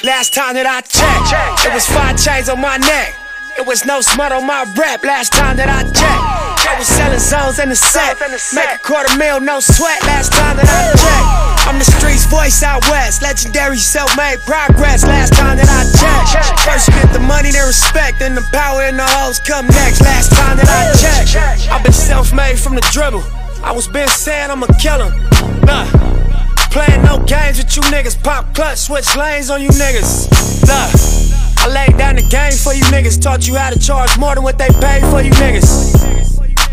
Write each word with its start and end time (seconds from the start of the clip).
Last 0.00 0.32
time 0.32 0.56
that 0.56 0.64
I 0.64 0.80
checked, 0.80 1.60
it 1.60 1.76
was 1.76 1.84
five 1.84 2.16
chains 2.16 2.48
on 2.48 2.56
my 2.56 2.80
neck. 2.80 3.12
It 3.60 3.68
was 3.68 3.84
no 3.84 4.00
smut 4.00 4.32
on 4.32 4.48
my 4.48 4.64
rap 4.72 5.04
last 5.04 5.28
time 5.36 5.60
that 5.60 5.68
I 5.68 5.84
checked. 5.84 6.24
I 6.64 6.72
was 6.80 6.88
selling 6.88 7.20
zones 7.20 7.60
in 7.60 7.68
the 7.68 7.76
set. 7.76 8.16
Make 8.56 8.72
a 8.72 8.80
quarter 8.80 9.12
mil, 9.20 9.44
no 9.44 9.60
sweat 9.60 10.00
last 10.08 10.32
time 10.32 10.56
that 10.56 10.64
I 10.64 10.96
checked. 10.96 11.68
I'm 11.68 11.76
the 11.76 11.84
streets 11.84 12.24
voice 12.24 12.64
out 12.64 12.80
west. 12.88 13.20
Legendary 13.20 13.76
self 13.76 14.08
made 14.16 14.40
progress 14.48 15.04
last 15.04 15.36
time 15.36 15.60
that 15.60 15.68
I 15.68 15.84
checked. 15.92 16.64
First 16.64 16.88
get 16.96 17.12
the 17.12 17.20
money, 17.20 17.52
then 17.52 17.68
respect. 17.68 18.24
Then 18.24 18.32
the 18.32 18.46
power 18.56 18.88
and 18.88 18.96
the 18.96 19.04
hoes 19.04 19.36
come 19.36 19.68
next 19.68 20.00
last 20.00 20.32
time 20.32 20.56
that 20.56 20.68
I 20.72 20.96
checked. 20.96 21.68
I've 21.68 21.84
been 21.84 21.92
self 21.92 22.32
made 22.32 22.56
from 22.56 22.72
the 22.72 22.84
dribble. 22.88 23.20
I 23.60 23.72
was 23.76 23.84
been 23.84 24.08
saying 24.08 24.48
I'm 24.48 24.64
a 24.64 24.70
killer. 24.80 25.12
Nah. 25.68 26.09
Playing 26.70 27.02
no 27.02 27.18
games 27.24 27.58
with 27.58 27.74
you 27.76 27.82
niggas. 27.90 28.22
Pop 28.22 28.54
clutch, 28.54 28.78
switch 28.78 29.16
lanes 29.16 29.50
on 29.50 29.60
you 29.60 29.70
niggas. 29.70 30.30
Look. 30.62 31.30
I 31.60 31.68
laid 31.68 31.98
down 31.98 32.16
the 32.16 32.22
game 32.22 32.52
for 32.52 32.72
you 32.72 32.84
niggas. 32.84 33.20
Taught 33.20 33.46
you 33.46 33.56
how 33.56 33.70
to 33.70 33.78
charge 33.78 34.16
more 34.18 34.34
than 34.34 34.44
what 34.44 34.56
they 34.56 34.68
pay 34.80 35.00
for 35.10 35.20
you 35.20 35.30
niggas. 35.32 36.00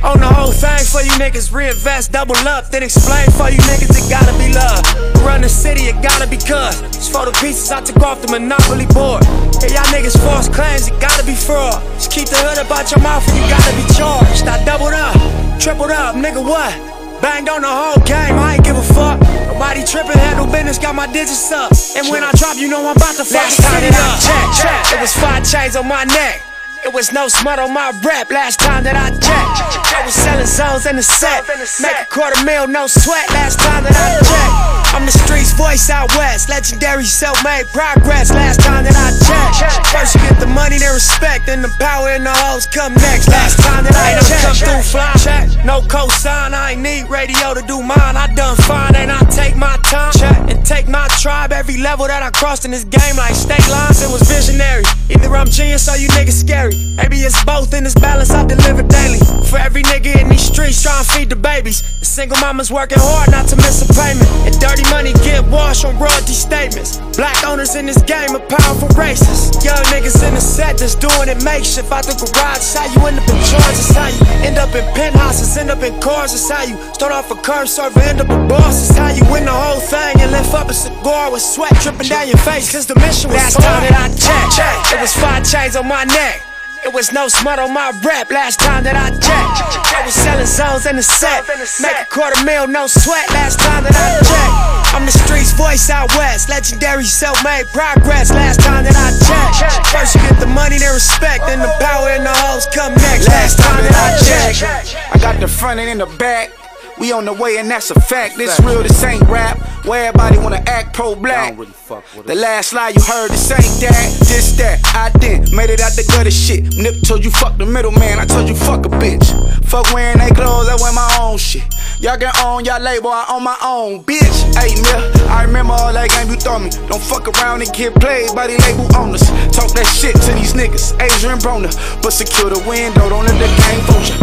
On 0.03 0.19
the 0.19 0.27
whole 0.27 0.51
thing 0.51 0.85
for 0.85 1.01
you 1.01 1.09
niggas, 1.17 1.51
reinvest, 1.51 2.11
double 2.11 2.37
up, 2.47 2.69
then 2.69 2.83
explain 2.83 3.25
for 3.31 3.49
you 3.49 3.57
niggas 3.65 3.97
it 3.97 4.09
gotta 4.09 4.31
be 4.37 4.53
love. 4.53 4.85
Run 5.25 5.41
the 5.41 5.49
city, 5.49 5.89
it 5.89 6.01
gotta 6.03 6.27
be 6.29 6.37
cuz. 6.37 6.79
It's 6.93 7.09
for 7.09 7.25
the 7.25 7.35
pieces 7.41 7.71
I 7.71 7.81
took 7.81 7.97
off 8.03 8.21
the 8.21 8.29
monopoly 8.29 8.85
board. 8.93 9.25
Hey, 9.57 9.73
y'all 9.73 9.89
niggas 9.89 10.15
false 10.21 10.47
claims, 10.47 10.87
it 10.87 11.01
gotta 11.01 11.25
be 11.25 11.33
fraud. 11.33 11.81
Just 11.95 12.11
keep 12.11 12.29
the 12.29 12.37
hood 12.37 12.63
about 12.63 12.91
your 12.91 13.01
mouth 13.01 13.27
and 13.27 13.37
you 13.41 13.49
gotta 13.49 13.73
be 13.75 13.85
charged. 13.97 14.45
I 14.47 14.63
doubled 14.63 14.93
up, 14.93 15.17
tripled 15.59 15.89
up, 15.89 16.15
nigga 16.15 16.45
what? 16.45 16.96
Banged 17.21 17.49
on 17.49 17.61
the 17.61 17.67
whole 17.67 18.01
game, 18.05 18.37
I 18.37 18.55
ain't 18.55 18.63
give 18.63 18.77
a 18.77 18.81
fuck. 18.81 19.19
Nobody 19.47 19.83
trippin', 19.83 20.17
handle 20.17 20.45
business, 20.45 20.77
got 20.77 20.95
my 20.95 21.07
digits 21.07 21.51
up. 21.51 21.71
And 21.97 22.07
when 22.09 22.23
I 22.23 22.31
drop, 22.33 22.57
you 22.57 22.69
know 22.69 22.85
I'm 22.87 22.95
about 22.95 23.15
to 23.17 23.25
fuck 23.25 23.49
the 23.49 23.61
city 23.61 23.89
up. 23.89 24.19
Check, 24.21 24.45
check. 24.53 24.93
It 24.93 25.01
was 25.01 25.13
five 25.13 25.43
chains 25.43 25.75
on 25.75 25.87
my 25.87 26.03
neck. 26.05 26.46
It 26.85 26.93
was 26.93 27.11
no 27.11 27.27
smut 27.27 27.59
on 27.59 27.73
my 27.73 27.91
rap 28.03 28.31
last 28.31 28.59
time 28.59 28.83
that 28.83 28.95
I 28.95 29.09
checked. 29.09 29.57
I 29.93 30.05
was 30.05 30.13
selling 30.13 30.45
zones 30.45 30.85
in 30.85 30.95
the 30.95 31.03
set. 31.03 31.45
Make 31.81 31.97
a 31.99 32.05
quarter 32.05 32.41
mil, 32.43 32.67
no 32.67 32.87
sweat 32.87 33.29
last 33.31 33.59
time 33.59 33.83
that 33.83 33.95
I 33.95 34.19
checked. 34.21 34.77
I'm 34.95 35.05
the 35.05 35.11
streets 35.11 35.53
voice 35.53 35.89
out 35.89 36.09
west. 36.17 36.49
Legendary 36.49 37.05
self 37.05 37.37
made 37.43 37.67
progress 37.69 38.33
last 38.33 38.61
time 38.61 38.83
that 38.85 38.95
I 38.95 39.13
checked. 39.21 39.85
First 39.93 40.15
you 40.15 40.21
get 40.21 40.39
the 40.39 40.47
money, 40.47 40.79
then 40.79 40.93
respect. 40.93 41.45
Then 41.45 41.61
the 41.61 41.69
power 41.77 42.09
and 42.09 42.25
the 42.25 42.33
hoes 42.33 42.65
come 42.65 42.93
next. 42.95 43.27
Last 43.29 43.61
time 43.61 43.83
that 43.83 43.93
I 43.93 44.17
checked. 44.25 44.63
Come 44.63 44.81
through 44.81 44.85
fly. 44.87 45.13
Check. 45.19 45.65
No 45.65 45.81
cosign, 45.81 46.53
I 46.53 46.73
ain't 46.73 46.81
need 46.81 47.09
radio 47.09 47.53
to 47.53 47.61
do 47.67 47.83
mine. 47.83 48.15
I 48.15 48.31
done 48.33 48.55
fine, 48.55 48.95
and 48.95 49.11
I 49.11 49.19
take 49.29 49.55
my 49.55 49.77
time. 49.83 50.13
Check. 50.17 50.37
And 50.49 50.65
take 50.65 50.87
my 50.87 51.07
tribe 51.19 51.51
every 51.51 51.77
level 51.77 52.07
that 52.07 52.23
I 52.23 52.31
crossed 52.31 52.65
in 52.65 52.71
this 52.71 52.85
game 52.85 53.17
like 53.17 53.35
state 53.35 53.67
lines. 53.69 54.01
It 54.01 54.09
was 54.09 54.23
visionary. 54.23 54.83
Either 55.11 55.35
I'm 55.35 55.49
genius 55.49 55.87
or 55.89 55.97
you 55.97 56.07
niggas 56.09 56.39
scary. 56.41 56.66
Maybe 56.75 57.17
it's 57.23 57.43
both 57.45 57.73
in 57.73 57.83
this 57.83 57.95
balance 57.95 58.31
I 58.31 58.45
deliver 58.45 58.83
daily. 58.83 59.19
For 59.47 59.57
every 59.57 59.83
nigga 59.83 60.19
in 60.19 60.29
these 60.29 60.43
streets 60.43 60.81
trying 60.83 61.03
to 61.03 61.09
feed 61.11 61.29
the 61.29 61.35
babies. 61.35 61.81
The 61.99 62.05
single 62.05 62.37
mama's 62.39 62.71
working 62.71 62.99
hard 62.99 63.31
not 63.31 63.47
to 63.49 63.55
miss 63.55 63.85
a 63.85 63.87
payment. 63.93 64.27
And 64.43 64.53
dirty 64.59 64.83
money 64.89 65.13
get 65.23 65.45
washed 65.47 65.85
on 65.85 65.97
royalty 65.99 66.33
statements. 66.33 66.97
Black 67.15 67.37
owners 67.47 67.75
in 67.75 67.85
this 67.85 68.01
game 68.03 68.35
are 68.35 68.43
powerful 68.51 68.89
racists. 68.99 69.63
Young 69.63 69.79
niggas 69.93 70.19
in 70.27 70.33
the 70.33 70.41
set 70.41 70.77
that's 70.77 70.95
doing 70.95 71.29
it 71.29 71.43
makeshift. 71.43 71.91
Out 71.91 72.03
the 72.03 72.15
garage, 72.19 72.59
it's 72.59 72.75
how 72.75 72.89
you 72.91 72.99
end 73.07 73.19
up 73.19 73.29
in 73.29 73.39
charge. 73.47 73.77
It's 73.77 73.93
how 73.95 74.09
you 74.11 74.23
end 74.43 74.57
up 74.57 74.73
in 74.75 74.83
penthouses, 74.93 75.55
end 75.55 75.71
up 75.71 75.83
in 75.83 75.93
cars. 76.01 76.33
It's 76.33 76.49
how 76.49 76.63
you 76.63 76.75
start 76.93 77.11
off 77.13 77.31
a 77.31 77.35
curb 77.35 77.67
server, 77.67 77.99
end 78.01 78.19
up 78.19 78.27
a 78.27 78.39
boss. 78.47 78.89
It's 78.89 78.97
how 78.97 79.13
you 79.15 79.23
win 79.31 79.45
the 79.45 79.55
whole 79.55 79.79
thing 79.79 80.19
and 80.19 80.31
lift 80.31 80.53
up 80.53 80.69
a 80.69 80.73
cigar 80.73 81.31
with 81.31 81.41
sweat 81.41 81.73
dripping 81.81 82.09
down 82.09 82.27
your 82.27 82.41
face. 82.43 82.71
Cause 82.71 82.85
the 82.85 82.95
mission 82.99 83.31
was 83.31 83.39
Last 83.39 83.55
time 83.55 83.87
that 83.87 83.95
I 83.95 84.07
checked, 84.11 84.93
it 84.93 84.99
was 84.99 85.13
five 85.15 85.45
chains 85.47 85.75
on 85.75 85.87
my 85.87 86.03
neck. 86.03 86.56
It 86.85 86.93
was 86.93 87.11
no 87.11 87.27
smut 87.27 87.59
on 87.59 87.73
my 87.73 87.91
rap 88.03 88.31
last 88.31 88.59
time 88.59 88.83
that 88.83 88.95
I 88.95 89.09
checked. 89.09 89.59
I 89.93 90.05
was 90.05 90.13
selling 90.13 90.45
zones 90.45 90.85
in 90.85 90.95
the 90.95 91.03
set. 91.03 91.45
Make 91.81 91.97
a 91.99 92.05
quarter 92.05 92.41
mil, 92.43 92.67
no 92.67 92.87
sweat 92.87 93.29
last 93.31 93.59
time 93.59 93.83
that 93.83 93.95
I 93.95 94.17
checked. 94.21 94.95
I'm 94.95 95.05
the 95.05 95.11
streets 95.11 95.51
voice 95.53 95.89
out 95.89 96.09
west. 96.17 96.49
Legendary 96.49 97.05
self 97.05 97.43
made 97.43 97.67
progress 97.73 98.31
last 98.31 98.61
time 98.61 98.83
that 98.83 98.95
I 98.95 99.11
checked. 99.19 99.87
First 99.87 100.15
you 100.15 100.21
get 100.21 100.39
the 100.39 100.47
money, 100.47 100.77
then 100.77 100.93
respect. 100.93 101.45
Then 101.45 101.59
the 101.59 101.73
power 101.79 102.09
and 102.09 102.25
the 102.25 102.33
hoes 102.33 102.65
come 102.73 102.93
next. 102.93 103.27
Last 103.27 103.59
time 103.59 103.83
that 103.83 103.95
I 103.95 104.09
checked. 104.23 104.95
I 105.13 105.17
got 105.19 105.39
the 105.39 105.47
front 105.47 105.79
and 105.79 105.89
in 105.89 105.97
the 105.97 106.09
back. 106.17 106.51
We 106.99 107.11
on 107.11 107.25
the 107.25 107.33
way 107.33 107.57
and 107.57 107.69
that's 107.69 107.91
a 107.91 107.99
fact. 107.99 108.37
This 108.37 108.59
real, 108.59 108.81
this 108.83 109.03
ain't 109.03 109.21
rap. 109.23 109.57
Where 109.85 110.07
everybody 110.07 110.37
wanna 110.39 110.63
act 110.67 110.93
pro 110.93 111.15
black. 111.15 111.55
The 111.55 112.35
last 112.35 112.73
lie 112.73 112.89
you 112.89 113.01
heard, 113.01 113.31
this 113.31 113.51
ain't 113.51 113.81
that. 113.81 114.17
This 114.19 114.57
that. 114.57 114.81
I 114.95 115.09
did 115.19 115.53
made 115.53 115.69
it 115.69 115.79
out 115.79 115.93
the 115.93 116.03
gutter 116.03 116.31
shit. 116.31 116.73
Nip 116.75 116.95
told 117.05 117.23
you 117.23 117.31
fuck 117.31 117.57
the 117.57 117.65
middleman. 117.65 118.19
I 118.19 118.25
told 118.25 118.49
you 118.49 118.55
fuck 118.55 118.85
a 118.85 118.89
bitch. 118.89 119.25
Fuck 119.65 119.93
wearing 119.93 120.17
they 120.17 120.29
clothes, 120.29 120.69
I 120.69 120.75
wear 120.75 120.93
my 120.93 121.17
own 121.21 121.37
shit. 121.37 121.63
Y'all 121.99 122.17
can 122.17 122.31
own 122.45 122.63
y'all 122.65 122.81
label, 122.81 123.09
I 123.09 123.25
own 123.29 123.43
my 123.43 123.57
own 123.63 124.03
bitch. 124.03 124.37
Hey, 124.53 124.73
Mill, 124.81 125.29
I 125.29 125.43
remember 125.43 125.73
all 125.73 125.93
that 125.93 126.09
game 126.09 126.29
you 126.29 126.37
throw 126.37 126.59
me. 126.59 126.69
Don't 126.87 127.01
fuck 127.01 127.27
around 127.27 127.61
and 127.61 127.71
get 127.73 127.93
played 127.95 128.33
by 128.35 128.47
the 128.47 128.57
label 128.69 128.85
owners. 128.97 129.25
Talk 129.49 129.73
that 129.73 129.85
shit 129.85 130.13
to 130.13 130.31
these 130.33 130.53
niggas, 130.53 130.93
Adrien 131.01 131.39
Broner. 131.39 131.73
But 132.01 132.13
secure 132.13 132.49
the 132.49 132.61
window, 132.69 133.09
don't 133.09 133.25
let 133.25 133.37
the 133.41 133.49
game 133.49 133.81
fool 133.89 134.01
you. 134.05 134.17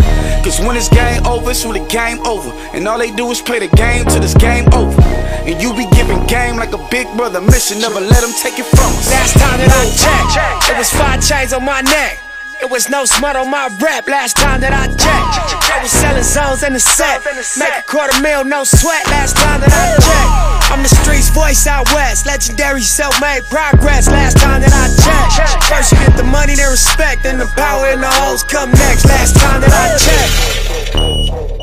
Cause 0.44 0.60
when 0.60 0.76
it's 0.76 0.88
game 0.88 1.26
over, 1.26 1.50
it's 1.50 1.64
really 1.64 1.84
game 1.88 2.20
over. 2.26 2.52
And 2.72 2.88
all 2.88 2.98
they 2.98 3.10
do 3.12 3.30
is 3.30 3.40
play 3.40 3.58
the 3.58 3.68
game 3.76 4.06
till 4.06 4.20
this 4.20 4.34
game 4.34 4.66
over. 4.72 5.02
And 5.44 5.60
you 5.60 5.74
be 5.74 5.86
giving 5.92 6.24
game 6.26 6.56
like 6.56 6.72
a 6.72 6.80
big 6.90 7.06
brother 7.16 7.40
mission, 7.40 7.80
never 7.80 8.00
let 8.00 8.22
them 8.22 8.32
take 8.40 8.58
it 8.58 8.64
from 8.64 8.90
us. 8.96 9.10
Last 9.10 9.36
time 9.36 9.60
that 9.60 9.68
I 9.68 9.84
checked, 9.92 10.70
it 10.70 10.78
was 10.78 10.88
five 10.90 11.20
chains 11.20 11.52
on 11.52 11.64
my 11.64 11.82
neck. 11.82 12.18
It 12.62 12.70
was 12.70 12.88
no 12.88 13.04
smut 13.04 13.36
on 13.36 13.50
my 13.50 13.68
rap 13.82 14.08
last 14.08 14.36
time 14.36 14.60
that 14.62 14.72
I 14.72 14.86
checked. 14.88 15.36
I 15.68 15.82
was 15.82 15.92
selling 15.92 16.22
zones 16.22 16.62
in 16.62 16.72
the 16.72 16.80
set. 16.80 17.20
Make 17.58 17.76
a 17.76 17.82
quarter 17.82 18.16
mil, 18.22 18.44
no 18.44 18.64
sweat 18.64 19.04
last 19.12 19.36
time 19.36 19.60
that 19.60 19.68
I 19.68 20.00
checked. 20.00 20.72
I'm 20.72 20.82
the 20.82 20.88
streets 20.88 21.28
voice 21.28 21.66
out 21.66 21.84
west. 21.92 22.26
Legendary 22.26 22.80
self 22.80 23.20
made 23.20 23.42
progress 23.50 24.08
last 24.08 24.38
time 24.38 24.62
that 24.62 24.72
I 24.72 24.88
checked. 24.96 25.64
First 25.68 25.92
you 25.92 25.98
get 25.98 26.16
the 26.16 26.24
money, 26.24 26.54
then 26.54 26.70
respect. 26.70 27.24
Then 27.24 27.38
the 27.38 27.50
power 27.52 27.86
and 27.92 28.02
the 28.02 28.10
hoes 28.10 28.42
come 28.42 28.70
next. 28.70 29.04
Last 29.04 29.36
time 29.36 29.60
that 29.60 29.74
I 29.74 29.98
checked. 30.00 31.53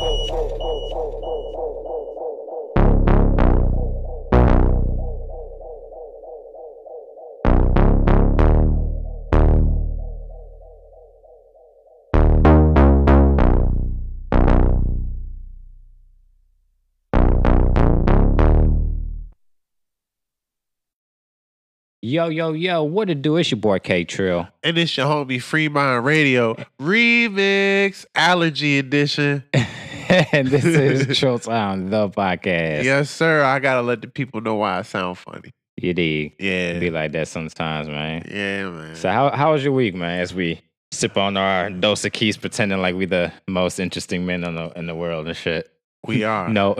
Yo, 22.12 22.28
yo, 22.28 22.52
yo, 22.52 22.82
what 22.82 23.08
it 23.08 23.22
do? 23.22 23.38
It's 23.38 23.50
your 23.50 23.58
boy 23.58 23.78
K 23.78 24.04
Trill. 24.04 24.46
And 24.62 24.76
it's 24.76 24.94
your 24.98 25.06
homie 25.06 25.40
Free 25.40 25.70
Mind 25.70 26.04
Radio 26.04 26.54
Remix 26.78 28.04
Allergy 28.14 28.78
Edition. 28.78 29.42
and 29.54 30.48
this 30.48 30.62
is 30.62 31.18
Trill 31.18 31.38
Time, 31.38 31.88
the 31.88 32.10
podcast. 32.10 32.84
Yes, 32.84 33.08
sir. 33.08 33.42
I 33.42 33.60
gotta 33.60 33.80
let 33.80 34.02
the 34.02 34.08
people 34.08 34.42
know 34.42 34.56
why 34.56 34.76
I 34.76 34.82
sound 34.82 35.16
funny. 35.16 35.52
You 35.78 35.94
dig? 35.94 36.34
Yeah. 36.38 36.78
Be 36.78 36.90
like 36.90 37.12
that 37.12 37.28
sometimes, 37.28 37.88
man. 37.88 38.26
Yeah, 38.30 38.68
man. 38.68 38.94
So 38.94 39.08
how 39.08 39.30
how 39.30 39.52
was 39.52 39.64
your 39.64 39.72
week, 39.72 39.94
man? 39.94 40.20
As 40.20 40.34
we 40.34 40.60
sip 40.90 41.16
on 41.16 41.38
our 41.38 41.70
Dos 41.70 42.02
Equis, 42.02 42.38
pretending 42.38 42.82
like 42.82 42.94
we 42.94 43.06
the 43.06 43.32
most 43.48 43.80
interesting 43.80 44.26
men 44.26 44.44
in 44.44 44.56
the 44.56 44.70
in 44.78 44.86
the 44.86 44.94
world 44.94 45.28
and 45.28 45.34
shit. 45.34 45.72
We 46.06 46.24
are. 46.34 46.48
No, 46.48 46.74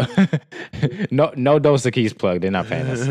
no, 1.10 1.32
no 1.36 1.58
Dos 1.58 1.84
Equis 1.86 2.16
plug. 2.16 2.40
They're 2.40 2.50
not 2.50 2.66
paying 2.66 2.86
us. 2.86 3.06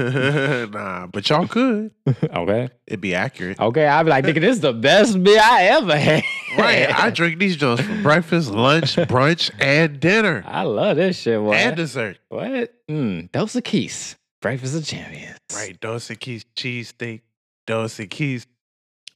nah, 0.72 1.08
but 1.08 1.30
y'all 1.30 1.48
could. 1.48 1.92
Okay, 2.34 2.70
It'd 2.88 3.00
be 3.02 3.16
accurate. 3.16 3.60
okay. 3.60 3.86
I'd 3.88 4.04
be 4.04 4.10
like, 4.10 4.26
nigga, 4.26 4.42
this 4.42 4.56
is 4.58 4.62
the 4.62 4.74
best 4.74 5.22
beer 5.24 5.40
I 5.42 5.64
ever 5.66 5.98
had. 5.98 6.24
Right. 6.58 6.90
I 6.94 7.10
drink 7.12 7.40
these 7.40 7.56
joints 7.56 7.82
for 7.84 8.02
breakfast, 8.02 8.50
lunch, 8.52 8.96
brunch, 8.96 9.52
and 9.60 10.00
dinner. 10.00 10.44
I 10.46 10.64
love 10.64 10.98
this 10.98 11.18
shit, 11.18 11.40
boy. 11.40 11.54
And 11.54 11.76
dessert. 11.78 12.18
what? 12.30 12.74
Mm, 12.90 13.32
Dos 13.32 13.54
Equis. 13.56 14.16
Breakfast 14.42 14.76
of 14.76 14.86
champions. 14.86 15.38
Right. 15.54 15.80
Dos 15.80 16.10
Equis 16.10 16.44
cheesesteak. 16.56 17.22
Dos 17.68 17.98
Equis. 18.00 18.46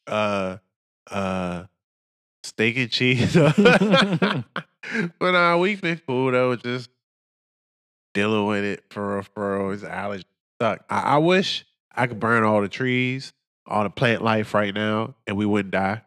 Uh 0.07 0.57
uh 1.11 1.63
steak 2.45 2.77
and 2.77 2.89
cheese. 2.91 3.33
but 5.19 5.35
uh 5.35 5.57
we've 5.59 5.81
been 5.81 6.01
cool 6.07 6.31
though, 6.31 6.55
just 6.55 6.89
dealing 8.13 8.45
with 8.45 8.63
it 8.63 8.83
for 8.89 9.23
for. 9.33 9.73
It's 9.73 9.83
allergy 9.83 10.25
suck. 10.61 10.85
I, 10.89 10.99
I 11.01 11.17
wish 11.17 11.65
I 11.95 12.07
could 12.07 12.19
burn 12.19 12.43
all 12.43 12.61
the 12.61 12.69
trees, 12.69 13.33
all 13.67 13.83
the 13.83 13.89
plant 13.89 14.23
life 14.23 14.53
right 14.53 14.73
now, 14.73 15.15
and 15.27 15.37
we 15.37 15.45
wouldn't 15.45 15.71
die. 15.73 16.01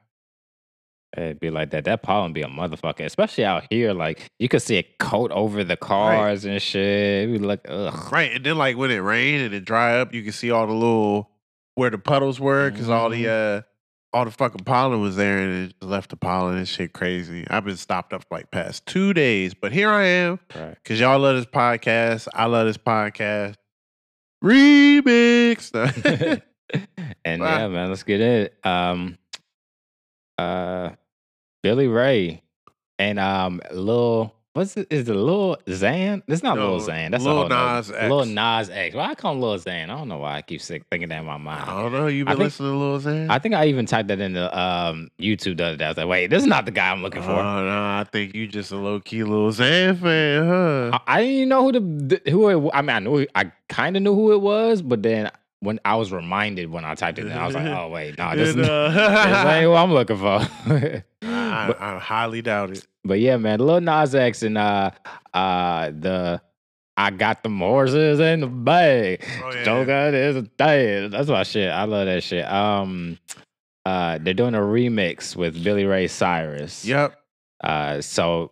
It'd 1.17 1.41
be 1.41 1.51
like 1.51 1.71
that. 1.71 1.85
That 1.85 2.03
pollen 2.03 2.35
be 2.35 2.43
a 2.43 2.49
motherfucker, 2.49 3.05
especially 3.05 3.45
out 3.45 3.65
here. 3.71 3.93
Like 3.95 4.29
you 4.39 4.49
could 4.49 4.61
see 4.63 4.77
it 4.77 4.99
coat 4.99 5.31
over 5.33 5.65
the 5.65 5.77
cars 5.77 6.45
and 6.45 6.61
shit. 6.61 7.31
We 7.31 7.39
like, 7.39 7.67
ugh. 7.69 8.13
Right. 8.13 8.33
And 8.35 8.45
then 8.45 8.59
like 8.59 8.77
when 8.77 8.91
it 8.91 8.99
rained 8.99 9.43
and 9.43 9.55
it 9.55 9.65
dry 9.65 9.99
up, 9.99 10.13
you 10.13 10.23
can 10.23 10.33
see 10.33 10.51
all 10.51 10.67
the 10.67 10.75
little 10.75 11.31
where 11.77 11.91
the 11.91 11.99
puddles 11.99 12.39
were 12.39 12.71
because 12.71 12.89
all 12.91 13.09
the 13.09 13.25
Mm-hmm. 13.25 13.59
uh 13.59 13.63
all 14.13 14.25
the 14.25 14.31
fucking 14.31 14.65
pollen 14.65 15.01
was 15.01 15.17
there 15.17 15.39
and 15.39 15.71
it 15.71 15.85
left 15.85 16.11
the 16.11 16.17
pollen 16.17 16.57
and 16.57 16.67
shit 16.69 16.93
crazy. 16.93 17.47
I've 17.51 17.65
been 17.65 17.77
stopped 17.77 18.13
up 18.13 18.23
for 18.23 18.37
like 18.37 18.51
past 18.51 18.87
two 18.87 19.13
days, 19.13 19.53
but 19.55 19.71
here 19.73 19.91
I 19.91 20.05
am 20.05 20.41
Right. 20.55 20.75
because 20.83 20.99
y'all 20.99 21.19
love 21.19 21.37
this 21.37 21.47
podcast. 21.47 22.27
I 22.33 22.47
love 22.47 22.67
this 22.67 22.79
podcast. 22.79 23.57
Remix. 24.43 25.73
and 27.25 27.43
Wow. 27.43 27.59
yeah, 27.59 27.69
man, 27.69 27.91
let's 27.91 28.03
get 28.03 28.21
it. 28.21 28.55
Um, 28.65 29.19
uh, 30.39 30.91
Billy 31.63 31.89
Ray 31.89 32.43
and 32.99 33.19
um, 33.19 33.61
Lil. 33.73 34.33
What's 34.59 34.77
it? 34.77 34.89
Is 34.91 35.09
it 35.09 35.15
Lil 35.15 35.57
Xan? 35.67 36.23
It's 36.27 36.43
not 36.43 36.57
No, 36.57 36.73
Lil 36.77 36.81
Xan. 36.87 37.11
That's 37.13 37.23
Lil 37.25 37.33
a 37.33 37.41
whole 37.41 37.49
nother- 37.49 37.77
Nas 37.77 37.91
X. 37.93 38.11
Lil 38.11 38.25
Nas 38.27 38.71
X. 38.71 38.95
Why 38.97 39.05
I 39.11 39.15
call 39.15 39.33
him 39.35 39.41
Lil 39.41 39.57
Xan? 39.59 39.85
I 39.85 39.87
don't 39.87 40.09
know 40.09 40.19
why 40.19 40.37
I 40.37 40.43
keep 40.43 40.61
sick 40.61 40.83
thinking 40.91 41.09
that 41.11 41.21
in 41.21 41.27
my 41.27 41.37
mind. 41.37 41.63
I 41.71 41.81
don't 41.83 41.93
know. 41.93 42.07
You 42.09 42.25
been 42.25 42.33
think- 42.33 42.45
listening 42.45 42.73
to 42.73 42.77
Lil 42.77 43.01
Xan? 43.01 43.31
I 43.31 43.39
think 43.39 43.55
I 43.55 43.67
even 43.67 43.87
typed 43.87 44.09
that 44.09 44.21
into 44.21 44.59
um 44.59 45.11
YouTube 45.21 45.59
the 45.59 45.65
other 45.67 45.77
day. 45.77 45.85
I 45.85 45.89
was 45.89 45.97
like, 45.97 46.09
wait, 46.09 46.27
this 46.29 46.43
is 46.43 46.49
not 46.49 46.65
the 46.65 46.73
guy 46.73 46.91
I'm 46.91 47.03
looking 47.03 47.23
Oh 47.23 47.27
for. 47.27 47.35
no, 47.37 47.41
I 48.01 48.05
think 48.11 48.35
you 48.35 48.47
just 48.49 48.73
a 48.73 48.77
low 48.77 49.01
key 49.01 49.23
Lil 49.23 49.51
Xan 49.53 49.97
fan, 49.99 50.47
huh? 50.93 50.99
I, 51.07 51.15
I 51.19 51.21
didn't 51.21 51.35
even 51.37 51.49
know 51.51 51.63
who 51.65 51.73
the 51.73 52.21
who 52.31 52.49
it. 52.67 52.71
I 52.75 52.83
mean, 52.83 52.91
I 52.91 52.99
knew 52.99 53.27
I 53.35 53.53
kind 53.69 53.97
of 53.97 54.03
knew 54.03 54.15
who 54.15 54.33
it 54.33 54.41
was, 54.41 54.83
but 54.83 55.03
then 55.03 55.31
when 55.61 55.81
I 55.85 55.97
was 55.97 56.13
reminded 56.13 56.71
when 56.71 56.85
I 56.85 56.95
typed 56.95 57.19
it, 57.19 57.27
in, 57.27 57.33
I 57.33 57.47
was 57.47 57.55
like, 57.55 57.67
oh 57.79 57.89
wait, 57.89 58.19
no, 58.19 58.35
this, 58.37 58.51
is- 58.51 58.57
know? 58.57 58.91
this 58.93 59.47
ain't 59.47 59.71
what 59.71 59.77
I'm 59.79 59.93
looking 59.93 60.17
for. 60.19 61.05
I, 61.59 61.73
I, 61.73 61.97
I 61.97 61.99
highly 61.99 62.43
doubt 62.43 62.71
it. 62.71 62.87
but 63.05 63.21
yeah, 63.21 63.37
man, 63.37 63.61
Lil 63.61 63.81
Nas 63.81 64.15
X 64.15 64.43
and 64.43 64.59
uh 64.59 64.91
uh 65.35 65.91
the 65.91 66.41
I 66.97 67.11
got 67.11 67.45
the 67.45 67.49
horses 67.49 68.19
in 68.19 68.41
the 68.41 68.49
bag. 68.49 69.25
Oh, 69.45 69.53
yeah. 69.55 69.65
Don't 69.65 69.87
got 69.87 70.15
is 70.15 70.35
a 70.37 70.43
thing. 70.43 71.11
That's 71.11 71.29
my 71.29 71.45
shit. 71.45 71.71
I 71.71 71.85
love 71.85 72.07
that 72.07 72.25
shit. 72.25 72.45
Um, 72.51 73.19
uh, 73.87 74.19
they're 74.21 74.35
doing 74.35 74.57
a 74.57 74.61
remix 74.61 75.37
with 75.37 75.63
Billy 75.63 75.85
Ray 75.85 76.09
Cyrus. 76.09 76.85
Yep. 76.85 77.17
Uh, 77.63 78.01
so 78.01 78.51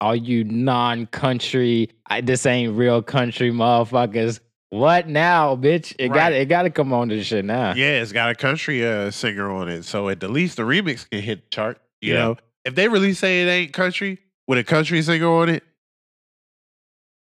all 0.00 0.16
you 0.16 0.42
non-country, 0.42 1.90
I, 2.08 2.20
this 2.20 2.46
ain't 2.46 2.76
real 2.76 3.00
country 3.00 3.52
motherfuckers. 3.52 4.40
What 4.70 5.06
now, 5.08 5.54
bitch? 5.54 5.94
It 5.98 6.08
got 6.08 6.32
it 6.32 6.48
got 6.48 6.62
to 6.62 6.70
come 6.70 6.92
on 6.92 7.08
to 7.10 7.14
this 7.14 7.28
shit 7.28 7.44
now. 7.44 7.74
Yeah, 7.74 8.02
it's 8.02 8.10
got 8.10 8.30
a 8.30 8.34
country 8.34 8.84
uh, 8.84 9.12
singer 9.12 9.48
on 9.52 9.68
it, 9.68 9.84
so 9.84 10.08
at 10.08 10.18
the 10.18 10.26
least 10.26 10.56
the 10.56 10.64
remix 10.64 11.08
can 11.08 11.22
hit 11.22 11.44
the 11.44 11.50
chart. 11.50 11.80
You 12.04 12.14
Yeah. 12.14 12.18
know, 12.20 12.36
if 12.64 12.74
they 12.74 12.88
really 12.88 13.14
say 13.14 13.42
it 13.42 13.48
ain't 13.48 13.72
country 13.72 14.18
with 14.46 14.58
a 14.58 14.64
country 14.64 15.00
singer 15.02 15.26
on 15.28 15.48
it, 15.48 15.62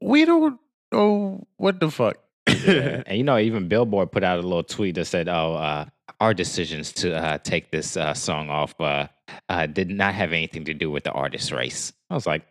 we 0.00 0.24
don't 0.24 0.58
know 0.90 1.46
what 1.56 1.80
the 1.80 1.90
fuck. 1.90 2.16
Yeah. 2.48 3.02
and 3.06 3.16
you 3.18 3.24
know, 3.24 3.38
even 3.38 3.68
Billboard 3.68 4.10
put 4.12 4.24
out 4.24 4.38
a 4.38 4.42
little 4.42 4.64
tweet 4.64 4.96
that 4.96 5.04
said, 5.06 5.28
"Oh, 5.28 5.54
uh, 5.54 5.86
our 6.20 6.34
decisions 6.34 6.92
to 6.94 7.14
uh, 7.14 7.38
take 7.38 7.70
this 7.70 7.96
uh, 7.96 8.14
song 8.14 8.50
off 8.50 8.74
uh, 8.80 9.06
uh, 9.48 9.66
did 9.66 9.90
not 9.90 10.14
have 10.14 10.32
anything 10.32 10.64
to 10.64 10.74
do 10.74 10.90
with 10.90 11.04
the 11.04 11.12
artist 11.12 11.52
race." 11.52 11.92
I 12.10 12.14
was 12.14 12.26
like, 12.26 12.42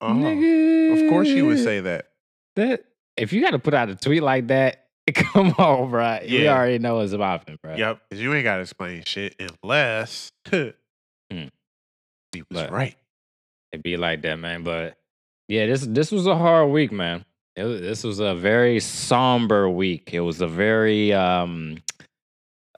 Oh, 0.00 0.06
"Nigga, 0.08 0.92
of 1.04 1.08
course 1.08 1.28
you 1.28 1.46
would 1.46 1.60
say 1.60 1.80
that. 1.80 2.06
that." 2.56 2.84
If 3.16 3.32
you 3.32 3.40
got 3.42 3.50
to 3.50 3.58
put 3.58 3.74
out 3.74 3.88
a 3.90 3.96
tweet 3.96 4.22
like 4.22 4.46
that, 4.48 4.86
come 5.14 5.50
on, 5.58 5.90
bro. 5.90 6.20
You 6.24 6.40
Yeah. 6.44 6.54
already 6.56 6.78
know 6.78 7.00
it's 7.00 7.14
popping, 7.16 7.58
bro. 7.62 7.74
Yep, 7.76 8.00
because 8.08 8.22
you 8.22 8.32
ain't 8.34 8.44
got 8.44 8.56
to 8.56 8.62
explain 8.62 9.02
shit 9.04 9.34
unless 9.62 10.30
Hmm. 12.34 12.42
But- 12.50 12.70
right. 12.72 12.96
It'd 13.72 13.82
be 13.82 13.96
like 13.98 14.22
that, 14.22 14.36
man. 14.38 14.62
But 14.64 14.96
yeah, 15.48 15.66
this 15.66 15.82
this 15.82 16.10
was 16.10 16.26
a 16.26 16.36
hard 16.36 16.70
week, 16.70 16.90
man. 16.90 17.24
It 17.54 17.64
this 17.82 18.02
was 18.04 18.18
a 18.18 18.34
very 18.34 18.80
somber 18.80 19.68
week. 19.68 20.10
It 20.14 20.20
was 20.20 20.40
a 20.40 20.46
very 20.46 21.12
um 21.12 21.76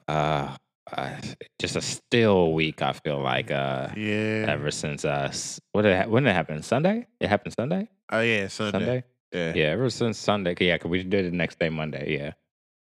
uh, 0.08 0.56
uh 0.92 1.16
just 1.60 1.76
a 1.76 1.80
still 1.80 2.52
week. 2.54 2.82
I 2.82 2.92
feel 2.92 3.20
like 3.20 3.50
uh 3.52 3.88
Yeah. 3.96 4.46
ever 4.48 4.70
since 4.72 5.04
uh 5.04 5.32
what 5.72 5.82
did 5.82 5.92
it, 5.92 6.10
when 6.10 6.24
did 6.24 6.30
it 6.30 6.34
happen? 6.34 6.62
Sunday? 6.62 7.06
It 7.20 7.28
happened 7.28 7.54
Sunday. 7.54 7.88
Oh 8.10 8.20
yeah, 8.20 8.48
Sunday. 8.48 8.78
Sunday. 8.78 9.04
Yeah. 9.32 9.52
Yeah, 9.54 9.64
ever 9.66 9.90
since 9.90 10.18
Sunday. 10.18 10.56
Yeah, 10.58 10.76
cause 10.78 10.90
we 10.90 11.04
did 11.04 11.26
it 11.26 11.32
next 11.32 11.60
day, 11.60 11.68
Monday. 11.68 12.16
Yeah. 12.18 12.32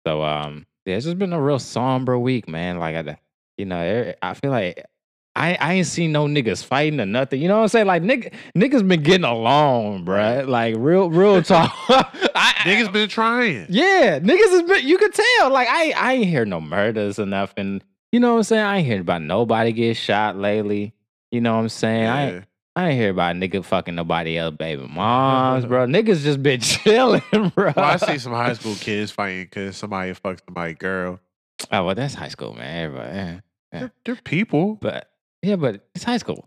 So 0.06 0.24
um, 0.24 0.66
yeah, 0.86 0.96
it's 0.96 1.04
just 1.06 1.18
been 1.20 1.34
a 1.34 1.42
real 1.42 1.60
somber 1.60 2.18
week, 2.18 2.48
man. 2.48 2.80
Like 2.80 2.96
I, 2.96 3.18
you 3.58 3.66
know, 3.66 4.14
I 4.22 4.34
feel 4.36 4.52
like 4.52 4.86
I 5.38 5.58
I 5.60 5.74
ain't 5.74 5.88
seen 5.88 6.12
no 6.12 6.26
niggas 6.26 6.64
fighting 6.66 7.00
or 7.00 7.06
nothing. 7.06 7.42
You 7.42 7.48
know 7.48 7.58
what 7.58 7.64
I'm 7.64 7.68
saying? 7.70 7.88
Like 7.88 8.04
nigga, 8.04 8.34
niggas 8.56 8.88
been 8.88 9.04
getting 9.04 9.24
along, 9.26 10.06
bruh. 10.06 10.48
Like 10.48 10.76
real 10.78 11.10
real 11.10 11.42
talk. 11.44 11.72
I, 11.90 12.54
Niggas 12.66 12.92
been 12.92 13.08
trying. 13.10 13.68
yeah, 13.70 14.20
niggas 14.20 14.50
has 14.50 14.64
been. 14.64 14.88
You 14.88 14.98
could 14.98 15.14
tell. 15.14 15.52
Like 15.52 15.68
I 15.70 15.92
I 15.92 16.14
ain't 16.14 16.26
hear 16.28 16.46
no 16.46 16.60
murders 16.60 17.20
or 17.20 17.26
nothing. 17.26 17.82
You 18.12 18.20
know 18.20 18.32
what 18.34 18.38
I'm 18.38 18.44
saying? 18.44 18.64
I 18.64 18.78
ain't 18.78 18.88
heard 18.88 19.02
about 19.02 19.22
nobody 19.22 19.72
get 19.72 19.96
shot 19.98 20.38
lately. 20.38 20.94
You 21.32 21.42
know 21.42 21.56
what 21.56 21.62
I'm 21.62 21.70
saying? 21.70 22.08
I 22.08 22.26
ain't, 22.26 22.36
Yeah. 22.36 22.42
I 22.76 22.90
ain't 22.90 23.00
hear 23.00 23.10
about 23.10 23.36
nigga 23.36 23.66
fucking 23.66 23.96
nobody 23.96 24.38
else 24.38 24.56
baby 24.56 24.88
moms, 24.90 25.66
bro. 25.66 25.88
Niggas 25.88 26.22
just 26.24 26.42
been 26.44 26.60
chilling, 26.62 27.22
bro. 27.56 27.74
Well, 27.76 27.86
I 27.86 27.98
see 27.98 28.18
some 28.18 28.34
high 28.34 28.54
school 28.54 28.76
kids 28.76 29.12
fighting 29.12 29.46
because 29.46 29.78
somebody 29.78 30.14
fucked 30.14 30.44
somebody 30.46 30.74
girl. 30.76 31.20
Oh 31.72 31.86
well, 31.86 31.96
that's 31.96 32.14
high 32.14 32.28
school, 32.30 32.54
man. 32.54 32.86
Everybody, 32.86 33.16
yeah. 33.16 33.40
Yeah. 33.74 33.80
They're, 33.80 33.92
they're 34.06 34.16
people. 34.16 34.76
But 34.76 35.10
yeah, 35.42 35.56
but 35.56 35.88
it's 35.96 36.04
high 36.04 36.18
school. 36.18 36.46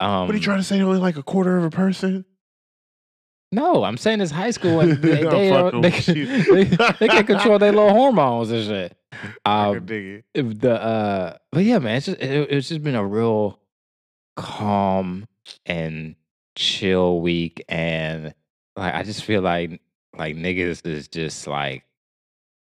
Um, 0.00 0.26
what 0.26 0.30
are 0.30 0.34
you 0.34 0.40
trying 0.42 0.58
to 0.58 0.64
say? 0.64 0.80
Only 0.80 0.98
like 0.98 1.16
a 1.16 1.22
quarter 1.22 1.56
of 1.58 1.64
a 1.64 1.70
person? 1.70 2.24
No, 3.52 3.84
I'm 3.84 3.96
saying 3.98 4.20
it's 4.20 4.30
high 4.32 4.50
school 4.50 4.80
and 4.80 4.92
they 5.02 5.22
they, 5.22 5.50
are, 5.50 5.70
they, 5.80 5.90
can- 5.90 6.14
they, 6.14 6.64
they 6.64 7.08
can 7.08 7.26
control 7.26 7.58
their 7.58 7.72
little 7.72 7.90
hormones 7.92 8.50
and 8.50 8.64
shit. 8.66 8.96
Um, 9.44 9.84
dig 9.84 10.24
it. 10.34 10.60
the 10.60 10.82
uh, 10.82 11.36
but 11.52 11.64
yeah, 11.64 11.78
man, 11.78 11.96
it's 11.96 12.06
just 12.06 12.18
it, 12.18 12.50
it's 12.50 12.68
just 12.70 12.82
been 12.82 12.94
a 12.94 13.04
real 13.06 13.60
calm 14.36 15.26
and 15.66 16.16
chill 16.56 17.20
week, 17.20 17.62
and 17.68 18.32
like 18.74 18.94
I 18.94 19.02
just 19.02 19.22
feel 19.24 19.42
like 19.42 19.82
like 20.16 20.34
niggas 20.36 20.86
is 20.86 21.08
just 21.08 21.46
like 21.46 21.84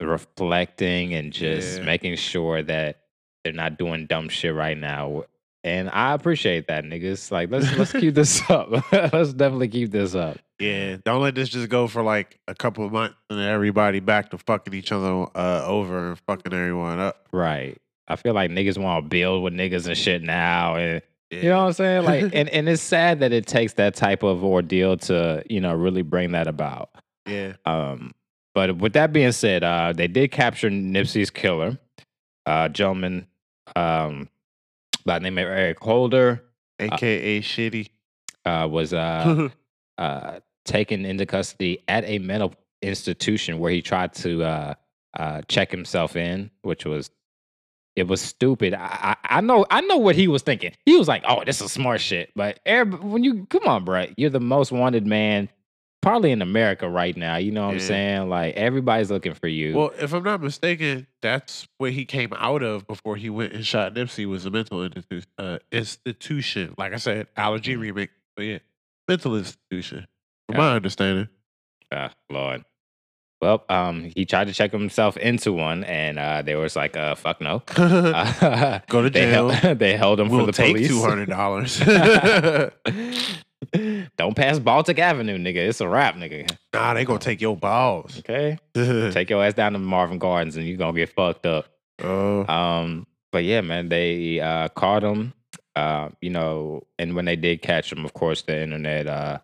reflecting 0.00 1.14
and 1.14 1.32
just 1.32 1.78
Yeah. 1.78 1.84
making 1.84 2.16
sure 2.16 2.62
that 2.62 3.00
they're 3.42 3.52
not 3.52 3.78
doing 3.78 4.06
dumb 4.06 4.28
shit 4.28 4.54
right 4.54 4.76
now. 4.76 5.24
And 5.64 5.88
I 5.90 6.12
appreciate 6.12 6.66
that, 6.68 6.84
niggas. 6.84 7.30
Like, 7.32 7.50
let's 7.50 7.76
let's 7.78 7.92
keep 7.92 8.14
this 8.14 8.40
up. 8.50 8.70
let's 8.92 9.32
definitely 9.32 9.68
keep 9.68 9.90
this 9.90 10.14
up. 10.14 10.36
Yeah, 10.60 10.98
don't 11.04 11.22
let 11.22 11.34
this 11.34 11.48
just 11.48 11.68
go 11.70 11.88
for 11.88 12.02
like 12.02 12.38
a 12.46 12.54
couple 12.54 12.84
of 12.84 12.92
months 12.92 13.16
and 13.30 13.40
everybody 13.40 13.98
back 14.00 14.30
to 14.30 14.38
fucking 14.38 14.74
each 14.74 14.92
other 14.92 15.26
uh, 15.34 15.64
over 15.66 16.10
and 16.10 16.18
fucking 16.28 16.52
everyone 16.52 17.00
up. 17.00 17.26
Right. 17.32 17.76
I 18.06 18.16
feel 18.16 18.34
like 18.34 18.50
niggas 18.50 18.76
want 18.78 19.04
to 19.04 19.08
build 19.08 19.42
with 19.42 19.54
niggas 19.54 19.86
and 19.88 19.96
shit 19.96 20.22
now, 20.22 20.76
and 20.76 21.00
Yeah. 21.30 21.38
you 21.40 21.48
know 21.48 21.60
what 21.62 21.66
I'm 21.68 21.72
saying. 21.72 22.04
Like, 22.04 22.22
and 22.34 22.48
and 22.50 22.68
it's 22.68 22.82
sad 22.82 23.20
that 23.20 23.32
it 23.32 23.46
takes 23.46 23.72
that 23.74 23.94
type 23.94 24.22
of 24.22 24.44
ordeal 24.44 24.98
to 24.98 25.42
you 25.48 25.60
know 25.62 25.74
really 25.74 26.02
bring 26.02 26.32
that 26.32 26.46
about. 26.46 26.90
yeah. 27.26 27.54
Um, 27.64 28.12
but 28.54 28.76
with 28.76 28.92
that 28.92 29.12
being 29.14 29.32
said, 29.32 29.64
uh, 29.64 29.92
they 29.94 30.06
did 30.08 30.30
capture 30.30 30.68
Nipsey's 30.70 31.30
killer, 31.30 31.78
uh, 32.46 32.68
gentleman, 32.68 33.26
um, 33.74 34.28
by 35.04 35.18
the 35.18 35.22
name 35.24 35.38
of 35.38 35.46
Eric 35.46 35.80
Holder, 35.80 36.42
AKA 36.78 37.40
shitty. 37.40 37.88
uh, 38.44 38.66
was 38.70 38.92
uh, 38.94 39.48
uh, 39.98 40.40
taken 40.64 41.04
into 41.04 41.26
custody 41.26 41.82
at 41.88 42.04
a 42.04 42.18
mental 42.18 42.54
institution 42.82 43.58
where 43.58 43.70
he 43.70 43.80
tried 43.82 44.12
to 44.14 44.42
uh, 44.44 44.74
uh, 45.18 45.42
check 45.48 45.70
himself 45.70 46.16
in, 46.16 46.50
which 46.62 46.84
was 46.84 47.10
it 47.96 48.08
was 48.08 48.20
stupid. 48.20 48.74
I, 48.74 49.14
I 49.22 49.36
I 49.38 49.40
know 49.40 49.64
I 49.70 49.80
know 49.82 49.98
what 49.98 50.16
he 50.16 50.26
was 50.26 50.42
thinking. 50.42 50.72
He 50.84 50.96
was 50.96 51.06
like, 51.06 51.22
"Oh, 51.28 51.44
this 51.44 51.60
is 51.60 51.70
smart 51.72 52.00
shit." 52.00 52.30
But 52.34 52.58
everyb- 52.66 53.00
when 53.02 53.22
you 53.22 53.46
come 53.46 53.66
on, 53.68 53.84
bro, 53.84 54.06
you're 54.16 54.30
the 54.30 54.40
most 54.40 54.72
wanted 54.72 55.06
man 55.06 55.48
probably 56.04 56.30
in 56.30 56.42
America 56.42 56.88
right 56.88 57.16
now. 57.16 57.36
You 57.36 57.50
know 57.50 57.66
what 57.66 57.74
I'm 57.74 57.80
saying? 57.80 58.28
Like 58.28 58.54
everybody's 58.54 59.10
looking 59.10 59.34
for 59.34 59.48
you. 59.48 59.74
well, 59.74 59.90
if 59.98 60.12
I'm 60.12 60.22
not 60.22 60.40
mistaken, 60.42 61.06
that's 61.22 61.66
where 61.78 61.90
he 61.90 62.04
came 62.04 62.32
out 62.36 62.62
of 62.62 62.86
before 62.86 63.16
he 63.16 63.30
went 63.30 63.54
and 63.54 63.66
shot 63.66 63.94
Nipsey 63.94 64.26
was 64.26 64.44
a 64.46 64.50
mental 64.50 64.84
institution. 64.84 65.28
Uh, 65.38 65.58
institution. 65.72 66.74
Like 66.78 66.92
I 66.92 66.96
said, 66.96 67.26
allergy 67.36 67.76
remake. 67.76 68.10
But 68.36 68.42
yeah, 68.44 68.58
mental 69.08 69.34
institution. 69.36 70.06
From 70.48 70.58
my 70.58 70.74
understanding. 70.76 71.28
Ah, 71.90 72.12
Lord. 72.30 72.64
Well, 73.40 73.64
um, 73.68 74.10
he 74.16 74.24
tried 74.24 74.46
to 74.46 74.54
check 74.54 74.72
himself 74.72 75.16
into 75.18 75.52
one, 75.52 75.84
and 75.84 76.18
uh, 76.18 76.42
there 76.42 76.56
was 76.58 76.76
like, 76.76 76.96
"Uh, 76.96 77.14
fuck 77.14 77.40
no." 77.42 77.62
Uh, 77.76 78.78
Go 78.88 79.02
to 79.02 79.10
jail." 79.10 79.48
they 79.48 79.54
held- 79.60 79.78
they 79.78 79.96
held 79.96 80.20
him 80.20 80.28
we'll 80.30 80.40
for 80.46 80.46
the 80.46 80.52
take 80.52 80.74
police. 80.74 80.88
two 80.88 81.00
hundred 81.02 81.28
dollars. 81.28 81.78
Don't 84.16 84.34
pass 84.36 84.58
Baltic 84.58 84.98
Avenue, 84.98 85.38
nigga. 85.38 85.56
It's 85.56 85.80
a 85.80 85.88
wrap, 85.88 86.14
nigga. 86.16 86.50
nah, 86.72 86.94
they 86.94 87.04
gonna 87.04 87.18
take 87.18 87.40
your 87.40 87.56
balls. 87.56 88.18
Okay, 88.20 88.58
take 89.12 89.30
your 89.30 89.44
ass 89.44 89.54
down 89.54 89.72
to 89.74 89.78
Marvin 89.78 90.18
Gardens, 90.18 90.56
and 90.56 90.66
you 90.66 90.76
gonna 90.76 90.96
get 90.96 91.10
fucked 91.14 91.46
up. 91.46 91.66
Oh. 92.02 92.46
Um, 92.52 93.06
but 93.32 93.44
yeah, 93.44 93.60
man, 93.60 93.88
they 93.88 94.40
uh, 94.40 94.68
caught 94.68 95.02
him. 95.02 95.32
Uh, 95.76 96.10
you 96.20 96.30
know, 96.30 96.86
and 96.98 97.16
when 97.16 97.24
they 97.24 97.34
did 97.36 97.60
catch 97.62 97.90
him, 97.92 98.04
of 98.04 98.14
course, 98.14 98.42
the 98.42 98.60
internet 98.62 99.06
uh, 99.08 99.38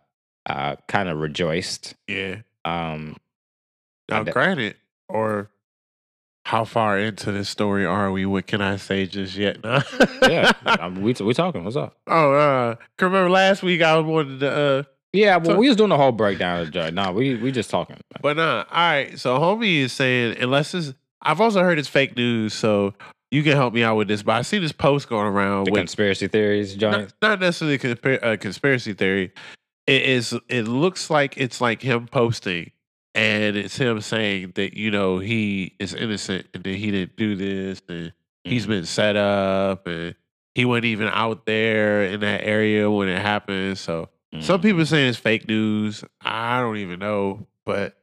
uh, 0.46 0.76
kind 0.86 1.08
of 1.08 1.18
rejoiced. 1.18 1.94
yeah. 2.06 2.36
Um, 2.64 3.16
Now, 4.08 4.22
granted, 4.24 4.76
or 5.08 5.50
how 6.50 6.64
far 6.64 6.98
into 6.98 7.30
this 7.30 7.48
story 7.48 7.86
are 7.86 8.10
we? 8.10 8.26
What 8.26 8.48
can 8.48 8.60
I 8.60 8.74
say 8.76 9.06
just 9.06 9.36
yet? 9.36 9.62
No. 9.62 9.80
yeah, 10.22 10.50
um, 10.66 11.00
we 11.00 11.12
we 11.12 11.32
talking. 11.32 11.62
What's 11.62 11.76
up? 11.76 11.96
Oh, 12.08 12.32
uh, 12.32 12.74
remember 13.00 13.30
last 13.30 13.62
week 13.62 13.82
I 13.82 13.96
wanted 14.00 14.40
to, 14.40 14.50
uh, 14.50 14.82
Yeah, 15.12 15.36
well, 15.36 15.46
So- 15.52 15.58
we 15.58 15.68
was 15.68 15.76
doing 15.76 15.90
the 15.90 15.96
whole 15.96 16.10
breakdown 16.10 16.62
of 16.62 16.72
joint. 16.72 16.94
No, 16.94 17.12
we 17.12 17.36
we 17.36 17.52
just 17.52 17.70
talking. 17.70 17.98
but 18.20 18.36
nah. 18.36 18.64
All 18.70 18.90
right, 18.90 19.16
so 19.16 19.38
homie 19.38 19.78
is 19.82 19.92
saying 19.92 20.38
unless 20.40 20.74
it's, 20.74 20.92
I've 21.22 21.40
also 21.40 21.62
heard 21.62 21.78
it's 21.78 21.88
fake 21.88 22.16
news, 22.16 22.52
so 22.52 22.94
you 23.30 23.44
can 23.44 23.52
help 23.52 23.72
me 23.72 23.84
out 23.84 23.94
with 23.96 24.08
this. 24.08 24.24
But 24.24 24.32
I 24.32 24.42
see 24.42 24.58
this 24.58 24.72
post 24.72 25.08
going 25.08 25.26
around 25.28 25.66
The 25.68 25.70
with 25.70 25.78
conspiracy 25.82 26.26
theories, 26.26 26.74
John. 26.74 26.92
not, 27.02 27.12
not 27.22 27.40
necessarily 27.40 27.78
conspir- 27.78 28.24
uh, 28.24 28.36
conspiracy 28.38 28.92
theory. 28.92 29.32
It 29.86 30.02
is. 30.02 30.34
It 30.48 30.62
looks 30.66 31.10
like 31.10 31.36
it's 31.36 31.60
like 31.60 31.80
him 31.82 32.08
posting, 32.08 32.72
and 33.14 33.56
it's 33.56 33.76
him 33.76 34.00
saying 34.00 34.52
that 34.54 34.76
you 34.76 34.90
know 34.90 35.18
he 35.18 35.74
is 35.78 35.94
innocent 35.94 36.46
and 36.54 36.62
that 36.64 36.74
he 36.74 36.90
didn't 36.90 37.16
do 37.16 37.34
this, 37.36 37.82
and 37.88 38.12
he's 38.44 38.66
been 38.66 38.86
set 38.86 39.16
up, 39.16 39.86
and 39.86 40.14
he 40.54 40.64
wasn't 40.64 40.86
even 40.86 41.08
out 41.08 41.46
there 41.46 42.04
in 42.04 42.20
that 42.20 42.42
area 42.44 42.90
when 42.90 43.08
it 43.08 43.20
happened. 43.20 43.78
So 43.78 44.08
Mm. 44.32 44.44
some 44.44 44.60
people 44.60 44.86
saying 44.86 45.08
it's 45.08 45.18
fake 45.18 45.48
news. 45.48 46.04
I 46.20 46.60
don't 46.60 46.76
even 46.76 47.00
know, 47.00 47.48
but 47.66 47.96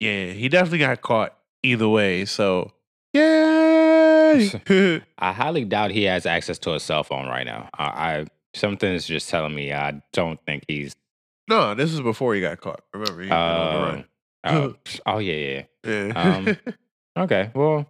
yeah, 0.00 0.32
he 0.32 0.48
definitely 0.48 0.78
got 0.80 1.00
caught 1.00 1.36
either 1.62 1.88
way. 1.88 2.24
So 2.24 2.72
yeah. 3.12 4.48
I 5.18 5.32
highly 5.32 5.64
doubt 5.64 5.90
he 5.92 6.04
has 6.04 6.26
access 6.26 6.58
to 6.60 6.74
a 6.74 6.80
cell 6.80 7.04
phone 7.04 7.26
right 7.28 7.44
now. 7.46 7.68
I, 7.78 7.84
I 7.84 8.26
something's 8.54 9.06
just 9.06 9.28
telling 9.28 9.54
me 9.54 9.72
I 9.72 10.02
don't 10.12 10.40
think 10.44 10.64
he's. 10.66 10.94
no, 11.48 11.74
this 11.74 11.92
is 11.92 12.00
before 12.00 12.34
he 12.34 12.40
got 12.40 12.60
caught. 12.60 12.80
Remember, 12.92 13.22
he 13.22 13.28
been 13.28 13.36
on 13.36 13.72
the 13.72 13.78
Uh, 13.78 13.82
run. 13.82 14.04
Oh, 14.44 14.74
oh 15.06 15.18
yeah, 15.18 15.34
yeah. 15.34 15.62
Yeah. 15.84 16.12
Um, 16.36 16.56
Okay, 17.18 17.50
well, 17.54 17.86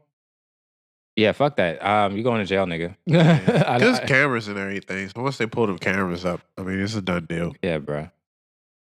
yeah, 1.15 1.33
fuck 1.33 1.57
that. 1.57 1.85
Um, 1.85 2.17
you 2.17 2.23
going 2.23 2.39
to 2.41 2.47
jail, 2.47 2.65
nigga? 2.65 2.97
There's 3.07 4.01
cameras 4.01 4.49
and 4.49 4.59
everything. 4.59 5.09
So 5.11 5.23
once 5.23 5.37
they 5.37 5.47
pull 5.47 5.67
them 5.67 5.79
cameras 5.79 6.25
up, 6.25 6.41
I 6.57 6.63
mean, 6.63 6.81
it's 6.81 6.95
a 6.95 7.03
done 7.03 7.27
deal. 7.27 7.55
yeah, 7.63 7.79
bro. 7.79 8.09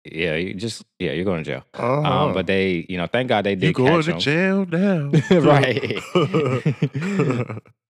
Yeah, 0.03 0.35
you 0.35 0.53
just 0.53 0.83
yeah, 0.99 1.13
you're 1.13 1.25
going 1.25 1.43
to 1.43 1.49
jail. 1.49 1.63
Oh, 1.75 2.03
Um, 2.03 2.33
but 2.33 2.45
they, 2.45 2.85
you 2.89 2.97
know, 2.97 3.07
thank 3.07 3.29
God 3.29 3.45
they 3.45 3.55
did. 3.55 3.67
you 3.67 3.73
going 3.73 4.03
to 4.03 4.17
jail 4.17 4.65
now, 4.65 5.09
right. 5.31 5.97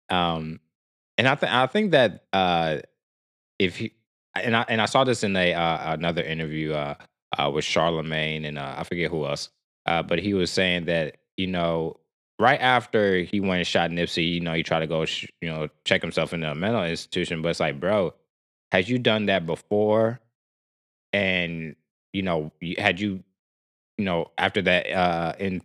um, 0.09 0.59
and 1.17 1.27
I 1.27 1.36
think 1.36 1.51
I 1.51 1.67
think 1.67 1.91
that 1.91 2.25
uh, 2.33 2.77
if 3.59 3.77
he 3.77 3.93
and 4.36 4.55
I 4.55 4.65
and 4.69 4.81
I 4.81 4.86
saw 4.86 5.03
this 5.03 5.24
in 5.24 5.36
a 5.36 5.53
uh, 5.53 5.93
another 5.93 6.21
interview 6.24 6.74
uh, 6.74 6.95
uh, 7.38 7.50
with 7.51 7.65
Charlemagne 7.65 8.45
and 8.45 8.57
uh, 8.57 8.75
I 8.77 8.83
forget 8.83 9.09
who 9.12 9.25
else, 9.25 9.50
uh, 9.88 10.03
but 10.03 10.20
he 10.20 10.34
was 10.34 10.51
saying 10.51 10.86
that 10.86 11.17
you 11.38 11.48
know 11.48 11.98
right 12.39 12.60
after 12.62 13.22
he 13.22 13.39
went 13.39 13.60
and 13.60 13.67
shot 13.67 13.89
Nipsey, 13.89 14.34
you 14.34 14.39
know, 14.41 14.53
he 14.53 14.63
tried 14.63 14.82
to 14.82 14.88
go 14.88 15.06
sh- 15.06 15.27
you 15.41 15.50
know 15.50 15.67
check 15.86 16.01
himself 16.01 16.34
in 16.34 16.44
a 16.44 16.53
mental 16.56 16.84
institution, 16.84 17.41
but 17.41 17.50
it's 17.50 17.60
like, 17.60 17.79
bro, 17.79 18.13
had 18.72 18.88
you 18.88 19.00
done 19.00 19.27
that 19.27 19.46
before, 19.46 20.20
and 21.13 21.75
you 22.13 22.22
know, 22.22 22.51
had 22.77 23.00
you 23.00 23.24
you 23.98 24.06
know 24.06 24.32
after 24.38 24.62
that 24.62 24.91
uh 24.91 25.34
in 25.39 25.62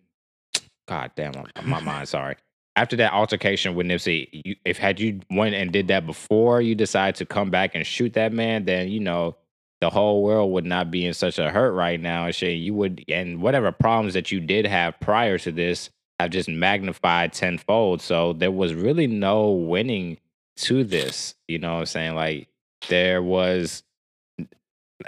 God 0.87 1.12
damn, 1.17 1.33
my, 1.33 1.62
my 1.62 1.81
mind. 1.81 2.09
Sorry. 2.09 2.37
After 2.75 2.97
that 2.97 3.12
altercation 3.12 3.75
with 3.75 3.87
Nipsey, 3.87 4.29
you, 4.33 4.57
if 4.64 4.79
had 4.79 4.99
you 4.99 5.21
went 5.31 5.55
and 5.55 5.71
did 5.73 5.88
that 5.88 6.07
before 6.07 6.62
you 6.62 6.75
decide 6.75 7.14
to 7.17 7.26
come 7.26 7.50
back 7.50 7.75
and 7.75 7.87
shoot 7.87 8.14
that 8.14 8.33
man, 8.33 8.64
then 8.64 8.88
you 8.88 9.00
know 9.00 9.37
the 9.83 9.91
whole 9.91 10.23
world 10.23 10.53
would 10.53 10.65
not 10.65 10.93
be 10.93 11.05
in 11.05 11.12
such 11.12 11.41
a 11.41 11.51
hurt 11.51 11.73
right 11.73 12.01
now 12.01 12.27
and 12.27 12.35
shit. 12.35 12.57
You 12.57 12.73
would, 12.75 13.05
and 13.09 13.43
whatever 13.43 13.73
problems 13.73 14.15
that 14.15 14.31
you 14.31 14.39
did 14.39 14.65
have 14.65 14.99
prior 15.01 15.39
to 15.39 15.51
this 15.51 15.91
have 16.21 16.31
just 16.31 16.49
magnified 16.49 17.33
tenfold. 17.33 18.01
So 18.01 18.33
there 18.33 18.53
was 18.53 18.75
really 18.75 19.09
no 19.09 19.51
winning 19.51 20.19
to 20.59 20.85
this. 20.85 21.35
You 21.49 21.59
know 21.59 21.75
what 21.75 21.81
I'm 21.81 21.87
saying? 21.87 22.15
Like 22.15 22.47
there 22.89 23.25
was 23.25 23.83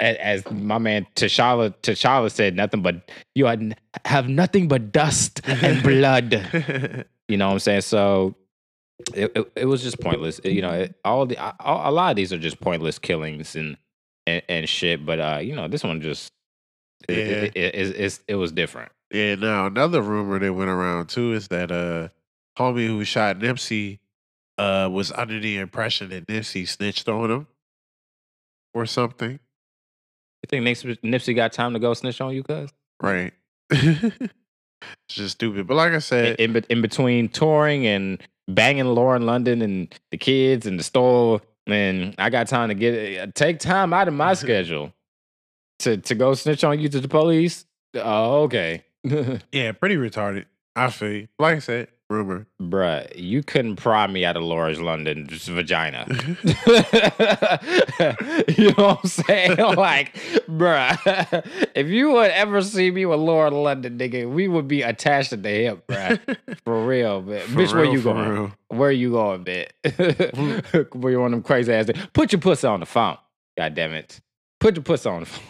as 0.00 0.45
my 0.50 0.78
man 0.78 1.07
T'Challa 1.14 1.73
T'Challa 1.83 2.28
said, 2.28 2.57
nothing 2.57 2.83
but 2.83 3.09
you 3.37 3.47
had- 3.47 3.78
have 4.04 4.28
nothing 4.28 4.66
but 4.66 4.90
dust 4.90 5.40
and 5.47 5.83
blood. 5.85 7.07
You 7.26 7.38
know 7.38 7.47
what 7.47 7.52
I'm 7.54 7.59
saying? 7.61 7.81
So 7.81 8.35
it, 9.14 9.33
it, 9.35 9.52
it 9.57 9.64
was 9.64 9.83
just 9.83 9.99
pointless. 9.99 10.43
You 10.45 10.61
know, 10.61 10.73
it, 10.73 10.95
all 11.07 11.25
the 11.25 11.38
all, 11.38 11.88
a 11.88 11.93
lot 11.93 12.11
of 12.11 12.16
these 12.16 12.35
are 12.35 12.38
just 12.38 12.61
pointless 12.61 12.99
killings 12.99 13.57
and 13.57 13.78
and, 14.26 14.43
and 14.49 14.69
shit. 14.69 15.04
But 15.04 15.21
uh, 15.21 15.38
you 15.43 15.54
know, 15.54 15.69
this 15.69 15.85
one 15.85 16.00
just 16.00 16.33
it, 17.09 17.19
it, 17.19 17.57
it, 17.57 17.75
it, 17.97 18.21
it 18.28 18.35
was 18.37 18.52
different. 18.52 18.93
yeah. 19.12 19.35
Now 19.35 19.66
another 19.66 20.02
rumor 20.02 20.38
that 20.38 20.52
went 20.52 20.71
around 20.71 21.09
too 21.09 21.33
is 21.33 21.49
that 21.49 21.71
uh, 21.71 22.09
homie 22.59 22.87
who 22.87 23.04
shot 23.04 23.38
Nipsey 23.38 23.99
uh 24.57 24.88
was 24.90 25.11
under 25.12 25.40
the 25.40 25.57
impression 25.59 26.11
that 26.11 26.26
Nipsey 26.26 26.66
snitched 26.69 27.09
on 27.09 27.31
him 27.31 27.47
or 28.73 28.87
something. 28.87 29.33
You 29.33 30.47
think 30.49 30.64
Nipsey, 30.66 30.99
Nipsey 31.02 31.35
got 31.35 31.52
time 31.52 31.73
to 31.73 31.78
go 31.78 31.95
snitch 31.95 32.21
on 32.21 32.35
you, 32.35 32.43
cuz? 32.43 32.71
Right. 33.02 33.33
it's 33.71 34.28
just 35.09 35.37
stupid. 35.37 35.66
But 35.66 35.75
like 35.75 35.93
I 35.93 35.99
said, 35.99 36.38
In, 36.38 36.54
in, 36.54 36.64
in 36.69 36.83
between 36.83 37.28
touring 37.28 37.87
and 37.87 38.23
banging 38.49 38.85
Lauren 38.87 39.25
London 39.26 39.62
and 39.62 39.93
the 40.11 40.19
kids 40.19 40.66
and 40.66 40.78
the 40.78 40.83
store, 40.85 41.40
man, 41.66 42.14
I 42.18 42.30
got 42.30 42.49
time 42.49 42.68
to 42.68 42.75
get 42.75 43.21
uh, 43.21 43.26
take 43.35 43.59
time 43.59 43.92
out 43.92 44.09
of 44.09 44.14
my 44.14 44.35
schedule 44.35 44.92
to 45.80 45.97
to 45.99 46.14
go 46.14 46.35
snitch 46.35 46.64
on 46.64 46.78
you 46.80 46.88
to 46.88 47.00
the 47.00 47.09
police. 47.09 47.66
Oh, 47.94 48.42
okay. 48.42 48.85
yeah, 49.52 49.73
pretty 49.73 49.97
retarded. 49.97 50.47
I 50.76 50.90
feel 50.90 51.12
you. 51.12 51.28
Like 51.38 51.56
I 51.56 51.59
said, 51.61 51.88
rumor. 52.11 52.46
Bruh, 52.61 53.11
you 53.16 53.42
couldn't 53.42 53.76
pry 53.76 54.06
me 54.06 54.25
out 54.25 54.37
of 54.37 54.42
Laura's 54.42 54.80
London's 54.80 55.46
vagina. 55.49 56.06
you 58.56 58.73
know 58.73 58.75
what 58.76 59.00
I'm 59.02 59.08
saying? 59.08 59.56
Like, 59.75 60.14
bruh, 60.49 61.44
if 61.75 61.88
you 61.88 62.11
would 62.12 62.30
ever 62.30 62.62
see 62.62 62.90
me 62.90 63.06
with 63.06 63.18
Laura 63.18 63.50
London, 63.50 63.99
nigga, 63.99 64.30
we 64.30 64.46
would 64.46 64.68
be 64.68 64.82
attached 64.82 65.32
at 65.32 65.42
the 65.42 65.49
hip, 65.50 65.87
bruh. 65.87 66.37
For 66.64 66.87
real, 66.87 67.23
man. 67.23 67.40
For 67.40 67.61
Bitch, 67.61 67.75
where 67.75 67.84
you 67.84 68.00
going? 68.00 68.28
real. 68.28 68.52
Where 68.68 68.92
you 68.92 69.11
going, 69.11 69.44
bitch? 69.44 70.94
where 70.94 71.12
you 71.12 71.23
on 71.23 71.32
them 71.32 71.42
crazy 71.42 71.73
ass? 71.73 71.90
Put 72.12 72.32
your 72.32 72.40
pussy 72.40 72.66
on 72.66 72.80
the 72.80 72.87
phone. 72.87 73.16
God 73.56 73.75
damn 73.75 73.94
it. 73.94 74.20
Put 74.61 74.76
your 74.76 74.82
pussy 74.84 75.08
on 75.08 75.20
the 75.20 75.26
phone. 75.26 75.42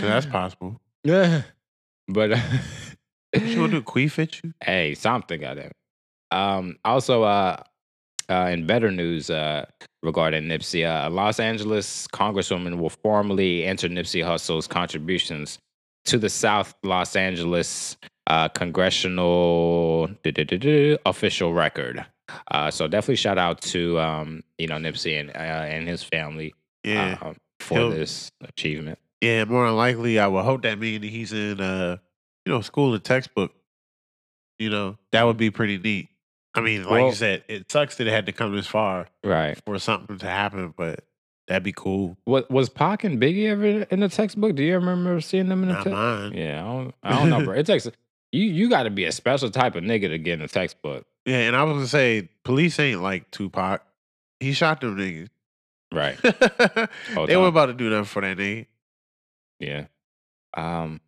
That's 0.00 0.26
possible. 0.26 0.80
Yeah. 1.04 1.42
But 2.08 2.32
uh, 2.32 2.40
What 3.42 3.48
you 3.50 3.56
gonna 3.56 3.68
do? 3.72 3.82
Queef 3.82 4.12
fit 4.12 4.40
you? 4.42 4.52
Hey, 4.62 4.94
something 4.94 5.40
got 5.40 5.56
that. 5.56 5.72
Um, 6.30 6.76
also, 6.84 7.22
uh, 7.22 7.56
uh, 8.28 8.48
in 8.52 8.66
better 8.66 8.90
news 8.90 9.30
uh, 9.30 9.64
regarding 10.02 10.44
Nipsey, 10.44 10.84
uh, 10.84 11.08
a 11.08 11.10
Los 11.10 11.38
Angeles 11.38 12.06
congresswoman 12.08 12.78
will 12.78 12.90
formally 12.90 13.64
enter 13.64 13.88
Nipsey 13.88 14.24
Hussle's 14.24 14.66
contributions 14.66 15.58
to 16.06 16.18
the 16.18 16.28
South 16.28 16.74
Los 16.82 17.14
Angeles 17.16 17.96
uh, 18.28 18.48
congressional 18.48 20.08
official 21.06 21.52
record. 21.54 22.04
Uh, 22.50 22.70
so 22.70 22.88
definitely 22.88 23.16
shout 23.16 23.38
out 23.38 23.60
to 23.60 23.98
um, 24.00 24.42
you 24.58 24.66
know 24.66 24.76
Nipsey 24.76 25.18
and 25.20 25.30
uh, 25.30 25.38
and 25.38 25.86
his 25.88 26.02
family 26.02 26.54
Yeah. 26.84 27.18
uh, 27.22 27.34
for 27.60 27.74
He'll- 27.78 27.90
this 27.90 28.30
achievement. 28.42 28.98
Yeah, 29.22 29.44
more 29.44 29.66
than 29.66 29.76
likely, 29.76 30.18
I 30.18 30.26
would 30.26 30.44
hope 30.44 30.62
that 30.62 30.78
means 30.78 31.02
he's 31.04 31.32
in, 31.32 31.58
uh, 31.58 31.96
you 32.46 32.52
know, 32.52 32.60
school 32.62 32.94
and 32.94 33.04
textbook. 33.04 33.52
You 34.58 34.70
know, 34.70 34.96
that 35.12 35.24
would 35.24 35.36
be 35.36 35.50
pretty 35.50 35.76
neat. 35.76 36.08
I 36.54 36.62
mean, 36.62 36.84
like 36.84 36.90
Well- 36.92 37.08
you 37.08 37.14
said, 37.14 37.44
it 37.48 37.70
sucks 37.70 37.96
that 37.96 38.06
it 38.06 38.10
had 38.10 38.24
to 38.26 38.32
come 38.32 38.56
this 38.56 38.66
far 38.66 39.08
Right. 39.22 39.58
for 39.66 39.78
something 39.78 40.16
to 40.18 40.26
happen, 40.30 40.72
but 40.74 41.04
that'd 41.48 41.62
be 41.62 41.72
cool. 41.72 42.16
What 42.24 42.50
was 42.50 42.70
Pac 42.70 43.04
and 43.04 43.20
Biggie 43.20 43.48
ever 43.50 43.66
in 43.90 44.00
the 44.00 44.08
textbook? 44.08 44.54
Do 44.56 44.62
you 44.62 44.74
remember 44.74 45.20
seeing 45.20 45.48
them 45.48 45.62
in 45.64 45.68
the 45.68 45.74
Not 45.74 45.84
textbook? 45.84 46.32
Yeah, 46.34 46.62
I 46.62 46.66
don't, 46.66 46.94
I 47.02 47.10
don't 47.18 47.28
know, 47.28 47.44
bro. 47.44 47.54
It 47.58 47.66
takes 47.66 47.84
you. 47.84 47.92
You 48.32 48.70
got 48.70 48.84
to 48.84 48.90
be 48.90 49.04
a 49.04 49.12
special 49.12 49.50
type 49.50 49.74
of 49.76 49.84
nigga 49.84 50.08
to 50.08 50.18
get 50.18 50.34
in 50.34 50.38
the 50.40 50.48
textbook, 50.48 51.04
Yeah, 51.26 51.40
and 51.40 51.54
I 51.56 51.62
was 51.64 51.74
gonna 51.74 51.86
say, 51.86 52.28
police 52.44 52.78
ain't 52.80 53.02
like 53.02 53.30
Tupac. 53.30 53.82
He 54.40 54.52
shot 54.54 54.80
them 54.80 54.96
niggas. 54.96 55.28
right? 55.92 56.16
they 56.22 56.32
time. 56.32 56.88
were 57.40 57.46
about 57.48 57.66
to 57.66 57.74
do 57.74 57.90
nothing 57.90 58.04
for 58.04 58.22
that 58.22 58.36
nigga. 58.38 58.66
Yeah. 59.60 59.86
Um, 60.56 61.00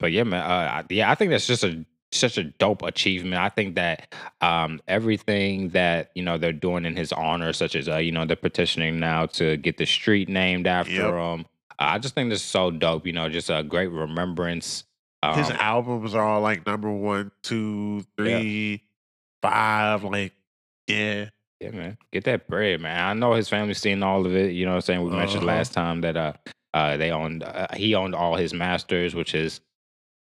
but 0.00 0.12
yeah, 0.12 0.24
man. 0.24 0.42
Uh, 0.42 0.82
I- 0.82 0.84
yeah, 0.90 1.10
I 1.10 1.14
think 1.14 1.30
that's 1.30 1.46
just 1.46 1.64
a 1.64 1.84
such 2.12 2.38
a 2.38 2.44
dope 2.44 2.82
achievement. 2.82 3.42
I 3.42 3.48
think 3.48 3.74
that 3.74 4.14
um 4.40 4.80
everything 4.86 5.70
that 5.70 6.10
you 6.14 6.22
know 6.22 6.38
they're 6.38 6.52
doing 6.52 6.84
in 6.84 6.94
his 6.96 7.12
honor, 7.12 7.52
such 7.52 7.74
as 7.74 7.88
uh 7.88 7.96
you 7.96 8.12
know 8.12 8.24
they're 8.24 8.36
petitioning 8.36 9.00
now 9.00 9.26
to 9.26 9.56
get 9.56 9.78
the 9.78 9.84
street 9.86 10.28
named 10.28 10.66
after 10.68 10.92
Yep. 10.92 11.14
him. 11.14 11.46
I 11.78 11.98
just 11.98 12.14
think 12.14 12.30
this 12.30 12.38
is 12.38 12.44
so 12.46 12.70
dope. 12.70 13.04
You 13.06 13.12
know, 13.12 13.28
just 13.28 13.50
a 13.50 13.64
great 13.64 13.88
remembrance. 13.88 14.84
Um, 15.24 15.38
His 15.38 15.50
albums 15.50 16.14
are 16.14 16.22
all 16.22 16.40
like 16.40 16.64
number 16.66 16.90
one, 16.92 17.32
two, 17.42 18.04
three, 18.16 18.82
five. 19.42 20.04
Like, 20.04 20.34
yeah. 20.86 21.30
Yeah, 21.60 21.70
man. 21.70 21.98
Get 22.12 22.24
that 22.24 22.46
bread, 22.46 22.80
man. 22.80 22.98
I 23.00 23.12
know 23.14 23.32
his 23.32 23.48
family's 23.48 23.78
seen 23.78 24.02
all 24.02 24.26
of 24.26 24.34
it. 24.36 24.52
You 24.52 24.66
know 24.66 24.72
what 24.72 24.76
I'm 24.76 24.80
saying? 24.82 25.02
We 25.02 25.10
mentioned 25.10 25.44
Uh-huh. 25.44 25.56
last 25.56 25.72
time 25.72 26.02
that 26.02 26.16
uh 26.16 26.32
uh 26.74 26.96
they 26.96 27.10
owned 27.10 27.42
uh, 27.42 27.68
he 27.74 27.94
owned 27.94 28.14
all 28.14 28.36
his 28.36 28.52
masters, 28.52 29.14
which 29.14 29.34
is 29.34 29.60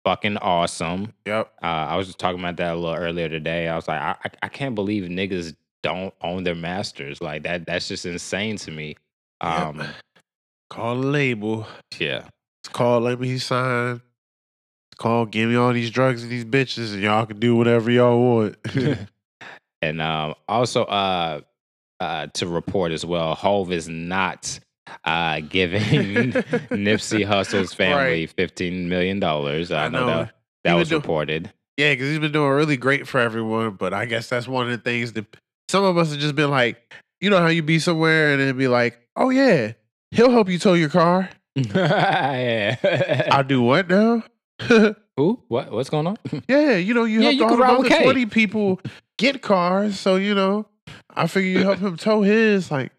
fucking 0.03 0.38
awesome. 0.38 1.13
Yep. 1.25 1.53
Uh, 1.62 1.65
I 1.65 1.96
was 1.96 2.08
just 2.08 2.20
talking 2.20 2.39
about 2.39 2.58
that 2.58 2.74
a 2.74 2.75
little 2.75 2.96
earlier 2.96 3.29
today. 3.29 3.67
I 3.67 3.75
was 3.75 3.88
like, 3.88 4.00
I, 4.01 4.15
I, 4.24 4.29
I 4.43 4.48
can't 4.48 4.75
believe 4.75 5.03
niggas 5.03 5.55
don't 5.84 6.13
own 6.22 6.43
their 6.43 6.55
masters. 6.55 7.22
Like 7.22 7.43
that, 7.43 7.65
that's 7.65 7.88
just 7.88 8.05
insane 8.05 8.58
to 8.58 8.72
me. 8.72 8.96
Yep. 9.43 9.51
Um, 9.60 9.84
Call 10.70 10.96
the 11.01 11.08
label. 11.08 11.67
yeah. 12.00 12.27
It's 12.63 12.70
called 12.70 13.03
let 13.03 13.20
me 13.20 13.38
sign. 13.39 14.01
It's 14.91 14.98
called 15.00 15.31
give 15.31 15.50
me 15.50 15.55
all 15.55 15.74
these 15.74 15.89
drugs 15.89 16.24
and 16.24 16.31
these 16.31 16.46
bitches 16.46 16.93
and 16.93 17.01
y'all 17.01 17.25
can 17.25 17.39
do 17.39 17.55
whatever 17.55 17.89
y'all 17.91 18.20
want. 18.20 18.55
and 19.81 20.01
um, 20.01 20.36
also 20.48 20.84
uh, 20.84 21.41
uh, 22.00 22.27
to 22.34 22.48
report 22.48 22.91
as 22.91 23.05
well, 23.05 23.36
Hove 23.36 23.72
is 23.72 23.89
not 23.89 24.60
uh, 25.05 25.39
giving 25.41 25.81
Nipsey 26.71 27.25
Hussle's 27.25 27.74
family 27.74 28.21
Right. 28.21 28.29
fifteen 28.29 28.89
million 28.89 29.19
dollars. 29.19 29.71
I, 29.71 29.86
I 29.86 29.88
know, 29.89 30.00
know. 30.01 30.07
that 30.24 30.33
that 30.63 30.74
was 30.75 30.91
reported. 30.91 31.51
yeah, 31.77 31.93
because 31.93 32.10
he's 32.10 32.19
been 32.19 32.31
doing 32.31 32.51
really 32.51 32.77
great 32.77 33.07
for 33.07 33.19
everyone. 33.19 33.71
But 33.71 33.93
I 33.93 34.05
guess 34.05 34.29
that's 34.29 34.48
one 34.48 34.65
of 34.65 34.71
the 34.71 34.77
things 34.77 35.13
that 35.13 35.25
some 35.69 35.83
of 35.83 35.98
us 35.98 36.12
have 36.12 36.19
just 36.19 36.36
been 36.36 36.51
like, 36.51 36.93
you 37.19 37.29
know 37.29 37.39
how 37.39 37.48
you 37.48 37.63
be 37.63 37.79
somewhere 37.79 38.33
and 38.33 38.41
then 38.41 38.57
be 38.57 38.67
like, 38.67 39.00
oh 39.15 39.29
yeah, 39.29 39.74
he'll 40.12 40.31
help 40.31 40.50
you 40.50 40.57
tow 40.60 40.74
your 40.74 40.89
car. 40.89 41.29
yeah. 41.55 43.27
I'll 43.31 43.43
do 43.43 43.62
what 43.62 43.89
now? 43.89 44.24
Who? 45.17 45.39
What? 45.48 45.71
What's 45.71 45.89
going 45.89 46.07
on? 46.07 46.17
Yeah, 46.48 46.75
you 46.77 46.93
know, 46.93 47.03
you 47.03 47.21
Yeah, 47.21 47.31
helped 47.31 47.39
you 47.39 47.45
all 47.45 47.57
the 47.57 47.63
other 47.63 47.79
with 47.98 48.03
20 48.03 48.25
people 48.27 48.79
get 49.17 49.41
cars. 49.41 50.00
So, 50.00 50.15
you 50.15 50.33
know, 50.33 50.65
I 51.13 51.27
figure 51.27 51.50
you 51.60 51.63
help 51.65 51.79
him 51.79 51.98
tow 51.98 52.21
his. 52.21 52.71
Like, 52.71 52.91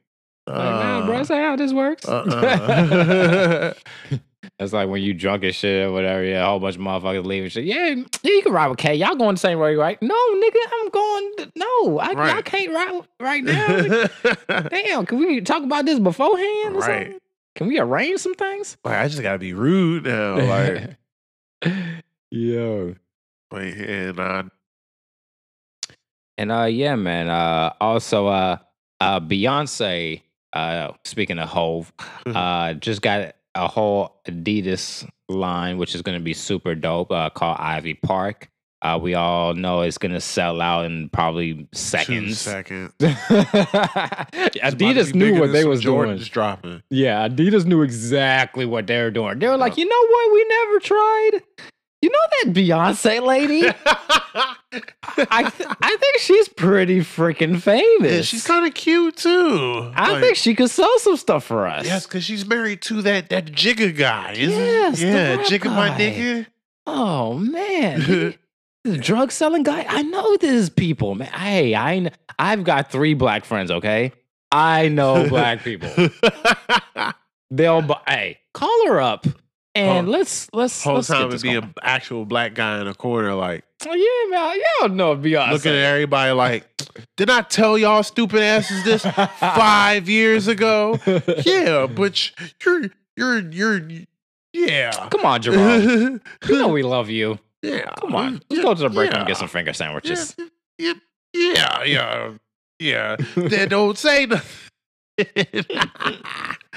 nah, 0.59 1.07
bro, 1.07 1.17
that's 1.19 1.31
not 1.31 1.39
how 1.41 1.57
this 1.57 1.73
works. 1.73 2.07
uh-uh. 2.09 3.75
That's 4.59 4.73
like 4.73 4.89
when 4.89 5.03
you 5.03 5.15
drunk 5.15 5.45
and 5.45 5.55
shit 5.55 5.87
or 5.87 5.93
whatever. 5.93 6.23
Yeah, 6.23 6.43
a 6.45 6.47
whole 6.47 6.61
bunch 6.61 6.75
of 6.77 6.81
motherfuckers 6.83 7.25
leaving 7.25 7.49
shit. 7.49 7.65
Yeah, 7.65 7.87
yeah, 7.89 8.05
you 8.25 8.43
can 8.43 8.53
ride 8.53 8.69
with 8.69 8.79
K. 8.79 8.95
Y'all 8.95 9.15
going 9.17 9.35
the 9.37 9.41
same 9.41 9.59
way, 9.59 9.75
right? 9.77 10.01
No, 10.03 10.15
nigga, 10.15 10.59
I'm 10.75 10.89
going. 10.91 11.33
No, 11.57 11.99
I, 11.99 12.37
I 12.39 12.43
can't 12.43 12.73
ride 12.73 13.01
right 13.19 13.43
now. 13.43 14.69
Damn, 14.69 15.07
can 15.07 15.19
we 15.19 15.41
talk 15.41 15.63
about 15.65 15.85
this 15.85 15.99
beforehand? 15.99 16.77
Or 16.77 16.79
Right. 16.81 17.03
something? 17.07 17.19
Can 17.57 17.67
we 17.69 17.79
arrange 17.81 18.21
some 18.21 18.35
things? 18.35 18.77
like, 18.85 18.97
I 18.99 19.09
just 19.09 19.23
got 19.23 19.33
to 19.33 19.39
be 19.39 19.53
rude 19.53 20.05
now. 20.05 20.37
Like, 20.41 20.97
Yo. 22.31 22.95
like, 23.51 23.75
and 23.77 24.19
uh, 24.21 24.43
And 26.39 26.53
uh 26.53 26.65
yeah, 26.65 26.97
man. 26.97 27.29
Uh 27.29 27.73
also 27.81 28.27
uh 28.27 28.57
uh 29.01 29.21
Beyonce, 29.21 30.23
uh 30.53 30.93
speaking 31.05 31.39
of 31.39 31.49
Hove, 31.49 31.93
uh 32.27 32.75
just 32.75 33.03
got 33.03 33.35
a 33.55 33.69
whole 33.69 34.17
Adidas 34.27 35.09
line, 35.29 35.79
which 35.79 35.95
is 35.95 36.03
gonna 36.03 36.21
be 36.21 36.35
super 36.35 36.75
dope, 36.75 37.11
uh 37.13 37.31
called 37.31 37.57
Ivy 37.61 37.95
Park. 37.95 38.49
Uh 38.83 38.99
we 39.01 39.15
all 39.15 39.55
know 39.55 39.83
it's 39.83 39.99
gonna 39.99 40.21
sell 40.21 40.61
out 40.61 40.85
in 40.87 41.09
probably 41.11 41.69
seconds. 41.73 42.39
seconds. 42.41 42.93
To 43.01 44.59
Adidas 44.61 45.15
knew 45.15 45.39
what 45.41 45.53
they 45.53 45.65
was 45.65 45.81
doing. 45.81 46.17
Dropping. 46.19 46.83
Yeah, 46.91 47.29
Adidas 47.29 47.65
knew 47.65 47.83
exactly 47.83 48.67
what 48.67 48.87
they 48.87 49.01
were 49.03 49.11
doing. 49.11 49.39
They 49.39 49.49
were 49.49 49.57
like, 49.57 49.77
you 49.79 49.87
know 49.87 50.07
what? 50.11 50.33
We 50.33 50.45
never 50.49 50.79
tried. 50.81 51.31
You 52.03 52.11
know 52.11 52.19
that 52.43 52.53
Beyonce 52.53 53.25
lady? 53.25 53.63
I 55.31 55.51
th- 55.51 55.69
I 55.81 55.97
think 56.01 56.19
she's 56.19 56.49
pretty 56.49 57.01
freaking 57.01 57.61
famous. 57.61 58.13
yeah, 58.13 58.21
she's 58.23 58.45
kind 58.47 58.67
of 58.67 58.75
cute 58.75 59.17
too. 59.17 59.93
I 59.95 60.13
Like, 60.13 60.21
think 60.23 60.37
she 60.37 60.55
could 60.55 60.71
sell 60.71 60.99
some 60.99 61.17
stuff 61.17 61.45
for 61.45 61.67
us. 61.67 61.85
Yes, 61.87 62.07
because 62.07 62.25
she's 62.25 62.45
married 62.47 62.83
to 62.83 63.03
that 63.03 63.29
that 63.31 63.47
Jigga 63.47 63.97
guy, 63.97 64.33
isn't 64.33 64.59
Yes, 64.59 65.01
it? 65.01 65.07
Yeah, 65.07 65.37
Jigga 65.45 65.67
my 65.75 65.91
nigga. 65.91 66.47
Oh 66.87 67.35
man, 67.35 68.35
the 68.85 68.99
drug 68.99 69.31
selling 69.31 69.63
guy. 69.63 69.87
I 69.89 70.03
know 70.03 70.37
these 70.39 70.71
people, 70.71 71.15
man. 71.15 71.29
Hey, 71.29 71.75
I 71.77 72.11
I've 72.39 72.65
got 72.65 72.91
three 72.91 73.15
black 73.15 73.45
friends. 73.45 73.71
Okay, 73.71 74.11
I 74.51 74.89
know 74.89 75.29
black 75.29 75.63
people. 75.63 75.91
They'll 77.51 77.83
hey 78.09 78.39
call 78.55 78.87
her 78.89 79.01
up 79.01 79.27
and 79.75 80.07
Whole- 80.07 80.13
let's 80.19 80.49
let's 80.53 80.83
Whole 80.85 80.97
let's 80.97 81.09
time 81.09 81.31
it 81.33 81.43
be 81.43 81.55
an 81.55 81.73
actual 81.83 82.25
black 82.25 82.55
guy 82.55 82.81
in 82.81 82.87
a 82.87 82.95
corner, 82.95 83.35
like 83.35 83.65
Oh, 83.85 83.95
yeah, 83.95 84.31
man. 84.31 84.61
Y'all 84.81 84.89
know 84.91 85.17
Beyonce. 85.17 85.51
looking 85.53 85.73
at 85.73 85.79
everybody 85.79 86.31
like, 86.33 86.65
did 87.17 87.29
I 87.31 87.41
tell 87.43 87.77
y'all 87.77 88.05
stupid 88.05 88.41
asses 88.41 88.85
this 88.85 89.03
five 89.05 90.09
years 90.09 90.47
ago? 90.49 90.99
Yeah, 91.45 91.87
but 91.87 92.31
you're 92.65 92.91
you're 93.17 93.39
you're 93.51 93.81
yeah. 94.53 95.09
Come 95.11 95.25
on, 95.25 95.43
Jerome. 95.43 96.21
you 96.49 96.59
know 96.59 96.69
we 96.69 96.83
love 96.83 97.09
you. 97.11 97.39
yeah. 97.63 97.93
Come 98.01 98.15
on. 98.15 98.35
Let's 98.35 98.45
Yeah, 98.51 98.63
go 98.63 98.75
to 98.75 98.83
the 98.83 98.89
break 98.91 99.11
room 99.11 99.21
and 99.21 99.27
get 99.29 99.37
some 99.39 99.49
finger 99.49 99.73
sandwiches. 99.73 100.37
Yeah, 100.79 100.93
yeah, 101.35 101.83
yeah, 101.85 102.31
yeah. 102.79 103.17
Then 103.35 103.69
don't 103.71 103.97
say 103.99 104.27
nothing. 104.27 104.59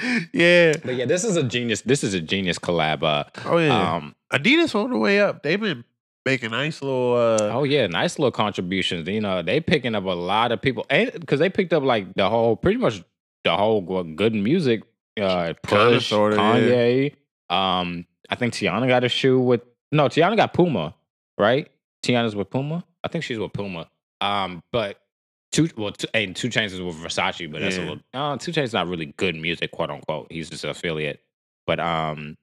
yeah. 0.34 0.74
But 0.84 0.96
yeah, 0.96 1.06
this 1.06 1.24
is 1.24 1.38
a 1.38 1.44
genius. 1.44 1.82
This 1.82 2.04
is 2.04 2.14
a 2.14 2.20
genius 2.22 2.60
collab. 2.60 3.04
Uh, 3.04 3.24
Oh 3.46 3.58
yeah. 3.58 3.96
um, 3.96 4.16
Adidas 4.34 4.76
on 4.76 4.90
the 4.92 4.98
way 4.98 5.20
up. 5.20 5.44
They've 5.44 5.60
been 5.60 5.84
making 6.26 6.52
nice 6.52 6.82
little. 6.82 7.16
uh 7.16 7.50
oh 7.54 7.64
yeah, 7.64 7.88
nice 7.88 8.18
little 8.20 8.32
contributions. 8.32 9.08
You 9.08 9.22
know, 9.22 9.42
they 9.42 9.60
picking 9.62 9.96
up 9.96 10.04
a 10.06 10.10
lot 10.10 10.52
of 10.52 10.62
people, 10.62 10.86
and 10.90 11.12
because 11.14 11.40
they 11.40 11.50
picked 11.50 11.74
up 11.74 11.84
like 11.84 12.14
the 12.16 12.30
whole, 12.30 12.56
pretty 12.56 12.78
much 12.80 13.04
the 13.44 13.56
whole 13.56 13.82
good 13.82 14.34
music. 14.34 14.84
Uh, 15.20 15.54
Push, 15.64 16.10
sorta, 16.10 16.36
yeah. 16.36 16.42
Kanye. 16.42 17.16
Um, 17.50 18.06
I 18.30 18.36
think 18.36 18.54
Tiana 18.54 18.88
got 18.88 19.04
a 19.06 19.10
shoe 19.10 19.40
with 19.40 19.62
no, 19.92 20.10
Tiana 20.10 20.36
got 20.36 20.54
Puma, 20.54 20.94
right? 21.38 21.70
Tiana's 22.04 22.36
with 22.36 22.50
Puma. 22.50 22.84
I 23.04 23.08
think 23.08 23.24
she's 23.24 23.40
with 23.40 23.54
Puma. 23.54 23.88
Um, 24.20 24.62
but 24.74 25.00
two 25.56 25.70
well, 25.78 25.92
two, 25.92 26.08
and 26.14 26.36
2 26.36 26.50
Chainz 26.50 26.68
is 26.68 26.82
with 26.82 26.96
Versace, 26.98 27.50
but 27.50 27.62
that's 27.62 27.78
a 27.78 27.82
little. 27.82 28.00
Uh, 28.14 28.38
2 28.38 28.52
Chainz 28.52 28.74
not 28.74 28.88
really 28.88 29.08
good 29.18 29.36
music, 29.36 29.72
quote 29.72 29.90
unquote. 29.90 30.28
He's 30.30 30.50
just 30.50 30.64
an 30.66 30.72
affiliate. 30.72 31.22
But 31.66 31.80
um, 31.80 32.38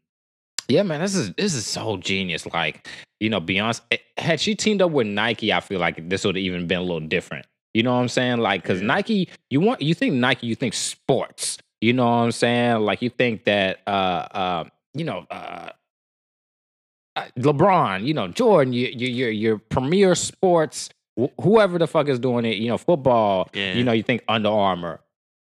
yeah, 0.69 0.83
man, 0.83 1.01
this 1.01 1.15
is 1.15 1.33
this 1.35 1.55
is 1.55 1.67
so 1.67 1.99
genius. 1.99 2.47
Like, 2.47 2.89
you 3.21 3.29
know, 3.29 3.41
Beyonce 3.41 3.83
eh, 3.91 3.99
had 4.17 4.41
she 4.41 4.55
teamed 4.55 4.81
up 4.81 4.91
with 4.91 5.07
Nike, 5.07 5.53
I 5.53 5.61
feel 5.61 5.79
like 5.79 6.09
this 6.09 6.25
would 6.25 6.37
have 6.37 6.43
even 6.43 6.67
been 6.67 6.79
a 6.79 6.83
little 6.83 7.01
different. 7.01 7.47
You 7.75 7.83
know 7.83 7.95
what 7.95 8.01
I'm 8.01 8.09
saying? 8.09 8.39
Like, 8.39 8.63
because 8.63 8.81
Yeah. 8.81 8.87
Nike, 8.89 9.29
you 9.51 9.61
want 9.61 9.83
you 9.83 9.95
think 9.95 10.15
Nike, 10.15 10.47
you 10.47 10.55
think 10.55 10.75
sports. 10.75 11.59
You 11.81 11.93
know 11.93 12.05
what 12.05 12.13
I'm 12.13 12.33
saying? 12.33 12.81
Like, 12.81 13.03
you 13.03 13.11
think 13.11 13.45
that 13.45 13.81
uh 13.87 13.91
uh 13.91 14.65
you 14.95 15.05
know 15.05 15.27
uh. 15.31 15.71
uh, 17.17 17.25
LeBron, 17.39 18.05
you 18.07 18.15
know 18.15 18.29
Jordan, 18.29 18.73
you 18.73 18.89
you 18.89 19.09
your 19.09 19.31
your 19.31 19.59
premier 19.59 20.15
sports, 20.15 20.89
wh- 21.21 21.33
whoever 21.43 21.79
the 21.79 21.87
fuck 21.87 22.09
is 22.09 22.19
doing 22.19 22.45
it, 22.45 22.57
you 22.57 22.69
know 22.69 22.79
football. 22.79 23.49
Yeah. 23.55 23.75
You 23.75 23.85
know 23.85 23.93
you 23.93 24.03
think 24.03 24.23
Under 24.29 24.49
Armour, 24.51 25.01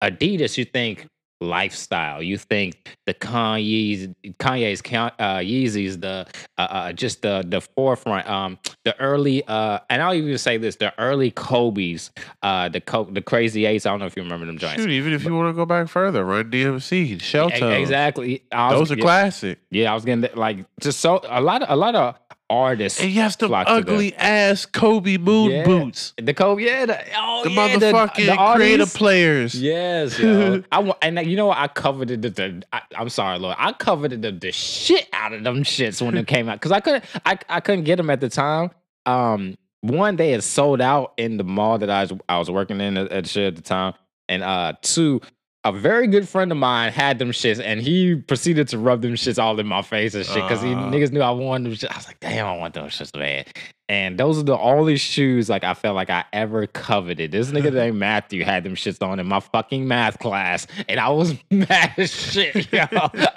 Adidas, 0.03 0.57
you 0.57 0.65
think 0.65 1.07
lifestyle. 1.43 2.21
You 2.21 2.37
think 2.37 2.95
the 3.07 3.13
Kanye's, 3.15 4.07
Kanye's, 4.39 4.79
uh, 5.19 5.37
Yeezys, 5.39 5.99
the 5.99 6.27
uh, 6.57 6.61
uh, 6.61 6.93
just 6.93 7.21
the 7.23 7.43
the 7.47 7.61
forefront, 7.61 8.29
um, 8.29 8.59
the 8.85 8.97
early, 8.99 9.43
uh, 9.47 9.79
and 9.89 10.01
I'll 10.01 10.13
even 10.13 10.37
say 10.37 10.57
this: 10.57 10.75
the 10.77 10.93
early 10.99 11.31
Kobe's, 11.31 12.11
uh, 12.43 12.69
the 12.69 12.79
Co- 12.81 13.05
the 13.05 13.21
Crazy 13.21 13.65
Eights. 13.65 13.85
I 13.85 13.89
don't 13.89 13.99
know 13.99 14.05
if 14.05 14.15
you 14.15 14.23
remember 14.23 14.45
them 14.45 14.57
joints. 14.57 14.81
Shoot, 14.81 14.89
even 14.91 15.13
if 15.13 15.23
you 15.23 15.35
want 15.35 15.49
to 15.49 15.53
go 15.53 15.65
back 15.65 15.87
further, 15.87 16.23
Run 16.23 16.49
DMC, 16.51 17.19
Shell 17.21 17.51
E- 17.51 17.81
Exactly. 17.81 18.43
Was- 18.51 18.73
Those 18.73 18.91
are 18.91 18.95
yeah, 18.97 19.01
classic. 19.03 19.59
Yeah, 19.71 19.91
I 19.91 19.95
was 19.95 20.05
getting 20.05 20.21
that, 20.21 20.37
like 20.37 20.57
just 20.79 20.99
so 20.99 21.21
a 21.27 21.41
lot 21.41 21.63
of 21.63 21.69
a 21.69 21.75
lot 21.75 21.95
of 21.95 22.15
artists. 22.51 22.99
And 22.99 23.09
you 23.11 23.21
have 23.21 23.37
them 23.37 23.49
flock 23.49 23.67
to 23.67 23.73
the- 23.73 23.79
ugly 23.79 24.15
ass 24.15 24.65
Kobe 24.65 25.17
Moon 25.17 25.51
Yeah. 25.51 25.63
boots. 25.65 26.13
The 26.17 26.33
Kobe, 26.33 26.63
yeah, 26.63 26.85
the, 26.85 26.99
oh, 27.17 27.43
The 27.45 27.51
yeah, 27.51 27.69
motherfucking 27.69 28.55
creative 28.55 28.93
players. 28.93 29.55
Yes, 29.59 30.19
yo. 30.19 30.61
I 30.71 30.93
and 31.01 31.25
you 31.25 31.37
know 31.37 31.47
what? 31.47 31.57
I 31.57 31.67
coveted 31.67 32.21
the. 32.21 32.29
the 32.29 32.63
I, 32.73 32.81
I'm 32.95 33.09
sorry, 33.09 33.39
Lord. 33.39 33.55
I 33.57 33.71
coveted 33.71 34.21
the, 34.21 34.31
the 34.31 34.51
shit 34.51 35.07
out 35.13 35.33
of 35.33 35.43
them 35.43 35.63
shits 35.63 36.01
when 36.01 36.15
they 36.15 36.23
came 36.23 36.49
out 36.49 36.55
because 36.59 36.71
I 36.71 36.81
couldn't. 36.81 37.05
I, 37.25 37.37
I 37.49 37.59
couldn't 37.61 37.85
get 37.85 37.95
them 37.95 38.09
at 38.09 38.19
the 38.19 38.29
time. 38.29 38.71
Um, 39.05 39.57
one 39.81 40.15
they 40.15 40.31
had 40.31 40.43
sold 40.43 40.81
out 40.81 41.13
in 41.17 41.37
the 41.37 41.43
mall 41.43 41.77
that 41.79 41.89
I 41.89 42.01
was 42.03 42.13
I 42.29 42.37
was 42.37 42.51
working 42.51 42.81
in 42.81 42.97
at, 42.97 43.11
at 43.11 43.25
the 43.55 43.61
time, 43.61 43.93
and 44.29 44.43
uh, 44.43 44.73
two. 44.81 45.21
A 45.63 45.71
very 45.71 46.07
good 46.07 46.27
friend 46.27 46.51
of 46.51 46.57
mine 46.57 46.91
had 46.91 47.19
them 47.19 47.29
shits, 47.29 47.61
and 47.63 47.79
he 47.79 48.15
proceeded 48.15 48.67
to 48.69 48.79
rub 48.79 49.03
them 49.03 49.13
shits 49.13 49.37
all 49.41 49.59
in 49.59 49.67
my 49.67 49.83
face 49.83 50.15
and 50.15 50.25
shit 50.25 50.33
because 50.35 50.59
he 50.61 50.73
Ah. 50.73 50.89
niggas 50.89 51.11
knew 51.11 51.21
I 51.21 51.29
wanted 51.29 51.65
them 51.65 51.75
shit. 51.75 51.91
I 51.91 51.97
was 51.97 52.07
like, 52.07 52.19
damn, 52.19 52.47
I 52.47 52.57
want 52.57 52.73
those 52.73 52.93
shits, 52.93 53.15
man. 53.15 53.45
And 53.87 54.17
those 54.17 54.39
are 54.39 54.43
the 54.43 54.57
only 54.57 54.97
shoes 54.97 55.49
like 55.49 55.63
I 55.63 55.75
felt 55.75 55.95
like 55.95 56.09
I 56.09 56.23
ever 56.33 56.65
coveted. 56.65 57.31
This 57.31 57.51
nigga 57.51 57.71
named 57.75 57.97
Matthew 57.99 58.43
had 58.43 58.63
them 58.63 58.73
shits 58.73 59.05
on 59.07 59.19
in 59.19 59.27
my 59.27 59.39
fucking 59.39 59.87
math 59.87 60.17
class, 60.17 60.65
and 60.89 60.99
I 60.99 61.09
was 61.09 61.35
mad 61.51 61.93
as 61.97 62.11
shit. 62.11 62.71
Yo. 62.73 62.85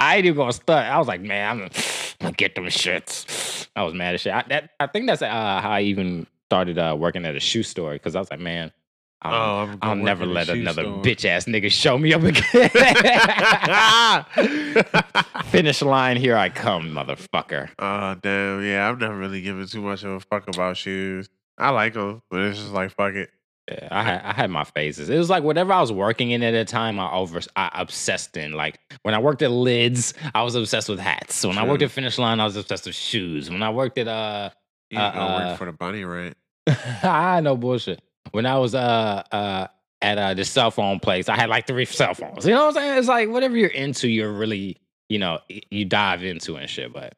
I 0.00 0.16
ain't 0.16 0.24
even 0.24 0.38
gonna 0.38 0.52
stunt. 0.54 0.87
I 0.88 0.96
was 0.98 1.08
like, 1.08 1.20
man, 1.20 1.50
I'm 1.50 1.58
gonna, 1.58 1.70
I'm 1.74 2.16
gonna 2.28 2.32
get 2.32 2.54
them 2.54 2.64
shits. 2.66 3.66
I 3.76 3.82
was 3.82 3.92
mad 3.92 4.14
as 4.14 4.22
shit. 4.22 4.32
I, 4.32 4.44
that, 4.48 4.70
I 4.80 4.87
think 4.87 5.08
that's 5.08 5.20
uh, 5.20 5.28
how 5.28 5.70
I 5.72 5.82
even 5.82 6.26
started 6.48 6.78
uh, 6.78 6.96
working 6.98 7.26
at 7.26 7.37
a 7.37 7.40
shoe 7.40 7.62
store 7.62 7.92
because 7.92 8.16
I 8.16 8.20
was 8.20 8.30
like, 8.30 8.40
man, 8.40 8.72
Um, 9.24 9.32
Oh, 9.32 9.56
I'm 9.60 9.78
I'll 9.82 9.94
never 9.96 10.26
let 10.26 10.48
another 10.50 10.84
bitch 10.84 11.24
ass 11.24 11.46
nigga 11.46 11.70
show 11.70 11.96
me 11.96 12.12
up 12.12 12.22
again. 12.22 12.70
Finish 15.46 15.82
line, 15.82 16.16
here 16.16 16.37
I 16.37 16.48
come, 16.50 16.90
motherfucker. 16.90 17.70
Oh 17.78 18.14
damn, 18.20 18.62
yeah. 18.64 18.88
I've 18.88 18.98
never 18.98 19.16
really 19.16 19.40
given 19.40 19.66
too 19.66 19.80
much 19.80 20.02
of 20.02 20.10
a 20.10 20.20
fuck 20.20 20.48
about 20.48 20.76
shoes. 20.76 21.28
I 21.58 21.70
like 21.70 21.94
them, 21.94 22.22
but 22.30 22.40
it's 22.40 22.58
just 22.58 22.72
like 22.72 22.90
fuck 22.92 23.14
it. 23.14 23.30
Yeah, 23.70 23.88
I 23.90 24.02
had 24.02 24.20
I 24.24 24.32
had 24.34 24.50
my 24.50 24.64
phases. 24.64 25.08
It 25.08 25.16
was 25.16 25.30
like 25.30 25.42
whatever 25.42 25.72
I 25.72 25.80
was 25.80 25.90
working 25.92 26.32
in 26.32 26.42
at 26.42 26.52
a 26.52 26.64
time, 26.66 26.98
I 27.00 27.10
over 27.12 27.40
I 27.56 27.70
obsessed 27.74 28.37
in. 28.37 28.52
Like 28.52 28.78
when 29.02 29.14
I 29.14 29.18
worked 29.20 29.40
at 29.42 29.50
Lids, 29.50 30.12
I 30.34 30.42
was 30.42 30.54
obsessed 30.54 30.88
with 30.90 30.98
hats. 30.98 31.44
When 31.46 31.56
I 31.56 31.66
worked 31.66 31.82
at 31.82 31.90
Finish 31.90 32.18
Line, 32.18 32.40
I 32.40 32.44
was 32.44 32.56
obsessed 32.56 32.84
with 32.87 32.94
shoes. 32.94 33.48
When 33.48 33.62
I 33.62 33.70
worked 33.70 33.96
at 33.96 34.08
uh, 34.08 34.50
You 34.90 34.98
Uh, 34.98 35.02
uh, 35.02 35.46
work 35.48 35.58
for 35.58 35.64
the 35.64 35.72
bunny, 35.72 36.04
right? 36.04 36.34
I 37.02 37.40
no 37.40 37.56
bullshit. 37.56 38.02
When 38.35 38.47
I 38.47 38.59
was 38.59 38.75
uh 38.75 39.23
uh 39.31 39.68
at 40.03 40.18
uh 40.18 40.35
the 40.35 40.44
cell 40.44 40.70
phone 40.70 40.99
place, 40.99 41.29
I 41.29 41.37
had 41.37 41.49
like 41.49 41.66
three 41.66 41.85
cell 41.85 42.14
phones. 42.14 42.44
You 42.44 42.53
know 42.53 42.66
what 42.66 42.77
I'm 42.77 42.83
saying? 42.83 42.99
It's 42.99 43.09
like 43.09 43.29
whatever 43.29 43.57
you're 43.57 43.68
into, 43.68 44.09
you're 44.09 44.33
really 44.33 44.77
you 45.09 45.18
know 45.18 45.38
you 45.49 45.85
dive 45.85 46.25
into 46.25 46.57
and 46.57 46.68
shit. 46.68 46.92
But 46.92 47.14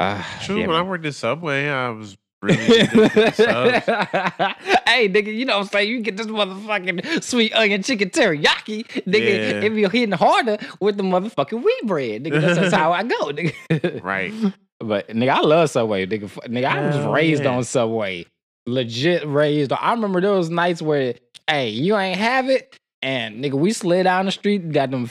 uh, 0.00 0.22
True. 0.42 0.60
yeah, 0.60 0.66
when 0.66 0.76
I 0.76 0.82
worked 0.82 1.06
at 1.06 1.14
Subway, 1.14 1.68
I 1.68 1.90
was 1.90 2.16
really 2.42 2.80
into 2.80 2.96
the 2.96 3.30
subs. 3.32 3.86
hey, 4.86 5.08
nigga, 5.08 5.34
you 5.34 5.44
know 5.44 5.58
what 5.58 5.66
I'm 5.66 5.68
saying? 5.68 5.90
You 5.90 6.00
get 6.00 6.16
this 6.16 6.26
motherfucking 6.26 7.22
sweet 7.22 7.54
onion 7.54 7.82
chicken 7.82 8.10
teriyaki, 8.10 8.86
nigga. 9.04 9.62
Yeah. 9.62 9.68
you're 9.68 9.90
hitting 9.90 10.12
harder 10.12 10.58
with 10.80 10.96
the 10.96 11.02
motherfucking 11.02 11.62
wheat 11.62 11.86
bread, 11.86 12.24
nigga. 12.24 12.40
That's, 12.40 12.58
that's 12.58 12.74
how 12.74 12.92
I 12.92 13.02
go, 13.02 13.16
nigga. 13.32 14.02
Right. 14.02 14.32
But 14.82 15.08
nigga, 15.08 15.28
I 15.28 15.40
love 15.42 15.68
Subway, 15.68 16.06
nigga. 16.06 16.30
Nigga, 16.48 16.64
I 16.64 16.86
was 16.86 16.94
Hell 16.94 17.12
raised 17.12 17.42
yeah. 17.42 17.54
on 17.54 17.64
Subway. 17.64 18.24
Legit 18.70 19.26
raised. 19.26 19.72
I 19.72 19.92
remember 19.92 20.20
there 20.20 20.32
was 20.32 20.50
nights 20.50 20.80
where, 20.82 21.14
hey, 21.48 21.68
you 21.70 21.96
ain't 21.96 22.18
have 22.18 22.48
it. 22.48 22.76
And 23.02 23.42
nigga, 23.42 23.54
we 23.54 23.72
slid 23.72 24.04
down 24.04 24.26
the 24.26 24.30
street, 24.30 24.72
got 24.72 24.90
them 24.90 25.10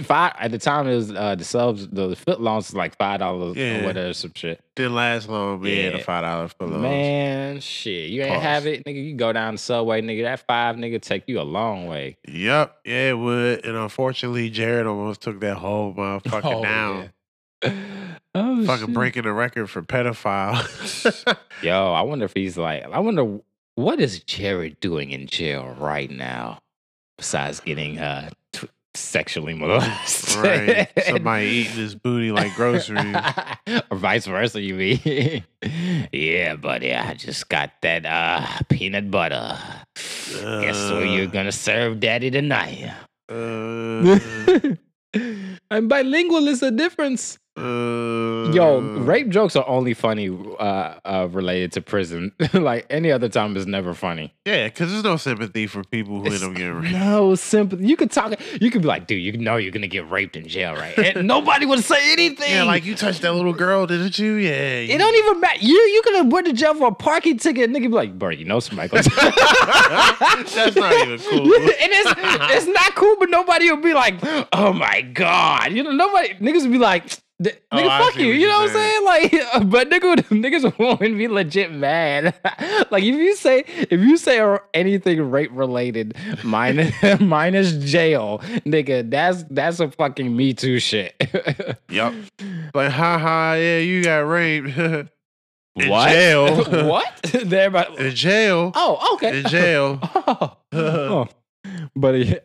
five 0.00 0.32
at 0.38 0.52
the 0.52 0.58
time 0.58 0.88
it 0.88 0.96
was 0.96 1.12
uh 1.12 1.34
the 1.34 1.44
subs 1.44 1.86
the 1.88 2.16
foot 2.16 2.40
longs 2.40 2.68
was 2.68 2.74
like 2.74 2.96
five 2.96 3.18
dollars 3.20 3.54
Yeah. 3.58 3.82
or 3.82 3.84
whatever 3.84 4.14
some 4.14 4.32
shit. 4.34 4.58
Didn't 4.74 4.94
last 4.94 5.28
long 5.28 5.60
being 5.60 5.92
Yeah. 5.92 5.98
a 5.98 6.02
five 6.02 6.24
dollar 6.24 6.48
for 6.48 6.66
those. 6.66 6.80
Man, 6.80 7.60
shit. 7.60 8.08
You 8.08 8.22
ain't 8.22 8.32
Pause. 8.36 8.42
have 8.42 8.66
it, 8.66 8.84
nigga. 8.86 9.04
You 9.06 9.14
go 9.16 9.34
down 9.34 9.52
the 9.54 9.58
subway, 9.58 10.00
nigga. 10.00 10.22
That 10.22 10.46
five 10.46 10.76
nigga 10.76 10.98
take 11.02 11.24
you 11.26 11.38
a 11.38 11.42
long 11.42 11.86
way. 11.86 12.16
Yep. 12.26 12.74
Yeah, 12.86 13.10
it 13.10 13.18
would. 13.18 13.66
And 13.66 13.76
unfortunately, 13.76 14.48
Jared 14.48 14.86
almost 14.86 15.20
took 15.20 15.38
that 15.40 15.58
whole 15.58 15.92
motherfucker 15.98 16.54
Oh, 16.54 16.62
down. 16.62 16.96
yeah. 16.96 17.08
Oh, 18.38 18.66
Fucking 18.66 18.88
shit. 18.88 18.94
breaking 18.94 19.22
the 19.22 19.32
record 19.32 19.70
for 19.70 19.80
pedophile. 19.80 20.60
Yo, 21.62 21.90
I 21.94 22.02
wonder 22.02 22.26
if 22.26 22.34
he's 22.34 22.58
like, 22.58 22.84
I 22.84 22.98
wonder 22.98 23.38
what 23.76 23.98
is 23.98 24.18
Jared 24.24 24.78
doing 24.80 25.10
in 25.10 25.26
jail 25.26 25.74
right 25.78 26.10
now 26.10 26.58
besides 27.16 27.60
getting 27.60 27.98
uh 27.98 28.28
t- 28.52 28.68
sexually 28.92 29.54
molested? 29.54 30.36
right. 30.44 30.88
Somebody 31.06 31.46
eating 31.64 31.72
his 31.72 31.94
booty 31.94 32.30
like 32.30 32.54
groceries. 32.56 33.16
or 33.90 33.96
vice 33.96 34.26
versa, 34.26 34.60
you 34.60 34.74
mean? 34.74 35.42
yeah, 36.12 36.56
buddy, 36.56 36.92
I 36.94 37.14
just 37.14 37.48
got 37.48 37.70
that 37.80 38.04
uh 38.04 38.46
peanut 38.68 39.10
butter. 39.10 39.56
Guess 39.94 40.90
where 40.90 41.06
you're 41.06 41.26
gonna 41.28 41.52
serve 41.52 42.00
daddy 42.00 42.30
tonight? 42.30 42.92
Uh, 43.30 44.18
I'm 45.70 45.88
bilingual 45.88 46.48
is 46.48 46.62
a 46.62 46.70
difference. 46.70 47.38
Uh, 47.56 48.50
Yo, 48.52 48.80
rape 48.80 49.30
jokes 49.30 49.56
are 49.56 49.66
only 49.66 49.94
funny 49.94 50.28
uh, 50.28 50.94
uh, 51.04 51.28
related 51.30 51.72
to 51.72 51.80
prison. 51.80 52.32
like 52.52 52.86
any 52.90 53.10
other 53.10 53.28
time 53.28 53.56
is 53.56 53.66
never 53.66 53.94
funny. 53.94 54.34
Yeah, 54.44 54.66
because 54.66 54.92
there's 54.92 55.04
no 55.04 55.16
sympathy 55.16 55.66
for 55.66 55.82
people 55.82 56.20
who 56.20 56.26
end 56.26 56.44
up 56.44 56.54
getting 56.54 56.74
raped. 56.74 56.92
No 56.92 57.34
sympathy. 57.34 57.86
You 57.86 57.96
could 57.96 58.10
talk. 58.10 58.38
You 58.60 58.70
could 58.70 58.82
be 58.82 58.88
like, 58.88 59.06
dude, 59.06 59.22
you 59.22 59.32
know 59.38 59.56
you're 59.56 59.72
gonna 59.72 59.88
get 59.88 60.10
raped 60.10 60.36
in 60.36 60.46
jail, 60.46 60.74
right? 60.74 60.96
And 60.98 61.26
nobody 61.26 61.64
would 61.64 61.82
say 61.82 62.12
anything. 62.12 62.50
Yeah, 62.50 62.64
like 62.64 62.84
you 62.84 62.94
touched 62.94 63.22
that 63.22 63.32
little 63.32 63.54
girl, 63.54 63.86
didn't 63.86 64.18
you? 64.18 64.34
Yeah. 64.34 64.50
it 64.50 64.98
don't 64.98 65.14
even 65.14 65.40
matter. 65.40 65.60
You 65.60 65.74
you 65.74 66.02
could 66.02 66.16
have 66.16 66.30
went 66.30 66.46
to 66.46 66.52
jail 66.52 66.74
for 66.74 66.88
a 66.88 66.94
parking 66.94 67.38
ticket. 67.38 67.70
Nigga 67.70 67.82
be 67.82 67.88
like, 67.88 68.18
bro, 68.18 68.30
you 68.30 68.44
know 68.44 68.60
somebody. 68.60 68.88
That's 68.98 70.76
not 70.76 70.92
even 70.92 71.18
cool. 71.20 71.52
and 71.54 71.90
it's 71.92 72.14
it's 72.54 72.66
not 72.66 72.94
cool, 72.94 73.16
but 73.18 73.30
nobody 73.30 73.70
will 73.70 73.82
be 73.82 73.94
like, 73.94 74.16
oh 74.52 74.74
my 74.74 75.00
god, 75.00 75.72
you 75.72 75.82
know, 75.82 75.92
nobody 75.92 76.34
niggas 76.34 76.62
would 76.62 76.72
be 76.72 76.78
like, 76.78 77.18
"D- 77.40 77.50
oh, 77.70 77.76
nigga, 77.76 77.84
Oh, 77.84 77.88
I 77.88 77.98
fuck 78.00 78.16
you, 78.16 78.28
you 78.28 78.46
know 78.46 78.60
what 78.60 78.70
I'm 78.70 78.74
saying? 78.74 79.04
Like, 79.04 79.32
but 79.70 79.90
nigga, 79.90 80.16
niggas 80.30 80.78
won't 80.78 81.00
be 81.00 81.28
legit 81.28 81.72
mad. 81.72 82.34
like 82.90 83.04
if 83.04 83.14
you 83.14 83.34
say 83.36 83.64
if 83.66 84.00
you 84.00 84.16
say 84.16 84.58
anything 84.74 85.30
rape 85.30 85.50
related, 85.52 86.16
minus 86.42 86.94
minus 87.20 87.72
jail, 87.72 88.38
nigga, 88.64 89.08
that's 89.10 89.44
that's 89.50 89.80
a 89.80 89.90
fucking 89.90 90.34
me 90.34 90.54
too 90.54 90.78
shit. 90.78 91.14
Yep. 91.90 92.14
Like, 92.74 92.90
haha, 92.90 93.54
yeah, 93.54 93.78
you 93.78 94.02
got 94.04 94.18
raped. 94.26 94.76
In 95.76 95.90
what? 95.90 96.08
jail. 96.08 96.64
what? 96.88 97.34
About. 97.52 97.98
In 97.98 98.14
jail. 98.14 98.72
Oh, 98.74 99.14
okay. 99.14 99.40
In 99.40 99.46
jail. 99.46 100.00
Oh. 100.02 100.56
Oh. 100.72 101.28
But 101.94 102.42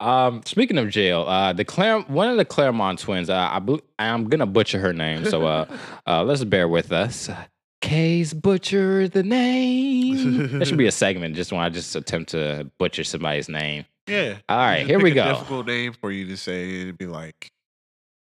um, 0.00 0.42
speaking 0.44 0.78
of 0.78 0.88
jail, 0.88 1.22
uh, 1.22 1.52
the 1.52 1.64
one 2.08 2.28
of 2.28 2.36
the 2.36 2.44
Clermont 2.44 2.98
twins, 2.98 3.28
uh, 3.28 3.34
I 3.34 3.78
I'm 3.98 4.28
gonna 4.28 4.46
butcher 4.46 4.78
her 4.80 4.92
name, 4.92 5.26
so 5.26 5.46
uh, 5.46 5.66
uh, 6.06 6.24
let's 6.24 6.42
bear 6.44 6.68
with 6.68 6.90
us. 6.90 7.28
Case 7.82 8.32
butcher 8.32 9.08
the 9.08 9.22
name. 9.22 10.58
that 10.58 10.66
should 10.66 10.78
be 10.78 10.86
a 10.86 10.92
segment, 10.92 11.34
just 11.36 11.52
when 11.52 11.60
I 11.60 11.68
just 11.68 11.94
attempt 11.96 12.30
to 12.30 12.70
butcher 12.78 13.04
somebody's 13.04 13.48
name. 13.48 13.84
Yeah. 14.06 14.38
All 14.48 14.58
right, 14.58 14.86
here 14.86 14.98
we 14.98 15.12
go. 15.12 15.24
difficult 15.24 15.66
name 15.66 15.92
for 15.92 16.10
you 16.10 16.26
to 16.28 16.36
say. 16.36 16.80
It'd 16.82 16.98
be 16.98 17.06
like, 17.06 17.52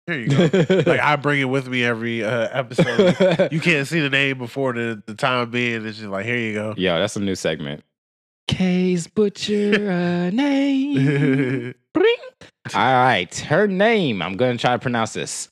here 0.10 0.20
you 0.20 0.50
go. 0.50 0.76
like 0.90 1.00
I 1.00 1.16
bring 1.16 1.40
it 1.40 1.46
with 1.46 1.68
me 1.68 1.84
every 1.84 2.24
uh, 2.24 2.50
episode. 2.52 3.50
you 3.52 3.60
can't 3.60 3.88
see 3.88 4.00
the 4.00 4.10
name 4.10 4.38
before 4.38 4.74
the, 4.74 5.02
the 5.06 5.14
time 5.14 5.50
being. 5.50 5.86
It's 5.86 5.98
just 5.98 6.10
like, 6.10 6.26
here 6.26 6.38
you 6.38 6.54
go. 6.54 6.74
Yo, 6.78 7.00
that's 7.00 7.16
a 7.16 7.20
new 7.20 7.36
segment. 7.36 7.84
K's 8.50 9.06
butcher 9.06 9.90
a 9.92 10.32
name. 10.34 11.76
Bring. 11.94 12.16
All 12.74 12.94
right, 12.94 13.34
her 13.36 13.68
name. 13.68 14.24
I'm 14.24 14.38
gonna 14.38 14.58
try 14.58 14.72
to 14.74 14.80
pronounce 14.80 15.14
this. 15.14 15.50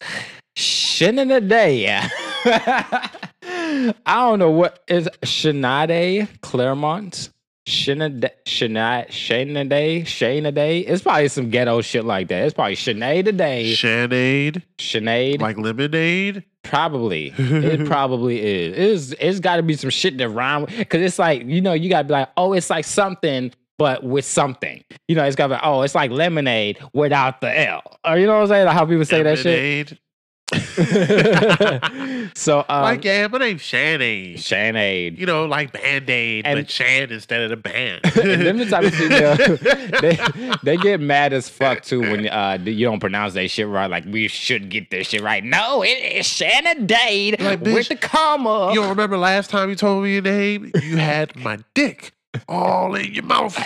Shenanday. 0.58 1.88
I 2.44 3.92
don't 4.08 4.40
know 4.40 4.50
what 4.50 4.84
is 4.88 5.08
Shenade 5.24 6.28
Clermont. 6.42 7.30
Shenade, 7.68 8.32
Shenade, 8.48 9.10
Shenade, 9.10 10.06
Shenade. 10.06 10.86
It's 10.88 11.04
probably 11.04 11.28
some 11.28 11.52
ghetto 11.52 11.82
shit 11.82 12.04
like 12.04 12.30
that. 12.30 12.46
It's 12.46 12.54
probably 12.56 12.76
Sinead 12.78 13.26
today. 13.26 13.74
Shanade, 13.74 14.64
Sinead, 14.80 15.40
like 15.40 15.58
lemonade. 15.58 16.44
Probably. 16.68 17.34
It 17.38 17.86
probably 17.88 18.42
is. 18.42 19.12
It's 19.12 19.22
it's 19.22 19.40
got 19.40 19.58
to 19.58 19.64
be 19.64 19.76
some 19.76 19.90
shit 19.90 20.18
that 20.18 20.30
rhyme 20.30 20.66
because 20.66 21.02
it's 21.02 21.20
like 21.20 21.46
you 21.46 21.62
know 21.62 21.74
you 21.74 21.90
got 21.90 22.04
to 22.04 22.08
be 22.08 22.14
like 22.14 22.30
oh 22.38 22.54
it's 22.54 22.70
like 22.70 22.86
something 22.86 23.52
but 23.78 24.04
with 24.04 24.26
something. 24.26 24.84
You 25.08 25.16
know 25.16 25.24
it's 25.24 25.36
got 25.36 25.48
to 25.48 25.56
be 25.56 25.60
oh 25.64 25.82
it's 25.82 25.96
like 25.96 26.12
lemonade 26.12 26.80
without 26.94 27.42
the 27.42 27.68
L. 27.68 27.82
Or 28.06 28.18
you 28.18 28.26
know 28.26 28.36
what 28.36 28.42
I'm 28.44 28.48
saying? 28.48 28.66
Like 28.66 28.76
how 28.76 28.86
people 28.86 29.06
say 29.06 29.24
that 29.24 29.38
shit. 29.40 30.00
So 32.36 32.60
um, 32.70 32.82
like, 32.84 33.04
yeah, 33.04 33.28
my 33.28 33.38
name's 33.40 33.62
Shanade. 33.62 34.36
Sinead. 34.36 35.18
You 35.18 35.26
know, 35.26 35.46
like 35.46 35.72
Band 35.72 36.10
Aid, 36.10 36.46
And- 36.46 36.60
but 36.60 36.70
Shan 36.70 37.12
instead 37.12 37.42
of 37.42 37.50
the 37.50 37.58
band. 37.58 38.02
and 38.18 38.42
them 38.46 38.58
the 38.58 38.66
type 38.66 38.84
of 38.86 38.94
female 38.94 39.36
they 40.02 40.20
they 40.64 40.78
get 40.78 41.00
mad 41.00 41.34
as 41.34 41.50
fuck 41.50 41.82
too 41.84 42.00
when 42.02 42.28
uh 42.28 42.58
you 42.64 42.86
don't 42.86 43.00
pronounce 43.00 43.34
that 43.34 43.50
shit 43.50 43.68
right. 43.68 43.90
Like 43.90 44.06
we 44.06 44.28
should 44.28 44.70
get 44.70 44.90
this 44.92 45.08
shit 45.10 45.22
right. 45.22 45.44
No, 45.44 45.84
it 45.84 45.88
is 45.90 46.28
Shanadade 46.28 47.40
Like, 47.42 47.62
with 47.62 47.90
the 47.90 47.96
comma. 47.96 48.70
You 48.70 48.82
don't 48.82 48.90
remember 48.90 49.18
last 49.18 49.50
time 49.50 49.70
you 49.70 49.76
told 49.76 50.04
me 50.04 50.14
your 50.14 50.22
name? 50.22 50.72
You 50.82 50.98
had 50.98 51.36
my 51.36 51.60
dick 51.74 52.14
all 52.48 52.94
in 52.96 53.14
your 53.14 53.24
mouth. 53.24 53.58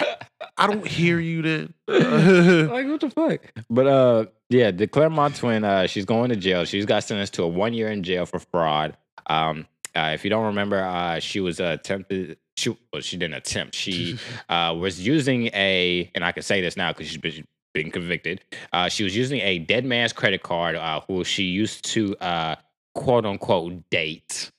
I 0.57 0.67
don't 0.67 0.85
hear 0.85 1.19
you 1.19 1.41
then. 1.41 1.73
like 1.87 2.87
what 2.87 3.01
the 3.01 3.09
fuck? 3.09 3.41
But 3.69 3.87
uh 3.87 4.25
yeah, 4.49 4.71
the 4.71 4.85
Clermont 4.85 5.37
twin, 5.37 5.63
uh, 5.63 5.87
she's 5.87 6.03
going 6.05 6.29
to 6.29 6.35
jail. 6.35 6.65
She's 6.65 6.85
got 6.85 7.05
sentenced 7.05 7.35
to 7.35 7.43
a 7.43 7.47
one 7.47 7.73
year 7.73 7.89
in 7.89 8.03
jail 8.03 8.25
for 8.25 8.39
fraud. 8.39 8.97
Um 9.27 9.65
uh, 9.95 10.11
if 10.13 10.23
you 10.23 10.29
don't 10.29 10.45
remember, 10.45 10.81
uh, 10.81 11.19
she 11.19 11.39
was 11.39 11.59
uh, 11.59 11.77
attempted. 11.79 12.37
She 12.55 12.75
well, 12.91 13.01
she 13.01 13.17
didn't 13.17 13.35
attempt. 13.35 13.75
She 13.75 14.17
uh, 14.49 14.75
was 14.77 15.05
using 15.05 15.47
a, 15.47 16.09
and 16.15 16.23
I 16.23 16.31
can 16.31 16.43
say 16.43 16.61
this 16.61 16.77
now 16.77 16.91
because 16.91 17.07
she's 17.07 17.17
been, 17.17 17.45
been 17.73 17.91
convicted. 17.91 18.41
Uh, 18.71 18.87
she 18.87 19.03
was 19.03 19.15
using 19.15 19.41
a 19.41 19.59
dead 19.59 19.85
man's 19.85 20.13
credit 20.13 20.43
card, 20.43 20.75
uh, 20.75 21.01
who 21.07 21.23
she 21.23 21.43
used 21.43 21.85
to 21.85 22.15
uh, 22.17 22.55
quote 22.95 23.25
unquote 23.25 23.89
date. 23.89 24.51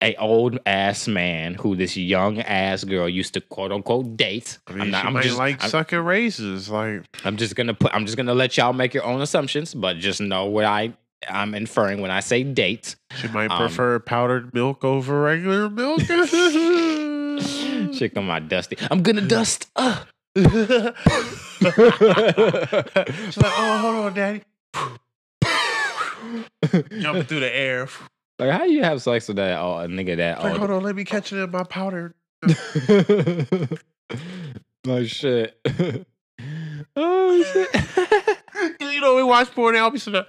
A 0.00 0.14
old 0.16 0.60
ass 0.64 1.08
man 1.08 1.54
who 1.54 1.74
this 1.74 1.96
young 1.96 2.38
ass 2.40 2.84
girl 2.84 3.08
used 3.08 3.34
to 3.34 3.40
quote 3.40 3.72
unquote 3.72 4.16
date. 4.16 4.58
I 4.68 4.72
mean, 4.72 4.80
I'm 4.82 4.90
not- 4.92 5.00
she 5.02 5.06
I'm 5.08 5.12
might 5.14 5.22
just- 5.24 5.38
like 5.38 5.60
I'm- 5.60 5.70
sucking 5.70 5.98
raises. 5.98 6.68
Like, 6.68 7.02
I'm 7.24 7.36
just 7.36 7.56
gonna 7.56 7.74
put. 7.74 7.92
I'm 7.92 8.06
just 8.06 8.16
gonna 8.16 8.32
let 8.34 8.56
y'all 8.56 8.72
make 8.72 8.94
your 8.94 9.02
own 9.04 9.20
assumptions, 9.22 9.74
but 9.74 9.96
just 9.98 10.20
know 10.20 10.44
what 10.46 10.64
I 10.64 10.92
I'm 11.28 11.52
inferring 11.56 12.00
when 12.00 12.12
I 12.12 12.20
say 12.20 12.44
date. 12.44 12.94
she 13.20 13.26
might 13.28 13.50
Um, 13.50 13.58
prefer 13.58 13.98
powdered 13.98 14.54
milk 14.54 14.84
over 14.84 15.20
regular 15.20 15.68
milk. 15.68 16.00
Shit 17.92 18.14
come 18.14 18.30
out 18.30 18.48
dusty. 18.48 18.76
I'm 18.92 19.02
gonna 19.02 19.22
dust. 19.22 19.68
Uh. 19.74 20.04
She's 20.36 20.46
like, 20.46 20.94
oh, 23.56 23.78
hold 23.80 23.96
on, 23.96 24.14
daddy. 24.14 24.42
Jumping 27.00 27.24
through 27.24 27.40
the 27.40 27.52
air. 27.52 27.88
Like, 28.38 28.50
how 28.50 28.64
you 28.64 28.84
have 28.84 29.02
sex 29.02 29.26
with 29.28 29.36
that 29.38 29.58
oh, 29.58 29.78
a 29.78 29.86
nigga 29.88 30.16
that 30.18 30.42
Like, 30.42 30.56
hold 30.56 30.70
on, 30.70 30.82
let 30.82 30.94
me 30.94 31.04
catch 31.04 31.32
it 31.32 31.42
in 31.42 31.50
my 31.50 31.64
powder. 31.64 32.14
like 34.86 35.08
shit. 35.08 35.58
oh 36.96 37.42
shit. 37.42 37.68
you 38.80 39.00
know, 39.00 39.16
we 39.16 39.24
watch 39.24 39.50
porn 39.50 39.74
now. 39.74 39.84
I'll 39.84 39.90
be 39.90 39.98
sitting 39.98 40.22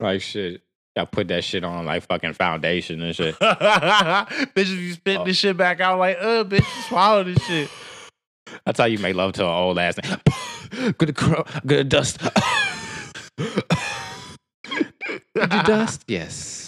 like 0.00 0.20
shit. 0.20 0.62
I 0.96 1.04
put 1.04 1.28
that 1.28 1.44
shit 1.44 1.62
on 1.62 1.86
like 1.86 2.02
fucking 2.08 2.32
foundation 2.32 3.00
and 3.02 3.14
shit. 3.14 3.36
Bitches 3.38 4.54
be 4.76 4.92
spitting 4.92 5.20
Oh. 5.20 5.24
this 5.24 5.36
shit 5.36 5.56
back 5.56 5.78
out 5.80 6.00
like, 6.00 6.16
uh, 6.20 6.42
bitch, 6.42 6.66
swallow 6.88 7.22
this 7.22 7.38
shit. 7.46 7.70
That's 8.66 8.80
how 8.80 8.86
you 8.86 8.98
make 8.98 9.14
love 9.14 9.32
to 9.34 9.44
an 9.44 9.50
old 9.50 9.78
ass. 9.78 9.94
nigga. 9.94 10.98
Gonna 10.98 11.12
cro- 11.12 11.44
gonna 11.64 11.84
dust. 11.84 12.18
Did 13.38 13.52
you 15.36 15.62
dust? 15.62 16.04
Yes. 16.08 16.67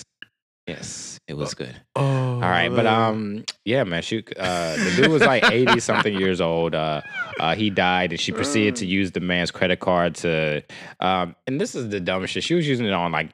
Yes. 0.70 1.18
It 1.28 1.36
was 1.36 1.54
good. 1.54 1.76
Oh, 1.94 2.02
All 2.04 2.40
right, 2.40 2.70
but 2.70 2.86
um, 2.86 3.44
yeah, 3.64 3.84
man, 3.84 4.02
uh, 4.02 4.76
the 4.76 4.92
dude 4.96 5.12
was 5.12 5.22
like 5.22 5.44
eighty 5.52 5.78
something 5.78 6.12
years 6.12 6.40
old. 6.40 6.74
Uh, 6.74 7.02
uh, 7.38 7.54
he 7.54 7.70
died, 7.70 8.10
and 8.10 8.20
she 8.20 8.32
proceeded 8.32 8.74
to 8.76 8.86
use 8.86 9.12
the 9.12 9.20
man's 9.20 9.52
credit 9.52 9.78
card 9.78 10.16
to, 10.16 10.64
um, 10.98 11.36
and 11.46 11.60
this 11.60 11.76
is 11.76 11.90
the 11.90 12.00
dumb 12.00 12.26
shit. 12.26 12.42
She 12.42 12.54
was 12.54 12.66
using 12.66 12.84
it 12.84 12.92
on 12.92 13.12
like 13.12 13.30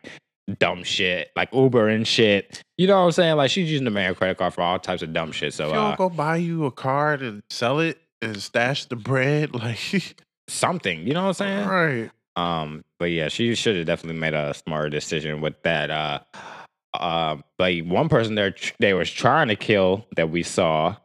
dumb 0.59 0.85
shit, 0.85 1.31
like 1.37 1.49
Uber 1.55 1.89
and 1.89 2.07
shit. 2.07 2.63
You 2.77 2.87
know 2.87 2.99
what 3.01 3.07
I'm 3.07 3.13
saying? 3.13 3.37
Like 3.37 3.51
she's 3.51 3.71
using 3.71 3.87
the 3.87 3.91
man's 3.91 4.19
credit 4.19 4.37
card 4.37 4.53
for 4.53 4.61
all 4.61 4.79
types 4.79 5.01
of 5.01 5.15
dumb 5.15 5.33
shit. 5.33 5.55
So 5.55 5.69
you 5.69 5.75
uh, 5.75 5.97
go 5.97 6.11
buy 6.11 6.37
you 6.37 6.67
a 6.67 6.71
card 6.71 7.23
and 7.23 7.43
sell 7.49 7.81
it 7.81 7.99
and 8.21 8.41
stash 8.41 8.85
the 8.87 8.97
bread, 8.97 9.55
like, 9.55 10.23
something, 10.49 11.07
you 11.07 11.15
know 11.15 11.23
what 11.23 11.41
I'm 11.41 11.67
saying? 11.67 11.69
right. 11.69 12.11
Um, 12.37 12.85
but 12.99 13.07
yeah, 13.07 13.29
she 13.29 13.55
should 13.55 13.77
have 13.77 13.87
definitely 13.87 14.21
made 14.21 14.35
a 14.35 14.53
smarter 14.53 14.91
decision 14.91 15.41
with 15.41 15.63
that. 15.63 15.91
Uh, 15.91 16.19
uh, 17.01 17.37
but 17.59 17.75
one 17.83 18.09
person 18.09 18.35
there 18.35 18.55
they 18.79 18.95
was 18.95 19.11
trying 19.11 19.49
to 19.49 19.57
kill 19.57 20.07
that 20.17 20.31
we 20.31 20.43
saw, 20.43 20.97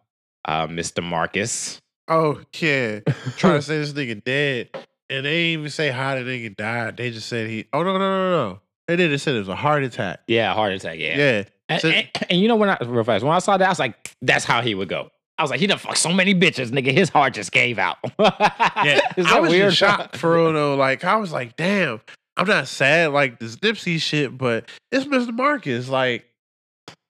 uh, 0.45 0.67
Mr. 0.67 1.03
Marcus. 1.03 1.79
Oh, 2.07 2.41
yeah. 2.59 2.99
Trying 3.37 3.59
to 3.59 3.61
say 3.61 3.77
this 3.77 3.93
nigga 3.93 4.23
dead. 4.23 4.69
And 5.09 5.25
they 5.25 5.31
didn't 5.31 5.59
even 5.59 5.69
say 5.69 5.89
how 5.89 6.15
the 6.15 6.21
nigga 6.21 6.55
died. 6.55 6.97
They 6.97 7.11
just 7.11 7.27
said 7.29 7.49
he, 7.49 7.65
oh, 7.73 7.83
no, 7.83 7.93
no, 7.93 7.99
no, 7.99 8.31
no. 8.49 8.59
They 8.87 8.95
didn't 8.95 9.19
say 9.19 9.35
it 9.35 9.39
was 9.39 9.47
a 9.49 9.55
heart 9.55 9.83
attack. 9.83 10.21
Yeah, 10.27 10.53
heart 10.53 10.73
attack. 10.73 10.97
Yeah. 10.99 11.17
Yeah. 11.17 11.43
And, 11.69 11.81
So- 11.81 11.89
and, 11.89 12.07
and 12.29 12.39
you 12.41 12.47
know 12.47 12.55
when 12.55 12.69
I 12.69 12.77
real 12.85 13.03
fast 13.03 13.23
when 13.23 13.33
I 13.33 13.39
saw 13.39 13.55
that, 13.57 13.65
I 13.65 13.69
was 13.69 13.79
like, 13.79 14.13
that's 14.21 14.43
how 14.43 14.61
he 14.61 14.75
would 14.75 14.89
go. 14.89 15.09
I 15.37 15.43
was 15.43 15.51
like, 15.51 15.59
he 15.59 15.67
done 15.67 15.77
fucked 15.79 15.97
so 15.97 16.11
many 16.11 16.35
bitches, 16.35 16.69
nigga. 16.71 16.91
His 16.91 17.09
heart 17.09 17.33
just 17.33 17.51
gave 17.51 17.79
out. 17.79 17.97
Yeah, 18.19 18.99
I 19.27 19.39
was 19.39 19.51
weird? 19.51 19.73
shocked 19.73 20.17
for 20.17 20.35
real 20.35 20.53
though. 20.53 20.75
Like 20.75 21.03
I 21.03 21.15
was 21.15 21.31
like, 21.31 21.55
damn, 21.55 22.01
I'm 22.37 22.47
not 22.47 22.67
sad 22.67 23.11
like 23.11 23.39
this 23.39 23.55
Nipsey 23.57 23.99
shit, 23.99 24.37
but 24.37 24.69
it's 24.91 25.05
Mr. 25.05 25.33
Marcus. 25.33 25.89
Like, 25.89 26.25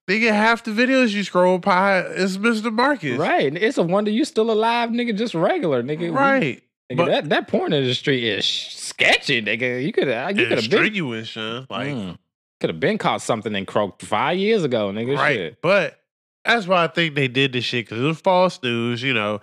nigga, 0.09 0.31
half 0.31 0.63
the 0.63 0.71
videos 0.71 1.11
you 1.11 1.23
scroll 1.23 1.57
by 1.59 2.01
is 2.01 2.37
Mr. 2.37 2.71
Marcus. 2.73 3.17
Right. 3.17 3.55
It's 3.55 3.77
a 3.77 3.83
wonder 3.83 4.11
you 4.11 4.25
still 4.25 4.51
alive, 4.51 4.89
nigga. 4.89 5.17
Just 5.17 5.33
regular, 5.33 5.83
nigga. 5.83 5.99
We- 5.99 6.09
Right. 6.09 6.63
Nigga, 6.91 6.97
But- 6.97 7.05
that, 7.05 7.29
that 7.29 7.47
porn 7.47 7.71
industry 7.71 8.27
is 8.29 8.45
sketchy, 8.45 9.41
nigga. 9.41 9.83
You 9.83 9.93
could 9.93 10.07
have 10.07 10.25
uh, 10.25 10.29
you 10.29 10.47
could 10.47 10.57
have 10.57 10.69
been 10.69 10.79
strenuous, 10.79 11.29
son. 11.31 11.67
Like, 11.69 11.87
mm. 11.89 12.17
could 12.59 12.69
have 12.69 12.79
been 12.79 12.97
caught 12.97 13.21
something 13.21 13.55
and 13.55 13.65
croaked 13.65 14.01
five 14.01 14.37
years 14.37 14.63
ago, 14.63 14.91
nigga. 14.91 15.17
right. 15.17 15.35
Shit. 15.35 15.61
But 15.61 15.99
that's 16.43 16.67
why 16.67 16.83
I 16.83 16.87
think 16.87 17.15
they 17.15 17.27
did 17.27 17.53
this 17.53 17.63
shit 17.63 17.85
because 17.85 18.01
it 18.03 18.05
was 18.05 18.19
false 18.19 18.61
news. 18.61 19.01
You 19.03 19.13
know, 19.13 19.39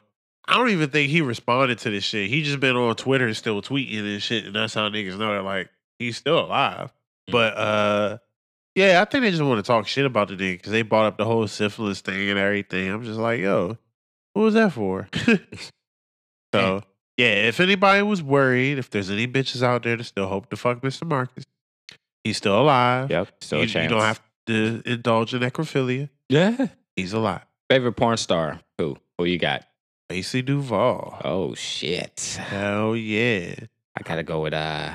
I 0.48 0.56
don't 0.56 0.70
even 0.70 0.88
think 0.88 1.10
he 1.10 1.20
responded 1.20 1.78
to 1.80 1.90
this 1.90 2.04
shit. 2.04 2.30
He 2.30 2.42
just 2.42 2.58
been 2.58 2.74
on 2.74 2.96
Twitter 2.96 3.26
and 3.26 3.36
still 3.36 3.60
tweeting 3.60 4.00
and 4.00 4.22
shit, 4.22 4.46
and 4.46 4.54
that's 4.56 4.72
how 4.72 4.88
niggas 4.88 5.18
know 5.18 5.34
that 5.34 5.44
like 5.44 5.68
he's 5.98 6.16
still 6.16 6.40
alive. 6.40 6.90
Mm. 7.28 7.32
But 7.32 7.56
uh, 7.58 8.18
yeah, 8.74 9.02
I 9.02 9.04
think 9.04 9.24
they 9.24 9.30
just 9.30 9.42
want 9.42 9.62
to 9.62 9.66
talk 9.66 9.86
shit 9.86 10.06
about 10.06 10.28
the 10.28 10.34
nigga 10.34 10.54
because 10.54 10.72
they 10.72 10.80
brought 10.80 11.04
up 11.04 11.18
the 11.18 11.26
whole 11.26 11.46
syphilis 11.46 12.00
thing 12.00 12.30
and 12.30 12.38
everything. 12.38 12.90
I'm 12.90 13.04
just 13.04 13.18
like, 13.18 13.40
yo, 13.40 13.76
what 14.32 14.42
was 14.42 14.54
that 14.54 14.72
for? 14.72 15.08
so 16.54 16.82
yeah, 17.18 17.26
if 17.26 17.60
anybody 17.60 18.02
was 18.02 18.22
worried, 18.22 18.78
if 18.78 18.88
there's 18.88 19.10
any 19.10 19.26
bitches 19.26 19.62
out 19.62 19.82
there 19.82 19.96
that 19.96 20.04
still 20.04 20.28
hope 20.28 20.48
to 20.48 20.56
fuck 20.56 20.80
Mr. 20.80 21.06
Marcus, 21.06 21.44
he's 22.24 22.38
still 22.38 22.58
alive. 22.58 23.10
Yep. 23.10 23.28
Still 23.42 23.64
you, 23.64 23.78
a 23.78 23.82
you 23.82 23.88
don't 23.90 24.00
have 24.00 24.22
to 24.46 24.82
indulge 24.86 25.34
in 25.34 25.42
necrophilia. 25.42 26.08
Yeah. 26.30 26.68
He's 26.96 27.12
alive. 27.12 27.44
Favorite 27.68 27.92
porn 27.92 28.16
star? 28.16 28.60
Who? 28.78 28.96
Who 29.18 29.26
you 29.26 29.38
got? 29.38 29.64
Lacey 30.10 30.42
Duvalle. 30.42 31.20
Oh 31.24 31.54
shit. 31.54 32.38
Hell 32.40 32.96
yeah. 32.96 33.54
I 33.96 34.02
gotta 34.02 34.22
go 34.22 34.42
with 34.42 34.54
uh 34.54 34.92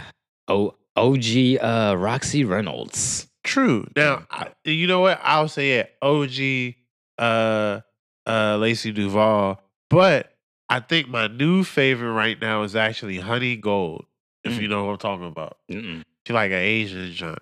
O 0.47 0.75
OG 0.95 1.57
uh 1.61 1.95
Roxy 1.97 2.43
Reynolds. 2.45 3.27
True. 3.43 3.85
Now, 3.95 4.25
I, 4.31 4.47
you 4.63 4.87
know 4.87 5.01
what? 5.01 5.19
I'll 5.21 5.47
say 5.49 5.73
it. 5.79 5.93
OG 6.01 6.75
uh 7.19 7.81
uh 8.25 8.57
Lacey 8.57 8.93
Duvalle. 8.93 9.57
But 9.89 10.33
I 10.69 10.79
think 10.79 11.07
my 11.09 11.27
new 11.27 11.63
favorite 11.63 12.13
right 12.13 12.39
now 12.41 12.63
is 12.63 12.75
actually 12.75 13.19
Honey 13.19 13.55
Gold, 13.55 14.05
if 14.43 14.53
Mm. 14.53 14.61
you 14.61 14.67
know 14.67 14.85
what 14.85 14.93
I'm 14.93 14.97
talking 14.97 15.27
about. 15.27 15.57
Mm-mm. 15.71 16.03
She 16.25 16.33
like 16.33 16.51
an 16.51 16.57
Asian 16.57 17.11
junk. 17.11 17.39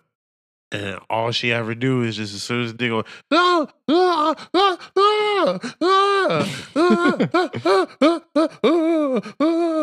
And 0.73 0.99
all 1.09 1.31
she 1.31 1.51
ever 1.51 1.75
do 1.75 2.01
is 2.03 2.15
just 2.15 2.33
as 2.33 2.41
soon 2.43 2.63
as 2.63 2.73
they 2.73 2.87
go, 2.87 3.03
ah, 3.31 3.67
ah, 3.89 4.49
ah, 4.53 4.77
ah, 5.47 5.59
ah, 6.75 7.51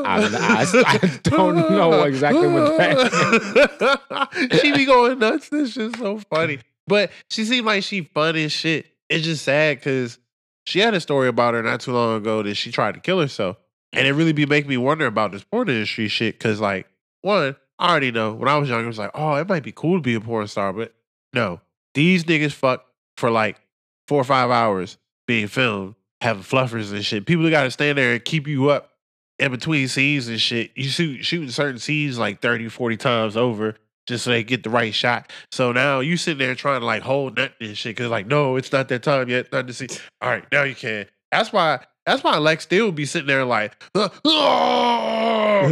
I- 0.07 0.65
I- 0.75 0.99
I 1.05 1.21
don't 1.25 1.57
know 1.71 2.03
exactly 2.05 2.49
what 2.49 2.77
that 2.79 4.59
She 4.63 4.73
be 4.73 4.85
going 4.85 5.19
nuts. 5.19 5.49
This 5.49 5.73
shit's 5.73 5.99
so 5.99 6.19
funny. 6.31 6.59
But 6.87 7.11
she 7.31 7.45
seemed 7.45 7.67
like 7.67 7.83
she 7.83 8.03
fun 8.03 8.37
as 8.37 8.53
shit. 8.53 8.87
It's 9.09 9.25
just 9.25 9.45
sad 9.45 9.79
because 9.79 10.19
she 10.65 10.81
had 10.81 10.95
a 10.95 11.01
story 11.01 11.29
about 11.29 11.55
her 11.55 11.63
not 11.63 11.81
too 11.81 11.93
long 11.93 12.17
ago 12.17 12.43
that 12.43 12.55
she 12.57 12.71
tried 12.73 12.95
to 12.95 13.01
kill 13.01 13.21
herself. 13.21 13.57
And 13.93 14.07
it 14.07 14.13
really 14.13 14.33
be 14.33 14.47
making 14.47 14.69
me 14.69 14.77
wonder 14.77 15.07
about 15.07 15.33
this 15.33 15.45
porn 15.45 15.69
industry 15.69 16.09
shit. 16.09 16.39
Cause 16.41 16.61
like, 16.61 16.87
one, 17.23 17.57
I 17.79 17.91
already 17.91 18.11
know 18.11 18.33
when 18.35 18.49
I 18.49 18.57
was 18.59 18.69
younger, 18.69 18.85
it 18.85 18.89
was 18.89 18.99
like, 18.99 19.11
oh, 19.15 19.35
it 19.37 19.49
might 19.49 19.63
be 19.63 19.73
cool 19.73 19.99
to 19.99 20.03
be 20.03 20.15
a 20.15 20.21
porn 20.21 20.47
star, 20.47 20.73
but 20.73 20.95
no. 21.33 21.61
These 21.95 22.25
niggas 22.25 22.53
fuck 22.53 22.85
for 23.17 23.31
like 23.31 23.59
four 24.07 24.21
or 24.21 24.25
five 24.25 24.51
hours 24.51 24.99
being 25.29 25.47
filmed, 25.47 25.95
having 26.21 26.43
fluffers 26.43 26.93
and 26.93 27.05
shit. 27.05 27.25
People 27.27 27.49
gotta 27.51 27.71
stand 27.71 27.99
there 27.99 28.15
and 28.15 28.25
keep 28.25 28.49
you 28.49 28.71
up 28.71 28.91
in 29.39 29.53
between 29.53 29.87
scenes 29.87 30.27
and 30.27 30.41
shit. 30.41 30.73
You 30.75 30.89
shoot 30.89 31.25
shooting 31.25 31.51
certain 31.51 31.79
scenes 31.79 32.19
like 32.19 32.41
30, 32.43 32.69
40 32.69 32.97
times 32.97 33.37
over 33.37 33.77
just 34.09 34.25
so 34.25 34.31
they 34.31 34.43
get 34.43 34.65
the 34.65 34.71
right 34.71 34.93
shot. 34.95 35.31
So 35.53 35.71
now 35.71 36.01
you 36.01 36.17
sitting 36.17 36.39
there 36.39 36.55
trying 36.57 36.81
to 36.81 36.87
like 36.87 37.03
hold 37.03 37.37
that 37.37 37.53
and 37.61 37.77
shit 37.79 37.95
because 37.95 38.11
like, 38.11 38.27
no, 38.27 38.57
it's 38.57 38.73
not 38.73 38.89
that 38.89 39.05
time 39.05 39.29
yet. 39.29 39.53
Not 39.53 39.69
to 39.69 39.73
see. 39.75 39.87
All 40.21 40.31
right, 40.31 40.45
now 40.51 40.65
you 40.65 40.75
can. 40.75 41.07
That's 41.31 41.53
why. 41.53 41.85
That's 42.07 42.25
why 42.25 42.39
Lex 42.39 42.65
still 42.65 42.87
would 42.87 42.95
be 42.95 43.05
sitting 43.05 43.27
there 43.29 43.45
like. 43.45 43.75
"Uh, 43.95 44.09
All 44.25 45.69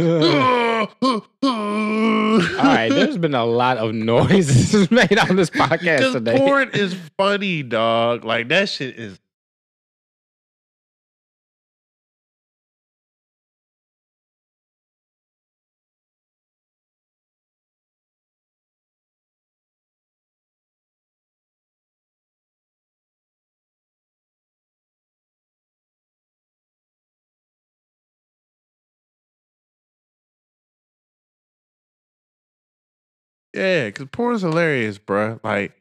All 1.41 2.39
right, 2.63 2.89
there's 2.89 3.17
been 3.17 3.33
a 3.33 3.45
lot 3.45 3.77
of 3.77 3.95
noises 3.95 4.91
made 4.91 5.17
on 5.17 5.35
this 5.35 5.49
podcast 5.49 6.13
today. 6.13 6.37
porn 6.37 6.69
is 6.73 6.95
funny, 7.17 7.63
dog. 7.63 8.23
Like 8.23 8.49
that 8.49 8.69
shit 8.69 8.99
is. 8.99 9.19
Yeah, 33.57 33.85
because 33.87 34.07
porn's 34.11 34.43
hilarious, 34.43 34.99
bruh. 34.99 35.39
Like 35.43 35.73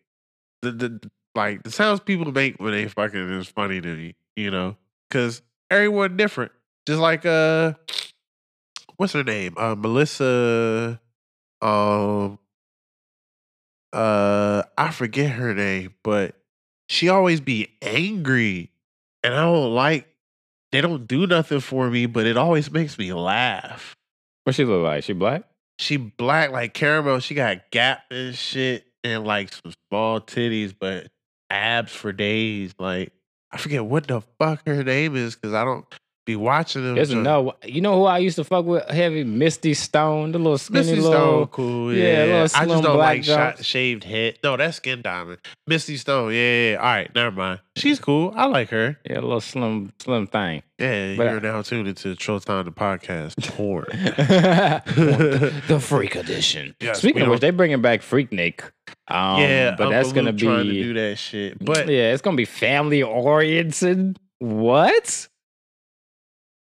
the 0.62 0.72
the 0.72 1.10
like 1.34 1.62
the 1.62 1.70
sounds 1.70 2.00
people 2.00 2.32
make 2.32 2.58
when 2.58 2.72
they 2.72 2.88
fucking 2.88 3.30
is 3.38 3.48
funny 3.48 3.82
to 3.82 3.96
me, 3.96 4.14
you 4.34 4.50
know, 4.50 4.78
because 5.10 5.42
everyone 5.70 6.16
different. 6.16 6.52
Just 6.86 7.00
like 7.00 7.26
uh, 7.26 7.74
what's 8.96 9.12
her 9.12 9.22
name? 9.24 9.54
Uh, 9.58 9.74
Melissa. 9.74 10.98
Um. 11.60 12.38
Uh, 13.92 14.62
I 14.78 14.90
forget 14.90 15.30
her 15.32 15.54
name, 15.54 15.94
but 16.02 16.34
she 16.88 17.10
always 17.10 17.42
be 17.42 17.68
angry, 17.82 18.70
and 19.22 19.34
I 19.34 19.42
don't 19.42 19.74
like. 19.74 20.08
They 20.72 20.80
don't 20.80 21.06
do 21.06 21.26
nothing 21.26 21.60
for 21.60 21.90
me, 21.90 22.06
but 22.06 22.26
it 22.26 22.38
always 22.38 22.70
makes 22.70 22.98
me 22.98 23.12
laugh. 23.12 23.94
What 24.44 24.56
she 24.56 24.64
look 24.64 24.82
like? 24.82 25.04
She 25.04 25.12
black? 25.12 25.44
She 25.78 25.96
black 25.96 26.50
like 26.50 26.74
caramel. 26.74 27.20
She 27.20 27.34
got 27.34 27.70
gap 27.70 28.04
and 28.10 28.34
shit, 28.34 28.86
and 29.04 29.24
like 29.24 29.52
some 29.52 29.72
small 29.88 30.20
titties, 30.20 30.74
but 30.78 31.08
abs 31.50 31.92
for 31.92 32.12
days. 32.12 32.74
Like 32.78 33.12
I 33.52 33.58
forget 33.58 33.84
what 33.84 34.06
the 34.06 34.22
fuck 34.38 34.66
her 34.66 34.82
name 34.82 35.16
is 35.16 35.34
because 35.34 35.54
I 35.54 35.64
don't 35.64 35.84
be 36.26 36.36
watching 36.36 36.82
them. 36.84 36.96
There's 36.96 37.14
no, 37.14 37.54
you 37.64 37.80
know 37.80 37.94
who 38.00 38.04
I 38.04 38.18
used 38.18 38.36
to 38.36 38.44
fuck 38.44 38.66
with 38.66 38.86
heavy? 38.90 39.24
Misty 39.24 39.72
Stone, 39.72 40.32
the 40.32 40.38
little 40.38 40.58
skinny 40.58 40.80
Misty 40.80 40.96
little. 40.96 41.12
Stone, 41.12 41.46
cool. 41.46 41.94
yeah, 41.94 42.02
Yeah, 42.04 42.24
little 42.24 42.42
I 42.42 42.46
slim 42.48 42.68
just 42.68 42.82
don't 42.82 42.96
black 42.96 43.16
like 43.16 43.24
shot, 43.24 43.64
shaved 43.64 44.04
head. 44.04 44.38
No, 44.44 44.56
that's 44.58 44.76
Skin 44.76 45.00
Diamond. 45.02 45.38
Misty 45.66 45.96
Stone. 45.96 46.32
Yeah, 46.32 46.38
yeah, 46.38 46.70
yeah. 46.72 46.76
All 46.78 46.84
right, 46.84 47.14
never 47.14 47.30
mind. 47.34 47.60
She's 47.76 47.98
cool. 48.00 48.32
I 48.36 48.46
like 48.46 48.68
her. 48.70 48.98
Yeah, 49.08 49.20
a 49.20 49.22
little 49.22 49.40
slim, 49.40 49.92
slim 50.00 50.26
thing. 50.26 50.62
Yeah, 50.78 51.14
But 51.16 51.28
I- 51.28 51.30
you're 51.32 51.40
now 51.40 51.62
tuned 51.62 51.88
into 51.88 52.14
Showtime 52.16 52.64
the 52.66 52.72
podcast. 52.72 53.36
Porn. 53.56 53.86
the 55.68 55.80
Freak 55.80 56.16
Edition. 56.16 56.74
Yes, 56.80 56.98
Speaking 56.98 57.22
of 57.22 57.28
which, 57.28 57.40
don't- 57.40 57.52
they 57.52 57.56
bringing 57.56 57.80
back 57.80 58.00
Freaknik. 58.02 58.60
Um, 59.08 59.40
yeah, 59.40 59.74
but 59.76 59.90
that's 59.90 60.12
gonna 60.12 60.32
be 60.32 60.42
trying 60.42 60.64
to 60.66 60.72
do 60.72 60.94
that 60.94 61.16
shit. 61.18 61.64
But 61.64 61.88
yeah, 61.88 62.12
it's 62.12 62.22
gonna 62.22 62.36
be 62.36 62.44
family 62.44 63.02
oriented. 63.02 64.18
What? 64.38 65.28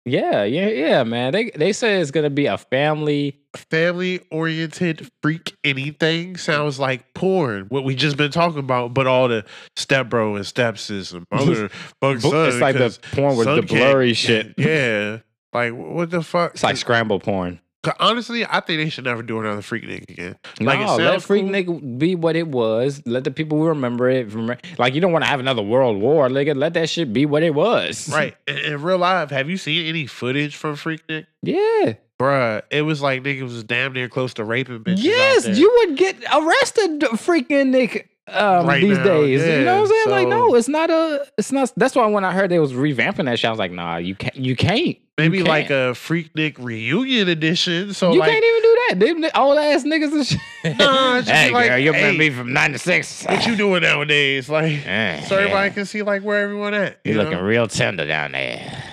Yeah, 0.06 0.44
yeah, 0.44 0.68
yeah, 0.68 1.04
man. 1.04 1.32
They 1.32 1.52
they 1.52 1.72
say 1.72 2.02
it's 2.02 2.12
gonna 2.12 2.30
be 2.30 2.46
a 2.48 2.58
family. 2.58 3.40
family 3.70 4.20
oriented 4.32 5.10
freak 5.22 5.56
anything 5.64 6.36
sounds 6.36 6.78
like 6.78 7.14
porn. 7.14 7.68
What 7.70 7.86
we 7.86 7.96
just 7.96 8.18
been 8.18 8.32
talking 8.32 8.60
about, 8.60 8.94
but 8.94 9.08
all 9.08 9.30
the 9.30 9.46
stepbro 9.78 10.36
and 10.36 10.46
stepsis 10.46 11.14
and 11.14 11.26
mother 11.32 11.70
fuck 12.02 12.20
son. 12.20 12.48
It's 12.50 12.60
like 12.60 12.76
the 12.76 12.98
porn 13.14 13.38
with 13.38 13.48
the 13.48 13.62
blurry 13.62 14.14
shit. 14.14 14.56
Yeah. 14.58 15.20
Like 15.54 15.74
what 15.74 16.10
the 16.10 16.22
fuck? 16.22 16.54
It's 16.56 16.64
like 16.64 16.78
scramble 16.78 17.20
porn. 17.20 17.60
'Cause 17.84 17.94
honestly, 18.00 18.46
I 18.46 18.62
think 18.62 18.82
they 18.82 18.90
should 18.90 19.04
never 19.04 19.22
do 19.22 19.40
another 19.42 19.62
freak 19.62 19.84
nigga 19.84 20.10
again. 20.10 20.36
Like 20.62 20.80
no, 20.80 20.96
let 20.96 21.12
sounds 21.12 21.26
Freak 21.26 21.44
cool. 21.44 21.52
Nick 21.52 21.98
be 22.00 22.16
what 22.16 22.36
it 22.38 22.48
was. 22.48 23.02
Let 23.06 23.26
the 23.26 23.32
people 23.32 23.60
remember 23.64 24.10
it. 24.10 24.28
Remember, 24.32 24.58
like 24.78 24.96
you 24.96 25.02
don't 25.02 25.12
want 25.12 25.26
to 25.26 25.30
have 25.30 25.42
another 25.42 25.62
world 25.62 25.98
war. 26.02 26.30
Nigga, 26.30 26.56
let 26.56 26.74
that 26.76 26.90
shit 26.90 27.12
be 27.12 27.26
what 27.26 27.44
it 27.44 27.54
was. 27.54 28.10
Right. 28.10 28.36
In, 28.48 28.58
in 28.58 28.82
real 28.82 28.98
life, 29.00 29.32
have 29.32 29.50
you 29.50 29.58
seen 29.58 29.86
any 29.86 30.06
footage 30.08 30.56
from 30.56 30.76
Freaknik? 30.76 31.26
Yeah. 31.42 31.96
Bruh, 32.20 32.62
it 32.72 32.84
was 32.84 33.02
like 33.02 33.24
niggas 33.24 33.42
was 33.42 33.64
damn 33.66 33.92
near 33.92 34.08
close 34.08 34.34
to 34.36 34.46
raping 34.46 34.80
bitches. 34.80 35.00
out 35.00 35.04
Yes, 35.04 35.58
you 35.58 35.70
would 35.88 35.98
get 35.98 36.16
arrested, 36.34 37.02
freaking 37.02 37.68
Nick. 37.72 38.10
Um, 38.30 38.66
Right 38.66 38.82
these 38.82 38.98
now, 39.00 39.04
days, 39.04 39.42
you 39.46 39.66
know 39.66 39.82
what 39.82 39.82
I'm 39.82 39.88
saying? 39.90 40.04
yeah, 40.08 40.14
like, 40.14 40.28
no, 40.30 40.56
it's 40.56 40.70
not 40.70 40.90
a, 40.90 41.28
it's 41.38 41.52
not. 41.52 41.74
That's 41.76 41.94
why 41.94 42.06
when 42.06 42.24
I 42.24 42.32
heard 42.32 42.50
they 42.50 42.60
was 42.60 42.72
revamping 42.72 43.26
that 43.26 43.38
shit, 43.38 43.50
I 43.50 43.52
was 43.52 43.60
like, 43.60 43.74
nah, 43.74 43.98
you 43.98 44.16
can't, 44.16 44.36
you 44.38 44.56
can't, 44.56 44.96
Maybe 45.18 45.44
like 45.44 45.70
a 45.70 45.94
Freaknik 45.94 46.56
reunion 46.58 47.30
edition. 47.30 47.94
So 47.94 48.14
you 48.14 48.20
like 48.20 48.32
can't 48.32 48.44
even 48.44 48.62
do 48.62 48.78
that. 48.90 49.00
Them 49.00 49.32
old 49.42 49.58
ass 49.60 49.84
niggas 49.84 50.12
and 50.12 50.26
shit. 50.26 50.40
Nah, 50.80 51.18
it 51.18 51.26
should 51.26 51.34
hey, 51.36 51.48
be 51.50 51.54
like, 51.54 51.68
girl, 51.70 51.78
you 51.78 51.92
remember 51.92 52.12
hey, 52.24 52.30
me 52.30 52.36
from 52.36 52.54
'96? 52.54 53.26
what 53.26 53.46
you 53.46 53.56
doing 53.56 53.82
nowadays? 53.84 54.50
Like 54.50 54.72
Eh, 54.88 55.22
so 55.22 55.38
everybody 55.38 55.68
yeah. 55.70 55.74
can 55.74 55.86
see 55.86 56.02
like 56.02 56.24
where 56.24 56.42
everyone 56.42 56.74
at. 56.74 57.00
You 57.04 57.12
You 57.12 57.18
looking 57.20 57.34
know? 57.38 57.44
real 57.44 57.68
tender 57.68 58.08
down 58.08 58.32
there. 58.32 58.84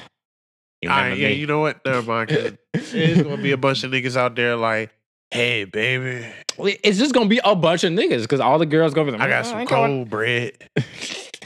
You 0.83 0.91
All 0.91 0.97
right, 0.99 1.17
yeah, 1.17 1.29
you 1.29 1.47
know 1.47 1.61
what? 1.61 1.81
Never 1.87 2.03
mind. 2.03 2.29
'cause 2.31 2.53
It's 2.75 3.23
gonna 3.23 3.41
be 3.43 3.53
a 3.53 3.57
bunch 3.59 3.83
of 3.85 3.91
niggas 3.91 4.17
out 4.17 4.35
there 4.37 4.57
like, 4.57 4.91
hey 5.31 5.65
baby, 5.65 6.27
It's 6.59 6.99
just 6.99 7.15
gonna 7.15 7.29
be 7.29 7.41
a 7.45 7.55
bunch 7.55 7.85
of 7.85 7.93
niggas 7.93 8.23
because 8.23 8.41
all 8.41 8.59
the 8.59 8.67
girls 8.67 8.93
go 8.93 9.05
for 9.07 9.11
them. 9.11 9.23
I 9.23 9.29
got 9.29 9.47
"Oh, 9.47 9.49
some 9.49 9.61
ain't 9.61 9.69
cold 9.71 10.11
bread. 10.11 10.53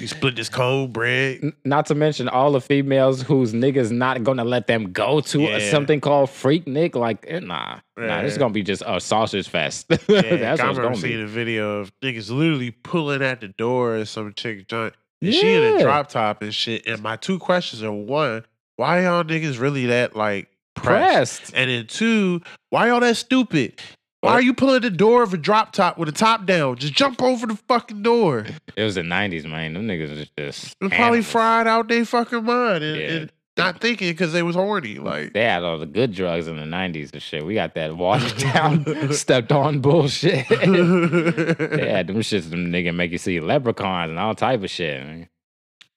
You 0.01 0.09
split 0.09 0.35
this 0.35 0.49
cold 0.49 0.93
bread. 0.93 1.53
Not 1.65 1.87
to 1.87 1.95
mention 1.95 2.29
all 2.29 2.51
the 2.53 2.61
females 2.61 3.23
whose 3.23 3.53
niggas 3.53 3.93
not 3.93 4.25
gonna 4.25 4.45
let 4.45 4.67
them 4.67 4.93
go 4.93 5.21
to 5.21 5.43
Yeah. 5.43 5.71
something 5.71 6.01
called 6.01 6.31
Freaknik. 6.31 6.97
Like, 6.97 7.25
eh, 7.29 7.39
nah, 7.39 7.79
nah, 7.97 8.23
this 8.23 8.33
is 8.33 8.39
gonna 8.39 8.53
be 8.53 8.65
just 8.65 8.83
a 8.87 9.01
sausage 9.01 9.49
fest. 9.49 9.87
Yeah, 10.09 10.37
That's 10.37 10.61
what 10.61 10.67
I 10.67 10.69
remember 10.71 10.83
gonna 10.83 10.97
seeing 10.97 11.19
be. 11.19 11.23
a 11.23 11.27
video 11.29 11.79
of 11.79 11.93
niggas 12.01 12.29
literally 12.31 12.73
pulling 12.73 13.23
at 13.23 13.41
the 13.41 13.49
door 13.49 13.97
of 13.97 14.09
some 14.09 14.33
chick 14.35 14.67
joint. 14.67 14.95
And 15.23 15.33
she 15.33 15.55
in 15.55 15.63
a 15.63 15.81
drop 15.83 16.09
top 16.09 16.43
and 16.43 16.53
shit. 16.53 16.87
And 16.89 17.01
my 17.01 17.15
two 17.17 17.39
questions 17.39 17.83
are 17.85 17.93
one, 17.93 18.45
why 18.77 19.05
y'all 19.05 19.23
niggas 19.23 19.61
really 19.61 19.87
that 19.87 20.17
like 20.17 20.49
pressed? 20.75 21.41
Pressed. 21.41 21.53
And 21.55 21.71
then 21.71 21.87
two, 21.87 22.41
why 22.71 22.89
y'all 22.89 22.99
that 23.01 23.17
stupid? 23.17 23.81
Why 24.25 24.33
are 24.33 24.43
you 24.43 24.55
pulling 24.55 24.83
the 24.83 24.91
door 24.91 25.23
of 25.23 25.33
a 25.35 25.37
drop 25.37 25.73
top 25.73 25.99
with 25.99 26.09
a 26.09 26.13
top 26.13 26.47
down? 26.47 26.77
Just 26.77 26.95
jump 26.95 27.23
over 27.23 27.47
the 27.47 27.57
fucking 27.69 28.03
door. 28.03 28.47
It 28.77 28.83
was 28.83 28.95
the 28.97 29.03
'90s, 29.03 29.45
man. 29.45 29.75
Them 29.75 29.87
niggas 29.87 30.11
was 30.17 30.29
just 30.39 30.77
They're 30.81 30.89
probably 30.89 31.05
animals. 31.19 31.27
fried 31.31 31.67
out 31.67 31.89
their 31.89 32.05
fucking 32.05 32.45
mind 32.45 32.83
and, 32.85 33.01
Yeah. 33.01 33.07
and 33.09 33.33
not 33.57 33.81
thinking 33.81 34.11
because 34.11 34.33
they 34.33 34.43
was 34.43 34.57
horny. 34.57 34.97
Like 34.97 35.33
They 35.33 35.45
had 35.45 35.63
all 35.63 35.79
the 35.79 35.87
good 35.87 36.13
drugs 36.13 36.49
in 36.49 36.57
the 36.57 36.63
'90s 36.65 37.13
and 37.13 37.23
shit. 37.23 37.45
We 37.47 37.55
got 37.55 37.75
that 37.75 37.97
watered 37.97 38.37
down, 38.39 39.13
stepped 39.13 39.53
on 39.53 39.81
bullshit. 39.81 40.49
they 40.49 41.91
had 41.91 42.07
them 42.09 42.17
shits. 42.21 42.51
Them 42.51 42.73
nigga 42.73 42.95
make 42.95 43.13
you 43.13 43.19
see 43.19 43.41
leprechauns 43.41 44.11
and 44.11 44.19
all 44.19 44.35
type 44.35 44.63
of 44.63 44.71
shit. 44.71 45.29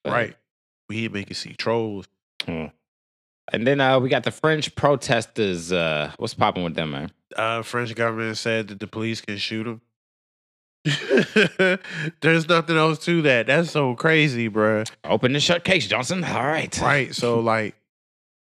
But- 0.03 0.13
right. 0.13 0.35
We 0.89 1.09
make 1.09 1.29
you 1.29 1.35
see 1.35 1.53
trolls. 1.53 2.05
Hmm. 2.45 2.65
And 3.53 3.65
then 3.65 3.79
uh, 3.79 3.99
we 3.99 4.09
got 4.09 4.23
the 4.23 4.31
French 4.31 4.75
protesters. 4.75 5.71
Uh, 5.71 6.11
what's 6.17 6.33
popping 6.33 6.63
with 6.63 6.75
them, 6.75 6.91
man? 6.91 7.11
uh, 7.35 7.61
French 7.61 7.93
government 7.95 8.37
said 8.37 8.67
that 8.69 8.79
the 8.79 8.87
police 8.87 9.21
can 9.21 9.37
shoot 9.37 9.63
them. 9.63 9.81
There's 12.21 12.47
nothing 12.47 12.77
else 12.77 12.99
to 13.05 13.21
that. 13.23 13.47
That's 13.47 13.71
so 13.71 13.95
crazy, 13.95 14.49
bruh. 14.49 14.89
Open 15.03 15.33
and 15.35 15.43
shut 15.43 15.63
case, 15.63 15.87
Johnson. 15.87 16.23
All 16.23 16.45
right. 16.45 16.77
Right. 16.79 17.13
So, 17.13 17.39
like, 17.41 17.75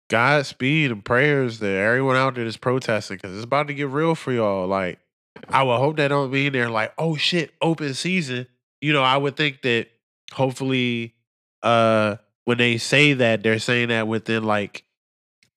Godspeed 0.09 0.91
and 0.91 1.05
prayers 1.05 1.59
to 1.59 1.67
everyone 1.67 2.17
out 2.17 2.35
there 2.35 2.45
that's 2.45 2.57
protesting 2.57 3.17
because 3.17 3.35
it's 3.35 3.45
about 3.45 3.69
to 3.69 3.75
get 3.75 3.89
real 3.89 4.15
for 4.15 4.33
y'all. 4.33 4.67
Like, 4.67 5.01
I 5.49 5.63
would 5.63 5.77
hope 5.77 5.97
that 5.97 6.09
don't 6.09 6.31
mean 6.31 6.53
they're 6.53 6.71
like, 6.71 6.95
oh 6.97 7.17
shit, 7.17 7.53
open 7.61 7.95
season. 7.95 8.47
You 8.81 8.93
know, 8.93 9.03
I 9.03 9.17
would 9.17 9.37
think 9.37 9.63
that 9.63 9.89
hopefully, 10.33 11.15
uh, 11.63 12.17
when 12.45 12.57
they 12.59 12.79
say 12.79 13.13
that, 13.15 13.43
they're 13.43 13.59
saying 13.59 13.89
that 13.89 14.09
within 14.09 14.45
like 14.45 14.85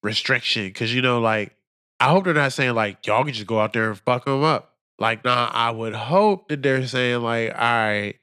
restriction. 0.03 0.71
Cause, 0.73 0.91
you 0.91 1.01
know, 1.01 1.19
like, 1.19 1.55
I 1.99 2.09
hope 2.09 2.25
they're 2.25 2.33
not 2.33 2.53
saying 2.53 2.73
like, 2.75 3.05
y'all 3.05 3.23
can 3.23 3.33
just 3.33 3.47
go 3.47 3.59
out 3.59 3.73
there 3.73 3.89
and 3.89 3.99
fuck 3.99 4.25
them 4.25 4.43
up. 4.43 4.73
Like, 4.99 5.23
nah, 5.23 5.49
I 5.53 5.71
would 5.71 5.93
hope 5.93 6.49
that 6.49 6.61
they're 6.63 6.85
saying 6.87 7.21
like, 7.21 7.49
all 7.53 7.59
right, 7.59 8.15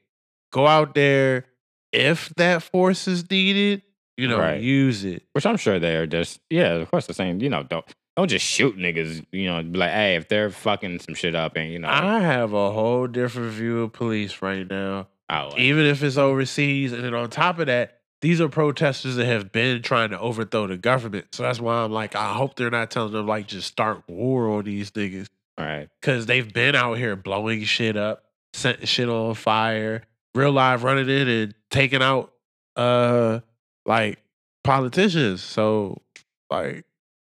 go 0.51 0.65
out 0.67 0.95
there. 0.95 1.45
If 1.91 2.29
that 2.37 2.61
force 2.63 3.07
is 3.07 3.29
needed, 3.31 3.81
you 4.17 4.27
know, 4.27 4.37
Right. 4.39 4.61
use 4.61 5.03
it. 5.05 5.23
Which 5.33 5.45
I'm 5.45 5.57
sure 5.57 5.79
they 5.79 5.95
are 5.95 6.05
just, 6.07 6.39
yeah, 6.49 6.73
of 6.73 6.91
course 6.91 7.07
they're 7.07 7.13
saying, 7.15 7.39
you 7.39 7.49
know, 7.49 7.63
don't 7.63 7.85
don't 8.17 8.27
just 8.27 8.45
shoot 8.45 8.77
niggas. 8.77 9.25
You 9.31 9.47
know, 9.47 9.63
be 9.63 9.79
like, 9.79 9.91
hey, 9.91 10.15
if 10.17 10.27
they're 10.27 10.49
fucking 10.49 10.99
some 10.99 11.15
shit 11.15 11.35
up 11.35 11.55
and, 11.55 11.71
you 11.71 11.79
know, 11.79 11.87
I 11.87 12.19
have 12.19 12.51
a 12.53 12.71
whole 12.71 13.07
different 13.07 13.51
view 13.53 13.83
of 13.83 13.93
police 13.93 14.41
right 14.41 14.69
now. 14.69 15.07
oh, 15.29 15.53
even 15.57 15.85
if 15.85 16.03
it's 16.03 16.17
overseas. 16.17 16.91
And 16.91 17.03
then 17.03 17.13
on 17.13 17.29
top 17.29 17.59
of 17.59 17.67
that, 17.67 17.98
these 18.21 18.41
are 18.41 18.49
protesters 18.49 19.15
that 19.15 19.25
have 19.25 19.51
been 19.51 19.81
trying 19.81 20.09
to 20.09 20.19
overthrow 20.19 20.67
the 20.67 20.77
government. 20.77 21.27
So 21.31 21.43
that's 21.43 21.59
why 21.59 21.75
I'm 21.75 21.91
like, 21.91 22.15
I 22.15 22.33
hope 22.33 22.55
they're 22.55 22.69
not 22.69 22.91
telling 22.91 23.13
them 23.13 23.27
like 23.27 23.47
just 23.47 23.67
start 23.67 24.03
war 24.07 24.49
on 24.49 24.65
these 24.65 24.91
niggas 24.91 25.27
all 25.57 25.65
right. 25.65 25.89
because 26.01 26.25
they've 26.25 26.51
been 26.51 26.75
out 26.75 26.97
here 26.97 27.15
blowing 27.15 27.63
shit 27.63 27.95
up, 27.95 28.23
setting 28.53 28.85
shit 28.85 29.09
on 29.09 29.35
fire, 29.35 30.03
real 30.35 30.51
life 30.51 30.83
running 30.83 31.09
in 31.09 31.27
and 31.27 31.55
taking 31.69 32.01
out 32.01 32.33
uh 32.75 33.39
like 33.85 34.19
politicians. 34.63 35.41
So 35.41 36.01
like 36.49 36.85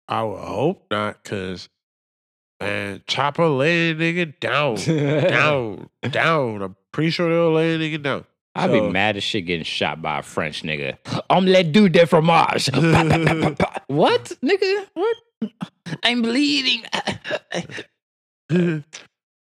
I 0.08 0.22
would 0.22 0.38
hope 0.38 0.86
not 0.90 1.22
because 1.22 1.68
man, 2.60 3.02
chopper 3.06 3.46
lay 3.46 3.90
a 3.90 3.94
nigga 3.94 4.38
down, 4.38 4.76
down, 5.28 5.88
down. 6.10 6.62
I'm 6.62 6.76
pretty 6.92 7.10
sure 7.10 7.28
they'll 7.30 7.52
lay 7.52 7.74
a 7.74 7.78
nigga 7.78 8.02
down. 8.02 8.24
I'd 8.56 8.70
So- 8.70 8.80
be 8.86 8.88
mad 8.92 9.16
as 9.16 9.24
shit 9.24 9.46
getting 9.46 9.64
shot 9.64 10.00
by 10.00 10.18
a 10.20 10.22
French 10.22 10.62
nigga. 10.62 10.96
Omelette 11.30 11.72
du 11.72 11.88
de 11.88 12.06
fromage. 12.06 12.68
What, 13.88 14.32
nigga? 14.42 14.86
What? 14.94 15.16
I'm 16.04 16.22
bleeding. 16.22 16.82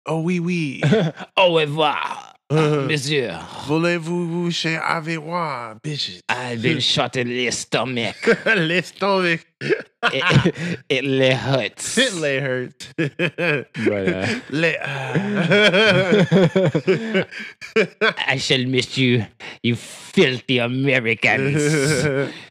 oh 0.07 0.21
oui 0.23 0.41
oui. 0.41 0.83
Au 1.37 1.53
revoir, 1.55 2.32
monsieur. 2.53 3.33
Voulez-vous 3.67 4.29
vous 4.29 4.51
chez 4.51 4.77
avec 4.77 5.21
moi, 5.23 5.75
bitches? 5.83 6.21
I've 6.29 6.61
been 6.63 6.81
shot 6.81 7.17
in 7.17 7.29
the 7.29 7.51
stomach. 7.51 8.17
Let's 8.47 8.89
stomach. 8.89 9.41
it, 9.61 10.55
it 10.89 11.05
le 11.05 11.33
hurts. 11.35 11.97
It 11.99 12.15
lay 12.15 12.41
hurt. 12.41 12.89
But, 12.97 14.09
uh, 14.09 14.27
Lay- 14.51 14.79
I 18.27 18.37
shall 18.39 18.65
miss 18.67 18.97
you, 18.99 19.25
you 19.63 19.77
filthy 19.77 20.59
Americans. 20.59 21.63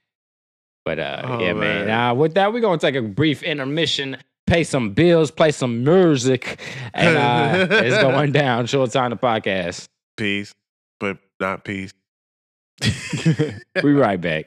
But 0.84 0.97
uh, 0.97 1.22
Oh, 1.26 1.39
yeah, 1.39 1.54
man. 1.54 1.86
man. 1.86 1.89
Uh, 2.10 2.14
with 2.16 2.34
that, 2.34 2.52
we're 2.52 2.60
gonna 2.60 2.80
take 2.80 2.95
a 2.95 3.04
brief 3.04 3.43
intermission, 3.43 4.18
pay 4.47 4.64
some 4.64 4.93
bills, 4.95 5.30
play 5.30 5.52
some 5.52 5.84
music, 5.84 6.60
and 6.95 7.16
uh, 7.18 7.68
it's 7.70 7.97
going 8.02 8.32
down. 8.32 8.66
Short 8.66 8.89
time 8.91 9.12
the 9.12 9.16
podcast. 9.16 9.88
Peace, 10.18 10.53
but 10.99 11.18
not 11.39 11.64
peace. 11.64 11.93
we 13.84 13.91
right 13.91 14.20
back. 14.20 14.45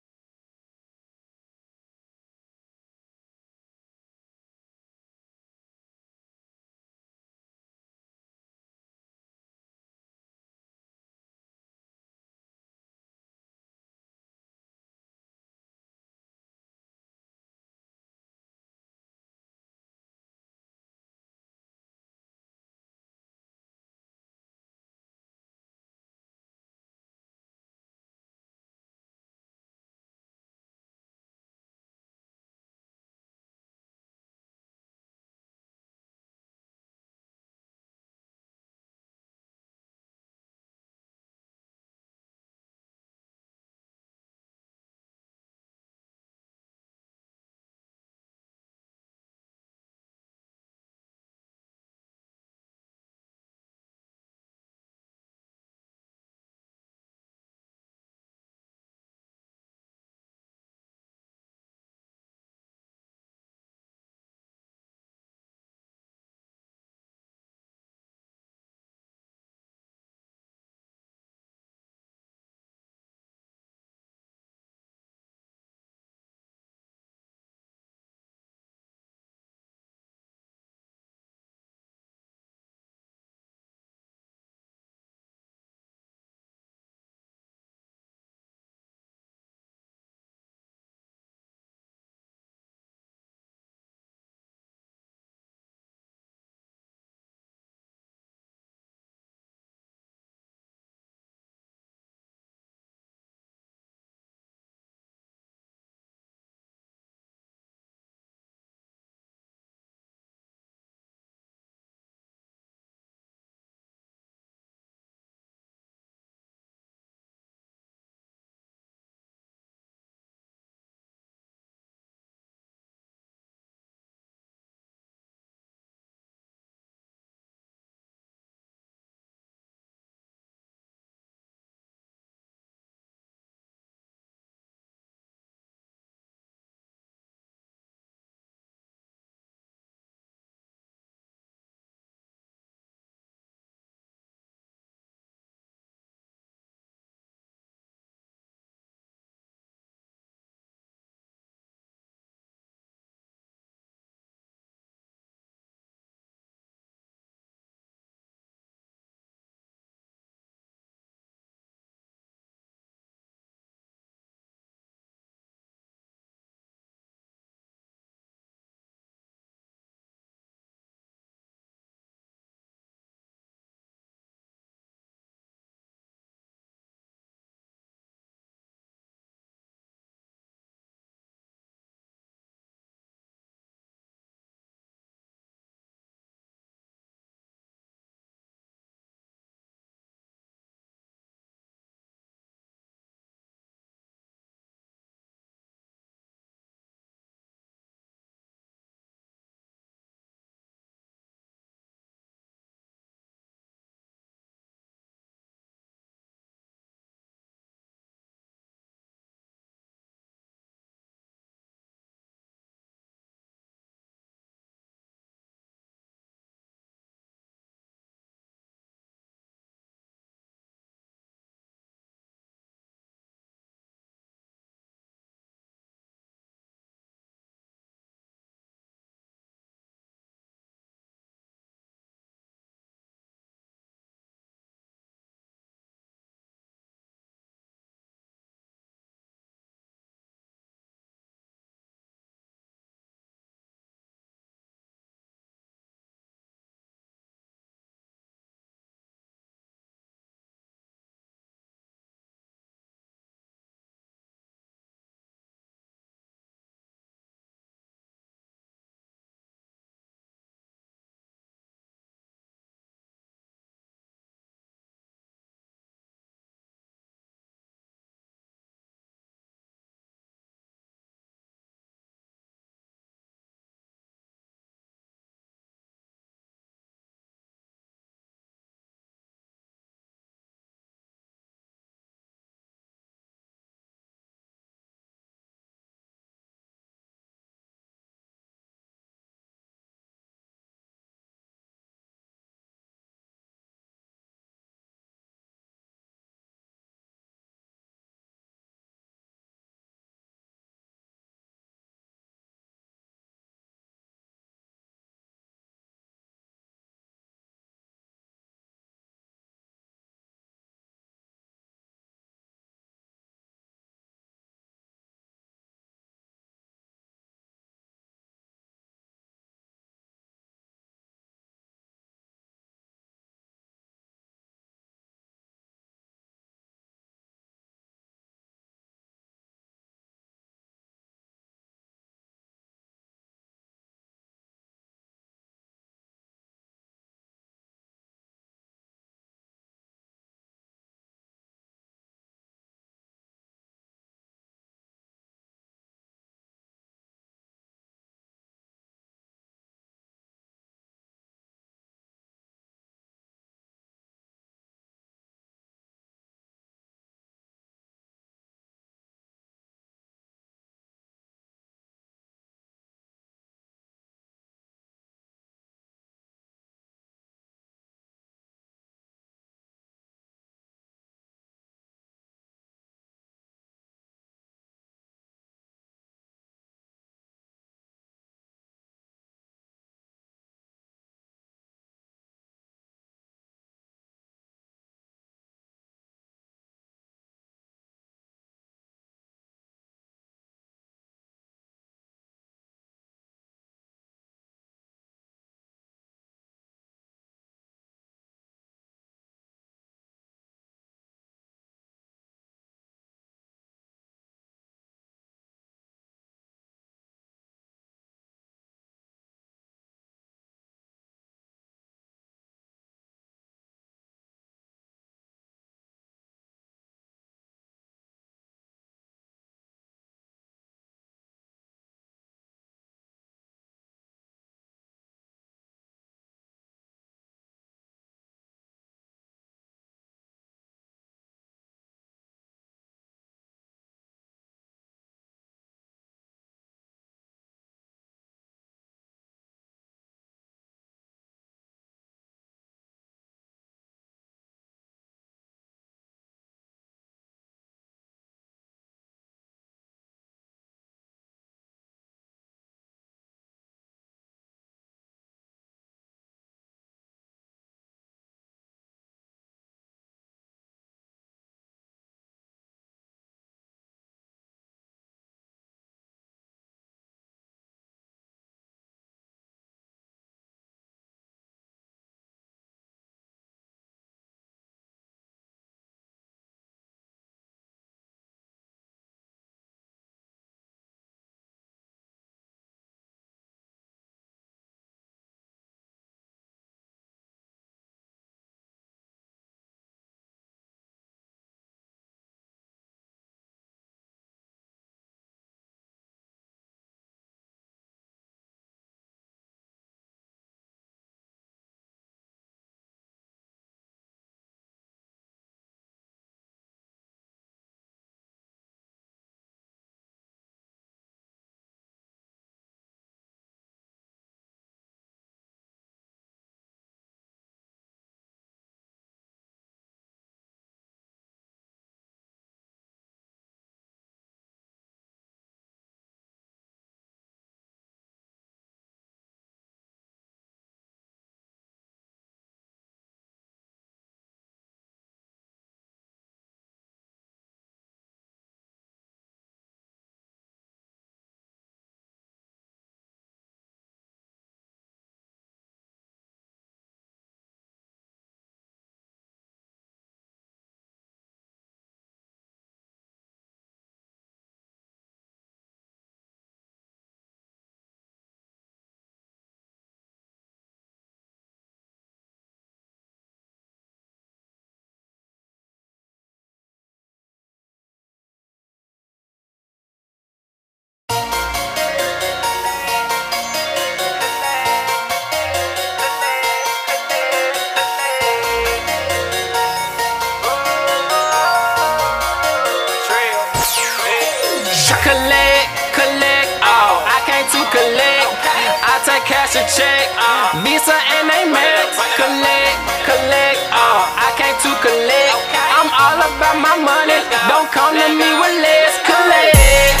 A 589.60 589.64
check. 589.68 590.08
Uh. 590.16 590.56
Visa 590.64 590.96
and 591.20 591.28
Amex. 591.28 591.92
Collect, 592.16 592.76
collect. 593.04 593.60
Oh, 593.76 594.00
I 594.16 594.32
came 594.40 594.56
to 594.64 594.70
collect. 594.80 595.36
I'm 595.76 595.90
all 595.92 596.16
about 596.16 596.56
my 596.64 596.76
money. 596.80 597.20
Don't 597.48 597.68
come 597.68 597.92
to 597.92 598.08
me 598.08 598.28
with 598.40 598.56
less. 598.64 598.94
Collect, 599.04 600.00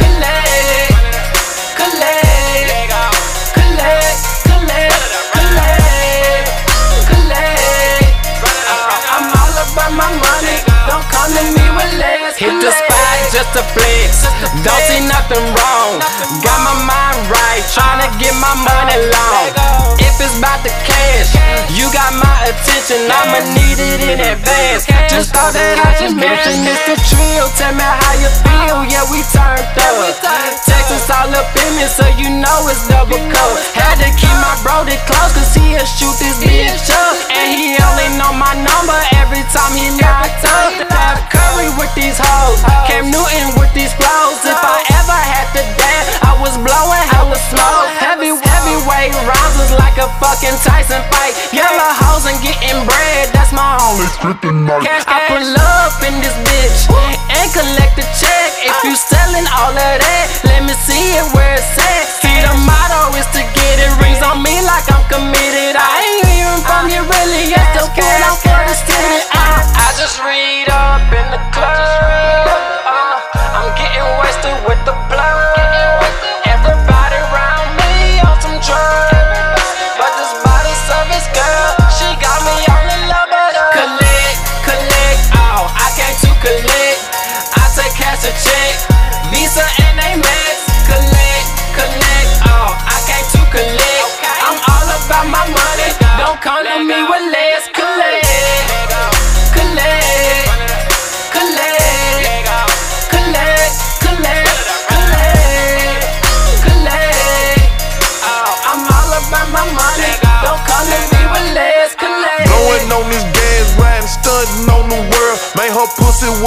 collect, 0.00 0.90
collect, 1.78 2.58
collect, 3.54 4.18
collect, 4.42 4.98
collect, 5.38 6.46
collect. 7.06 8.10
I'm 9.14 9.26
all 9.38 9.54
about 9.54 9.92
my 9.94 10.10
money. 10.18 10.56
Don't 10.90 11.06
come 11.14 11.30
to 11.30 11.42
me 11.54 11.64
with 11.78 11.92
less. 12.02 12.34
Hit 12.42 12.58
the 12.58 12.70
spot 12.74 13.13
just 13.34 13.50
to 13.50 13.66
flex. 13.74 14.22
Don't 14.62 14.78
see 14.86 15.02
nothing 15.10 15.42
wrong. 15.58 15.98
Got 16.38 16.58
my 16.62 16.76
mind 16.86 17.18
right. 17.26 17.66
Tryna 17.74 18.06
get 18.22 18.30
my 18.38 18.54
money 18.62 19.10
long. 19.10 19.50
If 19.98 20.22
it's 20.22 20.38
about 20.38 20.62
the 20.62 20.70
cash, 20.86 21.34
you 21.74 21.90
got 21.90 22.14
my 22.14 22.46
attention. 22.46 23.10
I'ma 23.10 23.42
need 23.58 23.82
it 23.82 24.00
in 24.06 24.22
advance. 24.22 24.86
Just 25.10 25.34
thought 25.34 25.50
that 25.50 25.82
I 25.82 25.98
should 25.98 26.14
mention 26.14 26.62
it's 26.62 26.86
the 26.86 26.94
trill. 27.10 27.50
Tell 27.58 27.74
me 27.74 27.82
how 27.82 28.14
you 28.22 28.30
feel. 28.46 28.86
Yeah, 28.86 29.02
we 29.10 29.26
turned 29.34 29.66
up. 29.82 30.14
Texas 30.62 31.10
all 31.10 31.34
up 31.34 31.50
in 31.58 31.70
me, 31.74 31.90
so 31.90 32.06
you 32.14 32.30
know 32.30 32.70
it's 32.70 32.86
double 32.86 33.18
coat. 33.18 33.56
Had 33.74 33.98
to 33.98 34.10
keep 34.14 34.36
my 34.38 34.54
brody 34.62 34.94
close, 35.10 35.34
cause 35.34 35.50
he'll 35.58 35.82
shoot 35.82 36.14
this 36.22 36.38
bitch 36.38 36.86
up. 36.86 37.18
And 37.34 37.50
he 37.50 37.74
only 37.82 38.14
know 38.14 38.30
my 38.30 38.54
number 38.54 38.98
every 39.18 39.42
time 39.50 39.74
he 39.74 39.90
knocked 39.98 40.46
up. 40.46 40.86
Curry 41.30 41.70
with 41.78 41.90
these 41.94 42.18
hoes, 42.18 42.62
Cam 42.86 43.10
Newton 43.24 43.56
with 43.56 43.72
these 43.72 43.92
flows. 43.96 44.36
If 44.44 44.60
I 44.60 44.84
ever 45.00 45.16
had 45.16 45.48
to 45.56 45.62
dance, 45.80 46.12
I 46.20 46.36
was 46.44 46.60
blowing 46.60 47.04
hella 47.08 47.40
smoke. 47.48 47.88
Heavy, 47.96 48.36
heavyweight 48.36 49.16
rounds 49.24 49.56
was 49.56 49.72
like 49.80 49.96
a 49.96 50.08
fucking 50.20 50.56
Tyson 50.60 51.00
fight. 51.08 51.32
Yellow 51.48 51.90
hoes 52.04 52.28
and 52.28 52.36
getting 52.44 52.84
bread, 52.84 53.32
that's 53.32 53.52
my 53.52 53.80
only 53.80 54.04
Cash, 54.84 55.08
I 55.08 55.24
pull 55.32 55.40
up 55.40 55.96
in 56.04 56.20
this 56.20 56.36
bitch 56.44 56.92
and 57.32 57.48
collect 57.48 57.96
the 57.96 58.04
check. 58.20 58.60
If 58.60 58.76
you 58.84 58.92
selling 58.92 59.48
all 59.56 59.72
of 59.72 59.96
that, 60.04 60.13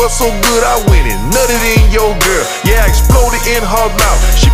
so 0.09 0.31
good, 0.31 0.63
I 0.63 0.79
went 0.87 1.03
and 1.03 1.19
nutted 1.33 1.59
in 1.75 1.91
your 1.91 2.15
girl. 2.23 2.45
Yeah, 2.63 2.85
I 2.85 2.87
exploded 2.87 3.43
in 3.43 3.59
her 3.59 3.87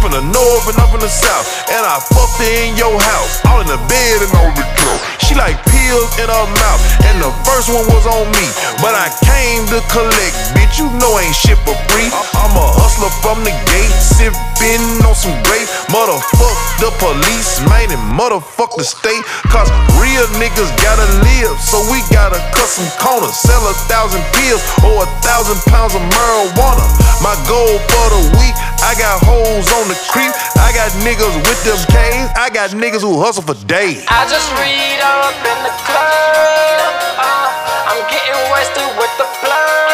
from 0.03 0.11
the 0.11 0.27
north 0.35 0.67
and 0.67 0.75
I'm 0.83 0.91
from 0.91 0.99
the 0.99 1.07
south. 1.07 1.47
And 1.71 1.79
I 1.79 1.95
fucked 2.11 2.43
her 2.43 2.51
in 2.67 2.75
your 2.75 2.91
house, 2.91 3.39
all 3.47 3.63
in 3.63 3.71
the 3.71 3.79
bed 3.87 4.19
and 4.19 4.35
on 4.35 4.51
the 4.51 4.67
floor. 4.75 4.99
She 5.23 5.31
like 5.39 5.55
pills 5.63 6.11
in 6.19 6.27
her 6.27 6.47
mouth, 6.59 6.83
and 7.07 7.23
the 7.23 7.31
first 7.47 7.71
one 7.71 7.87
was 7.87 8.03
on 8.03 8.27
me. 8.35 8.45
But 8.83 8.99
I 8.99 9.07
came 9.23 9.63
to 9.71 9.79
collect, 9.87 10.35
bitch, 10.51 10.75
you 10.75 10.91
know 10.99 11.15
ain't 11.23 11.31
shit 11.31 11.55
for 11.63 11.77
free. 11.87 12.11
I'm 12.35 12.51
a 12.51 12.67
hustler 12.75 13.07
from 13.23 13.47
the 13.47 13.55
gate, 13.71 13.95
sipping 13.95 14.83
on 15.07 15.15
some 15.15 15.35
grape. 15.47 15.71
Motherfuck 15.87 16.57
the 16.83 16.91
police, 16.99 17.63
man, 17.71 17.87
and 17.95 18.03
motherfuck 18.19 18.75
the 18.75 18.83
state. 18.83 19.23
Cause 19.47 19.71
real 20.03 20.27
niggas 20.35 20.67
gotta 20.83 21.07
live, 21.23 21.55
so 21.63 21.79
we 21.87 22.03
gotta 22.11 22.43
cut 22.51 22.67
some 22.67 22.91
corners. 22.99 23.39
Sell 23.39 23.63
a 23.71 23.73
thousand 23.87 24.19
pills 24.35 24.59
or 24.83 25.07
a 25.07 25.09
thousand 25.23 25.55
pounds 25.71 25.95
of 25.95 26.03
marijuana. 26.03 26.83
My 27.23 27.39
goal 27.47 27.79
for 27.87 28.07
the 28.19 28.23
week, 28.35 28.55
I 28.83 28.99
got 28.99 29.23
hoes 29.23 29.71
on 29.79 29.87
the 29.87 29.92
creep. 30.09 30.33
I 30.57 30.71
got 30.73 30.91
niggas 31.05 31.35
with 31.45 31.61
them 31.63 31.79
K's. 31.89 32.29
I 32.35 32.49
got 32.49 32.71
niggas 32.71 33.01
who 33.01 33.19
hustle 33.19 33.43
for 33.43 33.57
days. 33.65 34.05
I 34.09 34.25
just 34.29 34.49
read 34.57 34.99
up 35.01 35.35
in 35.39 35.59
the 35.63 35.73
club. 35.85 36.93
Uh, 37.17 37.93
I'm 37.93 38.01
getting 38.09 38.39
wasted 38.53 38.89
with 38.97 39.13
the 39.17 39.27
blood. 39.41 39.93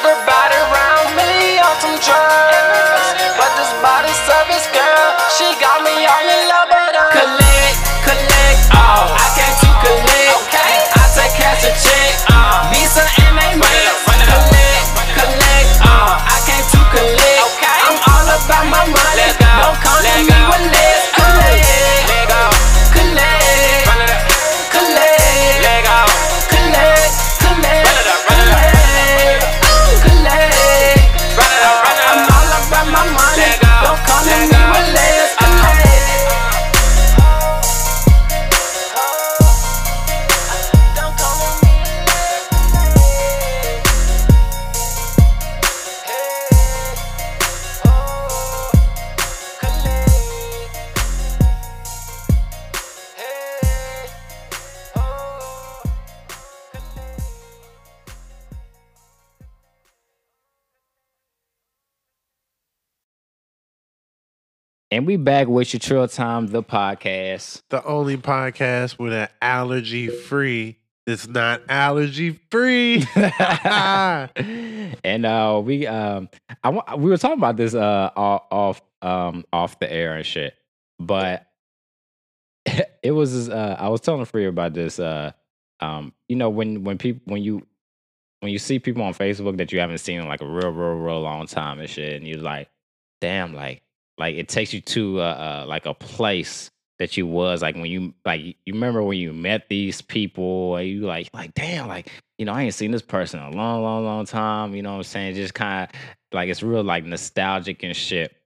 Everybody 0.00 0.56
around 0.70 1.08
me 1.16 1.58
on 1.60 1.74
some 1.80 1.96
drugs. 2.00 3.06
But 3.36 3.50
this 3.58 3.72
body 3.84 4.12
service 4.24 4.66
girl, 4.72 5.08
she 5.36 5.46
got 5.60 5.82
me 5.84 6.06
all 6.06 6.24
in 6.24 6.42
love 6.48 6.68
with 6.68 6.96
her. 6.96 7.49
And 64.92 65.06
we 65.06 65.16
back 65.16 65.46
with 65.46 65.72
your 65.72 65.78
Trail 65.78 66.08
Time, 66.08 66.48
the 66.48 66.64
podcast. 66.64 67.62
The 67.68 67.84
only 67.84 68.16
podcast 68.16 68.98
with 68.98 69.12
an 69.12 69.28
allergy 69.40 70.08
free 70.08 70.78
that's 71.06 71.28
not 71.28 71.62
allergy 71.68 72.40
free. 72.50 73.04
and 73.14 74.26
uh 75.26 75.62
we 75.64 75.86
um 75.86 76.28
I 76.64 76.96
we 76.96 77.08
were 77.08 77.18
talking 77.18 77.38
about 77.38 77.56
this 77.56 77.72
uh 77.72 78.10
off 78.16 78.82
um 79.00 79.44
off 79.52 79.78
the 79.78 79.92
air 79.92 80.16
and 80.16 80.26
shit. 80.26 80.54
But 80.98 81.46
it 83.02 83.12
was 83.12 83.48
uh 83.48 83.76
I 83.78 83.90
was 83.90 84.00
telling 84.00 84.24
Free 84.24 84.46
about 84.46 84.74
this 84.74 84.98
uh 84.98 85.30
um 85.78 86.12
you 86.28 86.34
know 86.34 86.50
when 86.50 86.82
when 86.82 86.98
people 86.98 87.22
when 87.26 87.44
you 87.44 87.64
when 88.40 88.50
you 88.50 88.58
see 88.58 88.80
people 88.80 89.04
on 89.04 89.14
Facebook 89.14 89.56
that 89.58 89.70
you 89.70 89.78
haven't 89.78 89.98
seen 89.98 90.20
in 90.20 90.26
like 90.26 90.42
a 90.42 90.46
real 90.46 90.70
real 90.70 90.94
real 90.94 91.20
long 91.20 91.46
time 91.46 91.78
and 91.78 91.88
shit 91.88 92.16
and 92.16 92.26
you're 92.26 92.38
like 92.38 92.68
damn 93.20 93.54
like 93.54 93.84
like 94.20 94.36
it 94.36 94.48
takes 94.48 94.72
you 94.72 94.80
to 94.82 95.20
uh, 95.20 95.22
uh 95.22 95.64
like 95.66 95.86
a 95.86 95.94
place 95.94 96.70
that 97.00 97.16
you 97.16 97.26
was 97.26 97.62
like 97.62 97.74
when 97.74 97.86
you 97.86 98.12
like 98.26 98.42
you 98.42 98.54
remember 98.68 99.02
when 99.02 99.18
you 99.18 99.32
met 99.32 99.68
these 99.70 100.02
people 100.02 100.76
and 100.76 100.86
you 100.86 101.00
like 101.00 101.30
like 101.32 101.54
damn 101.54 101.88
like 101.88 102.08
you 102.38 102.44
know 102.44 102.52
I 102.52 102.64
ain't 102.64 102.74
seen 102.74 102.90
this 102.90 103.02
person 103.02 103.40
in 103.40 103.46
a 103.46 103.56
long 103.56 103.82
long 103.82 104.04
long 104.04 104.26
time 104.26 104.74
you 104.76 104.82
know 104.82 104.92
what 104.92 104.98
I'm 104.98 105.02
saying? 105.04 105.34
Just 105.34 105.54
kind 105.54 105.88
of 105.88 105.96
like 106.32 106.50
it's 106.50 106.62
real 106.62 106.84
like 106.84 107.04
nostalgic 107.04 107.82
and 107.82 107.96
shit. 107.96 108.36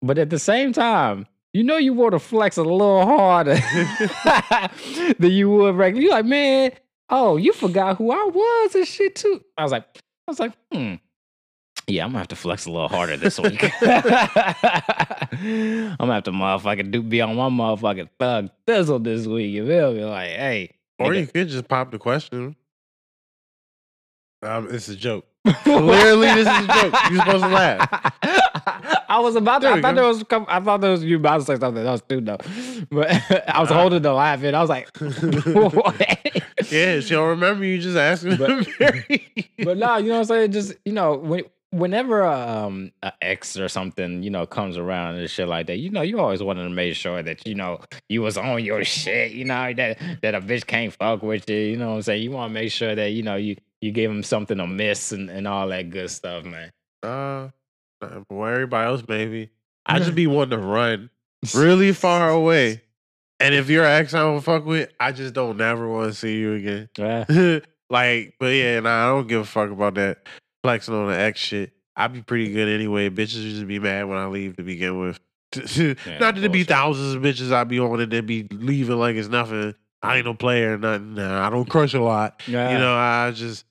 But 0.00 0.16
at 0.18 0.30
the 0.30 0.38
same 0.38 0.72
time 0.72 1.26
you 1.52 1.62
know 1.62 1.76
you 1.76 1.92
want 1.92 2.12
to 2.12 2.18
flex 2.18 2.56
a 2.56 2.62
little 2.62 3.04
harder 3.04 3.54
than 5.18 5.30
you 5.30 5.50
would 5.50 5.76
regularly 5.76 6.06
you 6.06 6.10
like 6.10 6.24
man 6.24 6.72
oh 7.10 7.36
you 7.36 7.52
forgot 7.52 7.98
who 7.98 8.10
I 8.10 8.24
was 8.24 8.74
and 8.74 8.88
shit 8.88 9.16
too. 9.16 9.42
I 9.58 9.64
was 9.64 9.72
like 9.72 9.84
I 10.26 10.30
was 10.30 10.40
like 10.40 10.52
hmm 10.72 10.94
Yeah, 11.90 12.04
I'm 12.04 12.10
gonna 12.10 12.18
have 12.18 12.28
to 12.28 12.36
flex 12.36 12.66
a 12.66 12.70
little 12.70 12.88
harder 12.88 13.16
this 13.16 13.38
week. 13.40 13.62
I'm 13.82 13.96
gonna 15.98 16.14
have 16.14 16.24
to 16.24 16.32
motherfucking 16.32 16.90
do 16.90 17.02
be 17.02 17.20
on 17.22 17.34
my 17.36 17.48
motherfucking 17.48 18.08
thug 18.18 18.50
thizzle 18.66 19.02
this 19.02 19.26
week. 19.26 19.50
You 19.52 19.66
feel 19.66 19.92
me? 19.94 20.04
Like, 20.04 20.28
hey, 20.30 20.74
Or 20.98 21.10
nigga. 21.12 21.20
you 21.20 21.26
could 21.28 21.48
just 21.48 21.66
pop 21.68 21.90
the 21.90 21.98
question. 21.98 22.56
Um, 24.42 24.68
it's 24.70 24.88
a 24.88 24.96
joke. 24.96 25.24
Clearly, 25.64 26.26
this 26.26 26.46
is 26.46 26.46
a 26.46 26.66
joke. 26.66 26.94
You're 27.10 27.20
supposed 27.20 27.44
to 27.44 27.48
laugh. 27.48 28.12
I 29.10 29.20
was 29.20 29.36
about 29.36 29.62
to. 29.62 29.68
There 29.68 29.76
I 29.76 29.80
thought 29.80 29.94
go. 29.94 30.00
there 30.02 30.08
was. 30.08 30.22
I 30.48 30.60
thought 30.60 30.80
there 30.82 30.90
was 30.90 31.02
you 31.02 31.16
about 31.16 31.38
to 31.38 31.44
say 31.44 31.56
something 31.58 31.86
else 31.86 32.02
too, 32.06 32.20
though. 32.20 32.36
But 32.90 33.10
I 33.48 33.58
was 33.60 33.70
holding 33.70 34.02
the 34.02 34.12
laugh 34.12 34.42
in. 34.42 34.54
I 34.54 34.60
was 34.60 34.68
like, 34.68 34.94
what? 34.98 36.70
Yeah, 36.70 37.00
she 37.00 37.14
don't 37.14 37.28
remember 37.30 37.64
you 37.64 37.78
just 37.78 37.96
asking. 37.96 38.36
But- 38.36 38.66
very- 38.78 39.50
but 39.64 39.78
no, 39.78 39.96
you 39.96 40.08
know 40.08 40.14
what 40.14 40.18
I'm 40.18 40.24
saying? 40.26 40.52
Just 40.52 40.74
you 40.84 40.92
know, 40.92 41.14
when, 41.16 41.44
whenever 41.70 42.24
um 42.24 42.92
an 43.02 43.12
ex 43.20 43.58
or 43.58 43.68
something, 43.68 44.22
you 44.22 44.30
know, 44.30 44.46
comes 44.46 44.76
around 44.76 45.16
and 45.16 45.30
shit 45.30 45.48
like 45.48 45.66
that, 45.66 45.78
you 45.78 45.90
know, 45.90 46.02
you 46.02 46.18
always 46.18 46.42
wanted 46.42 46.64
to 46.64 46.70
make 46.70 46.94
sure 46.94 47.22
that 47.22 47.46
you 47.46 47.54
know 47.54 47.80
you 48.08 48.22
was 48.22 48.36
on 48.36 48.64
your 48.64 48.84
shit. 48.96 49.32
You 49.32 49.44
know 49.44 49.72
that 49.74 49.98
that 50.22 50.34
a 50.34 50.40
bitch 50.40 50.66
can't 50.66 50.92
fuck 50.92 51.22
with 51.22 51.48
you. 51.48 51.56
You 51.56 51.76
know 51.76 51.90
what 51.90 51.96
I'm 51.96 52.02
saying? 52.02 52.22
You 52.22 52.30
want 52.30 52.50
to 52.50 52.54
make 52.54 52.72
sure 52.72 52.94
that 52.94 53.12
you 53.12 53.22
know 53.22 53.36
you 53.36 53.56
you 53.80 53.92
give 53.92 54.10
him 54.10 54.22
something 54.22 54.58
to 54.58 54.66
miss 54.66 55.12
and, 55.12 55.30
and 55.30 55.46
all 55.46 55.68
that 55.68 55.90
good 55.90 56.10
stuff, 56.10 56.44
man. 56.44 56.70
uh, 58.00 58.20
for 58.28 58.50
everybody 58.50 58.86
else, 58.86 59.02
maybe 59.08 59.50
I 59.86 59.98
just 59.98 60.14
be 60.16 60.26
wanting 60.26 60.58
to 60.58 60.66
run 60.66 61.10
really 61.54 61.92
far 61.92 62.30
away. 62.30 62.82
And 63.40 63.54
if 63.54 63.70
you're 63.70 63.84
an 63.84 64.00
ex 64.00 64.14
I 64.14 64.20
don't 64.20 64.40
fuck 64.40 64.64
with, 64.64 64.90
I 64.98 65.12
just 65.12 65.32
don't 65.32 65.56
never 65.58 65.88
want 65.88 66.12
to 66.12 66.18
see 66.18 66.38
you 66.38 66.54
again. 66.54 66.88
Yeah. 66.98 67.60
like, 67.90 68.34
but 68.40 68.46
yeah, 68.46 68.80
nah, 68.80 69.04
I 69.04 69.08
don't 69.10 69.28
give 69.28 69.42
a 69.42 69.44
fuck 69.44 69.70
about 69.70 69.94
that 69.94 70.26
flexing 70.62 70.94
on 70.94 71.08
the 71.08 71.18
X 71.18 71.40
shit. 71.40 71.72
I 71.96 72.06
be 72.08 72.22
pretty 72.22 72.52
good 72.52 72.68
anyway. 72.68 73.10
Bitches 73.10 73.42
just 73.42 73.66
be 73.66 73.78
mad 73.78 74.08
when 74.08 74.18
I 74.18 74.26
leave 74.26 74.56
to 74.56 74.62
begin 74.62 74.98
with. 75.00 75.18
Not 75.56 75.66
that 75.66 76.40
there 76.40 76.48
be 76.48 76.64
thousands 76.64 77.14
of 77.14 77.22
bitches 77.22 77.52
I 77.52 77.64
be 77.64 77.80
on 77.80 78.00
and 78.00 78.12
they 78.12 78.20
be 78.20 78.46
leaving 78.50 78.98
like 78.98 79.16
it's 79.16 79.28
nothing. 79.28 79.74
I 80.02 80.16
ain't 80.16 80.26
no 80.26 80.34
player, 80.34 80.74
or 80.74 80.78
nothing. 80.78 81.14
Nah, 81.14 81.46
I 81.46 81.50
don't 81.50 81.68
crush 81.68 81.94
a 81.94 82.00
lot. 82.00 82.42
Yeah. 82.46 82.72
You 82.72 82.78
know, 82.78 82.94
I 82.94 83.32
just 83.32 83.64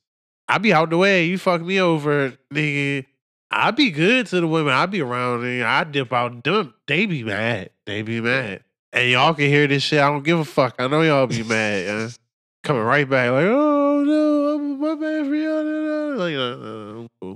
I 0.47 0.57
be 0.57 0.73
out 0.73 0.89
the 0.89 0.97
way. 0.97 1.25
You 1.25 1.37
fuck 1.37 1.61
me 1.61 1.79
over, 1.79 2.37
nigga. 2.53 3.05
I 3.49 3.71
be 3.71 3.91
good 3.91 4.25
to 4.27 4.41
the 4.41 4.47
women 4.47 4.73
I 4.73 4.85
be 4.87 5.01
around. 5.01 5.41
Nigga. 5.41 5.65
I 5.65 5.83
dip 5.85 6.11
out. 6.11 6.43
Them, 6.43 6.73
they 6.85 7.05
be 7.05 7.23
mad. 7.23 7.69
They 7.85 8.01
be 8.01 8.19
mad. 8.19 8.63
And 8.91 9.09
y'all 9.09 9.33
can 9.33 9.45
hear 9.45 9.67
this 9.67 9.83
shit. 9.83 9.99
I 9.99 10.09
don't 10.09 10.23
give 10.23 10.39
a 10.39 10.45
fuck. 10.45 10.75
I 10.79 10.87
know 10.87 11.01
y'all 11.01 11.27
be 11.27 11.43
mad. 11.43 11.85
yeah. 11.85 12.09
Coming 12.63 12.83
right 12.83 13.09
back 13.09 13.31
like, 13.31 13.45
oh 13.45 14.03
no, 14.03 14.46
I'm 14.77 14.99
my 14.99 15.07
bad 15.07 15.25
for 15.25 15.31
no, 15.31 15.63
no." 15.63 16.17
Like, 16.17 16.35
uh, 16.35 17.03
uh, 17.03 17.35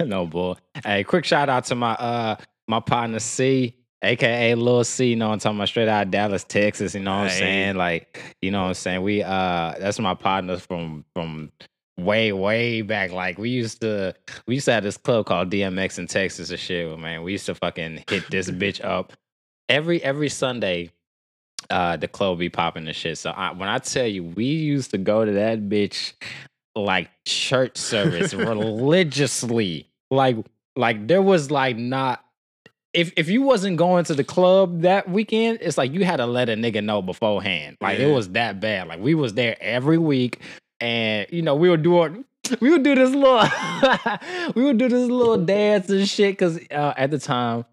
cool. 0.00 0.06
no 0.06 0.26
boy. 0.26 0.54
Hey, 0.84 1.04
quick 1.04 1.24
shout 1.24 1.48
out 1.48 1.64
to 1.66 1.74
my 1.74 1.92
uh 1.92 2.36
my 2.68 2.80
partner 2.80 3.18
C, 3.18 3.76
aka 4.02 4.54
Lil 4.54 4.84
C, 4.84 5.08
you 5.08 5.16
know 5.16 5.32
I'm 5.32 5.38
talking 5.38 5.56
about 5.58 5.68
straight 5.68 5.88
out 5.88 6.06
of 6.06 6.10
Dallas, 6.10 6.44
Texas, 6.44 6.94
you 6.94 7.00
know 7.00 7.16
what 7.16 7.24
I'm 7.24 7.30
saying? 7.30 7.76
Like, 7.76 8.20
you 8.42 8.50
know 8.50 8.62
what 8.62 8.68
I'm 8.68 8.74
saying? 8.74 9.02
We 9.02 9.22
uh 9.22 9.74
that's 9.78 9.98
my 9.98 10.14
partner 10.14 10.58
from 10.58 11.04
from 11.14 11.50
way, 11.98 12.32
way 12.32 12.82
back. 12.82 13.12
Like 13.12 13.38
we 13.38 13.50
used 13.50 13.80
to 13.80 14.14
we 14.46 14.54
used 14.54 14.66
to 14.66 14.72
have 14.72 14.84
this 14.84 14.96
club 14.96 15.26
called 15.26 15.50
DMX 15.50 15.98
in 15.98 16.06
Texas 16.06 16.50
and 16.50 16.60
shit, 16.60 16.98
man. 16.98 17.22
We 17.22 17.32
used 17.32 17.46
to 17.46 17.54
fucking 17.54 18.04
hit 18.08 18.30
this 18.30 18.50
bitch 18.50 18.84
up 18.84 19.12
every 19.68 20.02
every 20.02 20.28
Sunday. 20.28 20.90
Uh, 21.72 21.96
the 21.96 22.06
club 22.08 22.38
be 22.38 22.48
popping 22.48 22.84
the 22.84 22.92
shit. 22.92 23.18
So 23.18 23.30
I, 23.30 23.52
when 23.52 23.68
I 23.68 23.78
tell 23.78 24.06
you, 24.06 24.22
we 24.24 24.44
used 24.44 24.90
to 24.92 24.98
go 24.98 25.24
to 25.24 25.32
that 25.32 25.68
bitch 25.68 26.12
like 26.74 27.10
church 27.24 27.76
service 27.76 28.34
religiously. 28.34 29.88
Like, 30.10 30.36
like 30.76 31.08
there 31.08 31.22
was 31.22 31.50
like 31.50 31.76
not 31.76 32.22
if 32.94 33.12
if 33.16 33.28
you 33.28 33.42
wasn't 33.42 33.76
going 33.76 34.04
to 34.04 34.14
the 34.14 34.24
club 34.24 34.82
that 34.82 35.08
weekend, 35.08 35.58
it's 35.62 35.78
like 35.78 35.92
you 35.92 36.04
had 36.04 36.16
to 36.16 36.26
let 36.26 36.48
a 36.48 36.54
nigga 36.54 36.84
know 36.84 37.00
beforehand. 37.00 37.76
Like 37.80 37.98
it 37.98 38.12
was 38.12 38.30
that 38.30 38.60
bad. 38.60 38.88
Like 38.88 39.00
we 39.00 39.14
was 39.14 39.34
there 39.34 39.56
every 39.60 39.98
week, 39.98 40.40
and 40.80 41.26
you 41.30 41.42
know 41.42 41.54
we 41.54 41.68
were 41.68 41.76
doing. 41.76 42.24
We 42.60 42.70
would 42.70 42.82
do 42.82 42.94
this 42.94 43.14
little, 43.14 43.48
we 44.54 44.64
would 44.64 44.76
do 44.76 44.88
this 44.88 45.08
little 45.08 45.38
dance 45.38 45.88
and 45.88 46.06
shit. 46.06 46.36
Cause 46.36 46.58
uh, 46.70 46.92
at 46.96 47.10
the 47.10 47.18
time, 47.18 47.64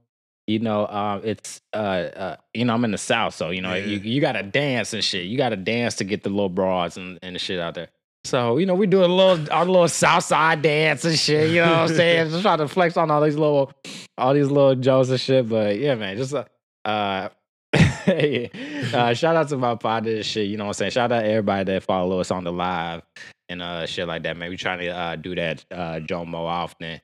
you 0.49 0.57
know, 0.59 0.87
um, 0.87 1.21
it's 1.23 1.61
uh, 1.73 1.77
uh, 1.77 2.35
you 2.55 2.65
know, 2.65 2.73
I'm 2.73 2.83
in 2.83 2.91
the 2.91 2.97
south, 2.97 3.35
so 3.35 3.51
you 3.51 3.61
know, 3.61 3.75
you 3.75 3.97
Yeah. 3.97 4.03
you 4.03 4.19
gotta 4.21 4.41
dance 4.41 4.93
and 4.93 5.03
shit. 5.03 5.25
You 5.25 5.37
gotta 5.37 5.55
dance 5.55 5.95
to 5.97 6.03
get 6.03 6.23
the 6.23 6.29
little 6.29 6.49
broads 6.49 6.97
and, 6.97 7.19
and 7.21 7.35
the 7.35 7.39
shit 7.39 7.59
out 7.59 7.75
there. 7.75 7.89
So 8.25 8.57
you 8.57 8.65
know, 8.65 8.73
we 8.75 8.87
do 8.87 9.03
a 9.03 9.07
little 9.07 9.53
our 9.53 9.65
little 9.65 9.87
south 9.87 10.23
side 10.23 10.61
dance 10.63 11.05
and 11.05 11.17
shit. 11.17 11.51
You 11.51 11.61
know 11.61 11.71
what 11.83 11.91
I'm 11.91 11.95
saying? 11.95 12.29
Just 12.31 12.41
trying 12.41 12.57
to 12.57 12.67
flex 12.67 12.97
on 12.97 13.11
all 13.11 13.21
these 13.21 13.35
little, 13.37 13.71
all 14.17 14.33
these 14.33 14.49
little 14.49 14.75
jokes 14.75 15.09
and 15.09 15.19
shit. 15.19 15.47
But 15.47 15.77
yeah, 15.77 15.93
man, 15.95 16.17
just 16.17 16.33
uh, 16.33 16.45
uh, 16.83 17.29
uh 17.73 19.13
shout 19.13 19.35
out 19.35 19.49
to 19.49 19.57
my 19.57 19.75
partner 19.75 20.11
and 20.15 20.25
shit. 20.25 20.47
You 20.47 20.57
know 20.57 20.65
what 20.65 20.69
I'm 20.69 20.73
saying? 20.73 20.91
Shout 20.91 21.11
out 21.11 21.21
to 21.21 21.27
everybody 21.27 21.65
that 21.65 21.83
follow 21.83 22.19
us 22.19 22.31
on 22.31 22.43
the 22.43 22.51
live 22.51 23.03
and 23.49 23.61
uh 23.61 23.85
shit 23.85 24.07
like 24.07 24.23
that, 24.23 24.35
man. 24.35 24.49
We 24.49 24.57
trying 24.57 24.79
to 24.79 24.87
uh 24.89 25.15
do 25.15 25.35
that 25.35 25.63
uh 25.71 25.99
Joe 25.99 26.25
more 26.25 26.49
often. 26.49 26.99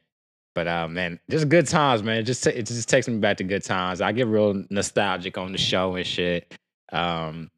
But 0.55 0.67
uh 0.67 0.87
man, 0.87 1.19
just 1.29 1.49
good 1.49 1.67
times, 1.67 2.01
man. 2.01 2.17
It 2.17 2.23
just 2.23 2.47
it 2.47 2.65
just 2.65 2.89
takes 2.89 3.07
me 3.07 3.17
back 3.17 3.37
to 3.37 3.43
good 3.43 3.63
times. 3.63 4.01
I 4.01 4.11
get 4.13 4.27
real 4.27 4.63
nostalgic 4.69 5.37
on 5.37 5.51
the 5.51 5.57
show 5.57 5.95
and 5.95 6.07
shit. 6.07 6.51
Um 6.91 7.51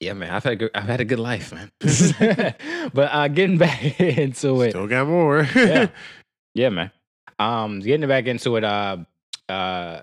yeah, 0.00 0.12
man, 0.12 0.30
I've 0.30 0.44
had 0.44 0.52
a 0.54 0.56
good, 0.56 0.70
I've 0.74 0.84
had 0.84 1.00
a 1.00 1.04
good 1.04 1.20
life, 1.20 1.52
man. 1.52 1.70
but 2.92 3.08
uh 3.12 3.28
getting 3.28 3.56
back 3.66 4.00
into 4.00 4.60
it. 4.62 4.70
Still 4.70 4.88
got 4.88 5.06
more. 5.06 5.48
Yeah. 5.54 5.88
Yeah, 6.54 6.68
man. 6.68 6.90
Um, 7.38 7.80
getting 7.80 8.08
back 8.08 8.26
into 8.26 8.56
it, 8.56 8.64
uh, 8.64 8.98
uh, 9.48 10.02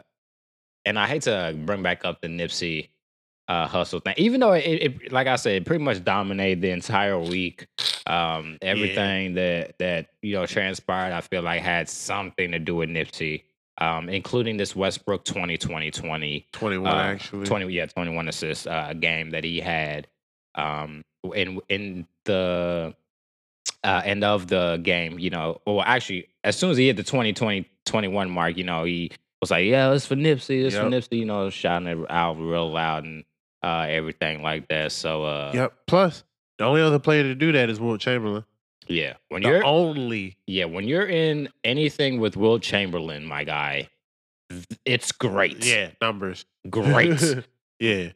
and 0.85 0.99
I 0.99 1.07
hate 1.07 1.23
to 1.23 1.57
bring 1.65 1.81
back 1.81 2.03
up 2.03 2.21
the 2.21 2.27
Nipsey 2.27 2.89
uh 3.47 3.67
Hussle 3.67 4.03
thing, 4.03 4.13
even 4.17 4.39
though 4.39 4.53
it, 4.53 4.61
it 4.61 5.11
like 5.11 5.27
I 5.27 5.35
said, 5.35 5.53
it 5.53 5.65
pretty 5.65 5.83
much 5.83 6.03
dominated 6.03 6.61
the 6.61 6.71
entire 6.71 7.19
week. 7.19 7.67
Um, 8.07 8.57
everything 8.61 9.33
that 9.35 9.77
that 9.79 10.07
you 10.21 10.33
know 10.33 10.45
transpired, 10.45 11.13
I 11.13 11.21
feel 11.21 11.41
like 11.41 11.61
had 11.61 11.89
something 11.89 12.51
to 12.51 12.59
do 12.59 12.75
with 12.75 12.89
Nipsey. 12.89 13.43
Um, 13.77 14.09
including 14.09 14.57
this 14.57 14.75
Westbrook 14.75 15.25
2020 15.25 15.89
20 15.89 16.47
21 16.51 16.91
uh, 16.91 16.95
actually. 16.95 17.45
20 17.45 17.73
yeah 17.73 17.87
21 17.87 18.27
assists 18.27 18.67
uh, 18.67 18.93
game 18.93 19.31
that 19.31 19.43
he 19.43 19.59
had 19.59 20.07
um 20.53 21.03
in 21.33 21.59
in 21.69 22.05
the 22.25 22.93
uh 23.83 24.01
end 24.05 24.23
of 24.23 24.47
the 24.47 24.79
game 24.83 25.17
you 25.17 25.31
know 25.31 25.61
well 25.65 25.81
actually 25.81 26.27
as 26.43 26.55
soon 26.57 26.69
as 26.69 26.77
he 26.77 26.87
hit 26.87 26.97
the 26.97 27.03
2020 27.03 27.67
21 27.85 28.29
mark 28.29 28.55
you 28.57 28.63
know 28.63 28.83
he 28.83 29.09
was 29.39 29.49
like 29.49 29.65
yeah 29.65 29.91
it's 29.93 30.05
for 30.05 30.15
Nipsey 30.15 30.63
it's 30.65 30.75
for 30.75 30.83
Nipsey 30.83 31.19
you 31.19 31.25
know 31.25 31.49
shouting 31.49 31.87
it 31.87 31.97
out 32.11 32.33
real 32.33 32.71
loud 32.71 33.05
and 33.05 33.23
uh 33.63 33.85
everything 33.89 34.41
like 34.41 34.67
that 34.69 34.91
so 34.91 35.23
uh 35.23 35.51
Yep. 35.53 35.73
Plus, 35.87 36.23
the 36.57 36.65
only 36.65 36.81
other 36.81 36.99
player 36.99 37.23
to 37.23 37.35
do 37.35 37.51
that 37.53 37.69
is 37.69 37.79
Wilt 37.79 38.01
Chamberlain. 38.01 38.43
yeah 38.87 39.13
when 39.29 39.41
The 39.43 39.49
you're 39.49 39.65
only. 39.65 40.37
yeah 40.47 40.65
when 40.65 40.87
you're 40.87 41.07
in 41.07 41.49
anything 41.63 42.19
with 42.19 42.35
Wilt 42.37 42.61
Chamberlain 42.61 43.25
my 43.25 43.43
guy 43.43 43.89
it's 44.85 45.11
great 45.11 45.63
Yeah, 45.65 45.91
numbers. 46.01 46.45
great 46.69 47.45
yeah, 47.79 48.09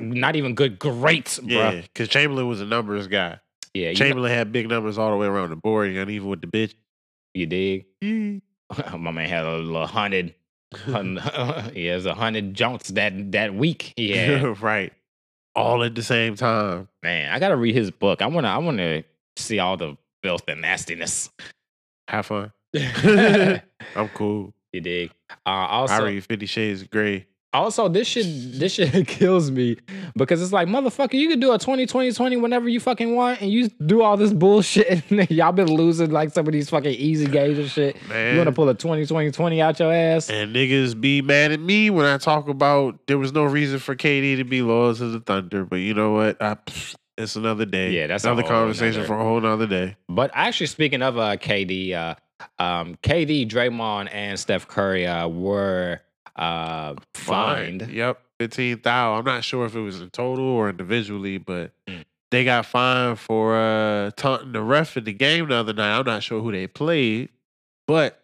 not 0.00 0.36
even 0.36 0.54
good 0.54 0.78
great 0.78 1.38
bro 1.42 1.48
yeah. 1.70 1.80
Because 1.80 2.08
Chamberlain 2.08 2.46
was 2.48 2.60
a 2.60 2.66
numbers 2.66 3.06
guy. 3.08 3.40
yeah 3.74 3.86
you, 3.86 3.86
know- 3.88 3.94
Chamberlain 3.94 4.30
had 4.32 4.52
big 4.52 4.68
numbers 4.68 4.98
all 4.98 5.10
the 5.10 5.16
way 5.16 5.26
around 5.26 5.50
the 5.50 5.56
board, 5.56 5.90
and 5.90 6.10
even 6.10 6.28
with 6.28 6.40
the 6.42 6.46
bitch. 6.46 6.74
you 7.34 7.46
dig 7.46 7.86
my 8.96 9.10
man 9.10 9.28
had 9.28 9.44
a 9.44 9.56
little 9.56 9.86
hundred, 9.86 10.26
hun- 10.26 10.34
he 11.72 11.86
has 11.86 12.06
a 12.06 12.14
hundred 12.14 12.54
junks 12.54 12.88
that 12.90 13.32
that 13.32 13.54
week. 13.54 13.94
Yeah, 13.96 14.54
right. 14.60 14.92
All 15.54 15.82
at 15.82 15.94
the 15.94 16.02
same 16.02 16.36
time. 16.36 16.88
man, 17.02 17.32
I 17.32 17.38
gotta 17.38 17.56
read 17.56 17.74
his 17.74 17.90
book. 17.90 18.22
I 18.22 18.26
wanna, 18.26 18.48
I 18.48 18.58
wanna 18.58 19.04
see 19.36 19.58
all 19.58 19.76
the 19.76 19.96
filth 20.22 20.44
and 20.48 20.60
nastiness. 20.60 21.28
Have 22.08 22.26
fun. 22.26 22.52
I'm 22.76 24.08
cool. 24.14 24.54
You 24.72 24.80
dig? 24.80 25.10
Uh, 25.30 25.34
I 25.48 25.66
also, 25.68 26.04
read 26.04 26.24
Fifty 26.24 26.46
Shades 26.46 26.82
of 26.82 26.90
Grey. 26.90 27.26
Also, 27.52 27.88
this 27.88 28.06
shit, 28.06 28.26
this 28.58 28.74
shit 28.74 29.06
kills 29.08 29.50
me 29.50 29.76
because 30.16 30.40
it's 30.42 30.52
like, 30.52 30.68
motherfucker, 30.68 31.14
you 31.14 31.28
can 31.28 31.40
do 31.40 31.52
a 31.52 31.58
20 31.58 31.86
20 31.86 32.12
20 32.12 32.36
whenever 32.36 32.68
you 32.68 32.78
fucking 32.80 33.14
want, 33.14 33.40
and 33.40 33.50
you 33.50 33.68
do 33.84 34.02
all 34.02 34.16
this 34.16 34.32
bullshit. 34.32 35.02
And 35.10 35.28
y'all 35.30 35.52
been 35.52 35.68
losing 35.74 36.10
like 36.10 36.32
some 36.32 36.46
of 36.46 36.52
these 36.52 36.70
fucking 36.70 36.92
easy 36.92 37.26
games 37.26 37.58
and 37.58 37.68
shit. 37.68 37.96
Man. 38.08 38.34
You 38.34 38.38
wanna 38.38 38.52
pull 38.52 38.68
a 38.68 38.74
20 38.74 39.06
20 39.06 39.30
20 39.32 39.62
out 39.62 39.78
your 39.80 39.92
ass? 39.92 40.30
And 40.30 40.54
niggas 40.54 40.98
be 41.00 41.20
mad 41.22 41.52
at 41.52 41.60
me 41.60 41.90
when 41.90 42.06
I 42.06 42.16
talk 42.18 42.48
about 42.48 43.06
there 43.06 43.18
was 43.18 43.32
no 43.32 43.44
reason 43.44 43.78
for 43.78 43.96
KD 43.96 44.36
to 44.36 44.44
be 44.44 44.62
loyal 44.62 44.94
to 44.94 45.06
the 45.06 45.20
Thunder. 45.20 45.64
But 45.64 45.76
you 45.76 45.94
know 45.94 46.12
what? 46.12 46.40
I, 46.40 46.56
it's 47.18 47.36
another 47.36 47.66
day. 47.66 47.90
Yeah, 47.90 48.06
that's 48.06 48.24
another 48.24 48.42
conversation 48.44 49.02
nother- 49.02 49.06
for 49.08 49.14
a 49.18 49.22
whole 49.22 49.40
nother 49.40 49.66
day. 49.66 49.96
But 50.08 50.30
actually, 50.34 50.68
speaking 50.68 51.02
of 51.02 51.18
uh, 51.18 51.36
KD, 51.36 51.92
uh, 51.92 52.14
um, 52.58 52.96
KD, 53.02 53.48
Draymond, 53.48 54.08
and 54.12 54.38
Steph 54.38 54.68
Curry 54.68 55.06
uh, 55.06 55.28
were 55.28 56.00
uh, 56.36 56.94
fined. 57.14 57.88
Yep, 57.90 58.20
fifteen 58.38 58.78
thousand. 58.78 59.18
I'm 59.28 59.34
not 59.34 59.44
sure 59.44 59.66
if 59.66 59.74
it 59.74 59.80
was 59.80 60.00
in 60.00 60.10
total 60.10 60.44
or 60.44 60.68
individually, 60.70 61.38
but 61.38 61.72
Mm. 61.86 62.04
they 62.30 62.44
got 62.44 62.66
fined 62.66 63.18
for 63.18 63.56
uh 63.56 64.10
taunting 64.16 64.52
the 64.52 64.62
ref 64.62 64.96
in 64.96 65.04
the 65.04 65.12
game 65.12 65.48
the 65.48 65.56
other 65.56 65.72
night. 65.72 65.98
I'm 65.98 66.06
not 66.06 66.22
sure 66.22 66.40
who 66.40 66.52
they 66.52 66.66
played, 66.66 67.30
but 67.86 68.16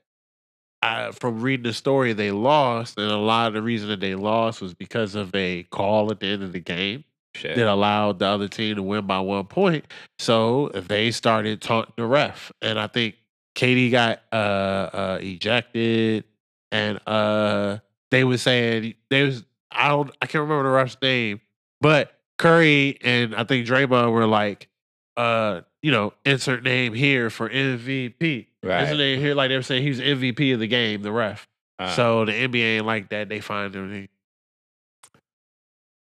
uh, 0.82 1.10
from 1.10 1.40
reading 1.40 1.64
the 1.64 1.72
story, 1.72 2.12
they 2.12 2.30
lost, 2.30 2.98
and 2.98 3.10
a 3.10 3.16
lot 3.16 3.48
of 3.48 3.54
the 3.54 3.62
reason 3.62 3.88
that 3.88 3.98
they 4.00 4.14
lost 4.14 4.60
was 4.60 4.74
because 4.74 5.14
of 5.14 5.34
a 5.34 5.64
call 5.64 6.10
at 6.12 6.20
the 6.20 6.26
end 6.26 6.42
of 6.44 6.52
the 6.52 6.60
game 6.60 7.02
Shit. 7.34 7.56
that 7.56 7.66
allowed 7.66 8.18
the 8.20 8.26
other 8.26 8.46
team 8.46 8.76
to 8.76 8.82
win 8.82 9.06
by 9.06 9.18
one 9.18 9.46
point. 9.46 9.86
So 10.18 10.68
they 10.68 11.10
started 11.10 11.60
taunting 11.62 11.94
the 11.96 12.04
ref, 12.06 12.52
and 12.62 12.78
I 12.78 12.86
think 12.88 13.16
KD 13.56 13.90
got 13.90 14.20
uh, 14.30 14.34
uh, 14.36 15.18
ejected, 15.22 16.24
and 16.70 17.00
uh, 17.06 17.78
they 18.10 18.24
was 18.24 18.42
saying 18.42 18.94
they 19.10 19.22
was 19.24 19.44
I 19.70 19.88
don't 19.88 20.10
I 20.22 20.26
can't 20.26 20.42
remember 20.42 20.64
the 20.64 20.74
ref's 20.74 20.96
name, 21.02 21.40
but 21.80 22.12
Curry 22.38 22.98
and 23.02 23.34
I 23.34 23.44
think 23.44 23.66
Draymond 23.66 24.12
were 24.12 24.26
like, 24.26 24.68
uh, 25.16 25.62
you 25.82 25.90
know, 25.90 26.12
insert 26.24 26.62
name 26.62 26.94
here 26.94 27.30
for 27.30 27.48
MVP. 27.48 28.46
Right. 28.62 28.82
Isn't 28.84 29.00
it 29.00 29.18
here 29.18 29.34
like 29.34 29.48
they 29.48 29.56
were 29.56 29.62
saying 29.62 29.82
he 29.82 29.88
was 29.88 30.00
MVP 30.00 30.52
of 30.54 30.60
the 30.60 30.66
game, 30.66 31.02
the 31.02 31.12
ref. 31.12 31.46
Uh, 31.78 31.94
so 31.94 32.24
the 32.24 32.32
NBA 32.32 32.76
ain't 32.78 32.86
like 32.86 33.10
that. 33.10 33.28
They 33.28 33.40
find 33.40 33.74
him. 33.74 34.08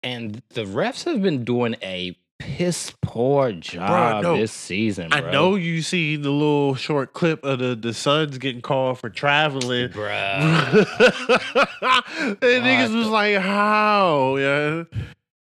and 0.04 0.42
the 0.50 0.64
refs 0.64 1.04
have 1.06 1.22
been 1.22 1.44
doing 1.44 1.76
a 1.82 2.18
piss 2.46 2.94
poor 3.02 3.52
job 3.54 4.24
no. 4.24 4.38
this 4.38 4.52
season. 4.52 5.10
Bro. 5.10 5.18
I 5.18 5.32
know 5.32 5.56
you 5.56 5.82
seen 5.82 6.22
the 6.22 6.30
little 6.30 6.76
short 6.76 7.14
clip 7.14 7.44
of 7.44 7.60
the 7.60 7.76
the 7.76 7.94
Suns 7.94 8.38
getting 8.38 8.62
called 8.62 9.00
for 9.00 9.10
traveling. 9.10 9.90
bruh. 9.90 10.76
and 12.22 12.40
niggas 12.40 12.96
was 12.96 13.08
like, 13.08 13.38
how? 13.38 14.36
Yeah. 14.38 14.84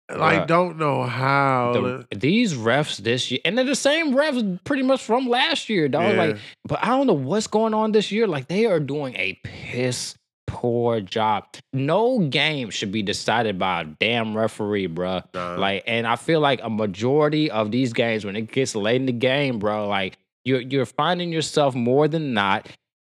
Like, 0.10 0.44
Bruh. 0.44 0.48
don't 0.48 0.78
know 0.78 1.04
how. 1.04 1.74
The- 2.10 2.18
these 2.18 2.54
refs 2.54 2.98
this 2.98 3.30
year, 3.30 3.42
and 3.44 3.58
they're 3.58 3.66
the 3.66 3.76
same 3.76 4.14
refs 4.14 4.64
pretty 4.64 4.84
much 4.84 5.04
from 5.04 5.28
last 5.28 5.68
year, 5.70 5.90
dog. 5.90 6.14
Yeah. 6.14 6.24
Like, 6.24 6.38
but 6.66 6.80
I 6.82 6.88
don't 6.88 7.08
know 7.08 7.14
what's 7.14 7.48
going 7.48 7.74
on 7.74 7.92
this 7.92 8.12
year. 8.12 8.26
Like, 8.26 8.48
they 8.48 8.66
are 8.66 8.80
doing 8.80 9.16
a 9.16 9.38
piss 9.44 10.16
poor 10.48 11.02
job. 11.02 11.46
No 11.74 12.20
game 12.20 12.72
should 12.72 12.92
be 12.92 13.04
decided 13.04 13.60
by 13.60 13.82
a 13.82 13.86
damn 13.86 14.36
referee. 14.36 14.88
Nah. 14.88 15.22
Like, 15.34 15.84
and 15.86 16.08
I 16.08 16.16
feel 16.16 16.40
like 16.40 16.60
a 16.64 16.70
majority 16.70 17.52
of 17.52 17.72
these 17.72 17.94
games, 17.94 18.26
when 18.26 18.36
it 18.36 18.52
gets 18.52 18.76
late 18.76 18.96
in 18.96 19.06
the 19.06 19.12
game, 19.12 19.60
bro, 19.60 19.88
like 19.88 20.18
you're 20.44 20.62
you're 20.62 20.86
finding 20.86 21.32
yourself 21.32 21.76
more 21.76 22.08
than 22.08 22.34
not 22.34 22.68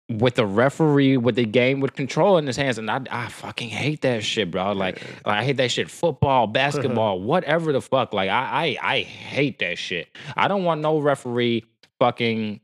with 0.09 0.35
the 0.35 0.47
referee 0.47 1.16
with 1.16 1.35
the 1.35 1.45
game 1.45 1.80
with 1.80 1.95
control 1.95 2.39
in 2.39 2.47
his 2.47 2.57
hands, 2.57 2.78
and 2.78 2.91
I, 2.91 3.01
I 3.11 3.28
fucking 3.28 3.68
hate 3.68 4.03
that 4.03 4.22
shit, 4.22 4.51
bro. 4.51 4.72
Like, 4.72 5.03
like 5.26 5.39
I 5.39 5.45
hate 5.45 5.57
that 5.57 5.70
shit. 5.70 5.91
Football, 5.91 6.47
basketball, 6.47 7.20
whatever 7.22 7.72
the 7.72 7.80
fuck. 7.80 8.12
Like 8.14 8.30
I, 8.30 8.76
I 8.82 8.95
I 8.95 9.01
hate 9.03 9.59
that 9.59 9.78
shit. 9.78 10.09
I 10.37 10.49
don't 10.49 10.64
want 10.64 10.80
no 10.80 10.99
referee 10.99 11.64
fucking 11.99 12.61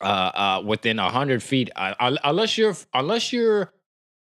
uh 0.00 0.04
uh 0.04 0.62
within 0.64 0.98
a 0.98 1.10
hundred 1.10 1.42
feet 1.42 1.70
uh, 1.76 1.94
unless 2.24 2.58
you're 2.58 2.74
unless 2.92 3.32
you're 3.32 3.72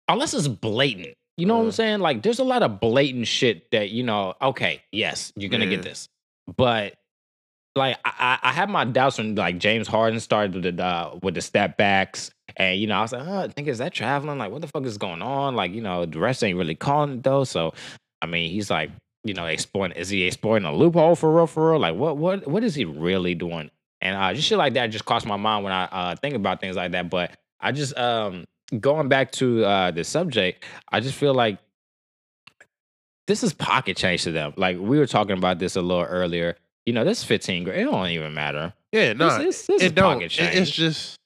unless 0.08 0.34
it's 0.34 0.48
blatant. 0.48 1.16
You 1.38 1.46
know 1.46 1.56
what 1.58 1.64
I'm 1.64 1.68
Uh. 1.70 1.72
saying? 1.72 2.00
Like 2.00 2.22
there's 2.24 2.40
a 2.40 2.44
lot 2.44 2.62
of 2.64 2.80
blatant 2.80 3.28
shit 3.28 3.70
that 3.72 3.90
you 3.90 4.04
know. 4.04 4.34
Okay, 4.42 4.82
yes, 4.92 5.32
you're 5.36 5.50
gonna 5.50 5.68
get 5.68 5.82
this, 5.82 6.08
but 6.58 6.96
like 7.76 7.98
I, 8.04 8.38
I 8.44 8.52
have 8.52 8.70
my 8.70 8.84
doubts 8.84 9.18
when 9.18 9.36
like 9.36 9.58
James 9.58 9.88
Harden 9.88 10.20
started 10.20 10.54
with 10.54 10.76
the 10.78 10.84
uh, 10.84 11.18
with 11.24 11.36
the 11.36 11.42
step 11.42 11.78
backs, 11.78 12.30
and 12.58 12.78
you 12.80 12.86
know 12.88 12.96
I 12.96 13.02
was 13.02 13.14
like, 13.14 13.26
oh, 13.26 13.40
I 13.44 13.48
think 13.48 13.68
is 13.70 13.78
that 13.78 13.94
traveling? 13.94 14.38
Like 14.38 14.52
what 14.52 14.62
the 14.62 14.68
fuck 14.68 14.84
is 14.84 14.98
going 14.98 15.22
on? 15.22 15.56
Like 15.56 15.72
you 15.72 15.82
know 15.82 16.06
the 16.06 16.20
rest 16.20 16.44
ain't 16.44 16.58
really 16.58 16.76
calling 16.76 17.14
it 17.14 17.24
though. 17.24 17.46
So 17.46 17.74
I 18.22 18.26
mean 18.26 18.52
he's 18.52 18.70
like 18.70 18.92
you 19.24 19.34
know 19.34 19.46
exploiting. 19.46 19.96
Is 19.98 20.10
he 20.10 20.24
exploiting 20.24 20.68
a 20.68 20.76
loophole 20.76 21.16
for 21.16 21.34
real? 21.34 21.48
For 21.48 21.72
real? 21.72 21.80
Like 21.80 21.96
what 21.96 22.18
what 22.18 22.46
what 22.46 22.64
is 22.64 22.76
he 22.76 22.84
really 22.86 23.36
doing? 23.36 23.72
And 24.02 24.18
uh, 24.18 24.34
just 24.34 24.48
shit 24.48 24.58
like 24.58 24.74
that 24.74 24.88
just 24.88 25.06
crossed 25.06 25.26
my 25.26 25.38
mind 25.38 25.64
when 25.64 25.72
I 25.74 25.86
uh, 25.86 26.16
think 26.16 26.36
about 26.36 26.60
things 26.60 26.76
like 26.76 26.92
that. 26.92 27.10
But 27.10 27.32
I 27.62 27.72
just 27.72 27.98
um 27.98 28.46
going 28.80 29.10
back 29.10 29.32
to 29.34 29.66
uh, 29.66 29.92
the 29.92 30.04
subject, 30.04 30.64
I 30.92 31.00
just 31.00 31.16
feel 31.16 31.34
like 31.34 31.58
this 33.28 33.44
is 33.44 33.54
pocket 33.54 33.98
change 33.98 34.24
to 34.24 34.32
them. 34.32 34.54
Like 34.58 34.78
we 34.80 34.98
were 34.98 35.06
talking 35.06 35.38
about 35.38 35.60
this 35.60 35.76
a 35.76 35.82
little 35.82 36.04
earlier. 36.04 36.56
You 36.86 36.94
know, 36.94 37.04
this 37.04 37.24
15 37.24 37.64
grand, 37.66 37.80
it 37.80 37.84
don't 37.86 38.08
even 38.10 38.34
matter. 38.34 38.74
yeah, 38.92 39.14
no. 39.14 39.30
This, 39.38 39.38
this, 39.38 39.68
this 39.68 39.82
is 39.82 39.88
it 39.92 39.96
don't. 39.96 40.16
pocket 40.16 40.26
It- 40.26 40.30
change. 40.30 40.56
It's 40.56 40.72
just 40.72 41.18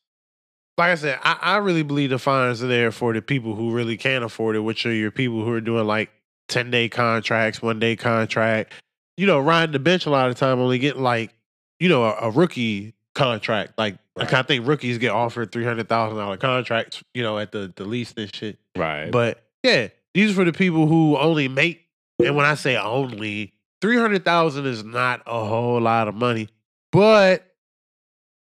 like 0.78 0.92
I 0.92 0.96
said. 0.96 1.20
I, 1.24 1.38
I 1.42 1.58
really 1.58 1.84
believe 1.84 2.10
the 2.10 2.20
fines 2.20 2.62
are 2.62 2.68
there 2.68 2.92
for 2.92 3.14
the 3.14 3.22
people 3.22 3.56
who 3.56 3.72
really 3.72 3.96
can't 3.98 4.24
afford 4.24 4.56
it, 4.56 4.60
which 4.60 4.86
are 4.86 4.94
your 4.94 5.12
people 5.12 5.44
who 5.46 5.52
are 5.54 5.62
doing 5.62 5.86
like 5.88 6.10
ten 6.50 6.70
day 6.70 6.90
contracts, 6.90 7.62
one 7.62 7.80
day 7.80 7.96
contract. 7.96 8.74
You 9.18 9.26
know, 9.28 9.40
riding 9.40 9.72
the 9.72 9.80
bench 9.80 10.06
a 10.06 10.10
lot 10.10 10.30
of 10.30 10.36
time, 10.36 10.60
only 10.60 10.78
getting 10.78 11.02
like 11.02 11.34
you 11.80 11.88
know 11.88 12.04
a, 12.04 12.16
a 12.24 12.30
rookie 12.32 12.94
contract. 13.14 13.74
Like, 13.78 13.98
like 14.16 14.34
I 14.34 14.42
think 14.44 14.66
rookies 14.68 14.98
get 14.98 15.12
offered 15.12 15.52
three 15.52 15.64
hundred 15.66 15.90
thousand 15.90 16.18
dollar 16.18 16.38
contracts. 16.38 17.02
You 17.14 17.24
know, 17.24 17.38
at 17.38 17.52
the 17.52 17.72
the 17.76 17.86
least 17.86 18.18
and 18.18 18.34
shit. 18.34 18.58
right. 18.76 19.12
But 19.12 19.44
yeah, 19.64 19.90
these 20.14 20.32
are 20.32 20.34
for 20.36 20.46
the 20.46 20.54
people 20.54 20.88
who 20.88 21.18
only 21.18 21.48
make, 21.48 21.82
and 22.24 22.36
when 22.36 22.46
I 22.46 22.56
say 22.56 22.78
only, 22.78 23.54
three 23.82 23.98
hundred 23.98 24.24
thousand 24.26 24.66
is 24.68 24.84
not 24.84 25.22
a 25.26 25.44
whole 25.46 25.82
lot 25.82 26.08
of 26.08 26.16
money, 26.16 26.50
but 26.92 27.46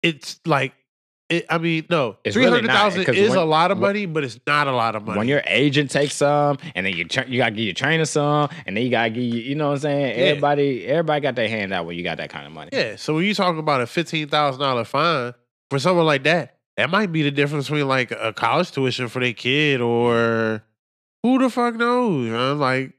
it's 0.02 0.40
like, 0.46 0.74
it, 1.30 1.46
I 1.50 1.58
mean, 1.60 1.86
no, 1.90 2.16
three 2.24 2.46
really 2.46 2.60
hundred 2.62 2.72
thousand 2.72 3.06
'cause 3.06 3.16
is 3.16 3.30
when- 3.32 3.38
a 3.40 3.44
lot 3.46 3.70
of 3.70 3.78
money, 3.78 4.06
but 4.08 4.24
it's 4.24 4.40
not 4.48 4.68
a 4.68 4.72
lot 4.72 4.96
of 4.96 5.06
money. 5.06 5.18
when 5.20 5.28
your 5.28 5.44
agent 5.46 5.92
takes 5.92 6.16
some, 6.16 6.58
and 6.74 6.86
then 6.86 6.96
you 6.96 7.04
tra- 7.06 7.28
you 7.28 7.38
gotta 7.38 7.52
give 7.52 7.66
your 7.66 7.74
trainer 7.76 8.06
some, 8.06 8.50
and 8.66 8.76
then 8.76 8.84
you 8.84 8.90
gotta 8.90 9.10
give 9.12 9.24
you, 9.24 9.36
you 9.42 9.56
know 9.56 9.68
what 9.68 9.74
I'm 9.76 9.80
saying? 9.82 10.18
Yeah. 10.18 10.26
Everybody, 10.26 10.88
everybody 10.88 11.22
got 11.22 11.36
their 11.36 11.50
hand 11.50 11.72
out 11.74 11.86
when 11.86 11.96
you 11.98 12.04
got 12.04 12.18
that 12.18 12.30
kind 12.32 12.48
of 12.48 12.54
money. 12.54 12.70
yeah, 12.74 12.96
so 12.96 13.14
when 13.14 13.26
you 13.26 13.34
talk 13.36 13.58
about 13.58 13.82
a 13.82 13.86
fifteen 13.88 14.28
thousand 14.30 14.62
dollar 14.62 14.86
fine 14.86 15.34
for 15.70 15.80
someone 15.80 16.06
like 16.06 16.24
that, 16.24 16.58
that 16.78 16.90
might 16.90 17.12
be 17.12 17.24
the 17.24 17.32
difference 17.32 17.68
between 17.68 17.88
like 17.88 18.12
a 18.12 18.34
college 18.34 18.72
tuition 18.72 19.08
for 19.08 19.20
their 19.20 19.34
kid 19.34 19.82
or 19.82 20.64
who 21.24 21.40
the 21.40 21.50
fuck 21.50 21.76
knows? 21.76 22.30
Man? 22.30 22.60
Like 22.60 22.94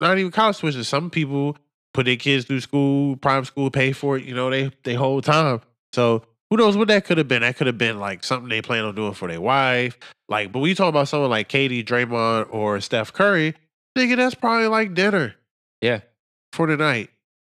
not 0.00 0.18
even 0.18 0.30
college 0.30 0.58
tuition. 0.58 0.84
Some 0.84 1.10
people 1.10 1.56
put 1.94 2.06
their 2.06 2.16
kids 2.16 2.44
through 2.44 2.60
school, 2.60 3.16
private 3.16 3.46
school, 3.46 3.70
pay 3.70 3.92
for 3.92 4.16
it. 4.16 4.24
You 4.24 4.34
know, 4.34 4.50
they 4.50 4.70
they 4.84 4.94
whole 4.94 5.20
time. 5.22 5.60
So 5.92 6.22
who 6.50 6.56
knows 6.58 6.76
what 6.76 6.88
that 6.88 7.04
could 7.04 7.18
have 7.18 7.26
been? 7.26 7.42
That 7.42 7.56
could 7.56 7.66
have 7.66 7.78
been 7.78 7.98
like 7.98 8.22
something 8.22 8.48
they 8.48 8.62
plan 8.62 8.84
on 8.84 8.94
doing 8.94 9.14
for 9.14 9.26
their 9.28 9.40
wife. 9.40 9.98
Like, 10.28 10.52
but 10.52 10.60
we 10.60 10.74
talk 10.74 10.88
about 10.88 11.08
someone 11.08 11.30
like 11.30 11.48
KD, 11.48 11.84
Draymond, 11.84 12.48
or 12.52 12.80
Steph 12.80 13.12
Curry. 13.12 13.54
Nigga, 13.98 14.16
that's 14.16 14.34
probably 14.34 14.68
like 14.68 14.94
dinner 14.94 15.34
Yeah. 15.80 16.00
for 16.52 16.66
the 16.66 16.76
night. 16.76 17.10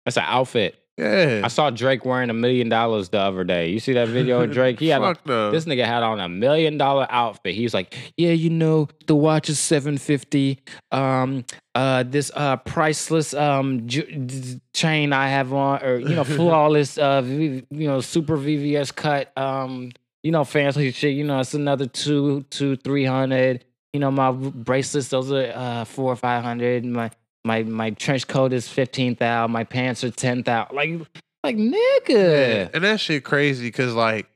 That's 0.06 0.18
an 0.18 0.24
outfit. 0.26 0.82
Yeah. 0.98 1.42
I 1.44 1.48
saw 1.48 1.70
Drake 1.70 2.06
wearing 2.06 2.30
a 2.32 2.34
million 2.34 2.70
dollars 2.70 3.10
the 3.10 3.20
other 3.20 3.44
day. 3.44 3.70
You 3.70 3.80
see 3.80 3.94
that 3.94 4.08
video 4.08 4.42
of 4.42 4.52
Drake? 4.58 4.80
He 4.80 4.88
had 4.88 5.02
a, 5.04 5.16
no. 5.26 5.52
this 5.52 5.66
nigga 5.66 5.86
had 5.86 6.02
on 6.02 6.20
a 6.20 6.28
million 6.28 6.78
dollar 6.78 7.06
outfit. 7.10 7.54
He 7.54 7.62
was 7.64 7.74
like, 7.76 7.96
"Yeah, 8.18 8.32
you 8.32 8.50
know, 8.50 8.88
the 9.06 9.16
watch 9.16 9.48
is 9.50 9.60
seven 9.60 9.98
fifty. 10.00 10.60
Um, 10.92 11.46
uh, 11.76 12.04
this 12.04 12.32
uh 12.34 12.58
priceless 12.58 13.36
um 13.36 13.88
ju- 13.88 14.60
chain 14.74 15.14
I 15.14 15.28
have 15.30 15.54
on, 15.54 15.84
or 15.84 16.00
you 16.00 16.16
know, 16.16 16.24
flawless 16.24 16.98
uh, 16.98 17.22
v- 17.22 17.64
you 17.70 17.88
know, 17.88 18.02
super 18.02 18.36
VVS 18.38 18.96
cut. 18.96 19.38
Um, 19.38 19.92
you 20.24 20.32
know, 20.32 20.44
fancy 20.44 20.92
shit. 20.92 21.14
You 21.16 21.26
know, 21.26 21.40
it's 21.40 21.54
another 21.54 21.86
two, 21.86 22.42
two, 22.50 22.76
three 22.76 23.06
hundred. 23.06 23.64
You 23.94 24.00
know, 24.00 24.10
my 24.10 24.32
bracelets 24.32 25.10
those 25.10 25.32
are 25.32 25.52
uh 25.54 25.86
four 25.86 26.12
or 26.12 26.16
five 26.16 26.44
hundred. 26.44 26.84
My 26.86 27.12
my 27.46 27.64
my 27.64 27.92
trench 27.92 28.28
coat 28.28 28.54
is 28.54 28.68
fifteen 28.68 29.16
thousand. 29.16 29.52
My 29.52 29.64
pants 29.64 30.04
are 30.04 30.12
ten 30.12 30.44
thousand. 30.44 30.76
Like, 30.76 31.00
like 31.44 31.56
nigga. 31.56 32.10
Yeah, 32.10 32.70
and 32.74 32.84
that 32.84 33.00
shit 33.00 33.24
crazy 33.24 33.68
because 33.68 33.94
like 33.94 34.28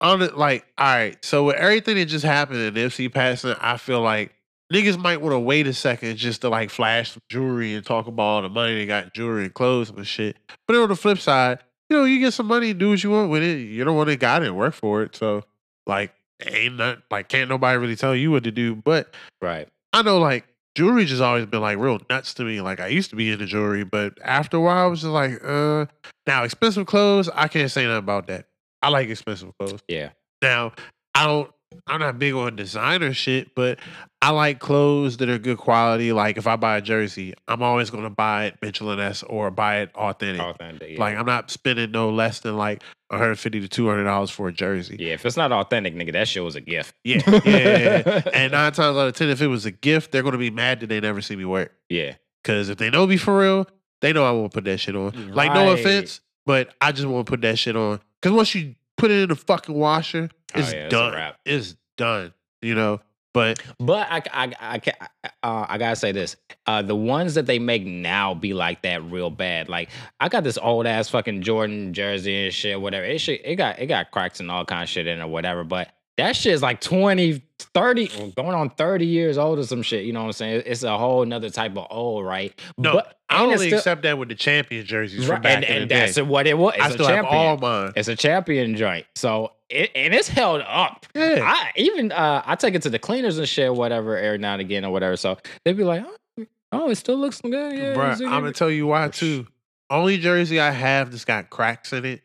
on 0.00 0.22
it, 0.22 0.36
like 0.36 0.64
all 0.78 0.86
right. 0.86 1.22
So 1.24 1.44
with 1.44 1.56
everything 1.56 1.96
that 1.96 2.06
just 2.06 2.24
happened 2.24 2.60
in 2.60 2.74
Nipsey 2.74 3.12
passing, 3.12 3.54
I 3.60 3.76
feel 3.76 4.00
like 4.00 4.32
niggas 4.72 4.98
might 4.98 5.20
want 5.20 5.32
to 5.32 5.38
wait 5.38 5.66
a 5.66 5.74
second 5.74 6.16
just 6.16 6.42
to 6.42 6.48
like 6.48 6.70
flash 6.70 7.12
some 7.12 7.22
jewelry 7.28 7.74
and 7.74 7.84
talk 7.84 8.06
about 8.06 8.22
all 8.22 8.42
the 8.42 8.48
money 8.48 8.74
they 8.74 8.86
got 8.86 9.12
jewelry 9.14 9.44
and 9.44 9.54
clothes 9.54 9.90
and 9.90 10.06
shit. 10.06 10.36
But 10.66 10.74
then 10.74 10.82
on 10.82 10.88
the 10.88 10.96
flip 10.96 11.18
side, 11.18 11.58
you 11.88 11.96
know, 11.96 12.04
you 12.04 12.20
get 12.20 12.32
some 12.32 12.46
money, 12.46 12.72
do 12.72 12.90
what 12.90 13.02
you 13.02 13.10
want 13.10 13.30
with 13.30 13.42
it. 13.42 13.58
You 13.58 13.84
don't 13.84 13.96
want 13.96 14.08
to 14.08 14.16
got 14.16 14.42
it 14.42 14.46
and 14.46 14.56
work 14.56 14.74
for 14.74 15.02
it. 15.02 15.16
So 15.16 15.42
like, 15.86 16.14
ain't 16.46 16.76
not 16.76 17.02
like 17.10 17.28
can't 17.28 17.50
nobody 17.50 17.76
really 17.78 17.96
tell 17.96 18.14
you 18.14 18.30
what 18.30 18.44
to 18.44 18.50
do. 18.50 18.74
But 18.74 19.12
Right. 19.42 19.68
I 19.92 20.02
know 20.02 20.18
like 20.18 20.46
jewelry 20.74 21.04
just 21.04 21.22
always 21.22 21.46
been 21.46 21.60
like 21.60 21.78
real 21.78 22.00
nuts 22.08 22.34
to 22.34 22.44
me. 22.44 22.60
Like 22.60 22.80
I 22.80 22.88
used 22.88 23.10
to 23.10 23.16
be 23.16 23.30
into 23.30 23.46
jewelry, 23.46 23.84
but 23.84 24.18
after 24.24 24.56
a 24.56 24.60
while 24.60 24.84
I 24.84 24.86
was 24.86 25.00
just 25.00 25.12
like, 25.12 25.40
uh 25.44 25.86
now 26.26 26.44
expensive 26.44 26.86
clothes, 26.86 27.28
I 27.34 27.48
can't 27.48 27.70
say 27.70 27.84
nothing 27.84 27.98
about 27.98 28.26
that. 28.28 28.46
I 28.82 28.88
like 28.88 29.08
expensive 29.08 29.50
clothes. 29.58 29.80
Yeah. 29.88 30.10
Now, 30.42 30.72
I 31.14 31.26
don't 31.26 31.50
I'm 31.86 32.00
not 32.00 32.18
big 32.18 32.34
on 32.34 32.56
designer 32.56 33.12
shit, 33.14 33.54
but 33.54 33.78
I 34.22 34.30
like 34.30 34.58
clothes 34.58 35.16
that 35.18 35.28
are 35.28 35.38
good 35.38 35.58
quality. 35.58 36.12
Like 36.12 36.36
if 36.36 36.46
I 36.46 36.56
buy 36.56 36.76
a 36.76 36.80
jersey, 36.80 37.34
I'm 37.48 37.62
always 37.62 37.90
gonna 37.90 38.10
buy 38.10 38.46
it 38.46 38.56
Mitchell 38.60 38.90
and 38.90 39.00
Ness 39.00 39.22
or 39.22 39.50
buy 39.50 39.80
it 39.82 39.94
authentic. 39.94 40.42
Authentic. 40.42 40.90
Yeah. 40.90 41.00
Like 41.00 41.16
I'm 41.16 41.26
not 41.26 41.50
spending 41.50 41.90
no 41.90 42.10
less 42.10 42.40
than 42.40 42.56
like 42.56 42.82
150 43.08 43.60
to 43.60 43.68
200 43.68 44.04
dollars 44.04 44.30
for 44.30 44.48
a 44.48 44.52
jersey. 44.52 44.96
yeah, 44.98 45.14
if 45.14 45.24
it's 45.24 45.36
not 45.36 45.52
authentic, 45.52 45.94
nigga, 45.94 46.12
that 46.12 46.28
shit 46.28 46.42
was 46.44 46.56
a 46.56 46.60
gift. 46.60 46.94
Yeah, 47.04 47.22
yeah, 47.26 47.40
yeah, 47.44 48.02
yeah. 48.06 48.22
and 48.34 48.52
nine 48.52 48.72
times 48.72 48.96
out 48.96 49.08
of 49.08 49.14
ten, 49.14 49.28
if 49.28 49.40
it 49.40 49.48
was 49.48 49.64
a 49.66 49.70
gift, 49.70 50.12
they're 50.12 50.22
gonna 50.22 50.38
be 50.38 50.50
mad 50.50 50.80
that 50.80 50.88
they 50.88 51.00
never 51.00 51.20
see 51.22 51.36
me 51.36 51.44
wear 51.44 51.64
it. 51.64 51.72
Yeah. 51.88 52.14
Because 52.42 52.68
if 52.68 52.78
they 52.78 52.90
know 52.90 53.06
me 53.06 53.16
for 53.16 53.38
real, 53.38 53.66
they 54.00 54.12
know 54.12 54.24
I 54.24 54.30
won't 54.32 54.52
put 54.52 54.64
that 54.64 54.78
shit 54.78 54.96
on. 54.96 55.32
Like, 55.34 55.52
no 55.52 55.72
offense, 55.72 56.20
but 56.46 56.74
I 56.80 56.90
just 56.90 57.06
won't 57.06 57.26
put 57.26 57.42
that 57.42 57.58
shit 57.58 57.76
on. 57.76 58.00
Because 58.20 58.34
once 58.34 58.54
you 58.54 58.74
put 59.00 59.10
it 59.10 59.22
in 59.22 59.30
a 59.30 59.36
fucking 59.36 59.74
washer. 59.74 60.30
Oh, 60.54 60.58
It's 60.60 60.72
yeah, 60.72 60.88
done. 60.88 61.14
wrap. 61.14 61.40
It's 61.44 61.76
done. 61.96 62.32
You 62.62 62.74
know. 62.74 63.00
But 63.32 63.62
But 63.78 64.08
I, 64.10 64.22
I, 64.32 64.52
I, 64.60 64.78
can 64.80 64.94
uh, 65.42 65.66
I 65.68 65.78
gotta 65.78 65.94
say 65.94 66.10
this: 66.10 66.34
uh, 66.66 66.82
the 66.82 66.96
ones 66.96 67.34
that 67.34 67.46
they 67.46 67.60
make 67.60 67.86
now 67.86 68.34
be 68.34 68.54
like 68.54 68.82
that 68.82 69.04
real 69.04 69.30
bad. 69.30 69.68
Like 69.68 69.88
I 70.18 70.28
got 70.28 70.42
this 70.42 70.58
old 70.58 70.86
ass 70.86 71.08
fucking 71.10 71.42
Jordan 71.42 71.94
jersey 71.94 72.46
and 72.46 72.52
shit, 72.54 72.80
whatever. 72.80 73.04
It 73.04 73.20
shit, 73.20 73.40
it 73.44 73.54
got 73.54 73.78
it 73.78 73.86
got 73.86 74.10
cracks 74.10 74.40
and 74.40 74.50
all 74.50 74.64
kind 74.64 74.82
of 74.82 74.88
shit 74.88 75.06
in 75.06 75.20
it 75.20 75.22
or 75.22 75.28
whatever. 75.28 75.62
But 75.62 75.92
that 76.16 76.34
shit 76.34 76.52
is 76.52 76.60
like 76.60 76.80
20, 76.80 77.40
30, 77.64 78.32
going 78.36 78.54
on 78.54 78.70
30 78.70 79.06
years 79.06 79.38
old 79.38 79.58
or 79.58 79.64
some 79.64 79.82
shit. 79.82 80.04
You 80.04 80.12
know 80.12 80.20
what 80.20 80.26
I'm 80.26 80.32
saying? 80.32 80.62
It's 80.66 80.82
a 80.82 80.96
whole 80.96 81.22
another 81.22 81.50
type 81.50 81.76
of 81.76 81.86
old, 81.90 82.24
right? 82.24 82.58
no, 82.76 82.94
but, 82.94 83.18
I 83.28 83.42
only 83.42 83.68
still- 83.68 83.78
accept 83.78 84.02
that 84.02 84.18
with 84.18 84.28
the 84.28 84.34
champion 84.34 84.84
jerseys 84.84 85.28
right, 85.28 85.36
from 85.36 85.42
back 85.42 85.56
and, 85.56 85.64
in 85.64 85.76
and 85.82 85.88
day. 85.88 86.06
that's 86.06 86.20
what 86.20 86.46
it 86.46 86.58
was. 86.58 86.74
It's 86.74 86.82
I 86.84 86.88
a 86.88 86.92
still 86.92 87.06
have 87.06 87.24
champion. 87.24 87.34
all 87.34 87.56
mine. 87.58 87.92
It's 87.96 88.08
a 88.08 88.16
champion 88.16 88.76
joint. 88.76 89.06
So 89.14 89.52
it 89.68 89.90
and 89.94 90.12
it's 90.12 90.28
held 90.28 90.62
up. 90.66 91.06
Yeah. 91.14 91.40
I 91.44 91.70
even 91.76 92.10
uh 92.10 92.42
I 92.44 92.56
take 92.56 92.74
it 92.74 92.82
to 92.82 92.90
the 92.90 92.98
cleaners 92.98 93.38
and 93.38 93.48
shit, 93.48 93.72
whatever, 93.72 94.16
every 94.18 94.38
now 94.38 94.54
and 94.54 94.60
again 94.60 94.84
or 94.84 94.90
whatever. 94.90 95.16
So 95.16 95.38
they'd 95.64 95.76
be 95.76 95.84
like, 95.84 96.04
Oh, 96.38 96.46
oh 96.72 96.90
it 96.90 96.96
still 96.96 97.16
looks 97.18 97.40
good. 97.40 97.52
Yeah. 97.78 97.94
Bruh, 97.94 98.20
I'm 98.20 98.40
gonna 98.40 98.52
tell 98.52 98.70
you 98.70 98.88
why 98.88 99.08
too. 99.08 99.46
Only 99.88 100.18
jersey 100.18 100.60
I 100.60 100.70
have 100.72 101.10
that's 101.10 101.24
got 101.24 101.50
cracks 101.50 101.92
in 101.92 102.04
it 102.04 102.22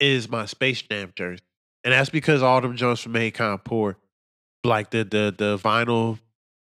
is 0.00 0.28
my 0.28 0.46
Space 0.46 0.82
Jam 0.82 1.12
jersey, 1.16 1.42
and 1.84 1.92
that's 1.92 2.10
because 2.10 2.42
all 2.42 2.60
them 2.60 2.76
joints 2.76 3.04
were 3.04 3.12
made 3.12 3.32
kind 3.34 3.54
of 3.54 3.64
poor, 3.64 3.96
like 4.68 4.90
the 4.90 5.04
the 5.04 5.34
the 5.36 5.58
vinyl 5.58 6.18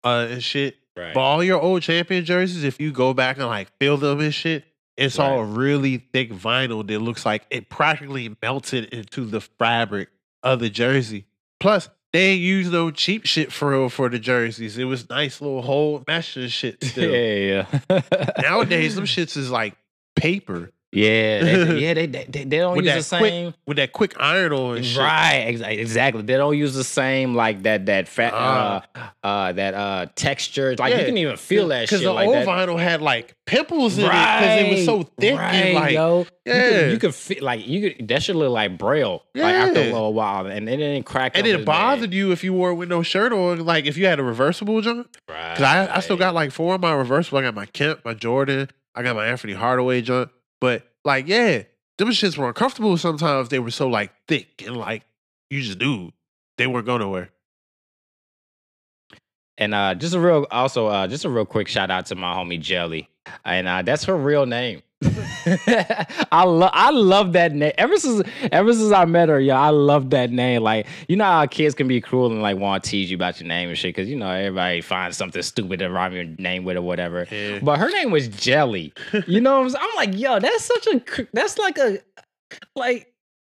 uh 0.03 0.27
and 0.29 0.43
shit. 0.43 0.75
Right. 0.95 1.13
But 1.13 1.21
all 1.21 1.43
your 1.43 1.59
old 1.59 1.81
champion 1.81 2.23
jerseys, 2.23 2.63
if 2.63 2.79
you 2.79 2.91
go 2.91 3.13
back 3.13 3.37
and 3.37 3.47
like 3.47 3.69
feel 3.79 3.97
them 3.97 4.19
and 4.19 4.33
shit, 4.33 4.63
it's 4.95 5.17
all 5.17 5.43
really 5.43 5.97
thick 5.97 6.31
vinyl 6.31 6.85
that 6.87 6.99
looks 6.99 7.25
like 7.25 7.45
it 7.49 7.67
practically 7.69 8.35
melted 8.41 8.85
into 8.93 9.25
the 9.25 9.41
fabric 9.41 10.09
of 10.43 10.59
the 10.59 10.69
jersey. 10.69 11.25
Plus, 11.59 11.89
they 12.11 12.33
ain't 12.33 12.41
use 12.41 12.69
no 12.69 12.91
cheap 12.91 13.25
shit 13.25 13.51
for 13.51 13.71
real 13.71 13.89
for 13.89 14.07
the 14.07 14.19
jerseys. 14.19 14.77
It 14.77 14.83
was 14.83 15.09
nice 15.09 15.41
little 15.41 15.63
whole 15.63 16.03
mesh 16.07 16.37
and 16.37 16.51
shit 16.51 16.83
still. 16.83 17.11
yeah, 17.11 17.65
yeah. 17.89 18.01
Nowadays, 18.41 18.93
them 18.93 19.05
shits 19.05 19.35
is 19.35 19.49
like 19.49 19.75
paper 20.15 20.71
yeah, 20.93 21.43
they, 21.43 21.79
yeah, 21.79 21.93
they, 21.95 22.05
they 22.05 22.25
they 22.45 22.57
don't 22.57 22.75
with 22.77 22.85
use 22.85 22.95
the 22.95 23.01
same. 23.03 23.19
quick 23.51 23.55
with 23.67 23.77
that 23.77 23.91
quick 23.93 24.13
iron 24.19 24.53
on. 24.53 24.75
Right, 24.97 25.43
ex- 25.47 25.61
exactly. 25.61 26.21
They 26.21 26.37
don't 26.37 26.57
use 26.57 26.73
the 26.75 26.83
same 26.83 27.33
like 27.35 27.63
that 27.63 27.87
that 27.87 28.07
fat 28.07 28.31
Ah. 28.35 28.83
uh 28.95 29.27
uh 29.27 29.51
that 29.53 29.73
uh 29.73 30.05
texture. 30.15 30.75
Like 30.77 30.93
you 30.93 30.99
Yeah, 30.99 31.05
can 31.05 31.17
even 31.17 31.37
feel 31.37 31.67
that 31.69 31.81
Because 31.81 32.01
the 32.01 32.13
like 32.13 32.27
old 32.27 32.35
that. 32.35 32.47
vinyl 32.47 32.79
had 32.79 33.01
like 33.01 33.35
pimples 33.45 33.97
in 33.97 34.05
it 34.05 34.07
because 34.07 34.59
it 34.61 34.69
was 34.69 34.85
so 34.85 35.03
thick 35.19 35.37
right, 35.37 35.53
and 35.55 35.75
like 35.75 35.93
yo. 35.93 36.19
You 36.45 36.53
yeah. 36.53 36.69
could, 36.69 36.91
you 36.91 36.97
could 36.99 37.15
feel 37.15 37.43
like 37.43 37.65
you 37.67 37.93
could 37.93 38.07
that 38.09 38.21
should 38.21 38.35
look 38.35 38.51
like 38.51 38.77
braille 38.77 39.23
like 39.33 39.55
after 39.55 39.79
a 39.79 39.85
little 39.85 40.13
while, 40.13 40.45
and 40.45 40.67
then 40.67 40.75
it 40.75 40.77
didn't 40.93 41.05
crack. 41.05 41.37
and 41.37 41.47
it 41.47 41.65
bothered 41.65 42.13
you 42.13 42.31
if 42.33 42.43
you 42.43 42.53
wore 42.53 42.71
it 42.71 42.75
with 42.75 42.89
no 42.89 43.01
shirt 43.01 43.31
on. 43.33 43.65
Like 43.65 43.85
if 43.85 43.97
you 43.97 44.05
had 44.05 44.19
a 44.19 44.23
reversible 44.23 44.79
jump. 44.81 45.09
bad. 45.27 45.53
Because 45.57 45.63
I, 45.89 45.95
I 45.95 45.99
still 46.01 46.17
got 46.17 46.33
like 46.35 46.51
four 46.51 46.75
of 46.75 46.81
my 46.81 46.93
reversible. 46.93 47.37
I 47.39 47.41
got 47.43 47.55
my 47.55 47.65
Kemp, 47.67 48.03
my 48.03 48.13
Jordan, 48.13 48.69
I 48.93 49.03
got 49.03 49.15
my 49.15 49.25
Anfernee 49.25 49.55
Hardaway 49.55 50.01
jump. 50.01 50.31
But 50.63 50.87
like, 51.03 51.27
yeah, 51.27 51.63
them 51.97 52.07
shits 52.11 52.37
were 52.37 52.47
uncomfortable 52.47 52.95
sometimes. 52.95 53.49
They 53.49 53.59
were 53.59 53.69
so 53.69 53.89
like 53.89 54.13
thick 54.29 54.63
and 54.65 54.77
like 54.77 55.03
you 55.49 55.61
just 55.61 55.77
knew 55.77 56.11
they 56.57 56.67
weren't 56.67 56.85
going 56.85 57.01
nowhere. 57.01 57.31
And 59.57 59.73
uh, 59.73 59.93
just 59.95 60.15
a 60.15 60.21
real, 60.21 60.47
also, 60.51 60.87
uh, 60.87 61.07
just 61.07 61.25
a 61.25 61.29
real 61.29 61.45
quick 61.45 61.67
shout 61.67 61.91
out 61.91 62.05
to 62.05 62.15
my 62.15 62.33
homie 62.33 62.61
Jelly, 62.61 63.09
and 63.43 63.67
uh, 63.67 63.81
that's 63.81 64.05
her 64.05 64.15
real 64.15 64.45
name. 64.45 64.83
I 66.31 66.43
love, 66.43 66.71
I 66.73 66.89
love 66.91 67.33
that 67.33 67.53
name. 67.53 67.71
Ever 67.77 67.97
since, 67.97 68.27
ever 68.51 68.73
since 68.73 68.91
I 68.91 69.05
met 69.05 69.29
her, 69.29 69.39
yeah, 69.39 69.59
I 69.59 69.69
love 69.69 70.09
that 70.11 70.31
name. 70.31 70.63
Like, 70.63 70.87
you 71.07 71.15
know 71.15 71.25
how 71.25 71.45
kids 71.45 71.75
can 71.75 71.87
be 71.87 72.01
cruel 72.01 72.31
and 72.31 72.41
like 72.41 72.57
want 72.57 72.83
to 72.83 72.89
tease 72.89 73.11
you 73.11 73.15
about 73.15 73.39
your 73.39 73.47
name 73.47 73.69
and 73.69 73.77
shit, 73.77 73.95
because 73.95 74.09
you 74.09 74.15
know 74.15 74.29
everybody 74.29 74.81
finds 74.81 75.17
something 75.17 75.41
stupid 75.41 75.79
to 75.79 75.89
rhyme 75.89 76.13
your 76.13 76.25
name 76.25 76.63
with 76.63 76.77
or 76.77 76.81
whatever. 76.81 77.27
Yeah. 77.31 77.59
But 77.61 77.79
her 77.79 77.89
name 77.89 78.11
was 78.11 78.27
Jelly. 78.27 78.93
You 79.27 79.41
know 79.41 79.57
what 79.57 79.63
I'm 79.63 79.69
saying? 79.69 79.85
I'm 79.89 79.95
like, 79.95 80.19
yo, 80.19 80.39
that's 80.39 80.63
such 80.65 80.87
a, 80.87 81.27
that's 81.33 81.57
like 81.57 81.77
a, 81.77 81.99
like. 82.75 83.09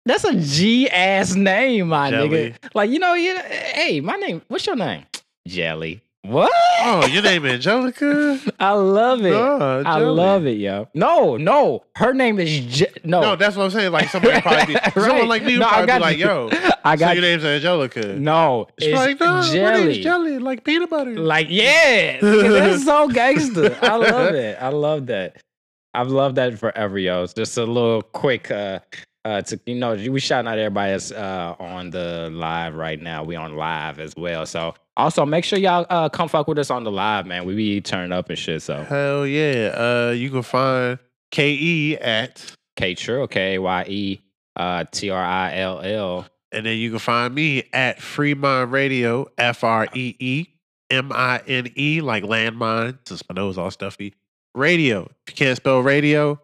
That's 0.06 0.24
a 0.24 0.34
G 0.34 0.86
ass 0.90 1.34
name, 1.34 1.88
my 1.88 2.10
Jelly. 2.10 2.28
nigga. 2.28 2.74
Like, 2.74 2.90
you 2.90 2.98
know, 2.98 3.14
you, 3.14 3.38
hey, 3.38 4.02
my 4.02 4.16
name, 4.16 4.42
what's 4.48 4.66
your 4.66 4.76
name? 4.76 5.06
Jelly. 5.48 6.02
What? 6.26 6.51
Oh, 6.80 7.06
your 7.06 7.22
name 7.22 7.44
Angelica? 7.44 8.40
I 8.59 8.72
love 8.72 9.24
it. 9.26 9.30
Nah, 9.30 9.82
I 9.84 9.98
love 9.98 10.46
it, 10.46 10.56
yo. 10.56 10.88
No, 10.94 11.36
no. 11.36 11.84
Her 11.96 12.14
name 12.14 12.38
is 12.40 12.60
Je- 12.64 12.86
no. 13.05 13.20
No, 13.20 13.36
that's 13.36 13.56
what 13.56 13.64
I'm 13.64 13.70
saying. 13.70 13.92
Like 13.92 14.09
somebody 14.09 14.40
probably 14.40 14.74
be, 14.74 14.80
someone 15.01 15.28
like 15.28 15.42
me 15.44 15.52
would 15.55 15.60
No, 15.60 15.68
probably 15.68 15.92
be 15.92 15.98
like, 16.01 16.18
yo, 16.18 16.48
I 16.82 16.96
so 16.96 17.01
got 17.01 17.14
your 17.16 17.22
name's 17.22 17.44
Angelica. 17.44 18.14
no. 18.18 18.68
She's 18.80 18.88
It's 18.88 18.96
like, 18.96 19.20
no, 19.20 19.26
my 19.26 19.52
jelly. 19.52 19.84
name's 19.84 19.98
Jelly, 19.98 20.38
like 20.38 20.64
peanut 20.64 20.88
butter. 20.88 21.14
Like, 21.18 21.48
yeah, 21.51 22.18
that's 22.20 22.84
so 22.84 23.06
gangster. 23.09 23.76
I 23.82 23.96
love 23.96 24.34
it. 24.34 24.56
I 24.60 24.68
love 24.68 25.06
that. 25.06 25.36
I've 25.92 26.09
loved 26.09 26.36
that 26.36 26.59
forever, 26.59 26.98
yo. 26.98 27.22
It's 27.22 27.34
just 27.34 27.56
a 27.59 27.64
little 27.64 28.01
quick, 28.02 28.51
uh, 28.51 28.80
uh, 29.24 29.40
to 29.42 29.59
you 29.66 29.74
know, 29.76 29.94
we 29.94 30.20
shouting 30.20 30.48
out 30.48 30.59
everybody 30.59 30.92
that's 30.92 31.10
uh 31.12 31.55
on 31.59 31.90
the 31.90 32.30
live 32.30 32.74
right 32.74 33.01
now. 33.01 33.24
We 33.24 33.36
on 33.36 33.56
live 33.56 33.98
as 33.98 34.14
well. 34.16 34.44
So 34.46 34.74
also 34.96 35.24
make 35.24 35.44
sure 35.44 35.59
y'all 35.59 35.86
uh 35.90 36.09
come 36.09 36.28
fuck 36.28 36.46
with 36.46 36.59
us 36.59 36.70
on 36.70 36.84
the 36.84 36.92
live, 36.92 37.26
man. 37.26 37.44
We 37.44 37.55
be 37.56 37.80
turning 37.80 38.12
up 38.12 38.28
and 38.28 38.38
shit. 38.38 38.62
So 38.62 38.82
Hell 38.84 39.26
yeah. 39.26 39.74
Uh, 39.76 40.10
you 40.12 40.30
can 40.30 40.42
find 40.42 40.98
KE 41.30 41.96
at, 42.01 42.55
K 42.76 42.94
Trill, 42.94 43.26
K 43.26 43.55
A 43.55 43.60
Y 43.60 43.84
E 43.88 44.20
uh 44.56 44.84
T 44.90 45.10
R 45.10 45.22
I 45.24 45.56
L 45.59 45.80
L. 45.80 46.26
and 46.52 46.64
then 46.66 46.76
you 46.76 46.90
can 46.90 46.98
find 47.01 47.34
me 47.34 47.64
at 47.72 48.01
Freemine 48.01 48.70
Radio, 48.70 49.26
F 49.38 49.64
R 49.64 49.88
E 49.94 50.14
E 50.20 50.46
M 50.90 51.10
I 51.12 51.40
N 51.46 51.68
E, 51.76 52.01
like 52.01 52.24
landmine, 52.24 52.98
since 53.06 53.22
my 53.28 53.34
nose 53.34 53.56
all 53.59 53.70
stuffy. 53.70 54.14
Radio. 54.55 55.05
If 55.26 55.32
you 55.32 55.34
can't 55.34 55.56
spell 55.56 55.80
radio, 55.80 56.40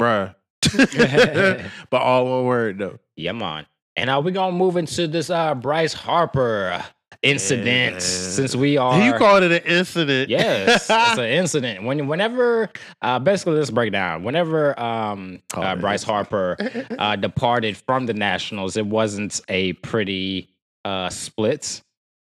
bruh. 0.00 0.34
but 1.90 2.02
all 2.02 2.26
one 2.26 2.44
word 2.44 2.78
though. 2.78 2.98
Yeah, 3.16 3.32
man. 3.32 3.66
And 3.96 4.08
uh, 4.10 4.20
we're 4.24 4.30
gonna 4.32 4.56
move 4.56 4.76
into 4.76 5.06
this 5.06 5.30
uh 5.30 5.54
Bryce 5.54 5.92
Harper 5.92 6.82
incident 7.22 7.94
Yeah. 7.94 7.98
since 8.00 8.56
we 8.56 8.76
are 8.78 9.00
You 9.04 9.12
called 9.14 9.44
it 9.44 9.52
an 9.52 9.62
incident. 9.70 10.28
Yes, 10.28 10.88
it's 10.90 11.18
an 11.18 11.24
incident. 11.24 11.84
When 11.84 12.06
whenever 12.08 12.68
uh 13.02 13.18
basically 13.18 13.54
let's 13.54 13.70
break 13.70 13.92
down. 13.92 14.24
Whenever 14.24 14.78
um 14.80 15.40
uh, 15.54 15.76
Bryce. 15.76 16.02
Harper 16.02 16.56
uh 16.98 17.16
departed 17.28 17.76
from 17.76 18.06
the 18.06 18.14
Nationals, 18.14 18.76
it 18.76 18.86
wasn't 18.86 19.40
a 19.48 19.74
pretty 19.74 20.48
uh 20.84 21.08
split. 21.10 21.82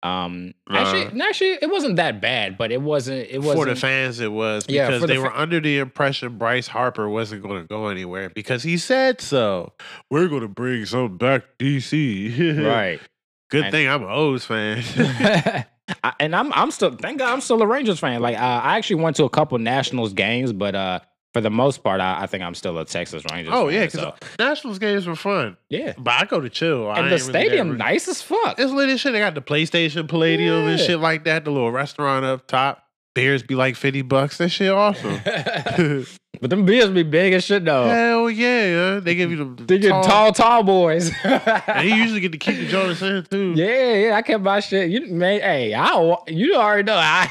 Um 0.03 0.53
actually 0.69 1.21
actually 1.21 1.51
it 1.61 1.69
wasn't 1.71 1.95
that 1.95 2.19
bad, 2.21 2.57
but 2.57 2.71
it 2.71 2.81
wasn't 2.81 3.27
it 3.29 3.39
wasn't 3.39 3.55
for 3.57 3.65
the 3.65 3.75
fans, 3.75 4.19
it 4.19 4.31
was 4.31 4.65
Yeah, 4.67 4.87
because 4.87 5.01
the 5.01 5.07
they 5.07 5.17
were 5.17 5.29
fa- 5.29 5.39
under 5.41 5.59
the 5.61 5.79
impression 5.79 6.37
Bryce 6.37 6.67
Harper 6.67 7.07
wasn't 7.07 7.41
going 7.41 7.61
to 7.61 7.67
go 7.67 7.87
anywhere 7.87 8.29
because 8.29 8.63
he 8.63 8.77
said 8.77 9.21
so. 9.21 9.71
We're 10.11 10.27
going 10.27 10.41
to 10.41 10.47
bring 10.49 10.85
some 10.85 11.17
back 11.17 11.43
DC. 11.57 12.65
right. 12.65 12.99
Good 13.49 13.65
And- 13.65 13.71
thing 13.71 13.87
I'm 13.87 14.03
an 14.03 14.09
O's 14.11 14.43
fan. 14.45 14.83
I- 16.03 16.13
and 16.19 16.35
I'm 16.35 16.51
I'm 16.53 16.71
still 16.71 16.91
thank 16.95 17.19
God 17.19 17.31
I'm 17.31 17.41
still 17.41 17.61
a 17.61 17.67
Rangers 17.67 17.99
fan. 17.99 18.21
Like 18.21 18.35
uh, 18.37 18.39
I 18.41 18.77
actually 18.77 19.01
went 19.01 19.15
to 19.17 19.23
a 19.25 19.29
couple 19.29 19.57
Nationals 19.57 20.13
games, 20.13 20.51
but 20.53 20.75
uh 20.75 20.99
for 21.33 21.41
the 21.41 21.49
most 21.49 21.83
part 21.83 21.99
I, 21.99 22.23
I 22.23 22.27
think 22.27 22.43
I'm 22.43 22.55
still 22.55 22.77
a 22.77 22.85
Texas 22.85 23.23
Rangers. 23.31 23.53
oh 23.55 23.65
fan, 23.67 23.73
yeah, 23.73 23.85
because 23.85 23.99
so, 23.99 24.15
Nationals 24.39 24.79
games 24.79 25.07
were 25.07 25.15
fun, 25.15 25.57
yeah. 25.69 25.93
but 25.97 26.13
I 26.13 26.25
go 26.25 26.39
to 26.39 26.49
chill. 26.49 26.89
I 26.89 26.99
And 26.99 27.11
the 27.11 27.15
ain't 27.15 27.27
really 27.27 27.45
stadium 27.47 27.77
nice 27.77 28.07
as 28.07 28.21
fuck. 28.21 28.59
It's 28.59 28.71
lit 28.71 28.89
as 28.89 29.01
shit. 29.01 29.13
They 29.13 29.19
got 29.19 29.35
the 29.35 29.41
PlayStation 29.41 30.07
Palladium 30.07 30.67
and 30.67 30.79
shit 30.79 30.99
like 30.99 31.23
that. 31.25 31.45
The 31.45 31.51
little 31.51 31.71
restaurant 31.71 32.23
up 32.25 32.47
top. 32.47 32.82
Beers 33.15 33.43
be 33.43 33.53
like 33.55 33.75
fifty 33.75 34.01
bucks. 34.01 34.37
That 34.39 34.49
shit 34.49 34.71
awesome. 34.71 35.19
but 36.41 36.49
them 36.49 36.65
beers 36.65 36.89
be 36.89 37.03
big 37.03 37.33
as 37.33 37.43
shit 37.43 37.63
though. 37.63 37.85
Hell 37.87 38.29
yeah, 38.29 38.99
they 38.99 39.13
give 39.13 39.29
you 39.29 39.37
the 39.55 39.63
They 39.65 39.77
get 39.77 39.89
tall, 39.89 40.31
tall 40.33 40.63
boys. 40.63 41.11
And 41.23 41.87
you 41.87 41.93
usually 41.95 42.21
get 42.21 42.31
to 42.31 42.39
keep 42.39 42.55
the 42.57 42.65
Jonas 42.67 43.01
in 43.03 43.23
too. 43.25 43.53
yeah, 43.55 43.93
yeah, 43.93 44.15
I 44.15 44.23
kept 44.23 44.43
my 44.43 44.59
shit. 44.61 44.89
You 44.89 45.05
man, 45.13 45.41
hey, 45.41 45.73
I 45.75 45.89
don't- 45.89 46.27
you 46.27 46.55
already 46.55 46.83
know. 46.83 46.95
I, 46.97 47.27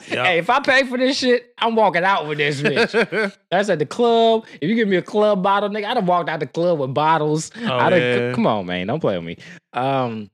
Hey, 0.00 0.38
if 0.38 0.50
I 0.50 0.58
pay 0.60 0.82
for 0.84 0.98
this 0.98 1.18
shit, 1.18 1.54
I'm 1.58 1.76
walking 1.76 2.02
out 2.02 2.26
with 2.26 2.38
this 2.38 2.60
bitch. 2.60 3.32
That's 3.50 3.68
at 3.68 3.78
the 3.78 3.86
club. 3.86 4.44
If 4.60 4.68
you 4.68 4.74
give 4.74 4.88
me 4.88 4.96
a 4.96 5.02
club 5.02 5.42
bottle, 5.42 5.68
nigga, 5.68 5.84
I'd 5.86 5.96
have 5.98 6.08
walked 6.08 6.28
out 6.28 6.40
the 6.40 6.46
club 6.46 6.80
with 6.80 6.92
bottles. 6.94 7.52
Oh, 7.62 7.78
I'd 7.78 7.92
have- 7.92 8.34
Come 8.34 8.46
on, 8.48 8.66
man, 8.66 8.88
don't 8.88 9.00
play 9.00 9.16
with 9.16 9.24
me. 9.26 9.36
Um, 9.72 10.30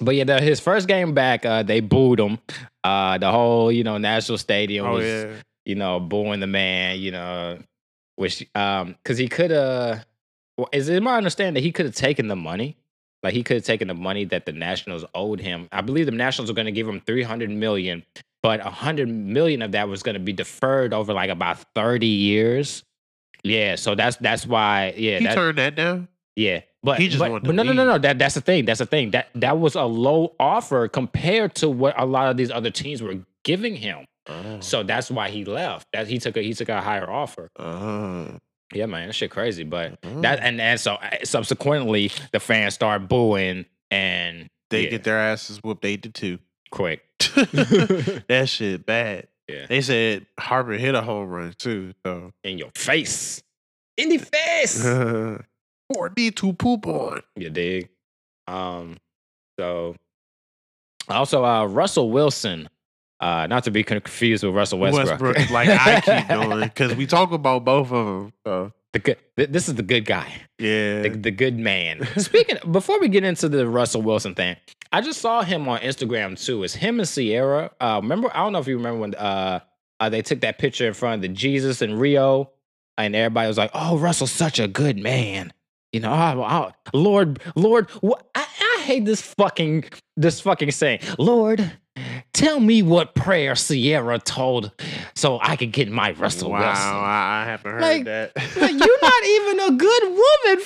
but 0.00 0.14
yeah, 0.14 0.24
the, 0.24 0.40
his 0.40 0.60
first 0.60 0.88
game 0.88 1.14
back, 1.14 1.44
uh, 1.44 1.62
they 1.62 1.80
booed 1.80 2.20
him. 2.20 2.38
Uh, 2.82 3.18
the 3.18 3.30
whole, 3.30 3.70
you 3.70 3.84
know, 3.84 3.98
National 3.98 4.38
Stadium 4.38 4.86
Oh 4.86 4.92
was, 4.94 5.04
yeah. 5.04 5.32
you 5.64 5.74
know, 5.74 6.00
booing 6.00 6.40
the 6.40 6.46
man. 6.46 6.98
You 6.98 7.12
know, 7.12 7.58
which 8.16 8.46
um, 8.54 8.96
because 9.02 9.18
he 9.18 9.28
could 9.28 9.50
have. 9.50 10.06
Well, 10.56 10.68
is 10.72 10.88
it 10.88 11.02
my 11.02 11.16
understanding 11.16 11.54
that 11.54 11.62
he 11.66 11.72
could 11.72 11.86
have 11.86 11.94
taken 11.94 12.28
the 12.28 12.36
money? 12.36 12.76
Like 13.22 13.34
he 13.34 13.42
could 13.42 13.56
have 13.56 13.64
taken 13.64 13.88
the 13.88 13.94
money 13.94 14.24
that 14.26 14.46
the 14.46 14.52
Nationals 14.52 15.04
owed 15.14 15.40
him. 15.40 15.68
I 15.72 15.82
believe 15.82 16.06
the 16.06 16.12
Nationals 16.12 16.50
were 16.50 16.54
going 16.54 16.66
to 16.66 16.72
give 16.72 16.88
him 16.88 17.00
three 17.00 17.22
hundred 17.22 17.50
million, 17.50 18.02
but 18.42 18.60
a 18.60 18.70
hundred 18.70 19.08
million 19.08 19.62
of 19.62 19.72
that 19.72 19.88
was 19.88 20.02
going 20.02 20.14
to 20.14 20.20
be 20.20 20.32
deferred 20.32 20.92
over 20.94 21.12
like 21.12 21.30
about 21.30 21.58
thirty 21.74 22.06
years. 22.06 22.82
Yeah, 23.42 23.76
so 23.76 23.94
that's 23.94 24.16
that's 24.16 24.46
why. 24.46 24.94
Yeah, 24.96 25.18
He 25.18 25.24
that, 25.26 25.34
turned 25.34 25.58
that 25.58 25.74
down. 25.74 26.08
Yeah, 26.40 26.60
but 26.82 26.98
He 26.98 27.08
just 27.08 27.18
but, 27.18 27.42
but 27.42 27.54
no, 27.54 27.62
no, 27.62 27.72
no, 27.74 27.84
no. 27.84 27.98
That 27.98 28.18
that's 28.18 28.34
the 28.34 28.40
thing. 28.40 28.64
That's 28.64 28.78
the 28.78 28.86
thing. 28.86 29.10
That 29.10 29.28
that 29.34 29.58
was 29.58 29.74
a 29.74 29.84
low 29.84 30.34
offer 30.40 30.88
compared 30.88 31.54
to 31.56 31.68
what 31.68 31.94
a 32.00 32.06
lot 32.06 32.30
of 32.30 32.38
these 32.38 32.50
other 32.50 32.70
teams 32.70 33.02
were 33.02 33.18
giving 33.44 33.76
him. 33.76 34.06
Oh. 34.26 34.60
So 34.60 34.82
that's 34.82 35.10
why 35.10 35.28
he 35.28 35.44
left. 35.44 35.86
That 35.92 36.06
he 36.08 36.18
took 36.18 36.38
a 36.38 36.42
he 36.42 36.54
took 36.54 36.70
a 36.70 36.80
higher 36.80 37.08
offer. 37.10 37.50
Uh, 37.58 38.38
Yeah, 38.72 38.86
man, 38.86 39.08
that 39.08 39.14
shit 39.14 39.30
crazy. 39.30 39.64
But 39.64 39.98
uh. 40.02 40.20
that 40.22 40.40
and 40.40 40.58
and 40.62 40.80
so 40.80 40.94
uh, 40.94 41.10
subsequently 41.24 42.10
the 42.32 42.40
fans 42.40 42.72
start 42.72 43.06
booing 43.06 43.66
and 43.90 44.48
they 44.70 44.84
yeah, 44.84 44.90
get 44.90 45.04
their 45.04 45.18
asses 45.18 45.58
whooped 45.62 45.84
eight 45.84 46.02
to 46.04 46.08
two. 46.10 46.38
quick. 46.70 47.02
that 47.18 48.44
shit 48.46 48.86
bad. 48.86 49.28
Yeah. 49.46 49.66
They 49.68 49.82
said 49.82 50.26
Harper 50.38 50.72
hit 50.72 50.94
a 50.94 51.02
home 51.02 51.28
run 51.28 51.52
too. 51.58 51.92
So 52.06 52.32
in 52.44 52.56
your 52.56 52.70
face, 52.74 53.42
in 53.98 54.08
the 54.08 54.18
face. 54.18 54.82
or 55.96 56.12
need 56.16 56.36
to 56.36 56.52
poop 56.52 56.86
on. 56.86 57.20
You 57.36 57.50
dig? 57.50 57.88
Um, 58.46 58.96
so 59.58 59.94
also 61.08 61.44
uh 61.44 61.66
Russell 61.66 62.10
Wilson, 62.10 62.68
uh, 63.20 63.46
not 63.46 63.64
to 63.64 63.70
be 63.70 63.82
confused 63.82 64.44
with 64.44 64.54
Russell 64.54 64.78
Westbrook. 64.78 65.20
Westbrook, 65.20 65.50
like 65.50 65.68
I 65.68 66.00
keep 66.00 66.28
doing, 66.28 66.60
because 66.60 66.94
we 66.94 67.06
talk 67.06 67.32
about 67.32 67.64
both 67.64 67.92
of 67.92 68.06
them. 68.06 68.32
So 68.46 68.72
the 68.92 68.98
good, 68.98 69.18
th- 69.36 69.50
this 69.50 69.68
is 69.68 69.74
the 69.74 69.82
good 69.82 70.04
guy, 70.04 70.32
yeah, 70.58 71.02
the, 71.02 71.10
the 71.10 71.30
good 71.30 71.58
man. 71.58 72.06
Speaking, 72.16 72.56
before 72.70 72.98
we 73.00 73.08
get 73.08 73.24
into 73.24 73.48
the 73.48 73.68
Russell 73.68 74.02
Wilson 74.02 74.34
thing, 74.34 74.56
I 74.92 75.00
just 75.00 75.20
saw 75.20 75.42
him 75.42 75.68
on 75.68 75.80
Instagram 75.80 76.42
too. 76.42 76.64
It's 76.64 76.74
him 76.74 76.98
and 76.98 77.08
Ciara. 77.08 77.70
Uh, 77.80 78.00
remember? 78.02 78.30
I 78.34 78.38
don't 78.38 78.52
know 78.52 78.58
if 78.58 78.66
you 78.66 78.76
remember 78.76 79.00
when 79.00 79.14
uh, 79.14 79.60
uh 80.00 80.08
they 80.08 80.22
took 80.22 80.40
that 80.40 80.58
picture 80.58 80.86
in 80.86 80.94
front 80.94 81.16
of 81.16 81.22
the 81.22 81.28
Jesus 81.28 81.82
in 81.82 81.98
Rio, 81.98 82.50
and 82.96 83.14
everybody 83.14 83.48
was 83.48 83.58
like, 83.58 83.70
"Oh, 83.74 83.98
Russell's 83.98 84.32
such 84.32 84.58
a 84.58 84.66
good 84.66 84.98
man." 84.98 85.52
You 85.92 86.00
know, 86.00 86.12
oh, 86.12 86.42
oh, 86.48 86.72
Lord, 86.98 87.40
Lord, 87.56 87.90
wh- 88.04 88.20
I, 88.34 88.46
I 88.78 88.82
hate 88.82 89.04
this 89.04 89.20
fucking 89.22 89.84
this 90.16 90.40
fucking 90.40 90.70
saying, 90.70 91.00
Lord, 91.18 91.72
tell 92.32 92.60
me 92.60 92.80
what 92.82 93.14
prayer 93.16 93.54
Ciara 93.56 94.18
told 94.20 94.70
so 95.16 95.40
I 95.42 95.56
could 95.56 95.72
get 95.72 95.90
my 95.90 96.12
Russell 96.12 96.50
wow, 96.52 96.60
Wilson. 96.60 96.86
I, 96.86 97.42
I 97.42 97.44
haven't 97.50 97.72
heard 97.72 97.80
Like, 97.82 98.04
that. 98.04 98.32
Like, 98.56 98.70
you're 98.70 99.00
not 99.02 99.24
even 99.24 99.60
a 99.60 99.70
good 99.76 100.02
woman. 100.04 100.60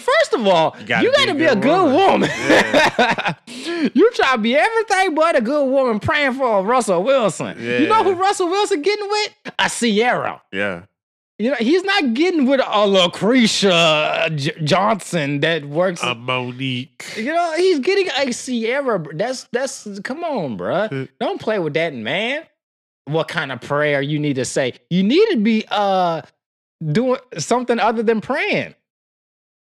First 0.00 0.32
of 0.32 0.46
all, 0.48 0.74
you 0.80 0.86
gotta 0.86 1.10
gotta, 1.12 1.34
be 1.34 1.44
a 1.44 1.54
good 1.54 1.84
woman. 1.92 2.28
woman. 2.28 2.30
you 3.94 4.10
try 4.12 4.32
to 4.32 4.38
be 4.38 4.56
everything 4.56 5.14
but 5.14 5.36
a 5.36 5.40
good 5.42 5.64
woman 5.70 6.00
praying 6.00 6.32
for 6.34 6.58
a 6.58 6.62
Russell 6.62 7.02
Wilson. 7.04 7.56
You 7.60 7.86
know 7.86 8.02
who 8.02 8.14
Russell 8.14 8.48
Wilson 8.48 8.82
getting 8.82 9.08
with? 9.08 9.32
A 9.58 9.68
Ciara. 9.70 10.42
yeah, 10.52 10.82
You 11.38 11.50
know, 11.50 11.56
he's 11.58 11.84
not 11.84 12.14
getting 12.14 12.46
with 12.46 12.60
a 12.66 12.86
Lucretia 12.86 14.30
J- 14.34 14.58
Johnson 14.64 15.40
that 15.40 15.66
works. 15.66 16.02
a 16.02 16.14
Monique. 16.14 17.04
you 17.16 17.26
know, 17.32 17.52
he's 17.56 17.78
getting 17.80 18.08
a 18.16 18.32
Ciara. 18.32 19.04
That's 19.14 19.44
that's 19.52 19.86
come 20.00 20.24
on, 20.24 20.56
bruh. 20.56 21.08
Don't 21.20 21.40
play 21.40 21.58
with 21.58 21.74
that, 21.74 21.92
man. 21.94 22.44
What 23.04 23.28
kind 23.28 23.52
of 23.52 23.60
prayer 23.60 24.00
you 24.00 24.18
need 24.18 24.36
to 24.36 24.44
say? 24.46 24.74
You 24.88 25.02
need 25.02 25.26
to 25.32 25.36
be 25.36 25.64
uh 25.70 26.22
doing 26.84 27.20
something 27.38 27.78
other 27.78 28.02
than 28.02 28.20
praying. 28.22 28.74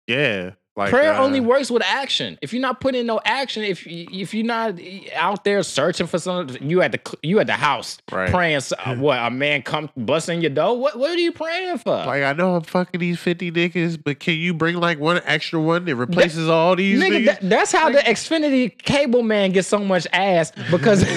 Yeah, 0.07 0.51
like 0.75 0.89
prayer 0.89 1.13
uh, 1.13 1.23
only 1.23 1.39
works 1.39 1.69
with 1.69 1.83
action. 1.85 2.39
If 2.41 2.51
you're 2.51 2.61
not 2.61 2.81
putting 2.81 3.01
in 3.01 3.05
no 3.07 3.19
action, 3.25 3.63
if 3.63 3.83
if 3.85 4.33
you're 4.33 4.43
not 4.45 4.79
out 5.15 5.43
there 5.43 5.61
searching 5.61 6.07
for 6.07 6.17
something, 6.17 6.67
you 6.67 6.81
at 6.81 6.91
the 6.93 6.99
you 7.21 7.39
at 7.39 7.45
the 7.47 7.53
house 7.53 7.99
Right. 8.11 8.29
praying. 8.31 8.61
uh, 8.79 8.95
what 8.95 9.19
a 9.19 9.29
man 9.29 9.61
come 9.61 9.89
busting 9.95 10.41
your 10.41 10.49
door? 10.49 10.75
What 10.79 10.97
what 10.97 11.11
are 11.11 11.17
you 11.17 11.31
praying 11.31 11.77
for? 11.77 11.91
Like 11.91 12.23
I 12.23 12.33
know 12.33 12.55
I'm 12.55 12.63
fucking 12.63 12.99
these 12.99 13.19
fifty 13.19 13.51
niggas, 13.51 13.99
but 14.03 14.19
can 14.19 14.33
you 14.35 14.53
bring 14.55 14.77
like 14.77 14.99
one 14.99 15.21
extra 15.25 15.59
one 15.61 15.85
that 15.85 15.95
replaces 15.95 16.49
all 16.49 16.75
these 16.75 16.99
Nigga, 16.99 17.19
niggas? 17.21 17.25
that- 17.25 17.41
that's 17.49 17.71
how 17.71 17.89
the 17.91 17.99
Xfinity 17.99 18.75
cable 18.77 19.21
man 19.21 19.51
gets 19.51 19.67
so 19.67 19.77
much 19.79 20.07
ass 20.11 20.51
because 20.71 21.03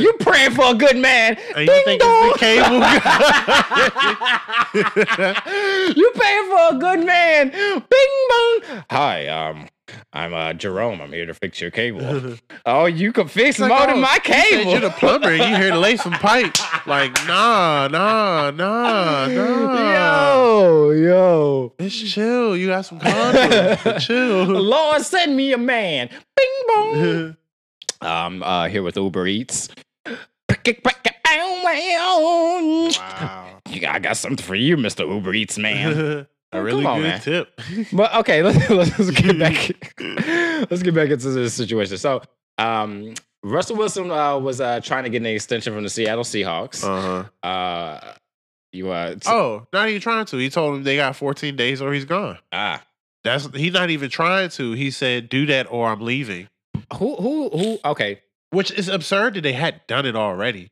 you 0.00 0.12
praying 0.20 0.52
for 0.52 0.70
a 0.70 0.74
good 0.74 0.96
man. 0.96 1.36
And 1.56 1.66
you 1.66 1.84
think 1.84 2.00
dong. 2.00 2.30
it's 2.30 2.32
the 2.34 2.46
cable 2.46 2.78
guy? 2.80 3.00
you 5.96 6.10
paying 6.14 6.48
for 6.50 6.76
a 6.76 6.78
good 6.78 7.04
man. 7.04 7.50
Bing 7.50 7.80
bong. 8.28 8.49
Hi, 8.90 9.26
um, 9.28 9.68
I'm 10.12 10.34
uh 10.34 10.52
Jerome. 10.52 11.00
I'm 11.00 11.12
here 11.12 11.26
to 11.26 11.34
fix 11.34 11.60
your 11.60 11.70
cable. 11.70 12.36
oh, 12.66 12.86
you 12.86 13.12
can 13.12 13.28
fix 13.28 13.58
Like, 13.58 13.68
more 13.68 13.82
oh, 13.82 13.86
than 13.86 14.00
my 14.00 14.18
cable. 14.22 14.70
You're 14.70 14.80
the 14.80 14.90
plumber. 14.90 15.34
You 15.34 15.56
here 15.56 15.70
to 15.70 15.78
lay 15.78 15.96
some 15.96 16.12
pipe? 16.20 16.56
Like 16.86 17.12
nah, 17.26 17.88
nah, 17.88 18.50
nah, 18.50 19.26
nah. 19.26 19.92
yo, 19.92 20.90
yo. 20.90 21.74
It's 21.78 22.12
chill. 22.12 22.56
You 22.56 22.68
got 22.68 22.86
some 22.86 23.00
condoms. 23.00 24.00
chill. 24.06 24.44
Lord, 24.44 25.02
send 25.02 25.36
me 25.36 25.52
a 25.52 25.58
man. 25.58 26.08
Bing 26.08 26.66
bong. 26.68 27.36
I'm 28.02 28.42
uh, 28.42 28.68
here 28.68 28.82
with 28.82 28.96
Uber 28.96 29.26
Eats. 29.26 29.68
wow. 32.98 33.60
I 33.86 33.98
got 33.98 34.16
something 34.16 34.44
for 34.44 34.54
you, 34.54 34.76
Mr. 34.76 35.08
Uber 35.08 35.34
Eats 35.34 35.58
man. 35.58 36.26
A 36.52 36.62
really 36.62 36.82
Come 36.82 36.92
on, 36.92 36.98
good 37.00 37.08
man. 37.08 37.20
tip. 37.20 37.60
but 37.92 38.14
okay, 38.16 38.42
let's, 38.44 38.68
let's 38.70 39.10
get 39.10 39.38
back. 39.38 39.96
let's 40.70 40.82
get 40.82 40.94
back 40.94 41.10
into 41.10 41.30
this 41.30 41.54
situation. 41.54 41.96
So, 41.96 42.22
um, 42.58 43.14
Russell 43.42 43.76
Wilson 43.76 44.10
uh, 44.10 44.38
was 44.38 44.60
uh, 44.60 44.80
trying 44.80 45.04
to 45.04 45.10
get 45.10 45.18
an 45.22 45.26
extension 45.26 45.72
from 45.72 45.82
the 45.84 45.88
Seattle 45.88 46.24
Seahawks. 46.24 46.84
Uh-huh. 46.84 47.48
Uh, 47.48 48.14
you 48.72 48.90
uh, 48.90 49.14
t- 49.14 49.20
Oh, 49.26 49.66
not 49.72 49.88
even 49.88 50.00
trying 50.00 50.26
to. 50.26 50.36
He 50.36 50.50
told 50.50 50.76
him 50.76 50.82
they 50.84 50.96
got 50.96 51.16
14 51.16 51.56
days 51.56 51.80
or 51.80 51.92
he's 51.92 52.04
gone. 52.04 52.38
ah, 52.52 52.82
That's 53.24 53.48
he's 53.54 53.72
not 53.72 53.90
even 53.90 54.10
trying 54.10 54.48
to. 54.50 54.72
He 54.72 54.90
said, 54.90 55.28
"Do 55.28 55.46
that 55.46 55.66
or 55.70 55.88
I'm 55.88 56.00
leaving," 56.00 56.48
who 56.94 57.16
who 57.16 57.48
who? 57.50 57.78
Okay, 57.84 58.20
which 58.50 58.70
is 58.72 58.88
absurd 58.88 59.34
that 59.34 59.40
they 59.42 59.52
had 59.52 59.80
done 59.86 60.04
it 60.06 60.16
already. 60.16 60.70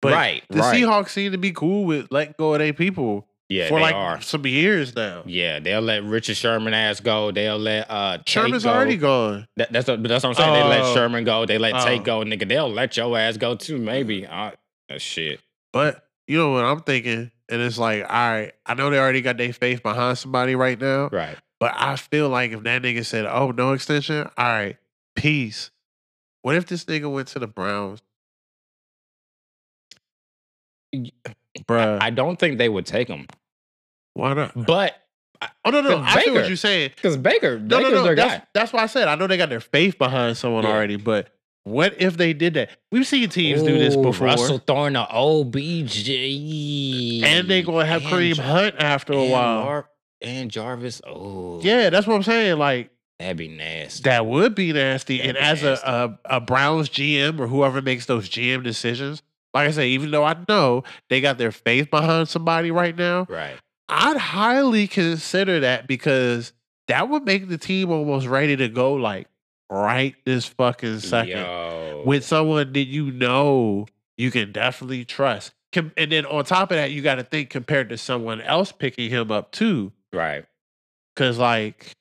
But 0.00 0.12
Right, 0.12 0.44
the 0.48 0.58
right. 0.60 0.74
Seahawks 0.76 1.10
seem 1.10 1.32
to 1.32 1.38
be 1.38 1.50
cool 1.52 1.84
with 1.84 2.08
letting 2.10 2.34
go 2.38 2.52
of 2.54 2.58
their 2.60 2.72
people 2.72 3.26
yeah, 3.48 3.68
for 3.68 3.74
they 3.78 3.82
like 3.82 3.94
are. 3.94 4.20
some 4.20 4.46
years 4.46 4.94
now. 4.94 5.22
Yeah, 5.26 5.58
they'll 5.60 5.80
let 5.80 6.02
Richard 6.04 6.36
Sherman 6.36 6.74
ass 6.74 7.00
go. 7.00 7.30
They'll 7.30 7.58
let 7.58 7.90
uh 7.90 8.18
Tate 8.18 8.28
Sherman's 8.28 8.64
go. 8.64 8.70
already 8.70 8.96
gone. 8.96 9.46
That, 9.56 9.72
that's 9.72 9.88
what, 9.88 10.02
that's 10.02 10.22
what 10.24 10.30
I'm 10.30 10.34
saying. 10.36 10.52
They 10.54 10.68
let 10.68 10.80
Oh. 10.82 10.94
Sherman 10.94 11.24
go. 11.24 11.46
They 11.46 11.58
let 11.58 11.82
Tate 11.84 12.00
Oh. 12.00 12.04
go. 12.04 12.18
Nigga, 12.20 12.48
they'll 12.48 12.70
let 12.70 12.96
your 12.96 13.16
ass 13.18 13.36
go 13.36 13.54
too. 13.54 13.78
Maybe. 13.78 14.26
Uh, 14.26 14.52
uh, 14.90 14.98
shit. 14.98 15.40
But 15.72 16.04
you 16.26 16.36
know 16.38 16.50
what 16.52 16.64
I'm 16.64 16.80
thinking, 16.80 17.30
and 17.48 17.62
it's 17.62 17.78
like, 17.78 18.02
all 18.02 18.08
right, 18.08 18.52
I 18.66 18.74
know 18.74 18.90
they 18.90 18.98
already 18.98 19.22
got 19.22 19.36
their 19.38 19.52
faith 19.52 19.82
behind 19.82 20.18
somebody 20.18 20.54
right 20.54 20.78
now, 20.78 21.08
Right. 21.10 21.36
but 21.60 21.72
I 21.74 21.96
feel 21.96 22.28
like 22.28 22.52
if 22.52 22.62
that 22.64 22.82
nigga 22.82 23.04
said, 23.04 23.24
"Oh, 23.26 23.50
no 23.50 23.72
extension," 23.72 24.28
all 24.36 24.46
right, 24.46 24.76
peace. 25.16 25.70
What 26.42 26.54
if 26.56 26.66
this 26.66 26.84
nigga 26.84 27.10
went 27.10 27.28
to 27.28 27.38
the 27.38 27.46
Browns, 27.46 28.00
bruh? 31.66 31.98
I 32.00 32.10
don't 32.10 32.38
think 32.38 32.58
they 32.58 32.68
would 32.68 32.86
take 32.86 33.08
him, 33.08 33.26
why 34.14 34.34
not? 34.34 34.52
but 34.66 34.94
Oh 35.64 35.70
no, 35.70 35.80
no, 35.82 35.98
I 35.98 36.24
see 36.24 36.30
what 36.32 36.48
you're 36.48 36.56
saying. 36.56 36.90
because 36.96 37.16
Baker, 37.16 37.58
No, 37.60 37.78
Baker's 37.78 37.92
no, 37.92 38.14
That's, 38.14 38.34
guy. 38.38 38.42
that's 38.54 38.72
why 38.72 38.82
I 38.82 38.86
said 38.86 39.06
I 39.06 39.14
know 39.14 39.26
they 39.28 39.36
got 39.36 39.48
their 39.50 39.60
faith 39.60 39.96
behind 39.98 40.36
someone 40.36 40.64
Yeah. 40.64 40.70
already, 40.70 40.96
but 40.96 41.28
what 41.64 41.94
if 42.00 42.16
they 42.16 42.32
did 42.32 42.54
that? 42.54 42.70
We've 42.90 43.06
seen 43.06 43.28
teams 43.28 43.62
do 43.62 43.78
this 43.78 43.94
Ooh, 43.94 44.02
before. 44.02 44.26
Russell 44.28 44.58
throwing 44.58 44.94
the 44.94 45.06
OBJ, 45.08 46.08
and 47.24 47.48
they 47.48 47.62
gonna 47.62 47.84
have 47.86 48.02
And 48.02 48.10
Kareem 48.12 48.34
Jar- 48.34 48.44
Hunt 48.46 48.74
after 48.78 49.12
a 49.12 49.24
while. 49.24 49.64
Mar- 49.64 49.88
and 50.20 50.50
Jarvis. 50.50 51.00
Oh, 51.06 51.60
yeah, 51.62 51.90
that's 51.90 52.06
what 52.06 52.14
I'm 52.16 52.22
saying. 52.24 52.58
Like 52.58 52.90
that'd 53.18 53.36
be 53.36 53.48
nasty. 53.48 54.02
that 54.04 54.26
would 54.26 54.54
be 54.54 54.72
nasty. 54.72 55.18
That'd 55.18 55.36
and 55.36 55.42
be 55.44 55.48
as 55.48 55.62
nasty. 55.62 55.86
a, 55.86 55.90
a 55.90 56.36
a 56.36 56.40
Browns 56.40 56.88
GM 56.88 57.38
or 57.38 57.46
whoever 57.46 57.80
makes 57.82 58.06
those 58.06 58.28
GM 58.28 58.62
decisions, 58.64 59.22
like 59.54 59.68
I 59.68 59.70
say, 59.72 59.88
even 59.88 60.10
though 60.10 60.24
I 60.24 60.36
know 60.48 60.84
they 61.08 61.20
got 61.20 61.38
their 61.38 61.52
faith 61.52 61.90
behind 61.90 62.28
somebody 62.28 62.70
right 62.70 62.96
now, 62.96 63.26
right. 63.28 63.56
I'd 63.88 64.16
highly 64.18 64.86
consider 64.86 65.60
that 65.60 65.86
because 65.86 66.52
that 66.88 67.08
would 67.08 67.24
make 67.24 67.48
the 67.48 67.58
team 67.58 67.90
almost 67.90 68.26
ready 68.26 68.56
to 68.56 68.68
go 68.68 68.94
like 68.94 69.26
right 69.70 70.14
this 70.24 70.46
fucking 70.46 71.00
second 71.00 71.38
Yo. 71.38 72.02
with 72.06 72.24
someone 72.24 72.72
that 72.72 72.86
you 72.86 73.10
know 73.10 73.86
you 74.16 74.30
can 74.30 74.52
definitely 74.52 75.04
trust. 75.04 75.52
Com- 75.72 75.92
And 75.96 76.10
then 76.12 76.24
on 76.26 76.44
top 76.44 76.70
of 76.70 76.76
that, 76.76 76.90
you 76.92 77.02
got 77.02 77.16
to 77.16 77.22
think 77.24 77.50
compared 77.50 77.88
to 77.90 77.98
someone 77.98 78.40
else 78.40 78.72
picking 78.72 79.10
him 79.10 79.30
up 79.30 79.52
too. 79.52 79.92
right. 80.12 80.44
Cause 81.16 81.36
like, 81.38 81.92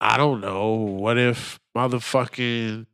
I 0.00 0.16
don't 0.16 0.40
know, 0.40 0.72
what 0.74 1.18
if 1.18 1.58
motherfucking 1.76 2.86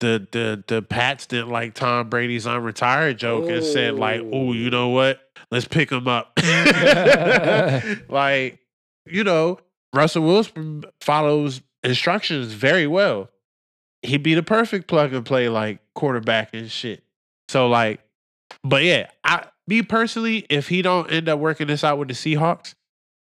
the 0.00 0.26
the 0.30 0.64
the 0.66 0.82
Pats 0.82 1.26
didn't 1.26 1.50
like 1.50 1.74
Tom 1.74 2.08
Brady's 2.08 2.46
unretired 2.46 3.16
joke 3.16 3.48
and 3.48 3.64
said 3.64 3.94
like, 3.94 4.20
oh, 4.32 4.52
you 4.52 4.70
know 4.70 4.86
oh. 4.86 4.94
what? 4.94 5.20
Let's 5.50 5.66
pick 5.66 5.90
him 5.90 6.08
up. 6.08 6.32
like, 8.08 8.58
you 9.06 9.24
know, 9.24 9.58
Russell 9.94 10.24
Wilson 10.24 10.84
follows 11.00 11.62
instructions 11.82 12.52
very 12.52 12.86
well. 12.86 13.30
He'd 14.02 14.22
be 14.22 14.34
the 14.34 14.42
perfect 14.42 14.86
plug 14.86 15.12
and 15.12 15.24
play 15.24 15.48
like 15.48 15.80
quarterback 15.94 16.50
and 16.52 16.70
shit. 16.70 17.02
So 17.48 17.68
like, 17.68 18.00
but 18.62 18.82
yeah, 18.82 19.08
I 19.24 19.46
me 19.66 19.82
personally, 19.82 20.46
if 20.50 20.68
he 20.68 20.82
don't 20.82 21.10
end 21.10 21.28
up 21.28 21.38
working 21.38 21.66
this 21.66 21.82
out 21.82 21.98
with 21.98 22.08
the 22.08 22.14
Seahawks, 22.14 22.74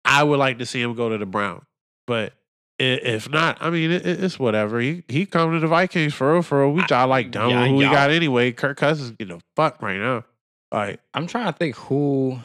I 0.05 0.23
would 0.23 0.39
like 0.39 0.59
to 0.59 0.65
see 0.65 0.81
him 0.81 0.93
go 0.93 1.09
to 1.09 1.17
the 1.17 1.25
Browns. 1.25 1.63
But 2.07 2.33
if 2.79 3.29
not, 3.29 3.57
I 3.61 3.69
mean, 3.69 3.91
it, 3.91 4.05
it- 4.05 4.23
it's 4.23 4.39
whatever. 4.39 4.79
He 4.79 5.03
he 5.07 5.25
come 5.25 5.51
to 5.53 5.59
the 5.59 5.67
Vikings 5.67 6.13
for 6.13 6.33
real, 6.33 6.41
for 6.41 6.61
real. 6.61 6.71
We 6.73 6.83
all 6.91 7.07
like 7.07 7.31
done 7.31 7.49
yeah, 7.49 7.67
who 7.67 7.75
we 7.75 7.83
got 7.85 8.09
anyway. 8.09 8.51
Kirk 8.51 8.77
Cousins 8.77 9.11
getting 9.11 9.35
a 9.35 9.39
fuck 9.55 9.81
right 9.81 9.97
now. 9.99 10.23
Like 10.71 10.99
I'm 11.13 11.27
trying 11.27 11.47
to 11.51 11.53
think 11.57 11.75
who 11.75 12.39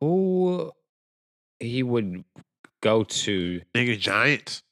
who 0.00 0.72
he 1.60 1.82
would 1.82 2.24
go 2.82 3.04
to. 3.04 3.60
nigga 3.74 3.98
Giants. 3.98 4.62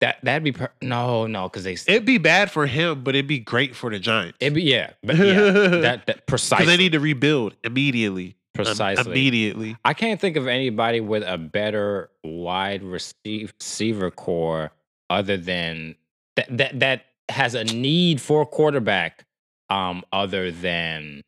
That 0.00 0.18
that'd 0.22 0.44
be 0.44 0.52
per- 0.52 0.70
no 0.80 1.26
no 1.26 1.48
because 1.48 1.64
they 1.64 1.72
It'd 1.72 2.04
be 2.04 2.18
bad 2.18 2.52
for 2.52 2.66
him, 2.66 3.02
but 3.02 3.16
it'd 3.16 3.26
be 3.26 3.40
great 3.40 3.74
for 3.74 3.90
the 3.90 3.98
Giants. 3.98 4.38
it'd 4.40 4.54
be 4.54 4.62
yeah 4.62 4.90
but 5.02 5.16
yeah 5.16 5.34
that 5.40 5.80
that 5.82 6.06
Because 6.06 6.20
precisely 6.28 6.66
they 6.66 6.76
need 6.76 6.92
to 6.92 7.00
rebuild 7.00 7.56
immediately. 7.64 8.36
Um, 8.58 8.64
precisely. 8.64 9.12
Immediately. 9.12 9.76
I 9.84 9.94
can't 9.94 10.20
think 10.20 10.36
of 10.36 10.46
anybody 10.46 11.00
with 11.00 11.22
a 11.24 11.38
better 11.38 12.10
wide 12.24 12.82
receive- 12.82 13.52
receiver 13.60 14.10
core 14.10 14.72
other 15.10 15.36
than 15.36 15.94
that 16.36 16.56
that 16.56 16.80
that 16.80 17.04
has 17.28 17.54
a 17.54 17.64
need 17.64 18.20
for 18.20 18.42
a 18.42 18.46
quarterback. 18.46 19.24
Um, 19.70 20.02
other 20.12 20.50
than 20.50 21.22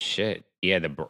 shit, 0.00 0.44
yeah, 0.60 0.80
the 0.80 1.08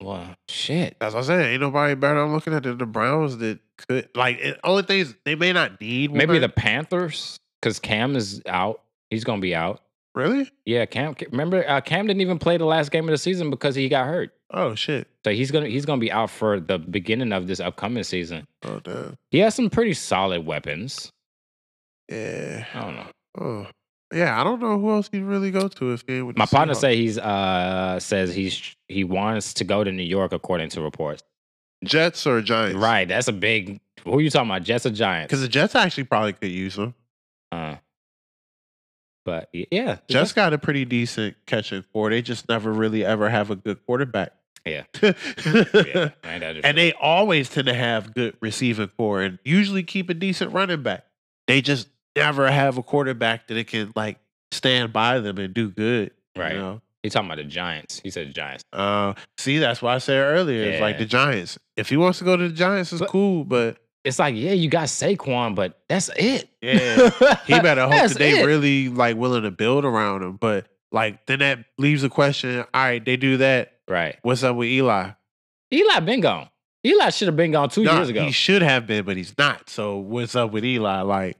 well, 0.00 0.34
shit. 0.48 0.96
That's 1.00 1.14
what 1.14 1.20
I'm 1.20 1.26
saying. 1.26 1.52
Ain't 1.52 1.60
nobody 1.62 1.94
better. 1.94 2.20
I'm 2.20 2.32
looking 2.32 2.52
at 2.52 2.62
the, 2.62 2.74
the 2.74 2.86
Browns 2.86 3.38
that 3.38 3.60
could 3.88 4.10
like. 4.14 4.38
It, 4.38 4.60
only 4.62 4.82
things 4.82 5.14
they 5.24 5.34
may 5.34 5.52
not 5.52 5.80
need. 5.80 6.12
Maybe 6.12 6.38
the 6.38 6.50
Panthers 6.50 7.38
because 7.60 7.78
Cam 7.78 8.14
is 8.14 8.42
out. 8.46 8.82
He's 9.10 9.24
gonna 9.24 9.40
be 9.40 9.54
out. 9.54 9.80
Really. 10.16 10.50
Yeah, 10.64 10.86
Cam. 10.86 11.14
Remember, 11.30 11.64
uh, 11.68 11.80
Cam 11.80 12.06
didn't 12.08 12.22
even 12.22 12.38
play 12.40 12.56
the 12.56 12.64
last 12.64 12.90
game 12.90 13.04
of 13.04 13.10
the 13.12 13.18
season 13.18 13.50
because 13.50 13.74
he 13.76 13.88
got 13.88 14.06
hurt. 14.06 14.32
Oh 14.50 14.74
shit. 14.74 15.06
So 15.24 15.30
he's 15.32 15.50
gonna 15.50 15.66
he's 15.68 15.84
gonna 15.84 16.00
be 16.00 16.10
out 16.10 16.30
for 16.30 16.58
the 16.58 16.78
beginning 16.78 17.32
of 17.32 17.46
this 17.46 17.60
upcoming 17.60 18.02
season. 18.02 18.46
Oh 18.64 18.80
damn. 18.80 19.16
He 19.30 19.38
has 19.38 19.54
some 19.54 19.70
pretty 19.70 19.94
solid 19.94 20.44
weapons. 20.46 21.12
Yeah. 22.08 22.64
I 22.74 22.80
don't 22.80 22.94
know. 22.96 23.06
Oh. 23.38 23.66
Yeah, 24.14 24.40
I 24.40 24.44
don't 24.44 24.60
know 24.60 24.78
who 24.78 24.90
else 24.92 25.08
he'd 25.10 25.22
really 25.24 25.50
go 25.50 25.66
to 25.66 25.92
if 25.92 26.04
he 26.06 26.22
with 26.22 26.36
My 26.38 26.46
partner 26.46 26.74
Seahawks. 26.74 26.80
say 26.80 26.96
he's 26.96 27.18
uh 27.18 27.98
says 27.98 28.32
he's 28.34 28.76
he 28.86 29.02
wants 29.02 29.52
to 29.54 29.64
go 29.64 29.82
to 29.82 29.90
New 29.90 30.04
York 30.04 30.32
according 30.32 30.68
to 30.70 30.80
reports. 30.80 31.24
Jets 31.84 32.24
or 32.24 32.40
Giants. 32.40 32.76
Right, 32.78 33.06
that's 33.08 33.26
a 33.28 33.32
big. 33.32 33.80
Who 34.04 34.18
are 34.18 34.20
you 34.20 34.30
talking 34.30 34.48
about? 34.48 34.62
Jets 34.62 34.86
or 34.86 34.90
Giants? 34.90 35.28
Because 35.28 35.40
the 35.42 35.48
Jets 35.48 35.74
actually 35.74 36.04
probably 36.04 36.32
could 36.34 36.50
use 36.52 36.76
him. 36.78 36.94
Uh, 37.50 37.76
but 39.26 39.50
yeah, 39.52 39.98
just 40.08 40.34
got 40.34 40.54
a 40.54 40.58
pretty 40.58 40.86
decent 40.86 41.36
catching 41.44 41.82
core. 41.92 42.08
They 42.08 42.22
just 42.22 42.48
never 42.48 42.72
really 42.72 43.04
ever 43.04 43.28
have 43.28 43.50
a 43.50 43.56
good 43.56 43.84
quarterback. 43.84 44.32
Yeah. 44.64 44.84
yeah. 45.02 45.12
yeah, 45.44 46.08
man, 46.24 46.40
that 46.40 46.56
is 46.56 46.64
and 46.64 46.78
they 46.78 46.92
always 46.94 47.50
tend 47.50 47.66
to 47.66 47.74
have 47.74 48.14
good 48.14 48.36
receiving 48.40 48.88
core 48.96 49.22
and 49.22 49.38
usually 49.44 49.82
keep 49.82 50.08
a 50.08 50.14
decent 50.14 50.52
running 50.52 50.82
back. 50.82 51.04
They 51.46 51.60
just 51.60 51.88
never 52.16 52.50
have 52.50 52.78
a 52.78 52.82
quarterback 52.82 53.48
that 53.48 53.56
it 53.56 53.66
can 53.68 53.92
like 53.94 54.18
stand 54.50 54.92
by 54.92 55.18
them 55.20 55.38
and 55.38 55.52
do 55.52 55.70
good. 55.70 56.12
you 56.34 56.42
Right. 56.42 56.56
know? 56.56 56.80
He 57.02 57.10
talking 57.10 57.26
about 57.28 57.36
the 57.36 57.44
Giants. 57.44 58.00
He 58.02 58.10
said 58.10 58.34
Giants. 58.34 58.64
Uh, 58.72 59.14
see, 59.38 59.58
that's 59.58 59.80
why 59.80 59.94
I 59.94 59.98
said 59.98 60.18
earlier. 60.18 60.64
It's 60.64 60.80
like 60.80 60.98
the 60.98 61.04
Giants. 61.04 61.56
If 61.76 61.88
he 61.88 61.96
wants 61.96 62.18
to 62.18 62.24
go 62.24 62.36
to 62.36 62.48
the 62.48 62.54
Giants, 62.54 62.92
it's 62.92 63.00
But- 63.00 63.10
cool. 63.10 63.44
But 63.44 63.76
It's 64.06 64.18
like 64.18 64.34
yeah, 64.36 64.52
you 64.52 64.68
got 64.70 64.84
Saquon, 64.86 65.54
but 65.54 65.80
that's 65.88 66.10
it. 66.16 66.48
yeah, 66.62 67.10
he 67.46 67.52
better 67.60 67.82
hope 67.82 67.90
that 68.08 68.16
they 68.16 68.40
it. 68.40 68.46
really 68.46 68.88
like 68.88 69.16
willing 69.16 69.42
to 69.42 69.50
build 69.50 69.84
around 69.84 70.22
him. 70.22 70.36
But 70.36 70.66
like 70.92 71.26
then 71.26 71.40
that 71.40 71.64
leaves 71.76 72.04
a 72.04 72.08
question. 72.08 72.60
All 72.60 72.66
right, 72.74 73.04
they 73.04 73.16
do 73.16 73.38
that. 73.38 73.72
right. 73.88 74.16
What's 74.22 74.42
up 74.44 74.56
with 74.56 74.68
Eli? 74.68 75.10
Eli 75.72 76.00
been 76.00 76.20
gone. 76.20 76.48
Eli 76.84 77.10
should 77.10 77.26
have 77.26 77.36
been 77.36 77.50
gone 77.50 77.68
two 77.68 77.82
years 77.82 78.08
ago. 78.08 78.24
He 78.24 78.30
should 78.30 78.62
have 78.62 78.86
been, 78.86 79.04
but 79.04 79.16
he's 79.16 79.36
not. 79.36 79.68
So 79.68 79.96
what's 79.96 80.36
up 80.36 80.52
with 80.52 80.64
Eli? 80.64 81.00
Like, 81.00 81.36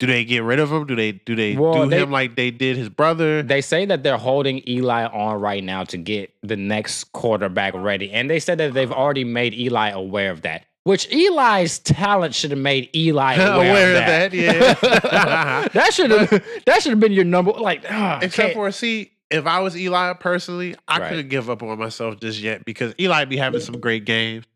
do 0.00 0.06
they 0.08 0.24
get 0.24 0.42
rid 0.42 0.58
of 0.58 0.72
him? 0.72 0.86
Do 0.86 0.96
they 0.96 1.12
do 1.12 1.36
they 1.36 1.56
Well, 1.56 1.84
do 1.84 1.90
they- 1.90 2.00
him 2.00 2.10
like 2.10 2.34
they 2.34 2.50
did 2.50 2.76
his 2.76 2.88
brother? 2.88 3.44
They 3.44 3.60
say 3.60 3.84
that 3.86 4.02
they're 4.02 4.16
holding 4.18 4.68
Eli 4.68 5.04
on 5.04 5.40
right 5.40 5.62
now 5.62 5.84
to 5.84 5.96
get 5.96 6.34
the 6.42 6.56
next 6.56 7.12
quarterback 7.12 7.74
ready. 7.74 8.10
And 8.10 8.28
they 8.28 8.40
said 8.40 8.58
that 8.58 8.74
they've 8.74 8.90
already 8.90 9.22
made 9.22 9.54
Eli 9.54 9.90
aware 9.90 10.32
of 10.32 10.42
that. 10.42 10.64
Which 10.84 11.12
Eli's 11.12 11.78
talent 11.78 12.34
should 12.34 12.52
have 12.52 12.60
made 12.60 12.88
Eli 12.96 13.34
aware, 13.34 13.54
Aware 13.54 13.90
of 13.90 13.96
of 13.96 14.06
that. 14.06 14.30
that, 14.30 14.34
yeah. 14.34 15.68
that 15.74 15.92
should 15.92 16.10
have 16.10 16.30
that 16.66 16.82
should 16.82 16.90
have 16.90 17.00
been 17.00 17.12
your 17.12 17.24
number 17.26 17.52
like 17.52 17.84
Except 18.22 18.54
for 18.54 18.70
see, 18.72 19.12
if 19.30 19.46
I 19.46 19.60
was 19.60 19.76
Eli 19.76 20.14
personally, 20.14 20.74
I 20.88 20.98
Right. 20.98 21.08
couldn't 21.10 21.28
give 21.28 21.50
up 21.50 21.62
on 21.62 21.78
myself 21.78 22.18
just 22.18 22.40
yet 22.40 22.64
because 22.64 22.94
Eli 22.98 23.26
be 23.26 23.36
having 23.36 23.60
some 23.60 23.78
great 23.78 24.04
games. 24.06 24.46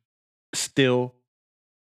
Still, 0.55 1.13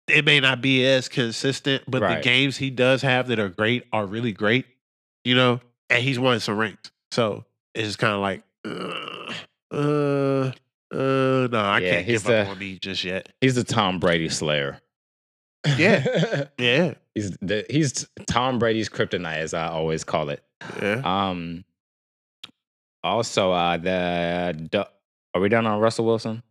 it 0.06 0.24
may 0.24 0.38
not 0.38 0.60
be 0.60 0.86
as 0.86 1.08
consistent, 1.08 1.82
but 1.88 2.00
the 2.00 2.20
games 2.22 2.56
he 2.56 2.70
does 2.70 3.02
have 3.02 3.26
that 3.28 3.38
are 3.38 3.48
great 3.48 3.84
are 3.92 4.06
really 4.06 4.32
great. 4.32 4.64
You 5.24 5.34
know, 5.34 5.60
and 5.90 6.02
he's 6.02 6.18
won 6.18 6.38
some 6.40 6.56
rings, 6.56 6.78
so 7.10 7.44
it's 7.74 7.88
just 7.88 7.98
kind 7.98 8.14
of 8.14 8.20
like, 8.20 8.42
uh, 8.64 9.76
uh, 9.76 10.52
uh, 10.92 11.48
no, 11.50 11.58
I 11.60 11.78
Yeah, 11.80 11.90
can't 11.94 12.06
give 12.06 12.26
up 12.26 12.46
the- 12.46 12.46
on 12.46 12.58
me 12.58 12.78
just 12.78 13.04
yet. 13.04 13.28
he's 13.40 13.54
the 13.54 13.64
Tom 13.64 13.98
Brady 14.00 14.28
slayer. 14.28 14.80
Yeah. 15.78 16.44
Yeah, 16.58 16.94
he's 17.14 17.36
the 17.42 17.64
he's 17.68 18.06
Tom 18.26 18.58
Brady's 18.58 18.88
kryptonite, 18.88 19.36
as 19.38 19.52
I 19.54 19.68
always 19.68 20.04
call 20.04 20.30
it. 20.30 20.42
yeah. 20.82 21.02
Um. 21.04 21.64
Also, 23.02 23.52
uh, 23.52 23.76
the, 23.78 24.68
the 24.70 24.88
are 25.34 25.40
we 25.40 25.48
done 25.48 25.66
on 25.66 25.80
Russell 25.80 26.04
Wilson? 26.04 26.42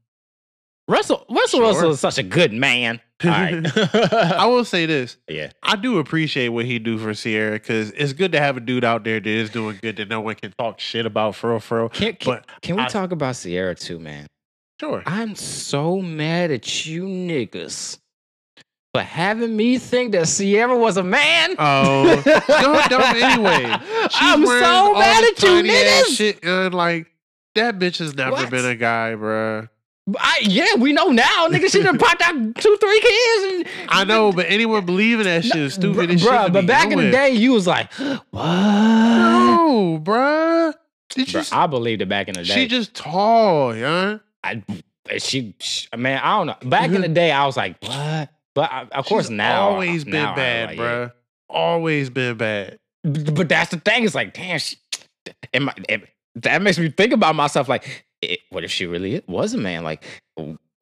Russell 0.90 1.26
Russell 1.30 1.60
Sure. 1.60 1.68
Wilson 1.68 1.90
is 1.92 2.00
such 2.00 2.18
a 2.18 2.24
good 2.24 2.52
man. 2.52 3.00
All 3.24 3.30
right. 3.30 3.66
I 4.14 4.46
will 4.48 4.66
say 4.66 4.86
this. 4.86 5.18
yeah. 5.30 5.52
I 5.62 5.76
do 5.76 6.00
appreciate 6.00 6.50
what 6.50 6.66
he 6.66 6.80
do 6.80 6.98
for 6.98 7.14
Ciara 7.14 7.52
because 7.54 7.92
it's 7.92 8.14
good 8.14 8.32
to 8.32 8.40
have 8.40 8.58
a 8.58 8.60
dude 8.60 8.84
out 8.84 9.04
there 9.04 9.20
that 9.20 9.28
is 9.30 9.50
doing 9.50 9.78
good 9.82 9.98
that 9.98 10.10
no 10.10 10.20
one 10.22 10.36
can 10.36 10.54
talk 10.58 10.80
shit 10.80 11.06
about 11.06 11.36
for 11.36 11.52
real, 11.52 11.60
for 11.60 11.80
real. 11.80 11.90
Can 11.90 12.14
can, 12.16 12.34
But 12.34 12.48
can 12.62 12.76
we 12.76 12.82
I- 12.84 12.88
talk 12.88 13.12
about 13.12 13.36
Ciara 13.36 13.76
too, 13.76 14.00
man? 14.00 14.26
Sure. 14.82 15.04
I'm 15.06 15.36
so 15.36 16.02
mad 16.02 16.52
at 16.52 16.86
you 16.86 17.04
niggas 17.04 17.98
for 18.94 19.02
having 19.02 19.56
me 19.58 19.78
think 19.78 20.14
that 20.14 20.26
Ciara 20.26 20.76
was 20.78 20.96
a 20.98 21.04
man. 21.04 21.56
Oh, 21.60 22.06
you're 22.26 22.82
dumb 22.88 23.02
anyway. 23.16 23.78
She's 24.04 24.12
I'm 24.22 24.46
so 24.46 24.94
mad 24.94 25.24
at 25.26 25.44
you 25.44 25.50
niggas. 25.72 26.16
Shit, 26.18 26.44
and 26.46 26.74
like 26.74 27.08
that 27.56 27.78
bitch 27.78 28.00
has 28.00 28.16
never 28.16 28.32
What? 28.32 28.50
been 28.50 28.66
a 28.66 28.76
guy, 28.76 29.16
bruh. 29.16 29.68
I, 30.18 30.40
yeah, 30.44 30.76
we 30.78 30.94
know 30.94 31.10
now. 31.10 31.48
Nigga, 31.50 31.70
she 31.72 31.84
done 31.84 31.98
popped 32.00 32.22
out 32.22 32.34
two, 32.56 32.78
three 32.80 33.00
kids. 33.02 33.54
And, 33.82 33.90
I 33.90 34.04
know, 34.06 34.32
but 34.32 34.46
anyone 34.50 34.86
believing 34.86 35.26
that 35.26 35.44
shit 35.44 35.56
is 35.58 35.74
stupid. 35.74 36.10
Bruh, 36.12 36.52
but 36.54 36.66
back 36.66 36.92
in 36.92 36.98
the 36.98 37.12
day, 37.12 37.32
you 37.32 37.54
was 37.54 37.68
like, 37.68 37.92
what? 37.94 38.20
no, 38.44 40.00
bruh. 40.04 40.74
Did 41.10 41.34
you? 41.34 41.40
Bruh, 41.40 41.54
I 41.54 41.68
believed 41.68 42.02
it 42.02 42.10
back 42.10 42.28
in 42.28 42.36
the 42.36 42.44
day. 42.44 42.54
she 42.54 42.68
just 42.68 42.94
tall, 42.94 43.76
yeah. 43.76 44.20
I, 44.44 44.64
she, 45.18 45.54
she, 45.60 45.88
man, 45.98 46.22
I 46.24 46.38
don't 46.38 46.48
know. 46.48 46.70
Back 46.70 46.92
in 46.92 47.02
the 47.02 47.08
day, 47.22 47.32
I 47.32 47.46
was 47.46 47.58
like, 47.58 47.78
what? 47.84 48.30
But 48.56 48.72
I, 48.72 48.88
of 48.92 49.06
course, 49.06 49.26
She's 49.26 49.32
now 49.32 49.70
always 49.70 50.04
been 50.04 50.14
now 50.14 50.36
bad, 50.36 50.70
like, 50.70 50.78
bruh. 50.80 51.12
Always 51.50 52.10
been 52.10 52.38
bad. 52.38 52.78
yeah. 53.04 53.12
B- 53.12 53.32
But 53.32 53.50
that's 53.50 53.72
the 53.72 53.80
thing. 53.80 54.04
It's 54.06 54.16
like, 54.16 54.34
damn, 54.34 54.60
she, 54.60 54.78
am 55.54 55.70
I, 55.70 55.74
am- 55.90 56.04
that 56.36 56.62
makes 56.62 56.78
me 56.78 56.90
think 56.90 57.12
about 57.14 57.36
myself. 57.36 57.68
Like, 57.68 58.06
it, 58.22 58.40
what 58.50 58.64
if 58.64 58.72
she 58.72 58.86
really 58.86 59.22
was 59.28 59.54
a 59.54 59.58
man? 59.58 59.84
Like, 59.84 60.04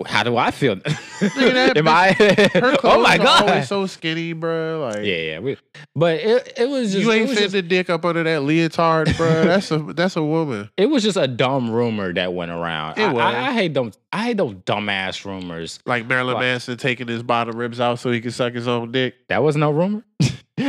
how 0.05 0.23
do 0.23 0.38
I 0.38 0.51
feel? 0.51 0.76
that 1.22 1.73
am 1.76 1.88
I? 1.88 2.11
Her 2.11 2.77
oh 2.84 3.01
my 3.01 3.18
god! 3.18 3.49
always 3.49 3.68
so 3.68 3.88
skinny, 3.88 4.34
bruh. 4.34 4.93
Like, 4.93 5.05
yeah, 5.05 5.15
yeah. 5.15 5.39
We, 5.39 5.57
but 5.95 6.19
it, 6.19 6.53
it 6.55 6.69
was 6.69 6.91
just, 6.93 7.03
you 7.03 7.11
ain't 7.11 7.30
fit 7.30 7.39
just, 7.39 7.53
the 7.53 7.64
dick 7.64 7.89
up 7.89 8.05
under 8.05 8.23
that 8.23 8.43
leotard, 8.43 9.07
bruh. 9.07 9.43
That's 9.45 9.72
a 9.72 9.80
that's 9.80 10.15
a 10.15 10.23
woman. 10.23 10.69
it 10.77 10.88
was 10.88 11.01
just 11.01 11.18
a 11.18 11.27
dumb 11.27 11.72
rumor 11.72 12.14
that 12.14 12.34
went 12.34 12.51
around. 12.51 12.99
It 12.99 13.03
I, 13.03 13.14
was. 13.14 13.22
I, 13.22 13.47
I 13.47 13.53
hate 13.53 13.73
them. 13.73 13.91
I 14.14 14.26
hate 14.26 14.38
those 14.38 14.53
dumbass 14.53 15.26
rumors. 15.26 15.80
Like 15.85 16.07
Marilyn 16.07 16.35
What? 16.35 16.41
Manson 16.41 16.77
taking 16.77 17.07
his 17.07 17.23
bottom 17.23 17.57
ribs 17.57 17.80
out 17.80 17.99
so 17.99 18.11
he 18.11 18.22
can 18.22 18.31
suck 18.31 18.53
his 18.53 18.68
own 18.68 18.91
dick. 18.91 19.15
That 19.30 19.41
was 19.41 19.55
no 19.55 19.72
rumor. 19.72 20.03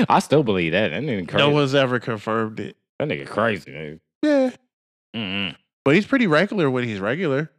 I 0.08 0.20
still 0.20 0.42
believe 0.42 0.72
that. 0.72 0.88
That 0.88 1.02
nigga 1.02 1.28
crazy. 1.28 1.46
No 1.46 1.50
one's 1.50 1.74
ever 1.74 1.98
confirmed 1.98 2.60
it. 2.60 2.76
that 2.98 3.08
nigga 3.08 3.26
crazy. 3.26 3.70
Nigga. 3.70 4.00
Yeah, 4.22 4.50
Mm-mm. 5.14 5.56
But 5.84 5.94
he's 5.94 6.06
pretty 6.06 6.26
regular 6.26 6.70
when 6.70 6.84
he's 6.84 7.00
regular. 7.00 7.50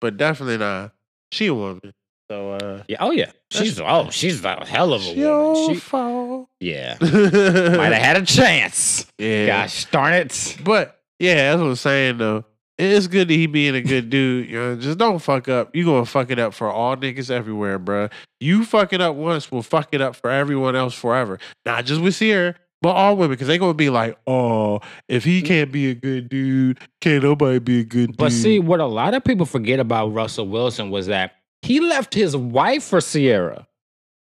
But 0.00 0.16
definitely 0.16 0.58
not. 0.58 0.92
She 1.32 1.46
a 1.46 1.54
woman. 1.54 1.92
So 2.30 2.52
uh, 2.52 2.82
Yeah. 2.88 2.98
Oh 3.00 3.10
yeah. 3.12 3.32
She's 3.50 3.80
oh 3.80 4.10
she's 4.10 4.44
a 4.44 4.64
hell 4.66 4.92
of 4.92 5.02
a 5.06 5.14
woman. 5.14 5.74
She, 5.74 5.80
fault. 5.80 6.48
yeah. 6.60 6.96
Might 7.00 7.10
have 7.12 8.02
had 8.02 8.16
a 8.16 8.26
chance. 8.26 9.06
yeah. 9.18 9.46
Gosh 9.46 9.84
darn 9.86 10.14
it. 10.14 10.56
But 10.64 11.00
yeah, 11.18 11.50
that's 11.50 11.60
what 11.62 11.68
I'm 11.68 11.76
saying 11.76 12.18
though. 12.18 12.44
It's 12.78 13.06
good 13.06 13.28
that 13.28 13.34
he 13.34 13.46
being 13.46 13.74
a 13.74 13.80
good 13.80 14.10
dude. 14.10 14.50
You 14.50 14.58
know, 14.58 14.76
just 14.76 14.98
don't 14.98 15.18
fuck 15.18 15.48
up. 15.48 15.74
You 15.74 15.84
gonna 15.84 16.04
fuck 16.04 16.30
it 16.30 16.38
up 16.38 16.52
for 16.52 16.70
all 16.70 16.94
niggas 16.96 17.30
everywhere, 17.30 17.78
bruh. 17.78 18.12
You 18.38 18.66
fuck 18.66 18.92
it 18.92 19.00
up 19.00 19.16
once, 19.16 19.50
will 19.50 19.62
fuck 19.62 19.88
it 19.92 20.02
up 20.02 20.14
for 20.14 20.30
everyone 20.30 20.76
else 20.76 20.94
forever. 20.94 21.38
Not 21.64 21.86
just 21.86 22.02
with 22.02 22.14
Ciara. 22.18 22.54
But 22.82 22.90
all 22.90 23.16
women, 23.16 23.32
because 23.32 23.48
they're 23.48 23.58
gonna 23.58 23.74
be 23.74 23.90
like, 23.90 24.18
oh, 24.26 24.80
if 25.08 25.24
he 25.24 25.42
mm. 25.42 25.46
can't 25.46 25.72
be 25.72 25.90
a 25.90 25.94
good 25.94 26.28
dude, 26.28 26.78
can't 27.00 27.22
nobody 27.22 27.58
be 27.58 27.80
a 27.80 27.84
good 27.84 28.08
dude. 28.08 28.16
But 28.16 28.32
see, 28.32 28.58
what 28.58 28.80
a 28.80 28.86
lot 28.86 29.14
of 29.14 29.24
people 29.24 29.46
forget 29.46 29.80
about 29.80 30.08
Russell 30.08 30.46
Wilson 30.48 30.90
was 30.90 31.06
that 31.06 31.32
he 31.62 31.80
left 31.80 32.14
his 32.14 32.36
wife 32.36 32.84
for 32.84 33.00
Ciara. 33.00 33.66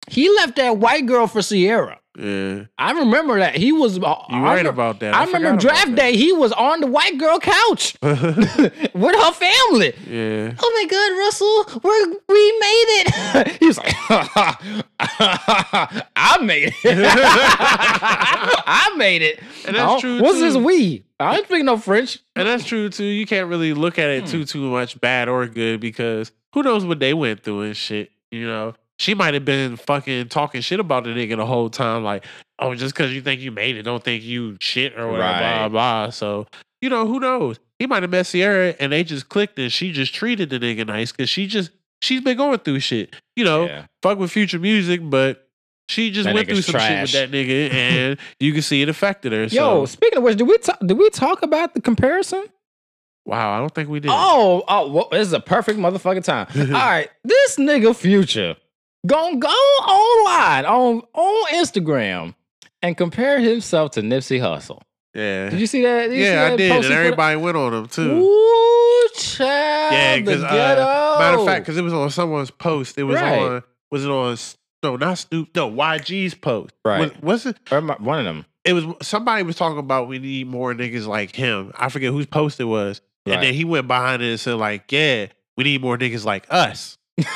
He 0.08 0.28
left 0.36 0.56
that 0.56 0.78
white 0.78 1.04
girl 1.06 1.26
for 1.26 1.42
Ciara. 1.42 1.98
yeah, 2.18 2.64
I 2.78 2.92
remember 2.92 3.38
that 3.38 3.56
he 3.56 3.70
was. 3.72 3.96
You 3.98 4.04
you 4.30 4.40
right 4.42 4.64
about 4.66 4.98
that. 5.00 5.14
I, 5.14 5.24
remember 5.24 5.56
draft 5.60 5.94
day. 5.94 6.16
He 6.16 6.32
was 6.32 6.52
on 6.52 6.80
the 6.80 6.86
white 6.88 7.18
girl 7.18 7.38
couch 7.38 7.94
with 8.02 8.18
her 8.18 9.32
family. 9.32 9.92
yeah, 10.08 10.54
Oh 10.58 10.72
my 10.74 10.86
God, 10.90 11.12
Russell, 11.18 11.66
we're, 11.84 12.08
we 12.28 12.52
made 12.58 13.04
it. 13.06 13.48
he 13.60 13.66
was 13.66 13.78
like, 13.78 13.94
I 14.98 16.38
made 16.42 16.68
it. 16.68 16.74
I 16.84 18.94
made 18.96 19.22
it. 19.22 19.40
And 19.66 19.76
that's 19.76 20.00
true, 20.00 20.20
What's 20.20 20.40
this 20.40 20.56
we? 20.56 21.04
I 21.18 21.36
don't 21.36 21.46
speak 21.46 21.64
no 21.64 21.76
French. 21.76 22.18
and 22.34 22.48
that's 22.48 22.64
true 22.64 22.88
too. 22.88 23.04
You 23.04 23.26
can't 23.26 23.48
really 23.48 23.74
look 23.74 23.98
at 23.98 24.08
it 24.08 24.24
Hmm. 24.24 24.30
too 24.30 24.44
too 24.44 24.70
much 24.70 25.00
bad 25.00 25.28
or 25.28 25.46
good 25.46 25.80
because 25.80 26.32
who 26.54 26.62
knows 26.62 26.84
what 26.84 26.98
they 26.98 27.14
went 27.14 27.42
through 27.42 27.62
and 27.62 27.76
shit. 27.76 28.10
You 28.30 28.46
know, 28.46 28.74
she 29.00 29.14
might 29.14 29.32
have 29.32 29.46
been 29.46 29.76
fucking 29.76 30.28
talking 30.28 30.60
shit 30.60 30.78
about 30.78 31.04
the 31.04 31.10
nigga 31.10 31.34
the 31.36 31.46
whole 31.46 31.70
time, 31.70 32.04
like, 32.04 32.24
oh, 32.58 32.74
just 32.74 32.94
because 32.94 33.14
you 33.14 33.22
think 33.22 33.40
you 33.40 33.50
made 33.50 33.76
it, 33.76 33.82
don't 33.82 34.04
think 34.04 34.22
you 34.22 34.58
shit 34.60 34.92
or 34.98 35.10
whatever, 35.10 35.38
blah 35.38 35.62
Right. 35.62 35.68
blah. 35.68 36.10
So 36.10 36.46
you 36.82 36.88
know, 36.90 37.06
who 37.06 37.18
knows? 37.18 37.58
He 37.78 37.86
might 37.86 38.02
have 38.02 38.10
met 38.10 38.26
Ciara 38.26 38.74
and 38.78 38.92
they 38.92 39.02
just 39.04 39.28
clicked 39.30 39.58
and 39.58 39.72
she 39.72 39.90
just 39.92 40.14
treated 40.14 40.50
the 40.50 40.58
nigga 40.58 40.86
nice 40.86 41.12
because 41.12 41.30
she 41.30 41.46
just 41.46 41.70
she's 42.02 42.20
been 42.20 42.36
going 42.36 42.58
through 42.58 42.80
shit. 42.80 43.16
You 43.36 43.44
know, 43.44 43.66
Yeah. 43.66 43.86
fuck 44.02 44.18
with 44.18 44.30
future 44.30 44.58
music, 44.58 45.00
but 45.02 45.46
she 45.88 46.10
just 46.10 46.26
That 46.26 46.34
went 46.34 46.46
through 46.48 46.58
nigga's 46.58 46.66
some 46.66 46.80
shit 46.80 47.00
with 47.02 47.12
that 47.12 47.30
nigga, 47.30 47.72
and 47.72 48.18
you 48.40 48.52
can 48.52 48.60
see 48.62 48.82
it 48.82 48.88
affected 48.90 49.32
her. 49.32 49.44
Yo, 49.44 49.86
speaking 49.86 50.18
of 50.18 50.24
which, 50.24 50.36
did 50.36 50.46
we 50.46 50.58
talk? 50.58 50.78
Did 50.86 50.98
we 50.98 51.08
talk 51.10 51.42
about 51.42 51.72
the 51.74 51.80
comparison? 51.80 52.44
wow, 53.26 53.56
I 53.56 53.58
don't 53.60 53.74
think 53.74 53.88
we 53.88 54.00
did. 54.00 54.10
Oh, 54.12 54.62
oh, 54.68 54.90
well, 54.90 55.08
this 55.10 55.26
is 55.26 55.32
a 55.32 55.40
perfect 55.40 55.78
motherfucking 55.78 56.24
time. 56.24 56.46
All 56.74 56.80
right, 56.80 57.08
this 57.24 57.56
nigga 57.56 57.94
Future 57.94 58.56
gonna 59.06 59.36
go 59.38 59.48
online 59.48 60.64
on 60.66 61.02
on 61.14 61.52
Instagram 61.54 62.34
and 62.82 62.96
compare 62.96 63.40
himself 63.40 63.92
to 63.92 64.00
Nipsey 64.02 64.40
Hussle. 64.40 64.80
yeah, 65.14 65.50
Did 65.50 65.60
you 65.60 65.66
see 65.66 65.82
that? 65.82 66.08
Did 66.08 66.16
you 66.18 66.24
see 66.24 66.30
yeah, 66.32 66.44
I 66.52 66.56
did, 66.56 66.70
and 66.72 66.82
he 66.84 66.88
put 66.88 66.92
up? 66.92 66.98
everybody 66.98 67.36
went 67.36 67.56
on 67.56 67.74
him 67.74 67.86
too. 67.88 68.10
Ooh, 68.10 69.08
child. 69.14 69.92
Yeah, 69.92 70.16
because 70.18 70.42
uh, 70.44 71.16
matter 71.18 71.38
of 71.38 71.46
fact, 71.46 71.64
because 71.64 71.76
it 71.76 71.82
was 71.82 71.92
on 71.92 72.10
someone's 72.10 72.50
post. 72.50 72.98
It 72.98 73.04
was 73.04 73.20
Right. 73.20 73.38
on. 73.38 73.62
Was 73.90 74.04
it 74.04 74.10
on? 74.10 74.36
No, 74.82 74.96
not 74.96 75.18
Snoop. 75.18 75.54
No, 75.54 75.70
YG's 75.70 76.34
post. 76.34 76.72
Right. 76.84 77.00
Was, 77.20 77.44
was 77.44 77.46
it? 77.46 77.58
Or 77.70 77.80
one 77.82 78.18
of 78.20 78.24
them. 78.24 78.46
It 78.64 78.72
was 78.72 78.84
somebody 79.02 79.42
was 79.42 79.56
talking 79.56 79.78
about 79.78 80.08
we 80.08 80.18
need 80.18 80.46
more 80.46 80.72
niggas 80.74 81.06
like 81.06 81.34
him. 81.34 81.72
I 81.76 81.88
forget 81.88 82.12
whose 82.12 82.26
post 82.26 82.60
it 82.60 82.64
was, 82.64 83.00
and 83.26 83.42
then 83.42 83.52
he 83.54 83.64
went 83.64 83.88
behind 83.88 84.22
it 84.22 84.30
and 84.30 84.40
said 84.40 84.54
like, 84.54 84.90
"Yeah, 84.92 85.26
we 85.56 85.64
need 85.64 85.80
more 85.82 85.96
niggas 85.98 86.24
like 86.24 86.46
us." 86.50 86.96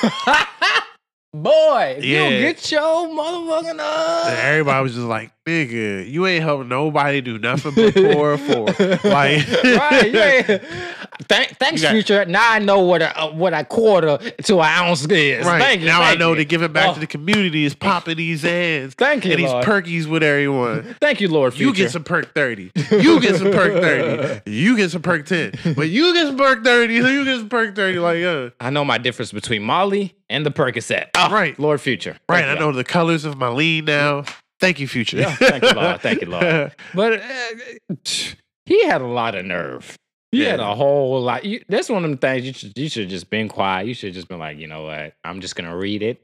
Boy, 1.34 1.96
if 1.98 2.04
you 2.04 2.12
get 2.12 2.70
your 2.70 3.08
motherfucking 3.08 3.70
And 3.70 3.80
uh. 3.80 4.36
everybody 4.40 4.82
was 4.84 4.94
just 4.94 5.04
like, 5.06 5.32
"Nigga, 5.46 6.10
you 6.10 6.26
ain't 6.26 6.42
helping 6.42 6.68
nobody 6.68 7.20
do 7.20 7.38
nothing 7.38 7.72
but 7.74 7.94
poor 7.94 8.38
for." 8.38 8.64
Like, 9.08 9.46
right, 9.64 10.12
yeah. 10.12 10.58
Thank, 11.28 11.56
thanks, 11.58 11.80
got- 11.80 11.92
future. 11.92 12.24
Now 12.24 12.50
I 12.50 12.58
know 12.58 12.80
what 12.80 13.00
a 13.00 13.16
uh, 13.18 13.30
what 13.30 13.54
a 13.54 13.64
quarter 13.64 14.18
to 14.18 14.58
an 14.60 14.64
ounce 14.64 15.04
is. 15.06 15.46
Right 15.46 15.60
Thank 15.62 15.80
you. 15.82 15.86
now, 15.86 16.02
I 16.02 16.16
know 16.16 16.30
you. 16.30 16.38
to 16.38 16.44
give 16.44 16.62
it 16.62 16.72
back 16.72 16.88
Oh, 16.90 16.94
to 16.94 17.00
the 17.00 17.06
community 17.06 17.64
is 17.64 17.72
popping 17.74 18.16
these 18.16 18.42
hands 18.42 18.94
Thank 18.98 19.24
you, 19.24 19.30
and 19.32 19.40
these 19.40 19.48
Lord. 19.50 19.64
perkies 19.64 20.06
with 20.06 20.24
everyone. 20.24 20.96
Thank 21.00 21.20
you, 21.20 21.28
Lord. 21.28 21.54
Future. 21.54 21.68
You 21.68 21.74
get 21.74 21.92
some 21.92 22.02
perk 22.02 22.34
30. 22.34 22.72
You 22.90 23.20
get 23.20 23.36
some 23.36 23.52
perk 23.52 23.72
30. 23.74 24.50
You 24.50 24.76
get 24.76 24.90
some 24.90 25.02
perk 25.02 25.24
10. 25.26 25.52
But 25.76 25.88
you 25.88 26.12
get 26.14 26.26
some 26.26 26.36
perk 26.36 26.64
30. 26.64 26.94
You 26.94 27.24
get 27.24 27.38
some 27.38 27.48
perk 27.48 27.76
30. 27.76 27.98
Like, 28.00 28.24
uh, 28.24 28.50
I 28.60 28.70
know 28.70 28.84
my 28.84 28.98
difference 28.98 29.30
between 29.30 29.62
Molly 29.62 30.14
and 30.28 30.44
the 30.44 30.50
Percocet. 30.50 31.10
Oh, 31.14 31.30
Right. 31.32 31.56
Lord 31.60 31.80
Future. 31.80 32.16
right. 32.28 32.40
Thank 32.44 32.48
I 32.50 32.54
you. 32.54 32.58
know 32.58 32.72
the 32.72 32.84
colors 32.84 33.24
of 33.24 33.38
my 33.38 33.48
lean 33.48 33.84
now. 33.84 34.24
Thank 34.64 34.80
you, 34.80 34.88
future. 34.88 35.18
Yeah, 35.18 35.34
thank 35.36 35.62
you, 35.62 35.72
Lord. 35.72 36.00
Thank 36.00 36.20
you, 36.22 36.26
Lord. 36.28 36.72
But 36.94 37.20
uh, 37.20 37.94
he 38.64 38.84
had 38.86 39.02
a 39.02 39.06
lot 39.06 39.34
of 39.34 39.44
nerve. 39.44 39.94
He 40.32 40.40
had 40.40 40.58
a 40.58 40.74
whole 40.74 41.20
lot. 41.20 41.44
You, 41.44 41.62
that's 41.68 41.90
one 41.90 42.02
of 42.02 42.10
them 42.10 42.18
things 42.18 42.46
you 42.46 42.52
should 42.54 42.72
you 42.76 42.88
should 42.88 43.02
have 43.02 43.10
just 43.10 43.28
been 43.28 43.48
quiet. 43.48 43.86
You 43.86 43.94
should 43.94 44.08
have 44.08 44.14
just 44.14 44.26
been 44.28 44.38
like, 44.38 44.56
you 44.58 44.66
know 44.66 44.84
what? 44.84 45.14
I'm 45.22 45.40
just 45.42 45.54
gonna 45.54 45.76
read 45.76 46.02
it 46.02 46.22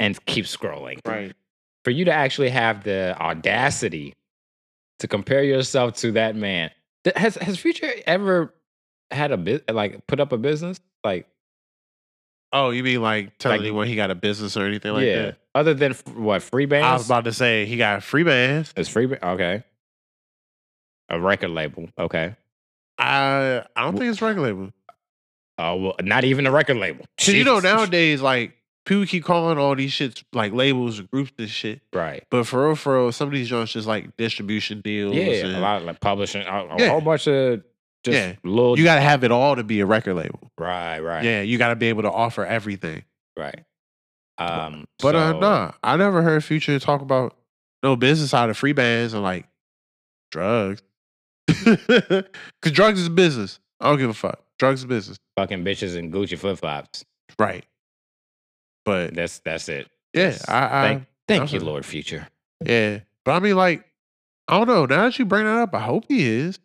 and 0.00 0.18
keep 0.24 0.46
scrolling. 0.46 1.00
right. 1.06 1.34
For 1.84 1.90
you 1.90 2.04
to 2.06 2.12
actually 2.12 2.48
have 2.48 2.82
the 2.84 3.14
audacity 3.20 4.14
to 5.00 5.08
compare 5.08 5.42
yourself 5.44 5.94
to 5.96 6.12
that 6.12 6.34
man. 6.34 6.70
Has 7.14 7.34
has 7.36 7.58
Future 7.58 7.92
ever 8.06 8.54
had 9.10 9.32
a 9.32 9.36
bit 9.36 9.70
like 9.72 10.06
put 10.06 10.18
up 10.18 10.32
a 10.32 10.38
business? 10.38 10.80
Like 11.04 11.26
Oh, 12.52 12.70
you 12.70 12.82
mean 12.82 13.00
like 13.00 13.38
telling 13.38 13.58
Like- 13.60 13.66
anyone 13.66 13.86
he 13.86 13.96
got 13.96 14.10
a 14.10 14.14
business 14.14 14.56
or 14.56 14.66
anything 14.66 14.92
like 14.92 15.04
yeah. 15.06 15.22
that? 15.22 15.38
Other 15.54 15.74
than 15.74 15.92
f- 15.92 16.06
what 16.08 16.42
Freebandz? 16.42 16.82
I 16.82 16.92
was 16.94 17.06
about 17.06 17.24
to 17.24 17.32
say 17.32 17.64
he 17.66 17.76
got 17.76 18.00
Freebandz. 18.00 18.72
It's 18.76 18.88
free. 18.88 19.06
ba- 19.06 19.26
Okay. 19.26 19.62
A 21.08 21.18
record 21.20 21.50
label. 21.50 21.88
Okay. 21.98 22.36
I 22.98 23.64
I 23.76 23.82
don't 23.82 23.96
think 23.98 24.10
it's 24.10 24.22
record 24.22 24.42
label. 24.42 24.70
Oh 25.58 25.76
well, 25.76 25.94
not 26.02 26.24
even 26.24 26.46
a 26.46 26.50
record 26.50 26.76
label. 26.78 27.04
Cause 27.18 27.28
you 27.34 27.44
know 27.44 27.58
nowadays, 27.60 28.20
like 28.22 28.54
people 28.86 29.04
keep 29.06 29.24
calling 29.24 29.58
all 29.58 29.74
these 29.74 29.92
shits 29.92 30.22
like 30.32 30.52
labels 30.52 31.00
or 31.00 31.04
groups 31.04 31.32
and 31.38 31.48
shit. 31.50 31.80
right? 31.92 32.24
But 32.30 32.46
for 32.46 32.66
real, 32.66 32.76
for 32.76 32.94
real, 32.98 33.12
some 33.12 33.28
of 33.28 33.34
these 33.34 33.48
joints 33.48 33.72
just 33.72 33.86
like 33.86 34.16
distribution 34.16 34.80
deals. 34.80 35.14
Yeah, 35.14 35.24
and 35.46 35.56
a 35.56 35.60
lot 35.60 35.78
of 35.82 35.86
like 35.86 36.00
publishing, 36.00 36.42
a, 36.42 36.50
a 36.50 36.76
Yeah. 36.78 36.88
whole 36.88 37.00
bunch 37.00 37.26
of 37.28 37.62
just 38.04 38.16
Yeah. 38.18 38.34
little. 38.44 38.78
You 38.78 38.84
got 38.84 38.96
to 38.96 39.00
have 39.00 39.24
it 39.24 39.30
all 39.32 39.56
to 39.56 39.64
be 39.64 39.80
a 39.80 39.86
record 39.86 40.14
label. 40.14 40.50
right, 40.58 41.00
right, 41.00 41.24
Yeah, 41.24 41.42
you 41.42 41.58
got 41.58 41.68
to 41.68 41.76
be 41.76 41.86
able 41.88 42.02
to 42.02 42.10
offer 42.10 42.44
everything. 42.44 43.04
right. 43.36 43.64
Um, 44.38 44.86
But 45.00 45.14
uh, 45.14 45.32
so- 45.32 45.40
nah, 45.40 45.72
I 45.82 45.96
never 45.96 46.22
heard 46.22 46.42
Future 46.42 46.78
talk 46.78 47.00
about 47.02 47.36
no 47.82 47.94
business 47.96 48.32
out 48.34 48.50
of 48.50 48.58
Freebandz 48.58 49.12
and 49.12 49.22
like 49.22 49.46
drugs. 50.32 50.82
Cause 51.48 52.72
drugs 52.72 53.00
is 53.00 53.08
business. 53.08 53.60
I 53.80 53.88
don't 53.88 53.98
give 53.98 54.10
a 54.10 54.14
fuck. 54.14 54.40
Drugs 54.58 54.80
is 54.80 54.86
business, 54.86 55.18
fucking 55.36 55.64
bitches 55.64 55.96
and 55.96 56.12
Gucci 56.12 56.38
flip 56.38 56.58
flops. 56.58 57.04
right? 57.38 57.64
But 58.84 59.14
That's 59.14 59.38
that's 59.40 59.68
it. 59.68 59.88
yeah, 60.14 60.30
That's- 60.30 60.48
I, 60.48 60.64
I 60.64 60.82
thank, 60.88 61.04
thank 61.28 61.52
you. 61.52 61.60
Lord 61.60 61.84
Future. 61.84 62.26
yeah. 62.64 63.00
But 63.24 63.32
I 63.32 63.38
mean, 63.40 63.56
like, 63.56 63.84
I 64.48 64.58
don't 64.58 64.66
know. 64.66 64.86
Now 64.86 65.04
that 65.04 65.18
you 65.18 65.24
bring 65.24 65.44
that 65.44 65.56
up, 65.58 65.74
I 65.74 65.80
hope 65.80 66.04
he 66.08 66.24
is. 66.26 66.58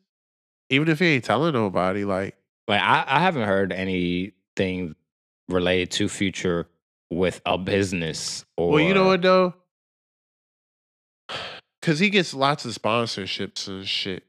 Even 0.69 0.89
if 0.89 0.99
he 0.99 1.05
ain't 1.07 1.23
telling 1.23 1.53
nobody, 1.53 2.03
like, 2.03 2.35
Like 2.67 2.81
I, 2.81 3.03
I 3.07 3.19
haven't 3.21 3.47
heard 3.47 3.71
anything 3.71 4.95
related 5.47 5.91
to 5.91 6.09
Future 6.09 6.67
with 7.09 7.41
a 7.45 7.57
business 7.57 8.43
or. 8.57 8.71
well, 8.71 8.81
you 8.81 8.93
know 8.93 9.05
what 9.07 9.21
though? 9.21 9.53
Cause 11.81 11.99
he 11.99 12.09
gets 12.09 12.33
lots 12.33 12.65
of 12.65 12.73
sponsorships 12.73 13.67
and 13.67 13.87
shit. 13.87 14.23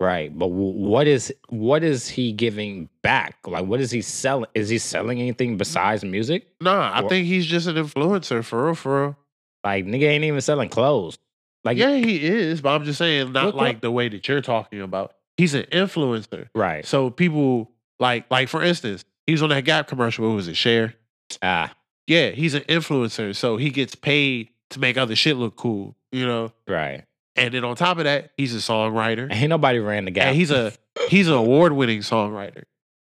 Right, 0.00 0.36
but 0.36 0.48
w- 0.48 0.72
what 0.78 1.06
is 1.06 1.32
what 1.48 1.84
is 1.84 2.08
he 2.08 2.32
giving 2.32 2.88
back? 3.02 3.36
Like, 3.46 3.66
what 3.66 3.80
is 3.80 3.90
he 3.92 4.02
selling? 4.02 4.50
Is 4.52 4.68
he 4.68 4.78
selling 4.78 5.20
anything 5.20 5.56
besides 5.56 6.04
music? 6.04 6.48
Nah, 6.60 6.90
I 6.90 7.02
Or- 7.02 7.08
think 7.08 7.26
he's 7.28 7.46
just 7.46 7.68
an 7.68 7.76
influencer 7.76 8.44
for 8.44 8.64
real, 8.66 8.74
for 8.74 9.02
real. 9.02 9.16
Like, 9.64 9.86
nigga 9.86 10.08
ain't 10.08 10.24
even 10.24 10.40
selling 10.40 10.68
clothes. 10.70 11.18
Like, 11.64 11.78
yeah, 11.78 11.94
he 11.94 12.24
is, 12.26 12.60
but 12.60 12.70
I'm 12.74 12.84
just 12.84 12.98
saying, 12.98 13.30
not 13.30 13.46
Look, 13.46 13.54
like 13.54 13.74
look. 13.76 13.80
the 13.82 13.90
way 13.92 14.08
that 14.08 14.26
you're 14.26 14.40
talking 14.40 14.80
about. 14.80 15.14
He's 15.42 15.54
an 15.54 15.64
influencer, 15.72 16.48
right. 16.54 16.86
so 16.86 17.10
people 17.10 17.70
like, 17.98 18.30
like 18.30 18.48
for 18.48 18.62
instance, 18.62 19.04
he's 19.26 19.42
on 19.42 19.48
that 19.48 19.64
Gap 19.64 19.88
commercial. 19.88 20.28
What 20.28 20.36
was 20.36 20.46
it? 20.46 20.56
Share. 20.56 20.94
Ah, 21.42 21.74
Yeah, 22.06 22.30
he's 22.30 22.54
an 22.54 22.62
influencer, 22.62 23.34
so 23.34 23.56
he 23.56 23.70
gets 23.70 23.96
paid 23.96 24.50
to 24.70 24.78
make 24.78 24.96
other 24.96 25.16
shit 25.16 25.36
look 25.36 25.56
cool, 25.56 25.96
you 26.12 26.26
know. 26.26 26.52
right. 26.68 27.04
And 27.34 27.52
then 27.54 27.64
on 27.64 27.74
top 27.76 27.98
of 27.98 28.04
that, 28.04 28.30
he's 28.36 28.54
a 28.54 28.58
songwriter. 28.58 29.26
Ain't 29.32 29.48
nobody 29.48 29.78
ran 29.78 30.04
the 30.04 30.10
gap. 30.12 30.26
And 30.28 30.36
he's 30.36 30.50
a 30.50 30.72
he's 31.08 31.26
an 31.28 31.34
award 31.34 31.72
winning 31.72 32.00
songwriter. 32.00 32.64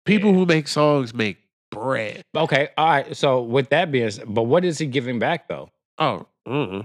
People 0.04 0.30
Yeah. 0.30 0.36
who 0.36 0.46
make 0.46 0.68
songs 0.68 1.12
make 1.14 1.38
bread. 1.70 2.22
okay. 2.36 2.68
All 2.76 2.86
right. 2.86 3.16
So 3.16 3.42
with 3.42 3.70
that 3.70 3.90
being, 3.90 4.10
said, 4.10 4.26
but 4.28 4.42
what 4.42 4.64
is 4.64 4.78
he 4.78 4.86
giving 4.86 5.18
back 5.18 5.48
though? 5.48 5.70
Oh, 5.98 6.26
uh-uh. 6.46 6.82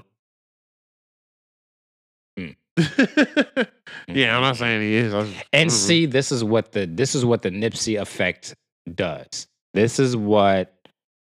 Yeah, 4.07 4.35
I'm 4.35 4.41
not 4.43 4.57
saying 4.57 4.81
he 4.81 4.95
is. 4.95 5.14
Was- 5.14 5.31
And 5.52 5.69
mm-mm. 5.69 5.73
see, 5.73 6.06
this 6.06 6.31
is 6.31 6.43
what 6.43 6.72
the 6.73 6.85
this 6.85 7.15
is 7.15 7.26
what 7.26 7.41
the 7.41 7.49
Nipsey 7.49 7.99
effect 7.99 8.53
does. 8.93 9.47
This 9.73 9.99
is 9.99 10.15
what 10.15 10.73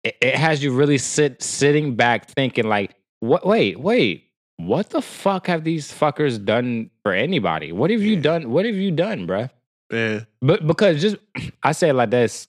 it, 0.04 0.16
it 0.22 0.36
has 0.36 0.64
you 0.64 0.72
really 0.74 0.98
sit 0.98 1.44
sitting 1.44 1.96
back 1.96 2.28
thinking 2.30 2.66
like, 2.68 2.96
what? 3.20 3.46
Wait, 3.46 3.80
wait. 3.80 4.24
What 4.58 4.90
the 4.90 5.02
fuck 5.02 5.48
have 5.48 5.64
these 5.64 5.92
fuckers 5.92 6.44
done 6.44 6.90
for 7.04 7.12
anybody? 7.14 7.72
What 7.72 7.92
have 7.92 8.02
you 8.02 8.16
Yeah. 8.16 8.22
done? 8.22 8.52
What 8.52 8.66
have 8.66 8.76
you 8.76 8.90
done, 8.92 9.28
bruh? 9.28 9.50
yeah, 9.92 10.22
But 10.42 10.66
because 10.66 11.02
just 11.02 11.18
I 11.64 11.74
say 11.74 11.90
it 11.90 11.94
like 11.94 12.10
this, 12.10 12.48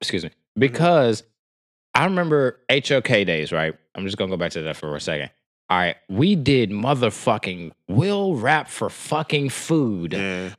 excuse 0.00 0.24
me, 0.24 0.30
mm-hmm. 0.30 0.60
because 0.60 1.22
I 1.94 2.04
remember 2.04 2.58
HOK 2.70 3.04
days, 3.08 3.52
right? 3.52 3.74
I'm 3.94 4.04
just 4.06 4.16
gonna 4.16 4.30
go 4.30 4.36
back 4.36 4.52
to 4.52 4.62
that 4.62 4.76
for 4.76 4.96
a 4.96 5.00
second. 5.00 5.30
All 5.70 5.78
right, 5.78 5.96
we 6.08 6.34
did 6.34 6.70
motherfucking 6.70 7.70
will 7.88 8.34
rap 8.34 8.68
for 8.68 8.90
fucking 8.90 9.50
food 9.50 10.12
Yeah. 10.14 10.50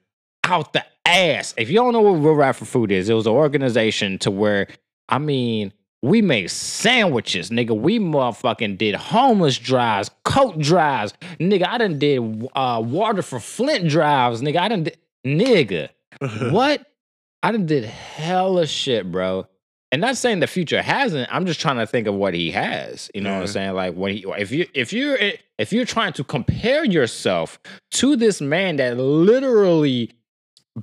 out 0.45 0.71
the 0.73 0.85
ass. 1.05 1.53
If 1.57 1.69
you 1.69 1.75
don't 1.75 1.91
know 1.93 2.01
what 2.01 2.19
Will 2.19 2.33
Rap 2.33 2.55
for 2.55 2.63
Food 2.65 2.91
is, 2.91 3.09
it 3.09 3.13
was 3.13 3.25
an 3.27 3.33
organization 3.33 4.17
to 4.19 4.31
where, 4.31 4.67
I 5.09 5.17
mean, 5.19 5.73
we 6.01 6.21
made 6.21 6.49
sandwiches, 6.49 7.49
nigga. 7.49 7.77
We 7.77 7.99
motherfucking 7.99 8.77
did 8.77 8.95
homeless 8.95 9.57
drives, 9.57 10.09
coat 10.23 10.57
drives, 10.59 11.13
nigga. 11.39 11.67
I 11.67 11.77
done 11.77 11.99
did 11.99 12.47
uh, 12.55 12.81
water 12.83 13.21
for 13.21 13.39
Flint 13.39 13.89
drives, 13.89 14.41
nigga. 14.41 14.57
I 14.57 14.67
done 14.69 14.83
did, 14.85 14.97
nigga. 15.25 15.89
what? 16.51 16.85
I 17.43 17.51
done 17.51 17.65
did 17.65 17.83
hella 17.85 18.65
shit, 18.65 19.11
bro. 19.11 19.45
And 19.91 19.99
not 19.99 20.15
saying 20.15 20.39
the 20.39 20.47
future 20.47 20.81
hasn't. 20.81 21.27
I'm 21.33 21.45
just 21.45 21.59
trying 21.59 21.77
to 21.77 21.85
think 21.85 22.07
of 22.07 22.13
what 22.13 22.33
he 22.33 22.51
has. 22.51 23.11
You 23.13 23.21
know 23.21 23.33
what 23.33 23.41
I'm 23.41 23.47
saying? 23.47 23.73
Like 23.73 23.93
when 23.93 24.13
he, 24.13 24.25
if 24.37 24.51
you 24.51 24.65
if 24.73 24.93
you're 24.93 25.17
if 25.57 25.73
you're 25.73 25.85
trying 25.85 26.13
to 26.13 26.23
compare 26.23 26.85
yourself 26.85 27.59
to 27.91 28.15
this 28.15 28.39
man 28.39 28.77
that 28.77 28.97
literally 28.97 30.11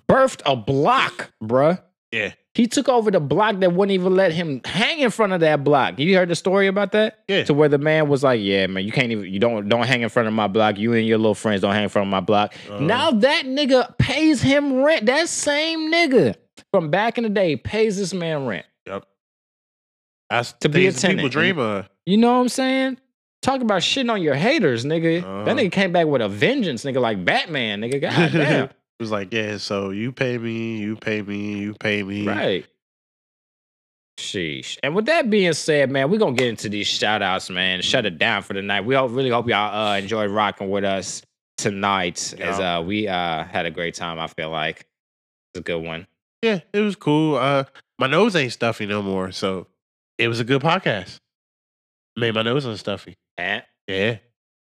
birthed 0.09 0.43
a 0.44 0.56
block, 0.56 1.30
bruh. 1.43 1.80
Yeah. 2.12 2.32
He 2.55 2.66
took 2.66 2.89
over 2.89 3.10
the 3.10 3.20
block 3.20 3.60
that 3.60 3.72
wouldn't 3.72 3.93
even 3.93 4.16
let 4.16 4.32
him 4.32 4.60
hang 4.64 4.98
in 4.98 5.10
front 5.10 5.32
of 5.32 5.40
that 5.40 5.62
block. 5.62 5.98
You 5.98 6.16
heard 6.16 6.28
the 6.28 6.35
story 6.35 6.66
about 6.66 6.90
that? 6.93 7.20
Yeah. 7.28 7.44
To 7.44 7.55
where 7.55 7.68
the 7.68 7.78
man 7.78 8.09
was 8.09 8.24
like, 8.24 8.40
"Yeah, 8.43 8.66
man, 8.66 8.85
you 8.85 8.90
can't 8.90 9.12
even 9.12 9.32
you 9.32 9.39
don't 9.39 9.68
don't 9.68 9.86
hang 9.86 10.02
in 10.02 10.09
front 10.09 10.26
of 10.26 10.35
my 10.35 10.48
block. 10.48 10.76
You 10.76 10.93
and 10.94 11.06
your 11.06 11.18
little 11.18 11.36
friends 11.36 11.60
don't 11.60 11.72
hang 11.72 11.85
in 11.85 11.89
front 11.89 12.09
of 12.09 12.10
my 12.10 12.20
block." 12.20 12.55
Uh-huh. 12.68 12.80
now 12.80 13.12
that 13.12 13.44
nigga 13.47 13.97
pays 13.98 14.43
him 14.43 14.82
rent. 14.82 15.06
That 15.06 15.28
same 15.28 15.93
nigga 15.93 16.35
from 16.72 16.90
back 16.90 17.16
in 17.16 17.24
the 17.24 17.30
day 17.30 17.56
pays 17.56 17.97
this 17.97 18.12
man 18.12 18.47
rent. 18.47 18.66
That's 20.30 20.52
To 20.60 20.68
be 20.68 20.86
a 20.86 20.92
that 20.92 21.00
people 21.00 21.16
tenant, 21.16 21.32
dream 21.32 21.59
of. 21.59 21.88
You 22.06 22.16
know 22.16 22.34
what 22.34 22.40
I'm 22.40 22.48
saying? 22.48 22.98
Talk 23.42 23.60
about 23.60 23.82
shitting 23.82 24.10
on 24.10 24.20
your 24.20 24.34
haters, 24.34 24.84
nigga. 24.84 25.22
Uh-huh. 25.22 25.44
That 25.44 25.56
nigga 25.56 25.72
came 25.72 25.92
back 25.92 26.06
with 26.06 26.20
a 26.20 26.28
vengeance, 26.28 26.84
nigga, 26.84 27.00
like 27.00 27.24
Batman, 27.24 27.80
nigga. 27.80 28.00
God 28.00 28.32
damn. 28.32 28.64
it 28.64 28.72
was 29.00 29.10
like, 29.10 29.32
yeah, 29.32 29.56
so 29.59 29.90
you 29.90 30.12
pay 30.12 30.38
me, 30.38 30.78
you 30.78 30.96
pay 30.96 31.22
me, 31.22 31.59
you 31.59 31.74
pay 31.74 32.02
me. 32.02 32.26
Right. 32.26 32.66
Sheesh. 34.18 34.78
And 34.82 34.94
with 34.96 35.06
that 35.06 35.30
being 35.30 35.52
said, 35.52 35.90
man, 35.90 36.10
we're 36.10 36.18
gonna 36.18 36.34
get 36.34 36.48
into 36.48 36.68
these 36.68 36.88
shout 36.88 37.22
outs, 37.22 37.48
man. 37.50 37.80
Shut 37.82 38.05
it 38.05 38.18
down 38.18 38.42
for 38.42 38.52
the 38.52 38.62
night. 38.62 38.84
We 38.84 38.96
all 38.96 39.09
really 39.09 39.30
hope 39.30 39.48
y'all 39.48 39.74
uh 39.74 39.96
enjoyed 39.96 40.30
rocking 40.30 40.68
with 40.70 40.84
us 40.84 41.22
tonight 41.56 42.34
as 42.40 42.59
uh 42.59 42.82
we 42.84 43.06
uh 43.06 43.44
had 43.44 43.64
a 43.66 43.70
great 43.70 43.94
time, 43.94 44.18
I 44.18 44.26
feel 44.26 44.50
like. 44.50 44.86
It's 45.55 45.60
a 45.60 45.62
good 45.62 45.82
one. 45.84 46.06
Yeah, 46.42 46.60
it 46.72 46.80
was 46.80 46.96
cool. 46.96 47.36
Uh 47.36 47.64
my 48.00 48.09
nose 48.09 48.34
ain't 48.34 48.52
stuffy 48.52 48.86
no 48.86 49.02
more, 49.02 49.30
so 49.30 49.68
it 50.18 50.28
was 50.28 50.40
a 50.40 50.44
good 50.44 50.60
podcast. 50.60 51.16
Made 52.16 52.34
my 52.34 52.42
nose 52.42 52.66
unstuffy. 52.66 53.14
And 53.36 53.62
Yeah. 53.86 54.18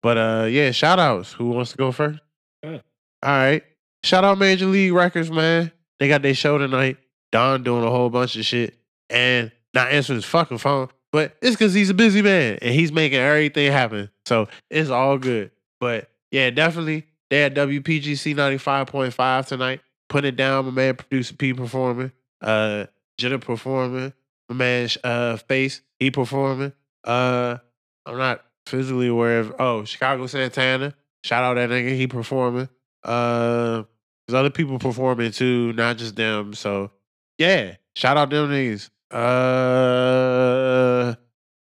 But 0.02 0.18
uh 0.18 0.46
yeah, 0.50 0.70
shout 0.72 0.98
outs. 0.98 1.32
Who 1.32 1.50
wants 1.50 1.72
to 1.72 1.76
go 1.76 1.92
first? 1.92 2.18
Yeah. 2.62 2.78
All 3.22 3.30
right. 3.30 3.62
Shout 4.04 4.24
out 4.24 4.38
Major 4.38 4.66
League 4.66 4.92
Records, 4.92 5.30
man. 5.30 5.70
They 6.00 6.08
got 6.08 6.22
their 6.22 6.34
show 6.34 6.58
tonight. 6.58 6.96
Don 7.30 7.62
doing 7.62 7.84
a 7.84 7.90
whole 7.90 8.10
bunch 8.10 8.36
of 8.36 8.44
shit 8.44 8.76
and 9.08 9.52
not 9.74 9.92
answering 9.92 10.16
his 10.16 10.24
fucking 10.24 10.58
phone. 10.58 10.88
But 11.12 11.36
it's 11.42 11.54
because 11.54 11.74
he's 11.74 11.90
a 11.90 11.94
busy 11.94 12.22
man 12.22 12.58
and 12.62 12.74
he's 12.74 12.90
making 12.90 13.18
everything 13.18 13.70
happen. 13.70 14.10
So 14.26 14.48
it's 14.70 14.90
all 14.90 15.18
good. 15.18 15.50
But 15.78 16.10
yeah, 16.30 16.50
definitely. 16.50 17.06
They 17.30 17.40
had 17.40 17.54
WPGC 17.54 18.34
95.5 18.34 19.46
tonight. 19.46 19.80
Putting 20.08 20.30
it 20.30 20.36
down, 20.36 20.64
my 20.66 20.70
man 20.70 20.96
producer 20.96 21.34
P 21.34 21.52
performing. 21.54 22.12
Uh 22.40 22.86
Jenna 23.18 23.38
performing. 23.38 24.12
My 24.48 24.54
man 24.54 24.88
uh 25.04 25.36
Face, 25.36 25.82
he 25.98 26.10
performing. 26.10 26.72
Uh 27.04 27.58
I'm 28.06 28.18
not 28.18 28.44
physically 28.66 29.08
aware 29.08 29.40
of 29.40 29.54
oh, 29.58 29.84
Chicago 29.84 30.26
Santana. 30.26 30.94
Shout 31.24 31.44
out 31.44 31.54
that 31.54 31.70
nigga, 31.70 31.96
he 31.96 32.06
performing. 32.06 32.68
Uh 33.04 33.84
there's 34.26 34.38
other 34.38 34.50
people 34.50 34.78
performing 34.78 35.32
too, 35.32 35.72
not 35.72 35.98
just 35.98 36.16
them. 36.16 36.54
So 36.54 36.90
yeah, 37.38 37.76
shout 37.96 38.16
out 38.16 38.30
them 38.30 38.50
niggas. 38.50 38.90
Uh 39.10 41.14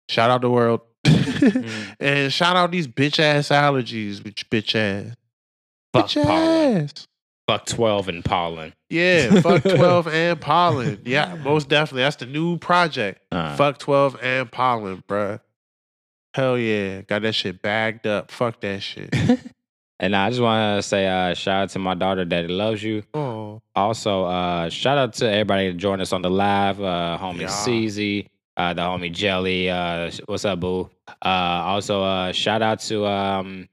shout 0.09 0.31
out 0.31 0.41
the 0.41 0.51
world. 0.51 0.81
and 2.01 2.33
shout 2.33 2.57
out 2.57 2.71
these 2.71 2.89
bitch 2.89 3.21
ass 3.21 3.49
allergies, 3.49 4.21
bitch 4.21 4.45
bitch 4.49 4.75
ass. 4.75 5.15
fuck 5.93 6.07
bitch 6.07 6.25
ass. 6.25 7.07
Fuck 7.49 7.65
12 7.67 8.09
and 8.09 8.25
pollen. 8.25 8.75
Yeah, 8.91 9.41
fuck 9.41 9.63
12 9.63 10.07
and 10.09 10.41
pollen. 10.41 11.01
Yeah, 11.05 11.35
most 11.37 11.69
definitely. 11.69 12.03
That's 12.03 12.17
the 12.17 12.27
new 12.27 12.59
project. 12.59 13.23
Uh, 13.33 13.57
Fuck 13.57 13.79
12 13.79 14.19
and 14.23 14.53
pollen, 14.53 15.03
bruh. 15.09 15.41
Hell 16.35 16.59
yeah. 16.59 17.01
Got 17.01 17.23
that 17.23 17.35
shit 17.35 17.63
bagged 17.63 18.07
up. 18.07 18.31
Fuck 18.31 18.61
that 18.61 18.83
shit. 18.83 19.15
And 20.01 20.15
I 20.15 20.29
just 20.31 20.41
want 20.41 20.79
to 20.79 20.83
say 20.89 21.09
uh, 21.09 21.35
shout 21.35 21.63
out 21.63 21.71
to 21.71 21.81
my 21.81 21.95
daughter, 21.97 22.25
Daddy 22.25 22.47
loves 22.47 22.81
you. 22.85 23.03
Oh. 23.15 23.61
Also, 23.75 24.27
uh, 24.27 24.69
shout 24.69 24.97
out 24.97 25.15
to 25.15 25.29
everybody 25.29 25.73
that 25.73 25.77
joined 25.77 26.01
us 26.01 26.13
on 26.13 26.23
the 26.23 26.31
live. 26.31 26.81
Uh, 26.81 27.19
homie 27.21 27.41
Yeah. 27.41 27.49
CZ, 27.49 28.29
uh, 28.57 28.75
the 28.75 28.83
homie 28.83 29.11
Jelly. 29.13 29.69
Uh, 29.69 30.09
what's 30.27 30.45
up, 30.45 30.61
boo? 30.61 30.89
Uh, 31.09 31.25
also, 31.29 32.05
uh, 32.05 32.31
shout 32.31 32.63
out 32.63 32.79
to 32.83 33.07
um, 33.07 33.69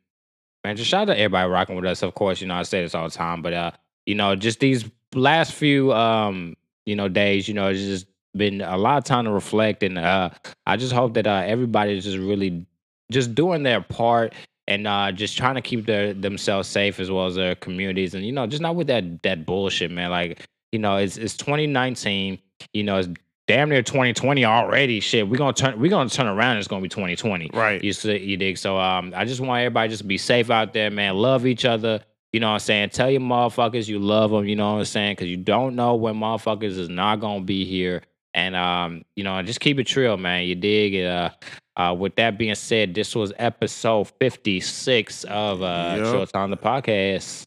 man, 0.65 0.75
just 0.75 0.89
shout 0.89 1.03
out 1.03 1.13
to 1.13 1.19
everybody 1.19 1.47
rocking 1.47 1.75
with 1.75 1.85
us. 1.85 2.01
Of 2.01 2.15
course, 2.15 2.41
you 2.41 2.47
know 2.47 2.55
I 2.55 2.63
say 2.63 2.81
this 2.81 2.95
all 2.95 3.07
the 3.07 3.13
time, 3.13 3.43
but 3.43 3.53
uh, 3.53 3.71
you 4.05 4.15
know, 4.15 4.35
just 4.35 4.59
these 4.59 4.83
last 5.13 5.53
few 5.53 5.93
um, 5.93 6.55
you 6.85 6.95
know, 6.95 7.07
days, 7.07 7.47
you 7.47 7.53
know, 7.53 7.69
it's 7.69 7.81
just 7.81 8.07
been 8.35 8.61
a 8.61 8.77
lot 8.77 8.97
of 8.97 9.03
time 9.03 9.25
to 9.25 9.31
reflect, 9.31 9.83
and 9.83 9.97
uh, 9.97 10.31
I 10.65 10.77
just 10.77 10.91
hope 10.91 11.13
that 11.13 11.27
uh, 11.27 11.43
everybody 11.45 11.95
is 11.95 12.03
just 12.03 12.17
really 12.17 12.65
just 13.11 13.35
doing 13.35 13.61
their 13.61 13.81
part 13.81 14.33
and 14.67 14.87
uh, 14.87 15.11
just 15.11 15.37
trying 15.37 15.53
to 15.53 15.61
keep 15.61 15.85
their 15.85 16.13
themselves 16.13 16.67
safe 16.67 16.99
as 16.99 17.11
well 17.11 17.27
as 17.27 17.35
their 17.35 17.53
communities, 17.53 18.15
and 18.15 18.25
you 18.25 18.31
know, 18.31 18.47
just 18.47 18.61
not 18.61 18.75
with 18.75 18.87
that 18.87 19.21
that 19.21 19.45
bullshit, 19.45 19.91
man. 19.91 20.09
Like, 20.09 20.47
you 20.71 20.79
know, 20.79 20.97
it's 20.97 21.17
it's 21.17 21.37
2019. 21.37 22.39
You 22.73 22.83
know, 22.83 22.97
it's 22.97 23.09
damn 23.47 23.69
near 23.69 23.81
2020 23.81 24.45
already. 24.45 24.99
Shit, 24.99 25.27
we're 25.27 25.37
gonna 25.37 25.53
turn 25.53 25.79
we're 25.79 25.89
gonna 25.89 26.09
turn 26.09 26.27
around. 26.27 26.57
It's 26.57 26.67
gonna 26.67 26.81
be 26.81 26.89
2020. 26.89 27.51
Right. 27.53 27.83
You 27.83 27.93
see, 27.93 28.17
you 28.17 28.37
dig? 28.37 28.57
So 28.57 28.77
um, 28.77 29.13
I 29.15 29.25
just 29.25 29.41
want 29.41 29.61
everybody 29.61 29.89
just 29.89 30.01
to 30.01 30.07
be 30.07 30.17
safe 30.17 30.49
out 30.49 30.73
there, 30.73 30.89
man. 30.91 31.15
Love 31.15 31.45
each 31.45 31.65
other. 31.65 32.01
You 32.33 32.39
know 32.41 32.47
what 32.47 32.53
I'm 32.53 32.59
saying? 32.59 32.89
Tell 32.89 33.09
your 33.09 33.21
motherfuckers 33.21 33.87
you 33.87 33.97
love 33.99 34.31
them. 34.31 34.45
You 34.45 34.55
know 34.57 34.73
what 34.73 34.79
I'm 34.79 34.85
saying? 34.85 35.13
Because 35.13 35.29
you 35.29 35.37
don't 35.37 35.75
know 35.75 35.95
when 35.95 36.15
motherfuckers 36.15 36.77
is 36.77 36.89
not 36.89 37.19
gonna 37.19 37.43
be 37.43 37.65
here. 37.65 38.01
And 38.33 38.55
um, 38.55 39.05
you 39.15 39.23
know, 39.23 39.41
just 39.41 39.61
keep 39.61 39.79
it 39.79 39.95
real, 39.95 40.17
man. 40.17 40.43
You 40.43 40.55
dig? 40.55 41.05
Uh, 41.05 41.29
uh, 41.77 41.93
with 41.97 42.15
that 42.15 42.37
being 42.37 42.55
said, 42.55 42.93
this 42.93 43.15
was 43.15 43.31
episode 43.37 44.09
56 44.19 45.23
of 45.25 45.61
uh, 45.61 45.95
Yup. 45.97 46.05
Short 46.05 46.29
Time 46.29 46.49
the 46.49 46.57
podcast, 46.57 47.43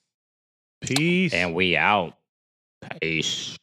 Peace. 0.81 1.33
and 1.35 1.55
we 1.55 1.77
out. 1.77 2.15
Peace. 3.01 3.57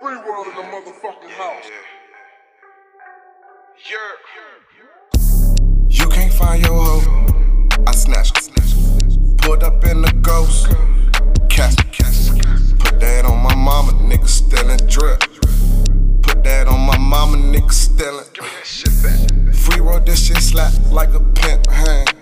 Free 0.00 0.16
world 0.16 0.48
in 0.48 0.56
the 0.56 0.62
motherfucking 0.62 1.30
house. 1.30 1.70
You 5.88 6.08
can't 6.08 6.32
find 6.32 6.62
your 6.62 6.84
hoe. 6.84 7.68
I 7.86 7.92
snatched 7.92 8.48
her. 8.48 9.36
Pulled 9.38 9.62
up 9.62 9.84
in 9.84 10.02
the 10.02 10.12
ghost. 10.20 10.66
Catch 11.48 11.76
Put 12.80 13.00
that 13.00 13.24
on 13.24 13.40
my 13.42 13.54
mama, 13.54 13.92
nigga 13.92 14.26
stealing 14.26 14.84
drip. 14.88 15.20
Put 16.22 16.42
that 16.42 16.66
on 16.66 16.80
my 16.80 16.98
mama, 16.98 17.36
nigga 17.36 17.72
stealing. 17.72 19.52
Free 19.52 19.80
roll 19.80 20.00
this 20.00 20.26
shit 20.26 20.38
slap 20.38 20.72
like 20.90 21.14
a 21.14 21.20
pimp 21.20 21.66
hand. 21.70 22.12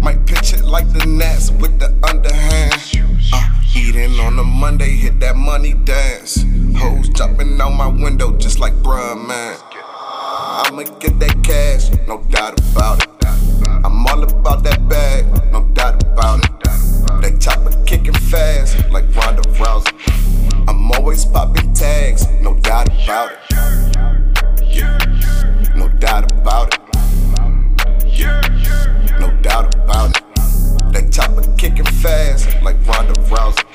Might 0.00 0.26
pitch 0.26 0.52
it 0.52 0.64
like 0.64 0.92
the 0.92 1.06
Nats 1.06 1.50
with 1.50 1.78
the 1.78 1.88
underhand. 2.06 2.74
Uh, 3.32 3.62
eating 3.74 4.20
on 4.20 4.38
a 4.38 4.44
Monday, 4.44 4.90
hit 4.90 5.18
that 5.20 5.36
money 5.36 5.72
dance. 5.72 6.44
Hoes 6.76 7.08
jumping 7.10 7.60
out 7.60 7.70
my 7.70 7.86
window 7.86 8.36
just 8.36 8.58
like 8.58 8.74
bruh, 8.74 9.16
man. 9.26 9.56
I'ma 9.72 10.82
get 11.00 11.18
that 11.20 11.42
cash, 11.42 11.90
no 12.06 12.22
doubt 12.30 12.58
about 12.72 13.02
it. 13.02 13.08
I'm 13.84 14.06
all 14.06 14.22
about 14.22 14.62
that 14.64 14.88
bag, 14.88 15.26
no 15.52 15.64
doubt 15.74 16.02
about 16.02 16.44
it. 16.44 16.50
That 17.22 17.40
chopper 17.40 17.72
kicking 17.84 18.14
fast, 18.14 18.76
like 18.90 19.04
Ronda 19.14 19.42
Rousey. 19.58 19.92
I'm 20.68 20.90
always 20.92 21.24
popping 21.24 21.72
tags, 21.72 22.26
no 22.40 22.54
doubt 22.60 22.88
about 23.04 23.32
it. 23.32 23.38
No 25.74 25.88
doubt 25.98 26.32
about 26.32 26.74
it. 26.74 26.80
No 29.20 29.30
doubt 29.42 29.74
about 29.74 30.16
it. 30.16 30.24
That 30.92 31.10
chopper 31.12 31.42
kicking 31.56 31.84
fast, 31.84 32.48
like 32.62 32.76
Ronda 32.86 33.14
Rousey. 33.30 33.65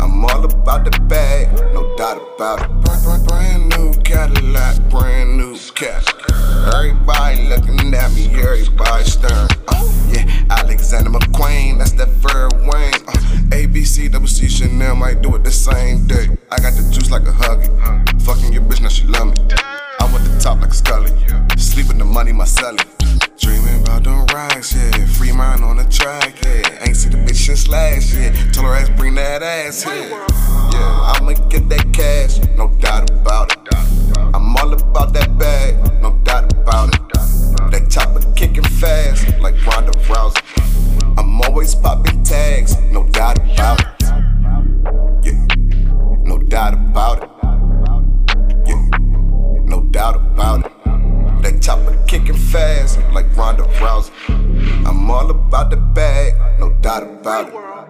I'm 0.00 0.24
all 0.24 0.44
about 0.44 0.84
the 0.84 0.98
bag, 1.08 1.52
no 1.74 1.94
doubt 1.96 2.22
about 2.34 2.62
it. 2.62 2.70
Brand, 2.80 3.26
brand, 3.26 3.68
new 3.68 3.92
Cadillac, 4.02 4.80
brand 4.88 5.36
new 5.36 5.54
cash. 5.74 6.06
Everybody 6.74 7.48
looking 7.48 7.92
at 7.92 8.10
me, 8.12 8.32
everybody 8.40 9.04
staring. 9.04 9.50
Uh, 9.68 9.84
yeah, 10.08 10.46
Alexander 10.48 11.10
McQueen, 11.10 11.76
that's 11.76 11.92
that 11.92 12.08
Fur 12.22 12.48
Wayne. 12.64 12.94
Uh, 13.08 13.20
ABC, 13.52 14.08
WC 14.08 14.48
Chanel 14.48 14.96
might 14.96 15.20
do 15.20 15.34
it 15.36 15.44
the 15.44 15.50
same 15.50 16.06
day. 16.06 16.28
I 16.50 16.56
got 16.58 16.72
the 16.72 16.90
juice 16.90 17.10
like 17.10 17.28
a 17.28 17.32
huggy. 17.32 17.68
Fucking 18.22 18.54
your 18.54 18.62
bitch, 18.62 18.80
now 18.80 18.88
she 18.88 19.04
love 19.04 19.26
me. 19.26 19.34
I'm 20.00 20.14
at 20.14 20.24
the 20.24 20.40
top 20.40 20.62
like 20.62 20.72
Scully. 20.72 21.10
Sleeping 21.58 21.98
the 21.98 22.06
money, 22.06 22.32
my 22.32 22.44
celly. 22.44 22.99
Dreaming 23.40 23.80
about 23.80 24.04
them 24.04 24.26
racks, 24.26 24.74
yeah. 24.74 25.06
Freemine 25.06 25.62
on 25.62 25.78
the 25.78 25.84
track, 25.84 26.38
yeah. 26.44 26.84
Ain't 26.86 26.94
see 26.94 27.08
the 27.08 27.16
bitch 27.16 27.46
since 27.46 27.68
last 27.68 28.12
year. 28.12 28.32
Tell 28.52 28.64
her 28.64 28.74
ass 28.74 28.90
bring 28.90 29.14
that 29.14 29.42
ass 29.42 29.82
here. 29.82 30.10
Yeah, 30.10 31.14
I'ma 31.14 31.32
get 31.48 31.68
that 31.70 31.90
cash, 31.94 32.38
no 32.58 32.68
doubt 32.80 33.10
about 33.10 33.52
it. 33.52 33.58
I'm 34.34 34.54
all 34.56 34.72
about 34.72 35.14
that 35.14 35.38
bag, 35.38 35.76
no 36.02 36.18
doubt 36.22 36.52
about 36.52 36.94
it. 36.94 37.00
That 37.70 37.88
chopper 37.90 38.20
kicking 38.34 38.64
fast, 38.64 39.26
like 39.40 39.54
Ronda 39.66 39.92
Rousey. 39.92 41.16
I'm 41.16 41.40
always 41.40 41.74
popping 41.74 42.22
tags, 42.22 42.78
no 42.92 43.08
doubt 43.08 43.38
about 43.38 43.80
it. 43.80 43.86
Yeah, 45.24 45.46
no 46.24 46.38
doubt 46.38 46.74
about 46.74 47.22
it. 47.24 47.30
Yeah, 48.66 48.88
no 49.64 49.80
doubt 49.90 50.16
about 50.16 50.66
it. 50.66 50.79
That 51.42 51.62
chopper 51.62 51.96
kicking 52.06 52.36
fast, 52.36 52.98
like 53.12 53.34
Ronda 53.36 53.62
Rousey. 53.80 54.10
I'm 54.86 55.10
all 55.10 55.30
about 55.30 55.70
the 55.70 55.76
bag, 55.76 56.34
no 56.58 56.70
doubt 56.82 57.02
about 57.04 57.48
it. 57.48 57.89